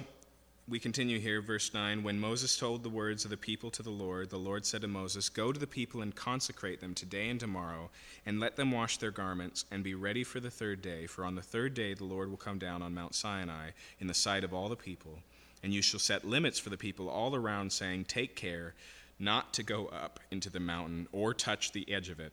we 0.68 0.78
continue 0.78 1.18
here, 1.18 1.40
verse 1.40 1.72
9. 1.74 2.02
When 2.02 2.20
Moses 2.20 2.56
told 2.56 2.82
the 2.82 2.88
words 2.88 3.24
of 3.24 3.30
the 3.30 3.36
people 3.36 3.70
to 3.70 3.82
the 3.82 3.90
Lord, 3.90 4.30
the 4.30 4.36
Lord 4.36 4.64
said 4.64 4.82
to 4.82 4.88
Moses, 4.88 5.28
Go 5.28 5.52
to 5.52 5.58
the 5.58 5.66
people 5.66 6.02
and 6.02 6.14
consecrate 6.14 6.80
them 6.80 6.94
today 6.94 7.28
and 7.28 7.40
tomorrow, 7.40 7.90
and 8.26 8.38
let 8.38 8.56
them 8.56 8.70
wash 8.70 8.98
their 8.98 9.10
garments, 9.10 9.64
and 9.70 9.82
be 9.82 9.94
ready 9.94 10.22
for 10.22 10.38
the 10.38 10.50
third 10.50 10.82
day. 10.82 11.06
For 11.06 11.24
on 11.24 11.34
the 11.34 11.42
third 11.42 11.74
day 11.74 11.94
the 11.94 12.04
Lord 12.04 12.30
will 12.30 12.36
come 12.36 12.58
down 12.58 12.82
on 12.82 12.94
Mount 12.94 13.14
Sinai 13.14 13.70
in 13.98 14.06
the 14.06 14.14
sight 14.14 14.44
of 14.44 14.52
all 14.52 14.68
the 14.68 14.76
people. 14.76 15.18
And 15.62 15.74
you 15.74 15.82
shall 15.82 16.00
set 16.00 16.24
limits 16.24 16.58
for 16.58 16.70
the 16.70 16.76
people 16.76 17.08
all 17.08 17.34
around, 17.34 17.72
saying, 17.72 18.04
Take 18.04 18.36
care 18.36 18.74
not 19.20 19.52
to 19.54 19.62
go 19.62 19.86
up 19.86 20.18
into 20.30 20.50
the 20.50 20.60
mountain 20.60 21.06
or 21.12 21.34
touch 21.34 21.72
the 21.72 21.90
edge 21.92 22.08
of 22.08 22.18
it. 22.18 22.32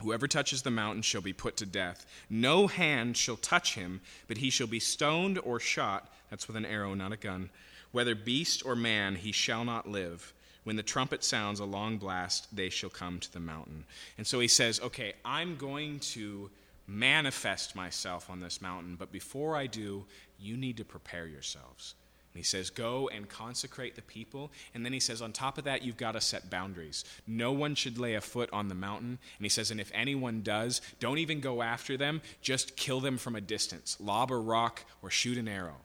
Whoever 0.00 0.28
touches 0.28 0.62
the 0.62 0.70
mountain 0.70 1.02
shall 1.02 1.20
be 1.20 1.32
put 1.32 1.56
to 1.56 1.66
death. 1.66 2.06
No 2.30 2.66
hand 2.68 3.16
shall 3.16 3.36
touch 3.36 3.74
him, 3.74 4.00
but 4.28 4.38
he 4.38 4.48
shall 4.50 4.68
be 4.68 4.80
stoned 4.80 5.38
or 5.42 5.58
shot 5.58 6.12
that's 6.30 6.46
with 6.46 6.56
an 6.56 6.66
arrow, 6.66 6.94
not 6.94 7.12
a 7.12 7.16
gun. 7.16 7.50
Whether 7.90 8.14
beast 8.14 8.64
or 8.64 8.76
man, 8.76 9.16
he 9.16 9.32
shall 9.32 9.64
not 9.64 9.88
live. 9.88 10.32
When 10.64 10.76
the 10.76 10.82
trumpet 10.82 11.24
sounds 11.24 11.60
a 11.60 11.64
long 11.64 11.96
blast, 11.96 12.54
they 12.54 12.68
shall 12.68 12.90
come 12.90 13.18
to 13.20 13.32
the 13.32 13.40
mountain. 13.40 13.84
And 14.18 14.26
so 14.26 14.40
he 14.40 14.48
says, 14.48 14.80
Okay, 14.80 15.14
I'm 15.24 15.56
going 15.56 16.00
to 16.00 16.50
manifest 16.86 17.74
myself 17.74 18.30
on 18.30 18.40
this 18.40 18.60
mountain, 18.60 18.96
but 18.96 19.12
before 19.12 19.56
I 19.56 19.66
do, 19.66 20.04
you 20.38 20.56
need 20.56 20.76
to 20.78 20.84
prepare 20.84 21.26
yourselves. 21.26 21.94
He 22.38 22.44
says, 22.44 22.70
Go 22.70 23.10
and 23.12 23.28
consecrate 23.28 23.96
the 23.96 24.02
people. 24.02 24.50
And 24.74 24.84
then 24.84 24.94
he 24.94 25.00
says, 25.00 25.20
On 25.20 25.32
top 25.32 25.58
of 25.58 25.64
that, 25.64 25.82
you've 25.82 25.98
got 25.98 26.12
to 26.12 26.20
set 26.20 26.48
boundaries. 26.48 27.04
No 27.26 27.52
one 27.52 27.74
should 27.74 27.98
lay 27.98 28.14
a 28.14 28.20
foot 28.22 28.48
on 28.52 28.68
the 28.68 28.74
mountain. 28.74 29.18
And 29.38 29.44
he 29.44 29.50
says, 29.50 29.70
And 29.70 29.80
if 29.80 29.90
anyone 29.92 30.40
does, 30.40 30.80
don't 31.00 31.18
even 31.18 31.40
go 31.40 31.60
after 31.60 31.98
them, 31.98 32.22
just 32.40 32.76
kill 32.76 33.00
them 33.00 33.18
from 33.18 33.36
a 33.36 33.40
distance. 33.42 33.98
Lob 34.00 34.30
a 34.30 34.36
rock 34.36 34.84
or 35.02 35.10
shoot 35.10 35.36
an 35.36 35.48
arrow 35.48 35.76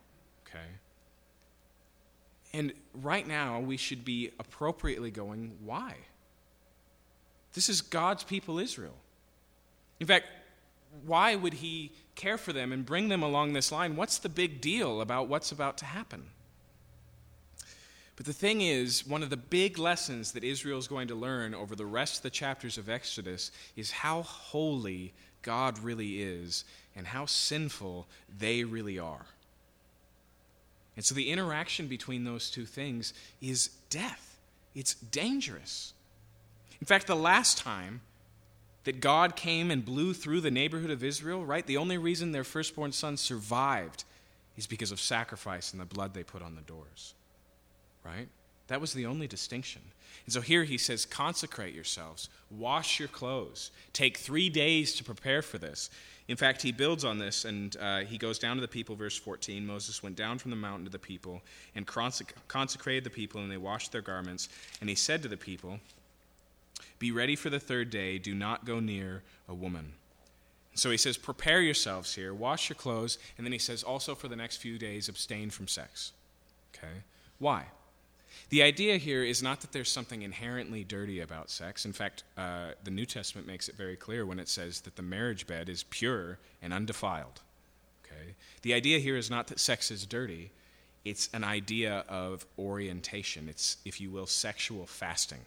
okay? 0.54 0.66
And 2.54 2.74
right 2.94 3.28
now, 3.28 3.60
we 3.60 3.78
should 3.78 4.06
be 4.06 4.32
appropriately 4.40 5.12
going, 5.12 5.58
why? 5.64 5.96
This 7.54 7.70
is 7.70 7.82
God's 7.82 8.24
people, 8.24 8.60
Israel. 8.60 8.96
In 10.00 10.08
fact, 10.08 10.26
why 11.06 11.36
would 11.36 11.56
He 11.56 11.92
care 12.16 12.38
for 12.38 12.54
them 12.54 12.72
and 12.72 12.86
bring 12.86 13.10
them 13.10 13.24
along 13.24 13.54
this 13.54 13.72
line? 13.72 13.96
What's 13.96 14.20
the 14.20 14.30
big 14.30 14.62
deal 14.62 15.02
about 15.02 15.28
what's 15.28 15.52
about 15.52 15.78
to 15.80 15.86
happen? 15.86 16.26
But 18.16 18.26
the 18.26 18.34
thing 18.34 18.62
is, 18.62 19.08
one 19.08 19.24
of 19.24 19.30
the 19.30 19.38
big 19.38 19.80
lessons 19.80 20.34
that 20.34 20.44
Israel 20.44 20.78
is 20.78 20.88
going 20.88 21.08
to 21.08 21.16
learn 21.16 21.56
over 21.56 21.76
the 21.76 21.86
rest 21.86 22.18
of 22.18 22.24
the 22.24 22.30
chapters 22.30 22.78
of 22.78 22.90
Exodus 22.90 23.52
is 23.76 23.92
how 23.92 24.22
holy 24.22 25.14
God 25.42 25.80
really 25.80 26.22
is 26.22 26.64
and 26.96 27.08
how 27.08 27.26
sinful 27.26 28.08
they 28.38 28.64
really 28.64 29.00
are. 29.00 29.26
And 30.96 31.04
so 31.04 31.16
the 31.16 31.32
interaction 31.32 31.88
between 31.88 32.24
those 32.24 32.52
two 32.52 32.66
things 32.66 33.14
is 33.42 33.70
death. 33.90 34.38
It's 34.76 34.94
dangerous. 34.94 35.94
In 36.80 36.86
fact, 36.86 37.08
the 37.08 37.16
last 37.16 37.58
time 37.58 38.02
that 38.84 39.00
God 39.00 39.36
came 39.36 39.72
and 39.72 39.86
blew 39.86 40.14
through 40.14 40.42
the 40.42 40.52
neighborhood 40.52 40.92
of 40.92 41.04
Israel, 41.04 41.44
right, 41.46 41.66
the 41.66 41.78
only 41.78 41.98
reason 41.98 42.32
their 42.32 42.44
firstborn 42.44 42.92
son 42.92 43.18
survived 43.18 44.04
is 44.58 44.68
because 44.68 44.92
of 44.92 45.00
sacrifice 45.00 45.72
and 45.72 45.82
the 45.82 45.86
blood 45.86 46.14
they 46.14 46.24
put 46.24 46.42
on 46.42 46.56
the 46.56 46.62
doors, 46.62 47.16
right? 48.06 48.28
That 48.68 48.82
was 48.82 48.94
the 48.94 49.06
only 49.06 49.28
distinction. 49.28 49.82
And 50.26 50.34
so 50.34 50.42
here 50.42 50.64
he 50.64 50.78
says, 50.78 51.06
consecrate 51.06 51.76
yourselves, 51.76 52.30
wash 52.50 53.00
your 53.00 53.10
clothes, 53.10 53.72
take 53.92 54.18
three 54.18 54.50
days 54.50 54.96
to 54.96 55.04
prepare 55.04 55.42
for 55.42 55.58
this. 55.58 55.90
In 56.30 56.38
fact, 56.38 56.62
he 56.62 56.72
builds 56.72 57.04
on 57.04 57.18
this 57.18 57.44
and 57.44 57.76
uh, 57.78 58.00
he 58.00 58.18
goes 58.18 58.40
down 58.40 58.56
to 58.56 58.62
the 58.62 58.68
people, 58.68 58.96
verse 58.96 59.18
14. 59.18 59.66
Moses 59.66 60.02
went 60.02 60.16
down 60.16 60.38
from 60.38 60.52
the 60.52 60.58
mountain 60.58 60.86
to 60.86 60.92
the 60.92 61.00
people 61.00 61.42
and 61.76 61.86
consecrated 61.86 63.04
the 63.04 63.10
people, 63.10 63.42
and 63.42 63.52
they 63.52 63.58
washed 63.58 63.92
their 63.92 64.02
garments. 64.02 64.48
And 64.80 64.90
he 64.90 64.96
said 64.96 65.22
to 65.24 65.28
the 65.28 65.36
people, 65.36 65.80
Be 67.00 67.12
ready 67.12 67.36
for 67.36 67.50
the 67.50 67.60
third 67.60 67.90
day, 67.90 68.18
do 68.18 68.34
not 68.34 68.66
go 68.66 68.80
near 68.80 69.24
a 69.50 69.54
woman. 69.54 69.94
So 70.76 70.90
he 70.90 70.98
says, 70.98 71.18
Prepare 71.18 71.62
yourselves 71.62 72.16
here, 72.16 72.34
wash 72.34 72.70
your 72.70 72.78
clothes, 72.78 73.18
and 73.38 73.46
then 73.46 73.52
he 73.52 73.60
says, 73.60 73.84
Also 73.84 74.16
for 74.16 74.30
the 74.30 74.38
next 74.38 74.58
few 74.58 74.80
days, 74.80 75.10
abstain 75.10 75.50
from 75.50 75.68
sex. 75.68 76.14
Okay? 76.74 77.02
Why? 77.40 77.66
The 78.50 78.64
idea 78.64 78.98
here 78.98 79.24
is 79.24 79.42
not 79.42 79.62
that 79.62 79.72
there's 79.72 79.92
something 79.92 80.22
inherently 80.22 80.84
dirty 80.84 81.20
about 81.20 81.50
sex. 81.50 81.86
In 81.86 81.94
fact, 81.94 82.24
uh, 82.38 82.72
the 82.84 82.92
New 82.92 83.06
Testament 83.06 83.48
makes 83.48 83.70
it 83.70 83.76
very 83.76 83.96
clear 83.96 84.26
when 84.26 84.40
it 84.40 84.48
says 84.48 84.82
that 84.82 84.96
the 84.96 85.02
marriage 85.02 85.48
bed 85.48 85.70
is 85.70 85.84
pure 85.84 86.38
and 86.62 86.74
undefiled. 86.74 87.42
Okay? 88.06 88.36
The 88.62 88.74
idea 88.74 89.00
here 89.00 89.18
is 89.18 89.30
not 89.30 89.48
that 89.48 89.60
sex 89.60 89.92
is 89.92 90.06
dirty, 90.06 90.52
it's 91.06 91.30
an 91.34 91.44
idea 91.44 92.06
of 92.08 92.46
orientation. 92.58 93.50
It's, 93.50 93.78
if 93.84 94.00
you 94.00 94.10
will, 94.10 94.26
sexual 94.26 94.86
fasting. 94.86 95.40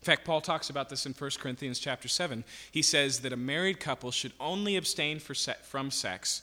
In 0.00 0.04
fact, 0.04 0.24
Paul 0.24 0.40
talks 0.40 0.70
about 0.70 0.88
this 0.88 1.04
in 1.04 1.12
1 1.12 1.30
Corinthians 1.38 1.78
chapter 1.78 2.08
7. 2.08 2.44
He 2.70 2.80
says 2.80 3.20
that 3.20 3.34
a 3.34 3.36
married 3.36 3.78
couple 3.78 4.10
should 4.10 4.32
only 4.40 4.76
abstain 4.76 5.20
se- 5.20 5.56
from 5.62 5.90
sex 5.90 6.42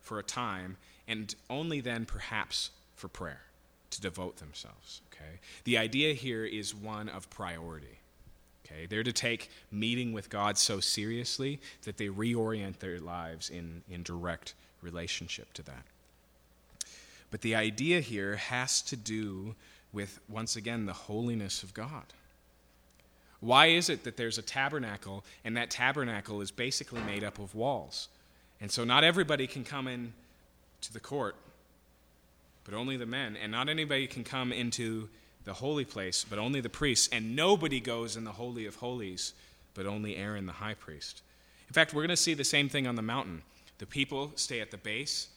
for 0.00 0.18
a 0.18 0.22
time, 0.22 0.78
and 1.06 1.34
only 1.50 1.80
then, 1.80 2.06
perhaps, 2.06 2.70
for 2.96 3.08
prayer 3.08 3.42
to 3.90 4.00
devote 4.00 4.36
themselves. 4.36 5.02
Okay? 5.12 5.40
The 5.64 5.78
idea 5.78 6.14
here 6.14 6.44
is 6.44 6.74
one 6.74 7.08
of 7.08 7.28
priority. 7.30 7.98
Okay? 8.64 8.86
They're 8.86 9.02
to 9.02 9.12
take 9.12 9.50
meeting 9.70 10.12
with 10.12 10.30
God 10.30 10.56
so 10.56 10.80
seriously 10.80 11.60
that 11.82 11.96
they 11.96 12.06
reorient 12.06 12.78
their 12.78 13.00
lives 13.00 13.50
in, 13.50 13.82
in 13.90 14.02
direct 14.02 14.54
relationship 14.82 15.52
to 15.54 15.62
that. 15.64 15.84
But 17.30 17.42
the 17.42 17.54
idea 17.54 18.00
here 18.00 18.36
has 18.36 18.82
to 18.82 18.96
do 18.96 19.54
with, 19.92 20.20
once 20.28 20.56
again, 20.56 20.86
the 20.86 20.92
holiness 20.92 21.62
of 21.62 21.74
God. 21.74 22.04
Why 23.40 23.66
is 23.66 23.88
it 23.88 24.04
that 24.04 24.16
there's 24.16 24.38
a 24.38 24.42
tabernacle 24.42 25.24
and 25.44 25.56
that 25.56 25.70
tabernacle 25.70 26.40
is 26.40 26.50
basically 26.50 27.00
made 27.02 27.24
up 27.24 27.38
of 27.38 27.54
walls? 27.54 28.08
And 28.60 28.70
so 28.70 28.84
not 28.84 29.04
everybody 29.04 29.46
can 29.46 29.64
come 29.64 29.88
in 29.88 30.12
to 30.82 30.92
the 30.92 31.00
court, 31.00 31.36
but 32.64 32.74
only 32.74 32.96
the 32.96 33.06
men. 33.06 33.36
And 33.36 33.52
not 33.52 33.68
anybody 33.68 34.06
can 34.06 34.24
come 34.24 34.52
into 34.52 35.08
the 35.44 35.54
holy 35.54 35.84
place, 35.84 36.24
but 36.28 36.38
only 36.38 36.60
the 36.60 36.68
priests. 36.68 37.08
And 37.12 37.34
nobody 37.34 37.80
goes 37.80 38.16
in 38.16 38.24
the 38.24 38.32
Holy 38.32 38.66
of 38.66 38.76
Holies, 38.76 39.32
but 39.74 39.86
only 39.86 40.16
Aaron 40.16 40.46
the 40.46 40.52
high 40.52 40.74
priest. 40.74 41.22
In 41.68 41.74
fact, 41.74 41.94
we're 41.94 42.02
going 42.02 42.10
to 42.10 42.16
see 42.16 42.34
the 42.34 42.44
same 42.44 42.68
thing 42.68 42.86
on 42.86 42.96
the 42.96 43.02
mountain. 43.02 43.42
The 43.78 43.86
people 43.86 44.32
stay 44.36 44.60
at 44.60 44.70
the 44.70 44.76
base. 44.76 45.28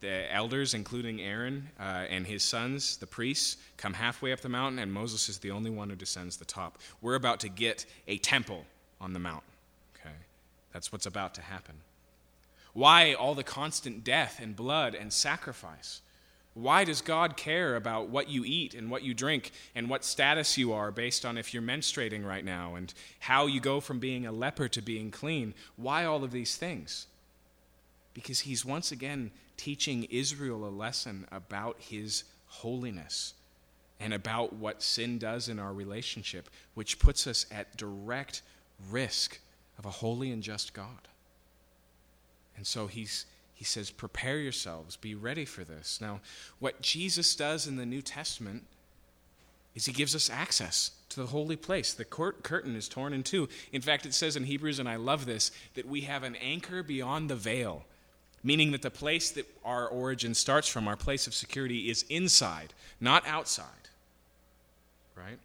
The 0.00 0.30
elders, 0.32 0.74
including 0.74 1.20
Aaron 1.20 1.70
uh, 1.78 2.04
and 2.10 2.26
his 2.26 2.42
sons, 2.42 2.98
the 2.98 3.06
priests, 3.06 3.56
come 3.76 3.94
halfway 3.94 4.32
up 4.32 4.40
the 4.40 4.48
mountain, 4.48 4.78
and 4.78 4.92
Moses 4.92 5.28
is 5.28 5.38
the 5.38 5.50
only 5.50 5.70
one 5.70 5.88
who 5.88 5.96
descends 5.96 6.36
the 6.36 6.44
top. 6.44 6.78
We're 7.00 7.14
about 7.14 7.40
to 7.40 7.48
get 7.48 7.86
a 8.06 8.18
temple 8.18 8.66
on 9.00 9.12
the 9.14 9.18
mountain. 9.18 9.50
Okay? 9.98 10.14
That's 10.72 10.92
what's 10.92 11.06
about 11.06 11.34
to 11.34 11.42
happen. 11.42 11.76
Why 12.74 13.14
all 13.14 13.34
the 13.34 13.44
constant 13.44 14.04
death 14.04 14.40
and 14.42 14.54
blood 14.54 14.94
and 14.94 15.12
sacrifice? 15.12 16.02
Why 16.54 16.84
does 16.84 17.00
God 17.00 17.36
care 17.36 17.74
about 17.74 18.08
what 18.08 18.28
you 18.28 18.44
eat 18.44 18.74
and 18.74 18.88
what 18.88 19.02
you 19.02 19.12
drink 19.12 19.50
and 19.74 19.90
what 19.90 20.04
status 20.04 20.56
you 20.56 20.72
are 20.72 20.92
based 20.92 21.24
on 21.24 21.36
if 21.36 21.52
you're 21.52 21.62
menstruating 21.62 22.24
right 22.24 22.44
now 22.44 22.76
and 22.76 22.94
how 23.18 23.46
you 23.46 23.60
go 23.60 23.80
from 23.80 23.98
being 23.98 24.24
a 24.24 24.32
leper 24.32 24.68
to 24.68 24.80
being 24.80 25.10
clean? 25.10 25.54
Why 25.76 26.04
all 26.04 26.22
of 26.22 26.30
these 26.30 26.56
things? 26.56 27.08
Because 28.14 28.40
he's 28.40 28.64
once 28.64 28.92
again 28.92 29.32
teaching 29.56 30.04
Israel 30.04 30.64
a 30.64 30.70
lesson 30.70 31.26
about 31.32 31.76
his 31.80 32.22
holiness 32.46 33.34
and 33.98 34.14
about 34.14 34.52
what 34.52 34.80
sin 34.82 35.18
does 35.18 35.48
in 35.48 35.58
our 35.58 35.72
relationship, 35.72 36.48
which 36.74 37.00
puts 37.00 37.26
us 37.26 37.46
at 37.50 37.76
direct 37.76 38.42
risk 38.90 39.40
of 39.76 39.86
a 39.86 39.90
holy 39.90 40.30
and 40.30 40.42
just 40.42 40.72
God. 40.72 41.08
And 42.56 42.64
so 42.64 42.86
he's 42.86 43.26
he 43.54 43.64
says, 43.64 43.90
Prepare 43.90 44.38
yourselves, 44.38 44.96
be 44.96 45.14
ready 45.14 45.44
for 45.44 45.64
this. 45.64 46.00
Now, 46.00 46.20
what 46.58 46.82
Jesus 46.82 47.34
does 47.36 47.66
in 47.66 47.76
the 47.76 47.86
New 47.86 48.02
Testament 48.02 48.64
is 49.74 49.86
he 49.86 49.92
gives 49.92 50.14
us 50.14 50.28
access 50.28 50.90
to 51.10 51.20
the 51.20 51.26
holy 51.26 51.56
place. 51.56 51.94
The 51.94 52.04
court 52.04 52.42
curtain 52.42 52.76
is 52.76 52.88
torn 52.88 53.12
in 53.12 53.22
two. 53.22 53.48
In 53.72 53.80
fact, 53.80 54.06
it 54.06 54.14
says 54.14 54.36
in 54.36 54.44
Hebrews, 54.44 54.78
and 54.78 54.88
I 54.88 54.96
love 54.96 55.26
this, 55.26 55.50
that 55.74 55.86
we 55.86 56.02
have 56.02 56.24
an 56.24 56.36
anchor 56.36 56.82
beyond 56.82 57.30
the 57.30 57.36
veil, 57.36 57.84
meaning 58.42 58.72
that 58.72 58.82
the 58.82 58.90
place 58.90 59.30
that 59.30 59.46
our 59.64 59.86
origin 59.86 60.34
starts 60.34 60.68
from, 60.68 60.86
our 60.86 60.96
place 60.96 61.26
of 61.26 61.34
security, 61.34 61.90
is 61.90 62.04
inside, 62.08 62.74
not 63.00 63.26
outside. 63.26 63.66
Right? 65.16 65.38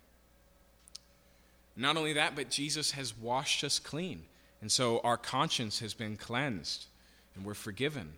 Not 1.76 1.96
only 1.96 2.14
that, 2.14 2.36
but 2.36 2.50
Jesus 2.50 2.92
has 2.92 3.18
washed 3.18 3.64
us 3.64 3.80
clean. 3.80 4.24
And 4.62 4.72
so 4.72 5.00
our 5.04 5.18
conscience 5.18 5.80
has 5.80 5.94
been 5.94 6.18
cleansed 6.18 6.88
and 7.40 7.48
we're 7.48 7.54
forgiven. 7.54 8.12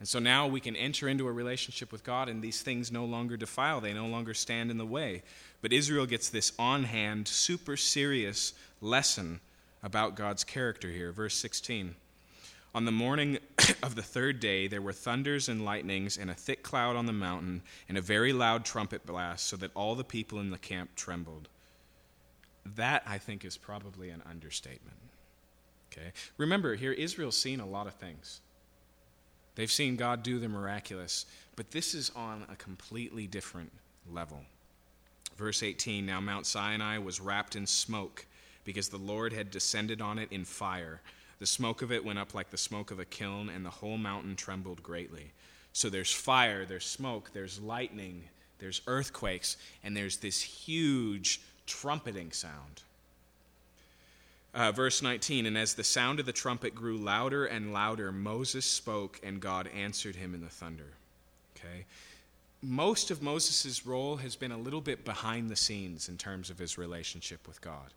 And 0.00 0.08
so 0.08 0.18
now 0.18 0.48
we 0.48 0.60
can 0.60 0.74
enter 0.74 1.08
into 1.08 1.28
a 1.28 1.32
relationship 1.32 1.92
with 1.92 2.02
God, 2.04 2.28
and 2.28 2.42
these 2.42 2.60
things 2.60 2.90
no 2.90 3.04
longer 3.04 3.36
defile. 3.36 3.80
They 3.80 3.94
no 3.94 4.08
longer 4.08 4.34
stand 4.34 4.70
in 4.72 4.76
the 4.76 4.84
way. 4.84 5.22
But 5.62 5.72
Israel 5.72 6.04
gets 6.04 6.28
this 6.28 6.52
on 6.58 6.84
hand, 6.84 7.28
super 7.28 7.76
serious 7.76 8.52
lesson 8.80 9.40
about 9.84 10.16
God's 10.16 10.42
character 10.42 10.88
here. 10.88 11.12
Verse 11.12 11.34
16. 11.36 11.94
On 12.74 12.84
the 12.84 12.92
morning 12.92 13.38
of 13.82 13.94
the 13.94 14.02
third 14.02 14.40
day, 14.40 14.66
there 14.66 14.82
were 14.82 14.92
thunders 14.92 15.48
and 15.48 15.64
lightnings, 15.64 16.18
and 16.18 16.28
a 16.28 16.34
thick 16.34 16.64
cloud 16.64 16.96
on 16.96 17.06
the 17.06 17.12
mountain, 17.12 17.62
and 17.88 17.96
a 17.96 18.02
very 18.02 18.32
loud 18.32 18.64
trumpet 18.64 19.06
blast, 19.06 19.46
so 19.46 19.56
that 19.56 19.70
all 19.74 19.94
the 19.94 20.04
people 20.04 20.40
in 20.40 20.50
the 20.50 20.58
camp 20.58 20.90
trembled. 20.96 21.48
That, 22.74 23.04
I 23.06 23.18
think, 23.18 23.44
is 23.44 23.56
probably 23.56 24.10
an 24.10 24.24
understatement. 24.28 24.98
Okay? 25.90 26.12
Remember, 26.36 26.74
here, 26.74 26.92
Israel's 26.92 27.38
seen 27.38 27.60
a 27.60 27.66
lot 27.66 27.86
of 27.86 27.94
things. 27.94 28.40
They've 29.56 29.72
seen 29.72 29.96
God 29.96 30.22
do 30.22 30.38
the 30.38 30.48
miraculous, 30.48 31.26
but 31.56 31.72
this 31.72 31.94
is 31.94 32.12
on 32.14 32.44
a 32.50 32.56
completely 32.56 33.26
different 33.26 33.72
level. 34.10 34.42
Verse 35.36 35.62
18 35.62 36.06
Now 36.06 36.20
Mount 36.20 36.46
Sinai 36.46 36.98
was 36.98 37.20
wrapped 37.20 37.56
in 37.56 37.66
smoke 37.66 38.26
because 38.64 38.88
the 38.88 38.98
Lord 38.98 39.32
had 39.32 39.50
descended 39.50 40.00
on 40.00 40.18
it 40.18 40.30
in 40.30 40.44
fire. 40.44 41.00
The 41.38 41.46
smoke 41.46 41.82
of 41.82 41.90
it 41.90 42.04
went 42.04 42.18
up 42.18 42.34
like 42.34 42.50
the 42.50 42.56
smoke 42.56 42.90
of 42.90 43.00
a 43.00 43.04
kiln, 43.04 43.48
and 43.48 43.64
the 43.64 43.70
whole 43.70 43.98
mountain 43.98 44.36
trembled 44.36 44.82
greatly. 44.82 45.32
So 45.72 45.90
there's 45.90 46.12
fire, 46.12 46.64
there's 46.64 46.86
smoke, 46.86 47.30
there's 47.32 47.60
lightning, 47.60 48.24
there's 48.58 48.80
earthquakes, 48.86 49.56
and 49.84 49.96
there's 49.96 50.16
this 50.18 50.40
huge 50.40 51.40
trumpeting 51.66 52.32
sound. 52.32 52.82
Uh, 54.56 54.72
verse 54.72 55.02
19 55.02 55.44
And 55.44 55.58
as 55.58 55.74
the 55.74 55.84
sound 55.84 56.18
of 56.18 56.24
the 56.24 56.32
trumpet 56.32 56.74
grew 56.74 56.96
louder 56.96 57.44
and 57.44 57.74
louder, 57.74 58.10
Moses 58.10 58.64
spoke, 58.64 59.20
and 59.22 59.38
God 59.38 59.68
answered 59.68 60.16
him 60.16 60.34
in 60.34 60.40
the 60.40 60.48
thunder. 60.48 60.94
Okay? 61.54 61.84
Most 62.62 63.10
of 63.10 63.22
Moses' 63.22 63.84
role 63.84 64.16
has 64.16 64.34
been 64.34 64.52
a 64.52 64.58
little 64.58 64.80
bit 64.80 65.04
behind 65.04 65.50
the 65.50 65.56
scenes 65.56 66.08
in 66.08 66.16
terms 66.16 66.48
of 66.48 66.58
his 66.58 66.78
relationship 66.78 67.46
with 67.46 67.60
God. 67.60 67.92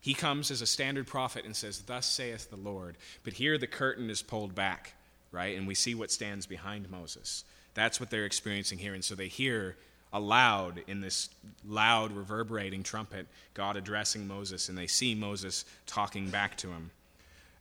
He 0.00 0.12
comes 0.12 0.50
as 0.50 0.62
a 0.62 0.66
standard 0.66 1.06
prophet 1.06 1.44
and 1.44 1.54
says, 1.54 1.82
Thus 1.82 2.06
saith 2.06 2.50
the 2.50 2.56
Lord. 2.56 2.96
But 3.22 3.34
here 3.34 3.56
the 3.56 3.68
curtain 3.68 4.10
is 4.10 4.20
pulled 4.20 4.52
back, 4.52 4.94
right? 5.30 5.56
And 5.56 5.68
we 5.68 5.76
see 5.76 5.94
what 5.94 6.10
stands 6.10 6.44
behind 6.44 6.90
Moses. 6.90 7.44
That's 7.74 8.00
what 8.00 8.10
they're 8.10 8.24
experiencing 8.24 8.78
here. 8.78 8.94
And 8.94 9.04
so 9.04 9.14
they 9.14 9.28
hear 9.28 9.76
aloud 10.12 10.82
in 10.86 11.00
this 11.00 11.28
loud, 11.66 12.12
reverberating 12.12 12.82
trumpet, 12.82 13.26
God 13.54 13.76
addressing 13.76 14.26
Moses, 14.26 14.68
and 14.68 14.76
they 14.76 14.86
see 14.86 15.14
Moses 15.14 15.64
talking 15.86 16.30
back 16.30 16.56
to 16.58 16.68
him. 16.68 16.90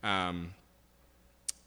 Um, 0.03 0.53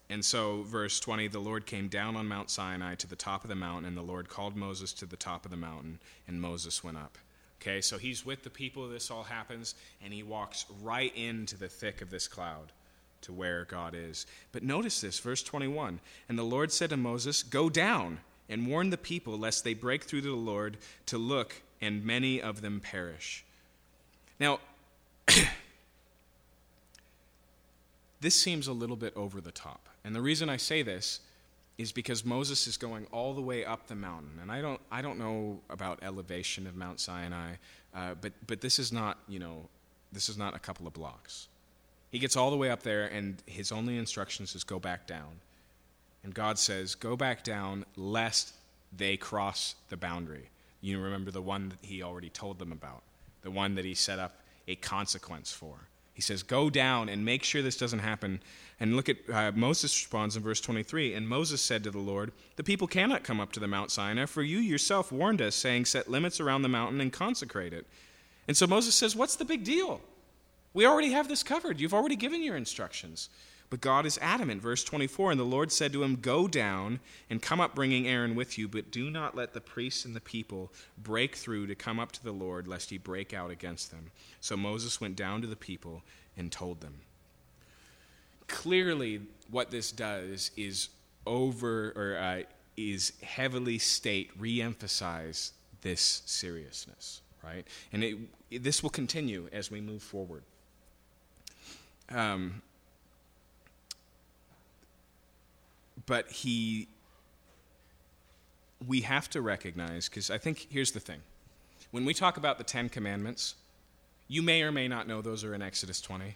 and 0.09 0.23
so, 0.23 0.63
verse 0.63 0.99
20 0.99 1.27
the 1.29 1.39
Lord 1.39 1.65
came 1.65 1.87
down 1.87 2.15
on 2.15 2.27
Mount 2.27 2.49
Sinai 2.49 2.95
to 2.95 3.07
the 3.07 3.15
top 3.15 3.43
of 3.43 3.49
the 3.49 3.55
mountain, 3.55 3.85
and 3.85 3.97
the 3.97 4.01
Lord 4.01 4.29
called 4.29 4.55
Moses 4.55 4.93
to 4.93 5.05
the 5.05 5.15
top 5.15 5.45
of 5.45 5.51
the 5.51 5.57
mountain, 5.57 5.99
and 6.27 6.41
Moses 6.41 6.83
went 6.83 6.97
up. 6.97 7.17
Okay, 7.61 7.79
so 7.79 7.97
he's 7.97 8.25
with 8.25 8.43
the 8.43 8.49
people, 8.49 8.87
this 8.89 9.09
all 9.09 9.23
happens, 9.23 9.75
and 10.03 10.13
he 10.13 10.21
walks 10.21 10.65
right 10.81 11.15
into 11.15 11.57
the 11.57 11.69
thick 11.69 12.01
of 12.01 12.09
this 12.09 12.27
cloud 12.27 12.73
to 13.21 13.31
where 13.31 13.63
God 13.63 13.95
is. 13.95 14.25
But 14.51 14.63
notice 14.63 14.99
this, 14.99 15.19
verse 15.19 15.41
21 15.41 15.99
And 16.27 16.37
the 16.37 16.43
Lord 16.43 16.71
said 16.71 16.89
to 16.89 16.97
Moses, 16.97 17.41
Go 17.41 17.69
down 17.69 18.19
and 18.49 18.67
warn 18.67 18.89
the 18.89 18.97
people 18.97 19.37
lest 19.37 19.63
they 19.63 19.73
break 19.73 20.03
through 20.03 20.21
to 20.21 20.27
the 20.27 20.35
Lord 20.35 20.77
to 21.07 21.17
look, 21.17 21.61
and 21.81 22.05
many 22.05 22.41
of 22.41 22.61
them 22.61 22.79
perish. 22.79 23.45
Now, 24.39 24.59
this 28.21 28.35
seems 28.35 28.67
a 28.67 28.73
little 28.73 28.95
bit 28.95 29.15
over 29.15 29.41
the 29.41 29.51
top. 29.51 29.89
And 30.03 30.15
the 30.15 30.21
reason 30.21 30.49
I 30.49 30.57
say 30.57 30.81
this 30.81 31.21
is 31.77 31.91
because 31.91 32.23
Moses 32.23 32.67
is 32.67 32.77
going 32.77 33.07
all 33.11 33.33
the 33.33 33.41
way 33.41 33.65
up 33.65 33.87
the 33.87 33.95
mountain. 33.95 34.39
And 34.41 34.51
I 34.51 34.61
don't, 34.61 34.79
I 34.91 35.01
don't 35.01 35.17
know 35.17 35.59
about 35.69 35.99
elevation 36.03 36.67
of 36.67 36.75
Mount 36.75 36.99
Sinai, 36.99 37.53
uh, 37.95 38.13
but, 38.21 38.33
but 38.45 38.61
this 38.61 38.77
is 38.79 38.91
not, 38.91 39.17
you 39.27 39.39
know, 39.39 39.67
this 40.11 40.29
is 40.29 40.37
not 40.37 40.55
a 40.55 40.59
couple 40.59 40.85
of 40.85 40.93
blocks. 40.93 41.47
He 42.11 42.19
gets 42.19 42.37
all 42.37 42.51
the 42.51 42.57
way 42.57 42.69
up 42.69 42.83
there, 42.83 43.05
and 43.05 43.41
his 43.47 43.71
only 43.71 43.97
instructions 43.97 44.53
is 44.53 44.63
go 44.63 44.79
back 44.79 45.07
down. 45.07 45.39
And 46.23 46.33
God 46.33 46.57
says, 46.57 46.95
Go 46.95 47.15
back 47.15 47.43
down, 47.43 47.85
lest 47.95 48.53
they 48.95 49.17
cross 49.17 49.75
the 49.89 49.97
boundary. 49.97 50.49
You 50.81 50.99
remember 50.99 51.31
the 51.31 51.41
one 51.41 51.69
that 51.69 51.79
he 51.81 52.03
already 52.03 52.29
told 52.29 52.59
them 52.59 52.71
about, 52.71 53.03
the 53.41 53.51
one 53.51 53.75
that 53.75 53.85
he 53.85 53.93
set 53.93 54.19
up 54.19 54.35
a 54.67 54.75
consequence 54.75 55.51
for. 55.51 55.75
He 56.13 56.21
says, 56.21 56.43
Go 56.43 56.69
down 56.69 57.09
and 57.09 57.25
make 57.25 57.43
sure 57.43 57.61
this 57.61 57.77
doesn't 57.77 57.99
happen. 57.99 58.41
And 58.79 58.95
look 58.95 59.09
at 59.09 59.17
uh, 59.31 59.51
Moses 59.55 59.95
responds 59.95 60.35
in 60.35 60.43
verse 60.43 60.61
23 60.61 61.13
And 61.13 61.27
Moses 61.27 61.61
said 61.61 61.83
to 61.83 61.91
the 61.91 61.99
Lord, 61.99 62.31
The 62.55 62.63
people 62.63 62.87
cannot 62.87 63.23
come 63.23 63.39
up 63.39 63.51
to 63.53 63.59
the 63.59 63.67
Mount 63.67 63.91
Sinai, 63.91 64.25
for 64.25 64.43
you 64.43 64.59
yourself 64.59 65.11
warned 65.11 65.41
us, 65.41 65.55
saying, 65.55 65.85
Set 65.85 66.09
limits 66.09 66.39
around 66.39 66.61
the 66.61 66.69
mountain 66.69 67.01
and 67.01 67.11
consecrate 67.11 67.73
it. 67.73 67.87
And 68.47 68.55
so 68.55 68.67
Moses 68.67 68.95
says, 68.95 69.15
What's 69.15 69.35
the 69.35 69.45
big 69.45 69.63
deal? 69.63 70.01
We 70.73 70.85
already 70.85 71.11
have 71.11 71.27
this 71.27 71.43
covered. 71.43 71.79
You've 71.79 71.93
already 71.93 72.15
given 72.15 72.43
your 72.43 72.57
instructions. 72.57 73.29
But 73.73 73.81
God 73.81 74.05
is 74.05 74.19
adamant. 74.21 74.61
Verse 74.61 74.83
24 74.83 75.31
And 75.31 75.39
the 75.39 75.45
Lord 75.45 75.71
said 75.71 75.93
to 75.93 76.03
him, 76.03 76.17
Go 76.17 76.47
down 76.47 76.99
and 77.27 77.41
come 77.41 77.59
up, 77.59 77.73
bringing 77.73 78.07
Aaron 78.07 78.35
with 78.35 78.55
you, 78.55 78.67
but 78.67 78.91
do 78.91 79.09
not 79.09 79.35
let 79.35 79.55
the 79.55 79.61
priests 79.61 80.05
and 80.05 80.15
the 80.15 80.21
people 80.21 80.71
break 80.95 81.35
through 81.35 81.65
to 81.65 81.73
come 81.73 81.99
up 81.99 82.11
to 82.11 82.23
the 82.23 82.31
Lord, 82.31 82.67
lest 82.67 82.91
he 82.91 82.99
break 82.99 83.33
out 83.33 83.49
against 83.49 83.89
them. 83.89 84.11
So 84.41 84.55
Moses 84.55 85.01
went 85.01 85.15
down 85.15 85.41
to 85.41 85.47
the 85.47 85.55
people 85.55 86.03
and 86.37 86.51
told 86.51 86.81
them. 86.81 86.99
Clearly, 88.47 89.21
what 89.49 89.71
this 89.71 89.91
does 89.91 90.51
is 90.55 90.89
over 91.25 91.93
or 91.95 92.15
uh, 92.15 92.43
is 92.77 93.13
heavily 93.23 93.79
state, 93.79 94.29
re-emphasize 94.37 95.51
this 95.81 96.21
seriousness, 96.27 97.21
right? 97.43 97.65
And 97.91 98.03
it, 98.03 98.63
this 98.63 98.83
will 98.83 98.91
continue 98.91 99.49
as 99.51 99.71
we 99.71 99.81
move 99.81 100.03
forward. 100.03 100.43
Um, 102.09 102.61
but 106.05 106.29
he, 106.31 106.87
we 108.85 109.01
have 109.01 109.29
to 109.31 109.41
recognize, 109.41 110.09
because 110.09 110.29
I 110.29 110.37
think 110.37 110.67
here's 110.69 110.91
the 110.91 110.99
thing. 110.99 111.19
When 111.91 112.05
we 112.05 112.13
talk 112.13 112.37
about 112.37 112.57
the 112.57 112.63
Ten 112.63 112.89
Commandments, 112.89 113.55
you 114.27 114.41
may 114.41 114.63
or 114.63 114.71
may 114.71 114.87
not 114.87 115.07
know 115.07 115.21
those 115.21 115.43
are 115.43 115.53
in 115.53 115.61
Exodus 115.61 116.01
20, 116.01 116.35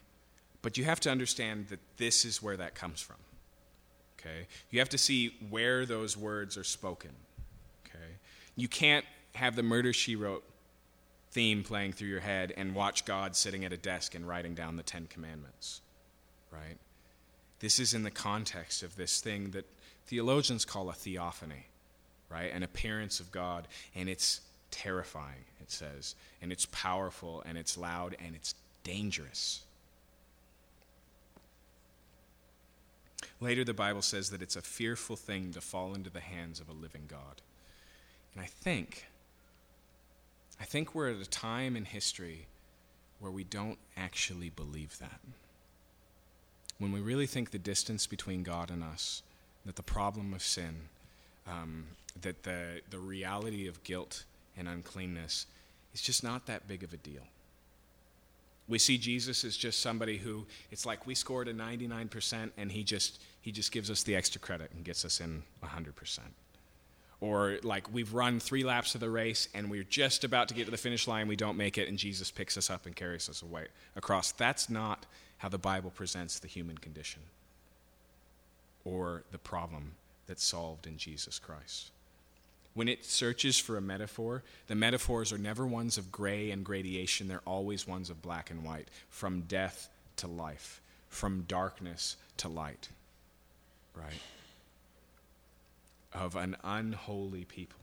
but 0.61 0.77
you 0.77 0.83
have 0.85 0.99
to 1.01 1.09
understand 1.09 1.67
that 1.69 1.79
this 1.97 2.25
is 2.25 2.41
where 2.41 2.57
that 2.57 2.75
comes 2.75 3.01
from. 3.01 3.17
Okay? 4.19 4.47
You 4.69 4.79
have 4.79 4.89
to 4.89 4.97
see 4.97 5.35
where 5.49 5.85
those 5.85 6.17
words 6.17 6.57
are 6.57 6.63
spoken. 6.63 7.11
Okay? 7.87 8.15
You 8.55 8.67
can't 8.67 9.05
have 9.35 9.55
the 9.55 9.63
murder 9.63 9.93
she 9.93 10.15
wrote 10.15 10.43
theme 11.31 11.63
playing 11.63 11.93
through 11.93 12.07
your 12.07 12.19
head 12.19 12.53
and 12.57 12.73
watch 12.73 13.05
God 13.05 13.35
sitting 13.35 13.63
at 13.65 13.71
a 13.71 13.77
desk 13.77 14.15
and 14.15 14.27
writing 14.27 14.55
down 14.55 14.75
the 14.75 14.83
Ten 14.83 15.07
Commandments. 15.07 15.81
Right? 16.51 16.77
This 17.59 17.79
is 17.79 17.93
in 17.93 18.03
the 18.03 18.11
context 18.11 18.83
of 18.83 18.95
this 18.95 19.19
thing 19.19 19.51
that 19.51 19.65
theologians 20.05 20.65
call 20.65 20.89
a 20.89 20.93
theophany, 20.93 21.67
right? 22.29 22.51
An 22.53 22.63
appearance 22.63 23.19
of 23.19 23.31
God. 23.31 23.67
And 23.95 24.07
it's 24.07 24.41
terrifying, 24.71 25.45
it 25.61 25.71
says. 25.71 26.15
And 26.41 26.51
it's 26.51 26.67
powerful, 26.67 27.43
and 27.45 27.57
it's 27.57 27.77
loud, 27.77 28.15
and 28.23 28.35
it's 28.35 28.53
dangerous. 28.83 29.63
Later, 33.39 33.63
the 33.63 33.73
Bible 33.73 34.01
says 34.01 34.29
that 34.29 34.41
it's 34.41 34.55
a 34.55 34.61
fearful 34.61 35.15
thing 35.15 35.51
to 35.53 35.61
fall 35.61 35.93
into 35.93 36.09
the 36.09 36.19
hands 36.19 36.59
of 36.59 36.69
a 36.69 36.73
living 36.73 37.03
God. 37.07 37.41
And 38.33 38.41
I 38.41 38.47
think, 38.47 39.07
I 40.59 40.63
think 40.63 40.93
we're 40.93 41.09
at 41.09 41.21
a 41.21 41.29
time 41.29 41.75
in 41.75 41.85
history 41.85 42.47
where 43.19 43.31
we 43.31 43.43
don't 43.43 43.79
actually 43.95 44.49
believe 44.49 44.97
that. 44.99 45.19
When 46.79 46.91
we 46.91 46.99
really 46.99 47.27
think 47.27 47.51
the 47.51 47.57
distance 47.57 48.05
between 48.07 48.43
God 48.43 48.69
and 48.69 48.83
us, 48.83 49.23
that 49.65 49.75
the 49.75 49.83
problem 49.83 50.33
of 50.33 50.41
sin, 50.41 50.75
um, 51.47 51.85
that 52.21 52.43
the, 52.43 52.81
the 52.89 52.99
reality 52.99 53.67
of 53.67 53.83
guilt 53.83 54.23
and 54.57 54.67
uncleanness 54.67 55.45
is 55.93 56.01
just 56.01 56.23
not 56.23 56.45
that 56.47 56.67
big 56.67 56.83
of 56.83 56.93
a 56.93 56.97
deal. 56.97 57.23
We 58.67 58.79
see 58.79 58.97
Jesus 58.97 59.45
as 59.45 59.55
just 59.55 59.81
somebody 59.81 60.17
who 60.17 60.45
it's 60.71 60.85
like 60.85 61.07
we 61.07 61.15
scored 61.15 61.47
a 61.47 61.53
99% 61.53 62.51
and 62.57 62.71
he 62.71 62.83
just 62.83 63.21
he 63.41 63.51
just 63.51 63.71
gives 63.71 63.89
us 63.89 64.03
the 64.03 64.15
extra 64.15 64.41
credit 64.41 64.71
and 64.75 64.83
gets 64.83 65.05
us 65.05 65.21
in 65.21 65.43
100%. 65.63 66.19
Or 67.21 67.59
like 67.63 67.91
we've 67.93 68.13
run 68.13 68.39
3 68.39 68.63
laps 68.65 68.93
of 68.93 69.01
the 69.01 69.09
race 69.09 69.47
and 69.53 69.71
we're 69.71 69.83
just 69.83 70.25
about 70.25 70.49
to 70.49 70.53
get 70.53 70.65
to 70.65 70.71
the 70.71 70.77
finish 70.77 71.07
line, 71.07 71.27
we 71.27 71.37
don't 71.37 71.55
make 71.55 71.77
it 71.77 71.87
and 71.87 71.97
Jesus 71.97 72.29
picks 72.29 72.57
us 72.57 72.69
up 72.69 72.85
and 72.85 72.95
carries 72.95 73.29
us 73.29 73.41
away 73.41 73.67
across. 73.95 74.33
That's 74.33 74.69
not 74.69 75.05
how 75.37 75.49
the 75.49 75.57
Bible 75.57 75.91
presents 75.91 76.39
the 76.39 76.47
human 76.47 76.77
condition 76.77 77.21
or 78.85 79.23
the 79.31 79.37
problem 79.37 79.93
that's 80.27 80.43
solved 80.43 80.87
in 80.87 80.97
Jesus 80.97 81.39
Christ. 81.39 81.91
When 82.73 82.87
it 82.87 83.05
searches 83.05 83.57
for 83.57 83.75
a 83.75 83.81
metaphor, 83.81 84.43
the 84.67 84.75
metaphors 84.75 85.33
are 85.33 85.37
never 85.37 85.65
ones 85.65 85.97
of 85.97 86.11
gray 86.11 86.51
and 86.51 86.63
gradation, 86.63 87.27
they're 87.27 87.41
always 87.45 87.87
ones 87.87 88.09
of 88.09 88.21
black 88.21 88.51
and 88.51 88.63
white, 88.63 88.87
from 89.09 89.41
death 89.41 89.89
to 90.17 90.27
life, 90.27 90.79
from 91.09 91.45
darkness 91.47 92.17
to 92.37 92.47
light, 92.47 92.89
right? 93.95 94.21
Of 96.13 96.35
an 96.35 96.55
unholy 96.63 97.45
people. 97.45 97.79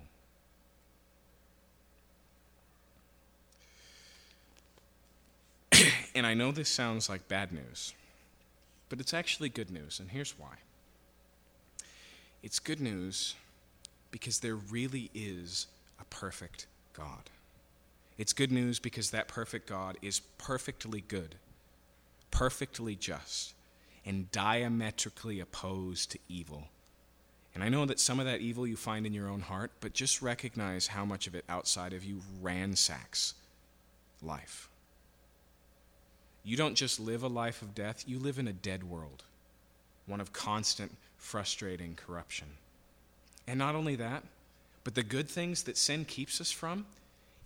And 6.15 6.27
I 6.27 6.35
know 6.35 6.53
this 6.53 6.69
sounds 6.69 7.09
like 7.09 7.29
bad 7.29 7.53
news, 7.53 7.95
but 8.89 9.01
it's 9.01 9.15
actually 9.15 9.49
good 9.49 9.71
news, 9.71 9.99
and 10.01 10.11
here's 10.11 10.39
why. 10.39 10.57
It's 12.43 12.59
good 12.59 12.81
news 12.81 13.35
because 14.11 14.41
there 14.41 14.55
really 14.55 15.11
is 15.15 15.67
a 16.01 16.05
perfect 16.05 16.67
God. 16.93 17.31
It's 18.17 18.33
good 18.33 18.53
news 18.53 18.79
because 18.79 19.11
that 19.11 19.27
perfect 19.27 19.69
God 19.69 19.97
is 20.03 20.21
perfectly 20.39 21.01
good, 21.01 21.35
perfectly 22.31 22.95
just, 22.95 23.55
and 24.07 24.31
diametrically 24.31 25.41
opposed 25.41 26.13
to 26.13 26.19
evil. 26.29 26.69
And 27.55 27.65
I 27.65 27.69
know 27.69 27.87
that 27.87 27.99
some 27.99 28.21
of 28.21 28.27
that 28.27 28.41
evil 28.41 28.67
you 28.67 28.77
find 28.77 29.07
in 29.07 29.13
your 29.13 29.29
own 29.29 29.41
heart, 29.41 29.73
but 29.81 29.95
just 29.95 30.23
recognize 30.23 30.89
how 30.89 31.05
much 31.05 31.27
of 31.27 31.35
it 31.35 31.45
outside 31.49 31.93
of 31.93 32.05
you 32.05 32.21
ransacks 32.41 33.35
life. 34.23 34.69
You 36.45 36.57
don't 36.57 36.75
just 36.75 37.01
live 37.01 37.23
a 37.23 37.29
life 37.29 37.63
of 37.63 37.75
death, 37.75 38.05
you 38.07 38.19
live 38.19 38.39
in 38.39 38.47
a 38.47 38.53
dead 38.53 38.85
world, 38.85 39.25
one 40.07 40.21
of 40.21 40.33
constant, 40.33 40.95
frustrating 41.17 41.97
corruption. 41.97 42.47
And 43.47 43.59
not 43.59 43.75
only 43.75 43.97
that, 43.97 44.23
but 44.85 44.95
the 44.95 45.03
good 45.03 45.29
things 45.29 45.63
that 45.63 45.79
sin 45.79 46.05
keeps 46.05 46.41
us 46.41 46.51
from 46.51 46.85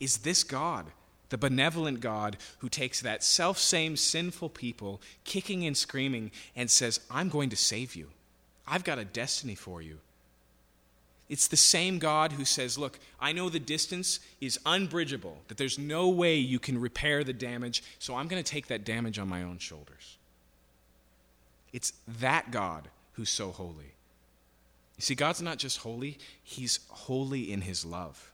is 0.01 0.19
this 0.19 0.43
God, 0.43 0.87
the 1.29 1.39
benevolent 1.39 2.01
God 2.01 2.37
who 2.59 2.69
takes 2.69 3.01
that 3.01 3.23
self 3.23 3.59
same 3.59 3.97
sinful 3.97 4.51
people, 4.51 5.01
kicking 5.25 5.65
and 5.65 5.77
screaming, 5.77 6.33
and 6.57 6.69
says, 6.69 7.01
I'm 7.11 7.29
going 7.29 7.51
to 7.51 7.57
save 7.57 7.95
you. 7.95 8.09
I've 8.67 8.85
got 8.85 8.99
a 8.99 9.05
destiny 9.05 9.55
for 9.55 9.81
you. 9.81 9.99
It's 11.29 11.49
the 11.49 11.57
same 11.57 11.99
God 11.99 12.33
who 12.33 12.45
says, 12.45 12.79
Look, 12.79 12.99
I 13.21 13.33
know 13.33 13.51
the 13.51 13.59
distance 13.59 14.21
is 14.41 14.59
unbridgeable, 14.65 15.37
that 15.49 15.59
there's 15.59 15.79
no 15.79 16.09
way 16.09 16.37
you 16.37 16.59
can 16.59 16.81
repair 16.81 17.23
the 17.23 17.33
damage, 17.33 17.83
so 17.99 18.15
I'm 18.15 18.29
going 18.29 18.43
to 18.43 18.51
take 18.51 18.69
that 18.69 18.85
damage 18.85 19.19
on 19.19 19.29
my 19.29 19.43
own 19.43 19.59
shoulders. 19.59 20.17
It's 21.73 21.93
that 22.21 22.51
God 22.51 22.89
who's 23.13 23.29
so 23.29 23.51
holy. 23.51 23.93
You 24.97 25.03
see, 25.03 25.15
God's 25.15 25.43
not 25.43 25.59
just 25.59 25.79
holy, 25.79 26.19
He's 26.43 26.81
holy 26.89 27.53
in 27.53 27.61
His 27.61 27.85
love, 27.85 28.33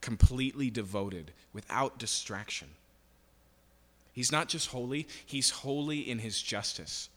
completely 0.00 0.70
devoted, 0.70 1.32
without 1.52 1.98
distraction. 1.98 2.68
He's 4.12 4.30
not 4.30 4.48
just 4.48 4.68
holy, 4.68 5.08
He's 5.24 5.50
holy 5.50 6.08
in 6.08 6.20
His 6.20 6.40
justice, 6.40 7.08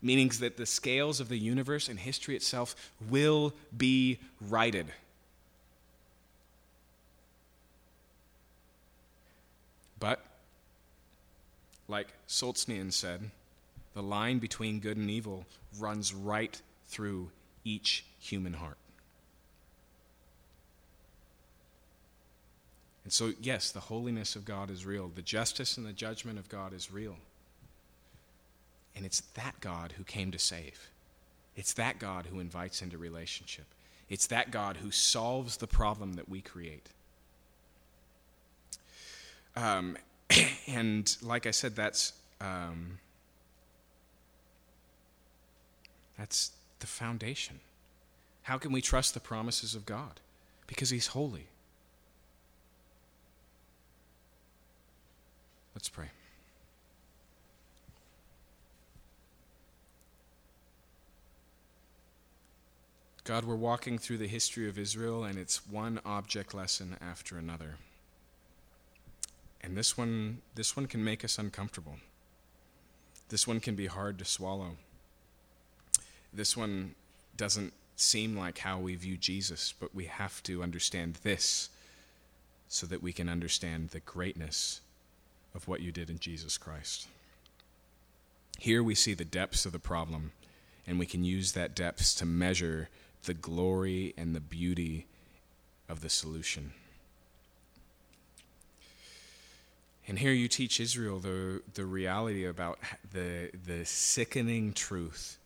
meaning 0.00 0.28
that 0.40 0.56
the 0.56 0.66
scales 0.66 1.20
of 1.20 1.28
the 1.28 1.38
universe 1.38 1.88
and 1.88 1.98
history 1.98 2.36
itself 2.36 2.92
will 3.08 3.52
be 3.76 4.18
righted. 4.40 4.86
But, 10.00 10.24
like 11.88 12.12
Solzhenitsyn 12.28 12.92
said, 12.92 13.30
the 13.94 14.02
line 14.02 14.38
between 14.38 14.78
good 14.78 14.96
and 14.96 15.10
evil 15.10 15.44
runs 15.78 16.14
right 16.14 16.60
through 16.86 17.30
each 17.64 18.04
human 18.20 18.54
heart. 18.54 18.78
And 23.04 23.12
so, 23.12 23.32
yes, 23.40 23.70
the 23.70 23.80
holiness 23.80 24.36
of 24.36 24.44
God 24.44 24.70
is 24.70 24.84
real. 24.84 25.10
The 25.12 25.22
justice 25.22 25.78
and 25.78 25.86
the 25.86 25.94
judgment 25.94 26.38
of 26.38 26.48
God 26.48 26.74
is 26.74 26.92
real. 26.92 27.16
And 28.96 29.06
it's 29.06 29.20
that 29.34 29.60
God 29.60 29.94
who 29.96 30.04
came 30.04 30.30
to 30.32 30.38
save. 30.38 30.90
It's 31.56 31.72
that 31.74 31.98
God 31.98 32.26
who 32.26 32.40
invites 32.40 32.82
into 32.82 32.98
relationship. 32.98 33.66
It's 34.08 34.26
that 34.28 34.50
God 34.50 34.78
who 34.78 34.90
solves 34.90 35.58
the 35.58 35.66
problem 35.66 36.14
that 36.14 36.28
we 36.28 36.40
create. 36.40 36.88
Um, 39.56 39.96
and 40.66 41.16
like 41.22 41.46
I 41.46 41.50
said, 41.50 41.74
that's 41.74 42.12
um, 42.40 42.98
that's 46.16 46.52
the 46.78 46.86
foundation. 46.86 47.60
How 48.42 48.58
can 48.58 48.72
we 48.72 48.80
trust 48.80 49.14
the 49.14 49.20
promises 49.20 49.74
of 49.74 49.84
God? 49.84 50.20
Because 50.66 50.90
He's 50.90 51.08
holy. 51.08 51.46
Let's 55.74 55.88
pray. 55.88 56.10
God, 63.28 63.44
we're 63.44 63.56
walking 63.56 63.98
through 63.98 64.16
the 64.16 64.26
history 64.26 64.70
of 64.70 64.78
Israel, 64.78 65.22
and 65.22 65.38
it's 65.38 65.66
one 65.66 66.00
object 66.06 66.54
lesson 66.54 66.96
after 66.98 67.36
another. 67.36 67.74
And 69.60 69.76
this 69.76 69.98
one, 69.98 70.38
this 70.54 70.74
one 70.74 70.86
can 70.86 71.04
make 71.04 71.22
us 71.26 71.38
uncomfortable. 71.38 71.96
This 73.28 73.46
one 73.46 73.60
can 73.60 73.74
be 73.74 73.84
hard 73.84 74.18
to 74.20 74.24
swallow. 74.24 74.78
This 76.32 76.56
one 76.56 76.94
doesn't 77.36 77.74
seem 77.96 78.34
like 78.34 78.56
how 78.56 78.78
we 78.78 78.94
view 78.94 79.18
Jesus, 79.18 79.74
but 79.78 79.94
we 79.94 80.06
have 80.06 80.42
to 80.44 80.62
understand 80.62 81.16
this 81.16 81.68
so 82.66 82.86
that 82.86 83.02
we 83.02 83.12
can 83.12 83.28
understand 83.28 83.90
the 83.90 84.00
greatness 84.00 84.80
of 85.54 85.68
what 85.68 85.82
you 85.82 85.92
did 85.92 86.08
in 86.08 86.18
Jesus 86.18 86.56
Christ. 86.56 87.08
Here 88.58 88.82
we 88.82 88.94
see 88.94 89.12
the 89.12 89.26
depths 89.26 89.66
of 89.66 89.72
the 89.72 89.78
problem, 89.78 90.32
and 90.86 90.98
we 90.98 91.04
can 91.04 91.24
use 91.24 91.52
that 91.52 91.76
depths 91.76 92.14
to 92.14 92.24
measure 92.24 92.88
the 93.24 93.34
glory 93.34 94.14
and 94.16 94.34
the 94.34 94.40
beauty 94.40 95.06
of 95.88 96.00
the 96.00 96.08
solution. 96.08 96.72
And 100.06 100.18
here 100.18 100.32
you 100.32 100.48
teach 100.48 100.80
Israel 100.80 101.18
the, 101.18 101.60
the 101.74 101.84
reality 101.84 102.46
about 102.46 102.78
the, 103.12 103.50
the 103.66 103.84
sickening 103.84 104.72
truth 104.72 105.38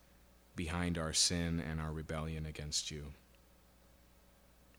behind 0.55 0.99
our 0.99 1.13
sin 1.13 1.61
and 1.69 1.81
our 1.81 1.91
rebellion 1.91 2.47
against 2.47 2.91
you. 2.91 3.07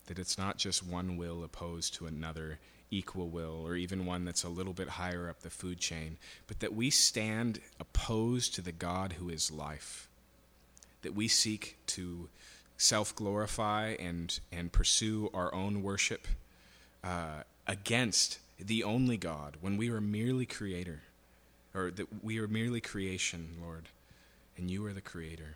That 0.05 0.19
it's 0.19 0.37
not 0.37 0.57
just 0.57 0.85
one 0.85 1.17
will 1.17 1.43
opposed 1.43 1.95
to 1.95 2.05
another 2.05 2.59
equal 2.91 3.27
will, 3.27 3.65
or 3.65 3.75
even 3.75 4.05
one 4.05 4.23
that's 4.23 4.43
a 4.43 4.49
little 4.49 4.71
bit 4.71 4.87
higher 4.87 5.29
up 5.29 5.41
the 5.41 5.49
food 5.49 5.79
chain, 5.79 6.17
but 6.47 6.59
that 6.59 6.73
we 6.73 6.89
stand 6.89 7.59
opposed 7.79 8.53
to 8.55 8.61
the 8.61 8.71
God 8.71 9.13
who 9.13 9.29
is 9.29 9.51
life. 9.51 10.07
That 11.01 11.15
we 11.15 11.27
seek 11.27 11.77
to 11.87 12.29
self 12.83 13.15
glorify 13.15 13.95
and, 13.97 14.39
and 14.51 14.71
pursue 14.71 15.29
our 15.33 15.53
own 15.55 15.81
worship 15.81 16.27
uh, 17.03 17.43
against 17.65 18.39
the 18.59 18.83
only 18.83 19.15
God 19.15 19.55
when 19.61 19.77
we 19.77 19.89
are 19.89 20.01
merely 20.01 20.45
creator, 20.45 21.01
or 21.73 21.91
that 21.91 22.23
we 22.23 22.39
are 22.39 22.47
merely 22.47 22.81
creation, 22.81 23.55
Lord, 23.61 23.87
and 24.57 24.69
you 24.69 24.85
are 24.85 24.91
the 24.93 25.01
creator. 25.01 25.55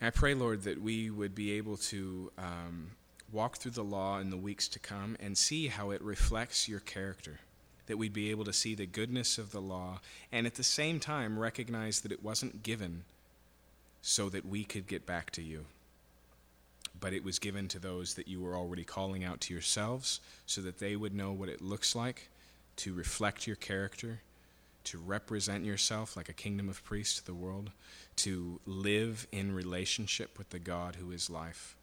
I 0.00 0.10
pray, 0.10 0.32
Lord, 0.32 0.62
that 0.62 0.80
we 0.80 1.10
would 1.10 1.34
be 1.34 1.52
able 1.52 1.76
to 1.76 2.32
um, 2.38 2.92
walk 3.32 3.58
through 3.58 3.72
the 3.72 3.84
law 3.84 4.18
in 4.18 4.30
the 4.30 4.36
weeks 4.36 4.66
to 4.68 4.78
come 4.78 5.16
and 5.20 5.36
see 5.36 5.66
how 5.66 5.90
it 5.90 6.00
reflects 6.00 6.68
your 6.68 6.80
character. 6.80 7.40
That 7.86 7.98
we'd 7.98 8.12
be 8.12 8.30
able 8.30 8.44
to 8.44 8.52
see 8.52 8.74
the 8.74 8.86
goodness 8.86 9.38
of 9.38 9.50
the 9.50 9.60
law 9.60 10.00
and 10.30 10.46
at 10.46 10.54
the 10.54 10.62
same 10.62 11.00
time 11.00 11.38
recognize 11.38 12.00
that 12.00 12.12
it 12.12 12.22
wasn't 12.22 12.62
given 12.62 13.04
so 14.08 14.30
that 14.30 14.46
we 14.46 14.64
could 14.64 14.86
get 14.86 15.04
back 15.04 15.30
to 15.30 15.42
you, 15.42 15.66
but 16.98 17.12
it 17.12 17.22
was 17.22 17.38
given 17.38 17.68
to 17.68 17.78
those 17.78 18.14
that 18.14 18.26
you 18.26 18.40
were 18.40 18.56
already 18.56 18.82
calling 18.82 19.22
out 19.22 19.38
to 19.42 19.52
yourselves 19.52 20.20
so 20.46 20.62
that 20.62 20.78
they 20.78 20.96
would 20.96 21.14
know 21.14 21.30
what 21.30 21.50
it 21.50 21.60
looks 21.60 21.94
like 21.94 22.30
to 22.76 22.94
reflect 22.94 23.46
your 23.46 23.56
character 23.56 24.20
to 24.84 24.96
represent 24.96 25.62
yourself 25.62 26.16
like 26.16 26.30
a 26.30 26.32
kingdom 26.32 26.70
of 26.70 26.82
priests 26.82 27.18
to 27.18 27.26
the 27.26 27.34
world, 27.34 27.70
to 28.16 28.58
live 28.64 29.26
in 29.30 29.54
relationship 29.54 30.38
with 30.38 30.48
the 30.48 30.58
God 30.58 30.96
who 30.96 31.10
is 31.10 31.28
life, 31.28 31.76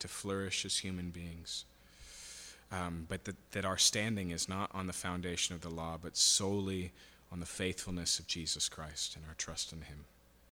to 0.00 0.08
flourish 0.08 0.64
as 0.64 0.78
human 0.78 1.10
beings. 1.10 1.64
Um, 2.72 3.06
but 3.08 3.24
that, 3.26 3.36
that 3.52 3.64
our 3.64 3.78
standing 3.78 4.32
is 4.32 4.48
not 4.48 4.70
on 4.74 4.88
the 4.88 4.92
foundation 4.92 5.54
of 5.54 5.60
the 5.60 5.70
law, 5.70 5.98
but 6.02 6.16
solely 6.16 6.90
on 7.30 7.38
the 7.38 7.46
faithfulness 7.46 8.18
of 8.18 8.26
Jesus 8.26 8.68
Christ 8.68 9.14
and 9.14 9.24
our 9.28 9.34
trust 9.36 9.72
in 9.72 9.82
Him. 9.82 10.06